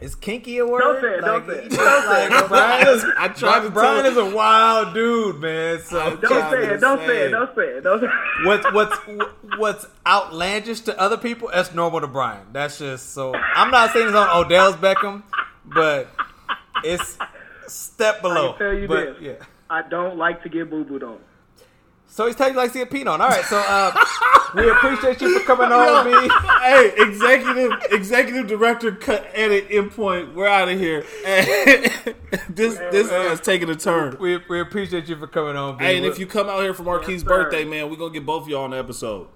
is 0.00 0.14
kinky 0.14 0.58
a 0.58 0.66
word? 0.66 0.80
Don't 0.80 1.00
say 1.00 1.14
it. 1.14 1.22
Like, 1.22 1.46
don't 1.46 1.56
say 1.56 1.64
it. 1.64 1.70
Don't 1.70 2.04
say 2.04 2.26
it. 2.26 2.48
Brian 2.48 2.88
is, 2.88 3.04
I 3.16 3.28
tried 3.28 3.62
to 3.62 3.70
Brian 3.70 4.06
is 4.06 4.16
a 4.16 4.24
wild 4.24 4.94
dude, 4.94 5.40
man. 5.40 5.80
So 5.80 6.14
don't 6.16 6.50
say 6.50 6.74
it. 6.74 6.80
Don't 6.80 6.98
say 7.00 7.26
it. 7.26 7.30
Don't 7.30 7.54
say 7.56 7.62
it. 7.62 7.80
Don't 7.80 8.00
say 8.00 8.06
it. 8.06 8.46
What's 8.46 8.72
what's 8.72 8.96
what's 9.56 9.86
outlandish 10.06 10.80
to 10.82 11.00
other 11.00 11.16
people? 11.16 11.50
That's 11.52 11.74
normal 11.74 12.00
to 12.00 12.06
Brian. 12.06 12.46
That's 12.52 12.78
just 12.78 13.12
so. 13.12 13.34
I'm 13.34 13.72
not 13.72 13.92
saying 13.92 14.06
it's 14.06 14.16
on 14.16 14.44
Odell's 14.44 14.76
Beckham, 14.76 15.24
but 15.64 16.08
it's 16.84 17.18
step 17.66 18.22
below. 18.22 18.54
I 18.54 18.58
tell 18.58 18.74
you 18.74 18.86
but, 18.86 19.14
this. 19.14 19.16
Yeah. 19.20 19.44
I 19.68 19.82
don't 19.82 20.16
like 20.16 20.44
to 20.44 20.48
get 20.48 20.70
boo 20.70 20.84
booed 20.84 21.02
on. 21.02 21.18
So 22.10 22.26
he's 22.26 22.34
telling 22.34 22.54
you 22.54 22.58
likes 22.58 22.72
to 22.72 22.78
get 22.80 22.90
peed 22.90 23.06
on. 23.06 23.20
All 23.20 23.28
right, 23.28 23.44
so 23.44 23.58
uh, 23.58 23.92
we 24.56 24.68
appreciate 24.70 25.20
you 25.20 25.38
for 25.38 25.44
coming 25.46 25.70
on, 25.70 26.04
B. 26.04 26.34
hey, 26.62 26.92
executive 26.96 27.72
executive 27.92 28.46
director 28.46 28.92
cut 28.92 29.28
edit 29.34 29.68
endpoint. 29.68 30.34
We're 30.34 30.48
out 30.48 30.68
of 30.68 30.78
here. 30.78 31.02
this 32.48 32.78
this 32.78 33.10
is 33.12 33.40
taking 33.40 33.68
a 33.68 33.76
turn. 33.76 34.16
We, 34.18 34.38
we 34.48 34.58
appreciate 34.60 35.06
you 35.08 35.16
for 35.16 35.26
coming 35.26 35.54
on, 35.54 35.76
B. 35.76 35.84
Hey, 35.84 35.98
and 35.98 36.06
if 36.06 36.18
you 36.18 36.26
come 36.26 36.48
out 36.48 36.60
here 36.62 36.72
for 36.74 36.82
Marquis' 36.82 37.12
Yes, 37.14 37.22
birthday, 37.24 37.64
man, 37.64 37.90
we're 37.90 37.96
gonna 37.96 38.12
get 38.12 38.24
both 38.26 38.44
of 38.44 38.48
y'all 38.48 38.64
on 38.64 38.70
the 38.70 38.78
episode. 38.78 39.28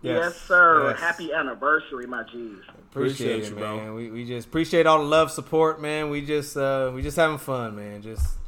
Yes, 0.00 0.36
sir. 0.36 0.90
yes. 0.90 1.00
Happy 1.00 1.32
anniversary, 1.32 2.06
my 2.06 2.22
G's. 2.22 2.30
appreciate, 2.32 2.84
Appreciate 2.92 3.42
it, 3.44 3.48
you, 3.50 3.56
bro. 3.56 3.76
man. 3.76 3.94
We, 3.94 4.10
we 4.12 4.24
just 4.24 4.46
appreciate 4.46 4.86
all 4.86 4.98
the 4.98 5.04
love, 5.04 5.32
support, 5.32 5.82
man. 5.82 6.10
We 6.10 6.24
just 6.24 6.56
uh 6.56 6.92
we 6.94 7.02
just 7.02 7.16
having 7.16 7.38
fun, 7.38 7.74
man. 7.74 8.02
Just 8.02 8.38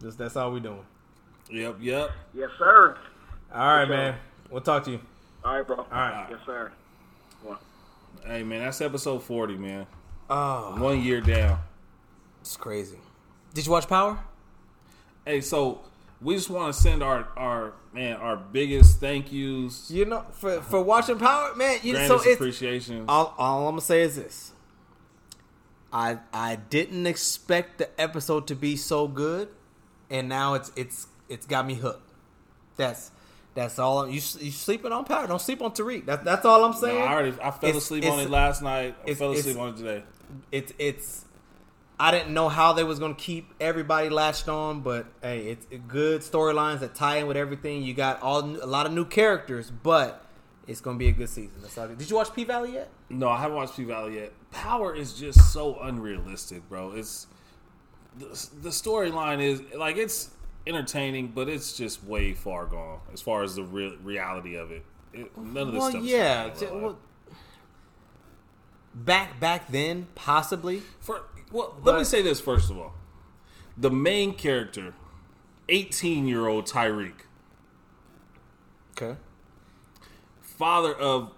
just 0.00 0.16
that's 0.16 0.36
all 0.36 0.50
we 0.50 0.60
doing. 0.60 0.86
Yep, 1.52 1.76
yep. 1.80 2.10
Yes, 2.34 2.50
sir. 2.58 2.96
All 3.54 3.58
right, 3.60 3.80
Yes, 3.80 3.88
sir. 3.88 3.94
man. 3.96 4.14
We'll 4.50 4.60
talk 4.62 4.84
to 4.84 4.90
you. 4.92 5.00
All 5.44 5.56
right, 5.56 5.66
bro. 5.66 5.76
All 5.76 5.84
right. 5.90 6.26
Yes, 6.30 6.40
sir. 6.46 6.72
Well, 7.44 7.58
Hey, 8.24 8.42
man, 8.42 8.60
that's 8.64 8.80
episode 8.80 9.22
forty, 9.22 9.56
man. 9.56 9.86
Oh, 10.30 10.76
One 10.80 11.02
year 11.02 11.20
down. 11.20 11.58
it's 12.40 12.56
crazy. 12.56 12.98
Did 13.54 13.66
you 13.66 13.72
watch 13.72 13.88
Power? 13.88 14.18
Hey, 15.26 15.40
so 15.40 15.80
we 16.20 16.34
just 16.36 16.48
want 16.48 16.74
to 16.74 16.80
send 16.80 17.02
our 17.02 17.28
our 17.36 17.72
man 17.92 18.16
our 18.16 18.36
biggest 18.36 18.98
thank 19.00 19.30
yous, 19.32 19.90
You 19.90 20.04
know, 20.06 20.24
for 20.32 20.60
for 20.62 20.80
watching 20.80 21.18
Power, 21.18 21.54
man. 21.54 21.80
You, 21.82 21.96
so 22.06 22.16
it's 22.16 22.26
appreciation. 22.34 23.04
all, 23.08 23.34
all 23.36 23.66
I'm 23.66 23.72
gonna 23.72 23.80
say 23.82 24.02
is 24.02 24.16
this. 24.16 24.52
I 25.92 26.18
I 26.32 26.56
didn't 26.56 27.06
expect 27.06 27.78
the 27.78 28.00
episode 28.00 28.46
to 28.46 28.54
be 28.54 28.76
so 28.76 29.08
good, 29.08 29.48
and 30.10 30.28
now 30.28 30.54
it's 30.54 30.70
it's 30.76 31.06
it's 31.28 31.46
got 31.46 31.66
me 31.66 31.74
hooked. 31.74 32.08
That's 32.76 33.10
that's 33.54 33.78
all. 33.78 34.06
You 34.06 34.14
you 34.14 34.50
sleeping 34.50 34.92
on 34.92 35.04
Power? 35.04 35.26
Don't 35.26 35.40
sleep 35.40 35.62
on 35.62 35.72
Tariq. 35.72 36.06
That's 36.06 36.24
that's 36.24 36.44
all 36.44 36.64
I'm 36.64 36.72
No, 36.72 36.76
saying. 36.78 37.02
I 37.02 37.12
already 37.12 37.30
I 37.42 37.50
fell 37.50 37.70
It's- 37.70 37.76
asleep 37.84 38.04
it's- 38.04 38.18
on 38.18 38.24
it 38.24 38.30
last 38.30 38.62
night. 38.62 38.96
I 39.06 39.14
fell 39.14 39.32
asleep 39.32 39.58
on 39.58 39.70
it 39.70 39.76
today. 39.76 40.04
it's 40.50 40.72
it's 40.78 41.24
I 42.00 42.10
didn't 42.10 42.32
know 42.34 42.48
how 42.48 42.72
they 42.72 42.82
was 42.84 42.98
gonna 42.98 43.14
keep 43.14 43.52
everybody 43.60 44.08
latched 44.08 44.48
on, 44.48 44.80
but 44.80 45.06
hey, 45.22 45.48
it's 45.48 45.66
it 45.70 45.86
good 45.86 46.22
storylines 46.22 46.80
that 46.80 46.94
tie 46.94 47.16
in 47.18 47.26
with 47.26 47.36
everything. 47.36 47.82
You 47.82 47.94
got 47.94 48.22
all 48.22 48.40
a 48.40 48.66
lot 48.66 48.86
of 48.86 48.92
new 48.92 49.04
characters, 49.04 49.70
but 49.70 50.24
it's 50.66 50.80
gonna 50.80 50.98
be 50.98 51.08
a 51.08 51.12
good 51.12 51.28
season. 51.28 51.56
That's 51.60 51.76
all. 51.76 51.88
Did 51.88 52.08
you 52.08 52.16
watch 52.16 52.32
P 52.34 52.44
Valley 52.44 52.72
yet? 52.72 52.88
No, 53.10 53.28
I 53.28 53.38
haven't 53.40 53.56
watched 53.56 53.76
P 53.76 53.84
Valley 53.84 54.16
yet. 54.16 54.32
Power 54.50 54.94
is 54.94 55.12
just 55.12 55.52
so 55.52 55.78
unrealistic, 55.80 56.66
bro. 56.68 56.92
It's 56.92 57.26
the, 58.18 58.26
the 58.62 58.68
storyline 58.70 59.40
is 59.40 59.60
like 59.76 59.96
it's 59.96 60.30
entertaining, 60.66 61.28
but 61.28 61.48
it's 61.48 61.76
just 61.76 62.04
way 62.04 62.32
far 62.34 62.66
gone 62.66 63.00
as 63.12 63.20
far 63.20 63.42
as 63.42 63.54
the 63.56 63.62
real 63.64 63.96
reality 64.02 64.54
of 64.56 64.70
it. 64.70 64.84
it 65.12 65.36
none 65.36 65.68
of 65.68 65.72
this 65.72 65.80
well, 65.80 65.90
stuff. 65.90 66.04
yeah. 66.04 66.44
happening 66.44 66.54
in 66.54 66.58
j- 66.60 66.66
real 66.66 66.74
life. 66.74 66.82
well, 66.82 66.98
back 68.94 69.40
back 69.40 69.68
then, 69.70 70.06
possibly. 70.14 70.82
For 71.00 71.22
well, 71.50 71.76
let 71.82 71.98
me 71.98 72.04
say 72.04 72.22
this 72.22 72.40
first 72.40 72.70
of 72.70 72.78
all. 72.78 72.94
The 73.76 73.90
main 73.90 74.34
character, 74.34 74.94
eighteen-year-old 75.68 76.66
Tariq, 76.66 77.12
Okay. 78.96 79.18
father 80.42 80.92
of 80.94 81.32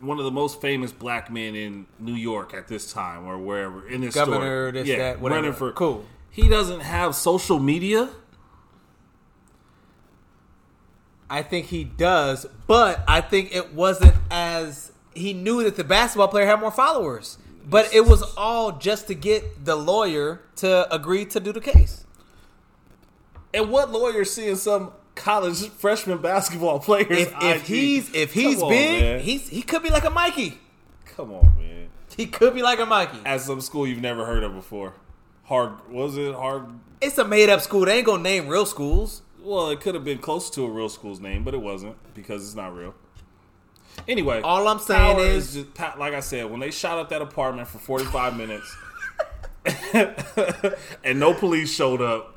one 0.00 0.18
of 0.18 0.24
the 0.24 0.30
most 0.30 0.60
famous 0.60 0.92
black 0.92 1.30
men 1.30 1.54
in 1.54 1.86
New 1.98 2.14
York 2.14 2.52
at 2.52 2.68
this 2.68 2.92
time, 2.92 3.24
or 3.26 3.38
wherever 3.38 3.86
in 3.88 4.00
this 4.02 4.14
Governor, 4.14 4.70
story. 4.70 4.72
this, 4.72 4.88
yeah, 4.88 4.98
that, 4.98 5.20
whatever. 5.20 5.40
running 5.42 5.56
for 5.56 5.72
Cool. 5.72 6.04
He 6.30 6.48
doesn't 6.48 6.80
have 6.80 7.14
social 7.14 7.60
media. 7.60 8.10
I 11.34 11.42
think 11.42 11.66
he 11.66 11.82
does, 11.82 12.46
but 12.68 13.02
I 13.08 13.20
think 13.20 13.52
it 13.52 13.74
wasn't 13.74 14.14
as 14.30 14.92
he 15.16 15.32
knew 15.32 15.64
that 15.64 15.74
the 15.74 15.82
basketball 15.82 16.28
player 16.28 16.46
had 16.46 16.60
more 16.60 16.70
followers. 16.70 17.38
But 17.66 17.92
it 17.92 18.06
was 18.06 18.22
all 18.36 18.70
just 18.70 19.08
to 19.08 19.16
get 19.16 19.64
the 19.64 19.74
lawyer 19.74 20.42
to 20.56 20.94
agree 20.94 21.24
to 21.24 21.40
do 21.40 21.52
the 21.52 21.60
case. 21.60 22.06
And 23.52 23.68
what 23.68 23.90
lawyer 23.90 24.24
seeing 24.24 24.54
some 24.54 24.92
college 25.16 25.68
freshman 25.70 26.18
basketball 26.18 26.78
players? 26.78 27.10
If, 27.10 27.34
if 27.42 27.66
he's 27.66 28.14
if 28.14 28.32
he's 28.32 28.54
Come 28.54 28.64
on, 28.66 28.70
big, 28.70 29.02
man. 29.02 29.20
he's 29.20 29.48
he 29.48 29.62
could 29.62 29.82
be 29.82 29.90
like 29.90 30.04
a 30.04 30.10
Mikey. 30.10 30.56
come 31.16 31.32
on, 31.32 31.56
man. 31.56 31.88
He 32.16 32.26
could 32.26 32.54
be 32.54 32.62
like 32.62 32.78
a 32.78 32.86
Mikey. 32.86 33.18
At 33.26 33.40
some 33.40 33.60
school 33.60 33.88
you've 33.88 34.00
never 34.00 34.24
heard 34.24 34.44
of 34.44 34.54
before. 34.54 34.94
Hard 35.46 35.90
was 35.90 36.16
it 36.16 36.32
hard? 36.32 36.66
It's 37.00 37.18
a 37.18 37.24
made 37.24 37.48
up 37.48 37.60
school. 37.60 37.86
They 37.86 37.96
ain't 37.98 38.06
gonna 38.06 38.22
name 38.22 38.46
real 38.46 38.66
schools. 38.66 39.22
Well, 39.44 39.70
it 39.70 39.80
could 39.80 39.94
have 39.94 40.04
been 40.04 40.18
close 40.18 40.48
to 40.50 40.64
a 40.64 40.68
real 40.70 40.88
school's 40.88 41.20
name, 41.20 41.44
but 41.44 41.54
it 41.54 41.60
wasn't 41.60 41.96
because 42.14 42.44
it's 42.44 42.54
not 42.54 42.74
real. 42.74 42.94
Anyway, 44.08 44.40
All 44.40 44.66
I'm 44.66 44.78
saying 44.80 45.16
Power 45.16 45.24
is- 45.24 45.54
just, 45.54 45.78
like 45.98 46.14
I 46.14 46.20
said, 46.20 46.50
when 46.50 46.58
they 46.60 46.70
shot 46.70 46.98
up 46.98 47.10
that 47.10 47.22
apartment 47.22 47.68
for 47.68 47.78
45 47.78 48.36
minutes, 48.36 48.76
and 51.04 51.20
no 51.20 51.34
police 51.34 51.72
showed 51.72 52.00
up 52.02 52.36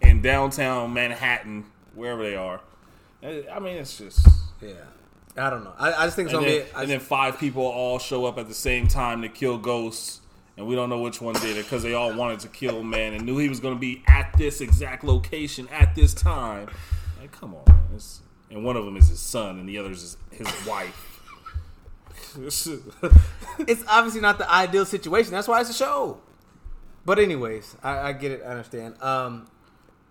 in 0.00 0.22
downtown 0.22 0.92
Manhattan, 0.92 1.64
wherever 1.94 2.22
they 2.22 2.36
are. 2.36 2.60
Eh, 3.22 3.42
I 3.52 3.58
mean, 3.58 3.76
it's 3.76 3.98
just. 3.98 4.26
Yeah, 4.60 4.72
I 5.36 5.50
don't 5.50 5.64
know. 5.64 5.72
I, 5.78 5.92
I 5.92 6.04
just 6.06 6.16
think 6.16 6.26
it's 6.28 6.34
And 6.34 6.44
gonna 6.46 6.56
then, 6.58 6.66
be. 6.66 6.72
I 6.74 6.82
and 6.82 6.90
then 6.90 7.00
five 7.00 7.38
people 7.38 7.62
all 7.64 7.98
show 7.98 8.24
up 8.26 8.38
at 8.38 8.48
the 8.48 8.54
same 8.54 8.86
time 8.88 9.22
to 9.22 9.28
kill 9.28 9.58
Ghosts, 9.58 10.20
and 10.58 10.66
we 10.66 10.74
don't 10.74 10.90
know 10.90 11.00
which 11.00 11.20
one 11.22 11.34
did 11.36 11.56
it 11.56 11.64
because 11.64 11.82
they 11.82 11.94
all 11.94 12.12
wanted 12.12 12.40
to 12.40 12.48
kill 12.48 12.82
man, 12.82 13.14
and 13.14 13.24
knew 13.24 13.38
he 13.38 13.48
was 13.48 13.60
going 13.60 13.74
to 13.74 13.80
be 13.80 14.02
at 14.06 14.34
this 14.36 14.60
exact 14.60 15.04
location 15.04 15.68
at 15.68 15.94
this 15.94 16.12
time. 16.12 16.68
Like, 17.18 17.32
come 17.32 17.54
on, 17.54 17.62
man. 17.66 18.00
And 18.50 18.64
one 18.64 18.76
of 18.76 18.84
them 18.84 18.96
is 18.96 19.08
his 19.08 19.20
son, 19.20 19.58
and 19.58 19.68
the 19.68 19.78
other 19.78 19.90
is 19.92 20.16
his 20.30 20.46
wife. 20.66 21.04
it's 22.38 23.84
obviously 23.88 24.20
not 24.20 24.38
the 24.38 24.50
ideal 24.50 24.84
situation. 24.84 25.32
That's 25.32 25.48
why 25.48 25.60
it's 25.60 25.70
a 25.70 25.74
show. 25.74 26.20
But 27.04 27.18
anyways, 27.18 27.76
I, 27.82 27.98
I 28.08 28.12
get 28.12 28.32
it. 28.32 28.42
I 28.44 28.50
understand. 28.50 29.00
Um, 29.02 29.48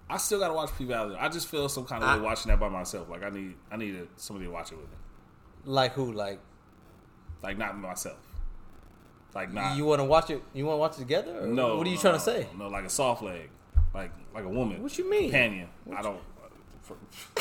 I 0.09 0.17
still 0.17 0.39
got 0.39 0.47
to 0.47 0.53
watch 0.53 0.69
P 0.77 0.85
Valley. 0.85 1.15
I 1.19 1.29
just 1.29 1.47
feel 1.47 1.67
some 1.69 1.85
kind 1.85 2.03
of 2.03 2.09
I- 2.09 2.17
way 2.17 2.23
watching 2.23 2.49
that 2.49 2.59
by 2.59 2.69
myself. 2.69 3.09
Like 3.09 3.23
I 3.23 3.29
need, 3.29 3.55
I 3.71 3.77
need 3.77 4.07
somebody 4.15 4.45
to 4.47 4.51
watch 4.51 4.71
it 4.71 4.75
with 4.77 4.85
me. 4.89 4.95
like 5.65 5.93
who? 5.93 6.11
Like 6.13 6.39
Like 7.43 7.57
not 7.57 7.77
myself. 7.77 8.17
Like 9.35 9.53
not. 9.53 9.77
you 9.77 9.85
want 9.85 9.99
to 9.99 10.05
watch 10.05 10.29
it? 10.29 10.41
You 10.53 10.65
want 10.65 10.75
to 10.77 10.79
watch 10.79 10.95
it 10.95 10.99
together? 10.99 11.43
Or 11.43 11.47
no. 11.47 11.77
What 11.77 11.85
are 11.85 11.89
you 11.89 11.95
no, 11.95 12.01
trying 12.01 12.13
to 12.15 12.19
say? 12.19 12.47
No, 12.57 12.67
like 12.67 12.85
a 12.85 12.89
soft 12.89 13.21
leg, 13.21 13.49
like 13.93 14.11
like 14.33 14.45
a 14.45 14.49
woman. 14.49 14.81
What 14.81 14.97
you 14.97 15.09
mean? 15.09 15.29
Companion. 15.29 15.69
I 15.95 16.01
don't. 16.01 16.19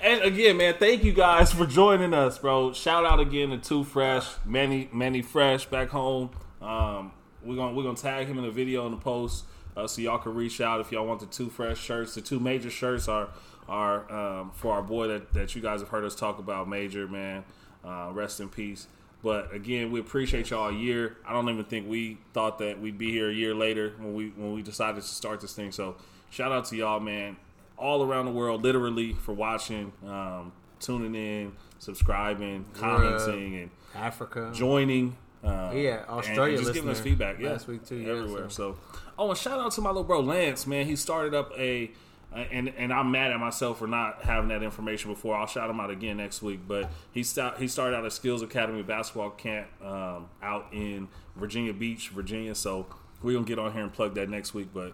and 0.00 0.22
again, 0.22 0.56
man, 0.56 0.74
thank 0.78 1.04
you 1.04 1.12
guys 1.12 1.52
for 1.52 1.66
joining 1.66 2.14
us, 2.14 2.38
bro. 2.38 2.72
Shout 2.72 3.04
out 3.04 3.20
again 3.20 3.50
to 3.50 3.58
Too 3.58 3.84
Fresh, 3.84 4.26
Manny 4.44 4.88
Manny 4.92 5.22
Fresh 5.22 5.66
back 5.66 5.90
home. 5.90 6.30
Um, 6.62 7.12
we're 7.42 7.56
gonna 7.56 7.74
we're 7.74 7.84
gonna 7.84 7.96
tag 7.96 8.26
him 8.26 8.38
in 8.38 8.44
the 8.44 8.50
video 8.50 8.86
in 8.86 8.92
the 8.92 8.98
post, 8.98 9.44
uh, 9.76 9.86
so 9.86 10.02
y'all 10.02 10.18
can 10.18 10.34
reach 10.34 10.60
out 10.60 10.80
if 10.80 10.90
y'all 10.90 11.06
want 11.06 11.20
the 11.20 11.26
Too 11.26 11.50
Fresh 11.50 11.78
shirts. 11.78 12.14
The 12.14 12.20
two 12.20 12.40
major 12.40 12.70
shirts 12.70 13.08
are 13.08 13.28
are 13.68 14.10
um, 14.12 14.50
for 14.54 14.72
our 14.72 14.82
boy 14.82 15.08
that 15.08 15.34
that 15.34 15.54
you 15.54 15.62
guys 15.62 15.80
have 15.80 15.90
heard 15.90 16.04
us 16.04 16.14
talk 16.14 16.38
about, 16.38 16.68
Major 16.68 17.06
man. 17.06 17.44
Uh, 17.84 18.10
rest 18.12 18.40
in 18.40 18.48
peace. 18.48 18.86
But 19.22 19.52
again, 19.54 19.90
we 19.90 20.00
appreciate 20.00 20.50
y'all 20.50 20.68
a 20.70 20.72
year. 20.72 21.16
I 21.26 21.32
don't 21.32 21.48
even 21.48 21.64
think 21.64 21.88
we 21.88 22.18
thought 22.32 22.58
that 22.60 22.80
we'd 22.80 22.96
be 22.96 23.10
here 23.10 23.28
a 23.28 23.34
year 23.34 23.54
later 23.54 23.92
when 23.98 24.14
we 24.14 24.28
when 24.30 24.54
we 24.54 24.62
decided 24.62 24.96
to 25.02 25.06
start 25.08 25.40
this 25.40 25.52
thing. 25.54 25.72
So 25.72 25.96
shout 26.30 26.52
out 26.52 26.64
to 26.66 26.76
y'all, 26.76 27.00
man, 27.00 27.36
all 27.76 28.02
around 28.02 28.26
the 28.26 28.32
world, 28.32 28.62
literally 28.62 29.12
for 29.12 29.32
watching, 29.32 29.92
um, 30.06 30.52
tuning 30.80 31.14
in, 31.14 31.52
subscribing, 31.78 32.64
commenting, 32.74 33.56
and 33.56 33.70
Africa. 33.94 34.50
joining. 34.54 35.16
Uh, 35.42 35.72
Yeah, 35.74 36.04
Australia 36.08 36.54
and 36.56 36.62
just 36.62 36.74
giving 36.74 36.90
us 36.90 37.00
feedback. 37.00 37.38
Yeah, 37.40 37.52
last 37.52 37.66
week 37.66 37.84
too, 37.84 37.96
yeah, 37.96 38.10
everywhere. 38.12 38.50
so. 38.50 38.72
So, 38.72 39.00
oh, 39.18 39.30
and 39.30 39.38
shout 39.38 39.58
out 39.58 39.72
to 39.72 39.80
my 39.80 39.88
little 39.90 40.04
bro 40.04 40.20
Lance, 40.20 40.66
man. 40.66 40.86
He 40.86 40.96
started 40.96 41.34
up 41.34 41.50
a, 41.58 41.90
and 42.32 42.68
and 42.76 42.92
I'm 42.92 43.10
mad 43.10 43.32
at 43.32 43.40
myself 43.40 43.78
for 43.78 43.86
not 43.86 44.22
having 44.22 44.48
that 44.48 44.62
information 44.62 45.10
before. 45.10 45.36
I'll 45.36 45.46
shout 45.46 45.68
him 45.68 45.80
out 45.80 45.90
again 45.90 46.18
next 46.18 46.42
week. 46.42 46.60
But 46.66 46.90
he 47.12 47.22
sta- 47.22 47.56
he 47.56 47.66
started 47.66 47.96
out 47.96 48.06
a 48.06 48.10
Skills 48.10 48.42
Academy 48.42 48.82
basketball 48.82 49.30
camp 49.30 49.68
um, 49.82 50.28
out 50.42 50.66
in 50.72 51.08
Virginia 51.36 51.72
Beach, 51.72 52.10
Virginia. 52.10 52.54
So 52.54 52.86
we're 53.22 53.34
gonna 53.34 53.46
get 53.46 53.58
on 53.58 53.72
here 53.72 53.82
and 53.82 53.92
plug 53.92 54.14
that 54.14 54.28
next 54.28 54.54
week. 54.54 54.68
But 54.72 54.92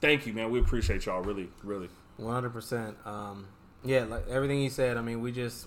thank 0.00 0.26
you, 0.26 0.32
man. 0.32 0.50
We 0.50 0.60
appreciate 0.60 1.06
y'all 1.06 1.22
really, 1.22 1.48
really. 1.64 1.88
One 2.16 2.32
hundred 2.32 2.52
percent. 2.52 2.96
Um, 3.04 3.48
yeah, 3.84 4.04
like 4.04 4.28
everything 4.28 4.60
he 4.60 4.68
said. 4.68 4.96
I 4.96 5.02
mean, 5.02 5.20
we 5.20 5.32
just 5.32 5.66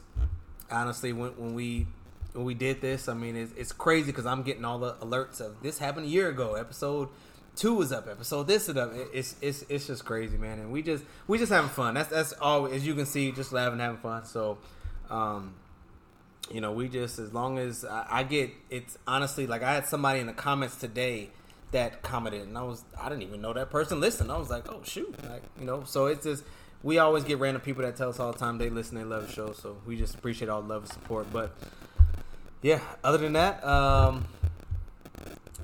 honestly 0.72 1.12
when 1.12 1.32
when 1.32 1.54
we 1.56 1.88
when 2.34 2.46
we 2.46 2.54
did 2.54 2.80
this, 2.80 3.10
I 3.10 3.16
mean, 3.16 3.36
it's, 3.36 3.52
it's 3.58 3.72
crazy 3.72 4.08
because 4.08 4.26
I'm 4.26 4.44
getting 4.44 4.64
all 4.64 4.80
the 4.80 4.94
alerts 4.96 5.42
of 5.42 5.62
this 5.62 5.80
happened 5.80 6.06
a 6.06 6.10
year 6.10 6.30
ago. 6.30 6.54
Episode 6.54 7.10
two 7.56 7.82
is 7.82 7.92
up. 7.92 8.08
Episode 8.08 8.48
this 8.48 8.70
is 8.70 8.78
up. 8.78 8.92
It's 9.14 9.36
it's 9.42 9.64
it's 9.70 9.88
just 9.88 10.06
crazy, 10.06 10.38
man. 10.38 10.60
And 10.60 10.72
we 10.72 10.82
just 10.82 11.04
we 11.28 11.38
just 11.38 11.52
having 11.52 11.70
fun. 11.70 11.94
That's 11.94 12.10
that's 12.10 12.34
all. 12.34 12.68
As 12.68 12.86
you 12.86 12.96
can 12.96 13.06
see, 13.06 13.32
just 13.32 13.52
laughing, 13.52 13.80
having 13.80 13.98
fun. 13.98 14.26
So, 14.26 14.58
um, 15.10 15.54
you 16.52 16.62
know, 16.62 16.72
we 16.72 16.88
just 16.88 17.20
as 17.20 17.34
long 17.34 17.58
as 17.58 17.86
I, 17.86 18.06
I 18.10 18.24
get 18.24 18.52
it's 18.70 18.98
honestly 19.08 19.48
like 19.48 19.64
I 19.64 19.74
had 19.74 19.88
somebody 19.88 20.20
in 20.20 20.28
the 20.28 20.34
comments 20.34 20.76
today 20.78 21.30
that 21.72 22.02
commented, 22.02 22.48
and 22.48 22.58
I 22.58 22.64
was 22.64 22.84
I 23.00 23.10
didn't 23.10 23.24
even 23.24 23.42
know 23.42 23.54
that 23.54 23.70
person 23.70 24.00
listened. 24.00 24.32
I 24.32 24.38
was 24.38 24.50
like, 24.50 24.72
oh 24.72 24.82
shoot, 24.84 25.14
like 25.30 25.44
you 25.60 25.66
know. 25.66 25.84
So 25.84 26.08
it's 26.08 26.26
just 26.26 26.44
we 26.82 26.98
always 26.98 27.24
get 27.24 27.40
random 27.40 27.62
people 27.62 27.84
that 27.84 27.96
tell 27.96 28.10
us 28.10 28.20
all 28.20 28.32
the 28.32 28.40
time 28.40 28.58
they 28.58 28.70
listen, 28.70 28.98
they 28.98 29.04
love 29.04 29.28
the 29.28 29.34
show. 29.34 29.52
So 29.54 29.78
we 29.86 29.98
just 29.98 30.16
appreciate 30.16 30.50
all 30.50 30.62
the 30.62 30.68
love 30.68 30.84
and 30.84 30.92
support. 30.92 31.28
But 31.32 31.56
yeah, 32.62 32.80
other 33.04 33.18
than 33.18 33.34
that, 33.34 33.64
um, 33.66 34.26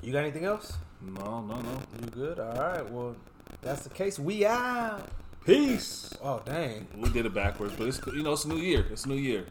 you 0.02 0.12
got 0.12 0.20
anything 0.20 0.44
else? 0.44 0.74
No, 1.00 1.42
no, 1.42 1.56
no. 1.56 1.82
You 2.00 2.06
good? 2.10 2.38
All 2.38 2.54
right. 2.54 2.90
Well, 2.90 3.16
that's 3.62 3.82
the 3.82 3.90
case. 3.90 4.18
We 4.18 4.46
out. 4.46 5.08
Peace. 5.46 6.12
Oh 6.24 6.42
dang. 6.44 6.88
We 6.96 7.08
did 7.10 7.24
it 7.24 7.32
backwards, 7.32 7.74
but 7.78 7.86
it's 7.86 8.00
you 8.12 8.24
know 8.24 8.32
it's 8.32 8.44
a 8.44 8.48
new 8.48 8.56
year. 8.56 8.84
It's 8.90 9.04
a 9.04 9.08
new 9.08 9.14
year. 9.14 9.46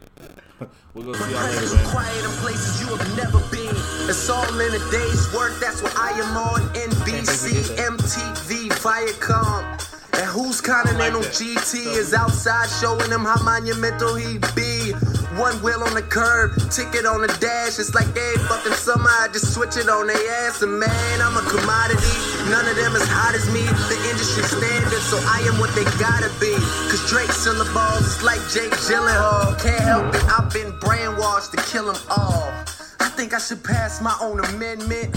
we'll 0.94 1.06
go 1.06 1.14
see 1.14 1.32
y'all 1.32 1.42
later, 1.42 1.74
man. 1.74 1.86
Quiet 1.86 2.24
in 2.24 2.30
places 2.42 2.80
you 2.82 2.94
have 2.94 3.16
never 3.16 3.40
been. 3.50 3.74
It's 4.06 4.28
all 4.28 4.60
in 4.60 4.74
a 4.74 4.90
day's 4.90 5.32
work. 5.34 5.58
That's 5.58 5.82
what 5.82 5.96
I 5.96 6.10
am 6.10 6.36
on 6.36 6.60
NBC, 6.74 7.76
MTV, 7.78 8.68
Viacom. 8.84 9.96
And 10.18 10.24
whose 10.26 10.60
continental 10.60 11.20
like 11.20 11.30
GT 11.30 11.96
is 11.96 12.12
outside 12.12 12.68
showing 12.68 13.10
him 13.10 13.24
how 13.24 13.42
monumental 13.42 14.14
he 14.16 14.36
be? 14.54 14.92
One 15.36 15.60
wheel 15.60 15.84
on 15.84 15.92
the 15.92 16.00
curb, 16.00 16.56
ticket 16.70 17.04
on 17.04 17.20
the 17.20 17.28
dash. 17.28 17.78
It's 17.78 17.94
like 17.94 18.08
every 18.08 18.40
fucking 18.48 18.72
summer 18.72 19.12
I 19.20 19.28
just 19.28 19.52
switch 19.52 19.76
it 19.76 19.86
on 19.86 20.06
their 20.06 20.16
ass. 20.48 20.62
And 20.62 20.80
man, 20.80 21.20
I'm 21.20 21.36
a 21.36 21.44
commodity. 21.44 22.16
None 22.48 22.64
of 22.64 22.74
them 22.74 22.96
as 22.96 23.04
hot 23.04 23.34
as 23.36 23.44
me. 23.52 23.60
The 23.60 24.00
industry 24.08 24.44
standard, 24.48 25.04
so 25.04 25.20
I 25.28 25.44
am 25.44 25.60
what 25.60 25.74
they 25.76 25.84
gotta 26.00 26.32
be. 26.40 26.56
Cause 26.88 27.04
Drake 27.10 27.30
syllables 27.32 28.16
is 28.16 28.22
like 28.24 28.40
Jake 28.48 28.72
Gyllenhaal. 28.88 29.60
Can't 29.60 29.84
help 29.84 30.14
it, 30.14 30.24
I've 30.24 30.50
been 30.52 30.72
brainwashed 30.80 31.50
to 31.52 31.58
kill 31.68 31.92
them 31.92 32.00
all. 32.08 32.75
Think 33.16 33.32
I 33.32 33.38
should 33.38 33.64
pass 33.64 34.02
my 34.02 34.14
own 34.20 34.40
amendment. 34.40 35.16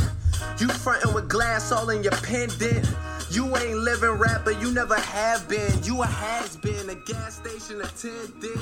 You 0.57 0.69
frontin' 0.69 1.13
with 1.13 1.27
glass 1.27 1.73
all 1.73 1.89
in 1.89 2.01
your 2.01 2.13
pendant. 2.13 2.89
You 3.29 3.45
ain't 3.57 3.79
living 3.79 4.11
rapper, 4.11 4.51
you 4.51 4.71
never 4.71 4.95
have 4.95 5.49
been. 5.49 5.83
You 5.83 6.01
a 6.01 6.05
has 6.05 6.55
been, 6.55 6.89
a 6.89 6.95
gas 6.95 7.35
station 7.35 7.81
attendant. 7.81 8.55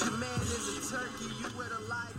Your 0.00 0.10
man 0.18 0.40
is 0.40 0.90
a 0.90 0.96
turkey, 0.96 1.32
you 1.38 1.46
with 1.56 1.70
a 1.70 1.88
lion. 1.88 2.13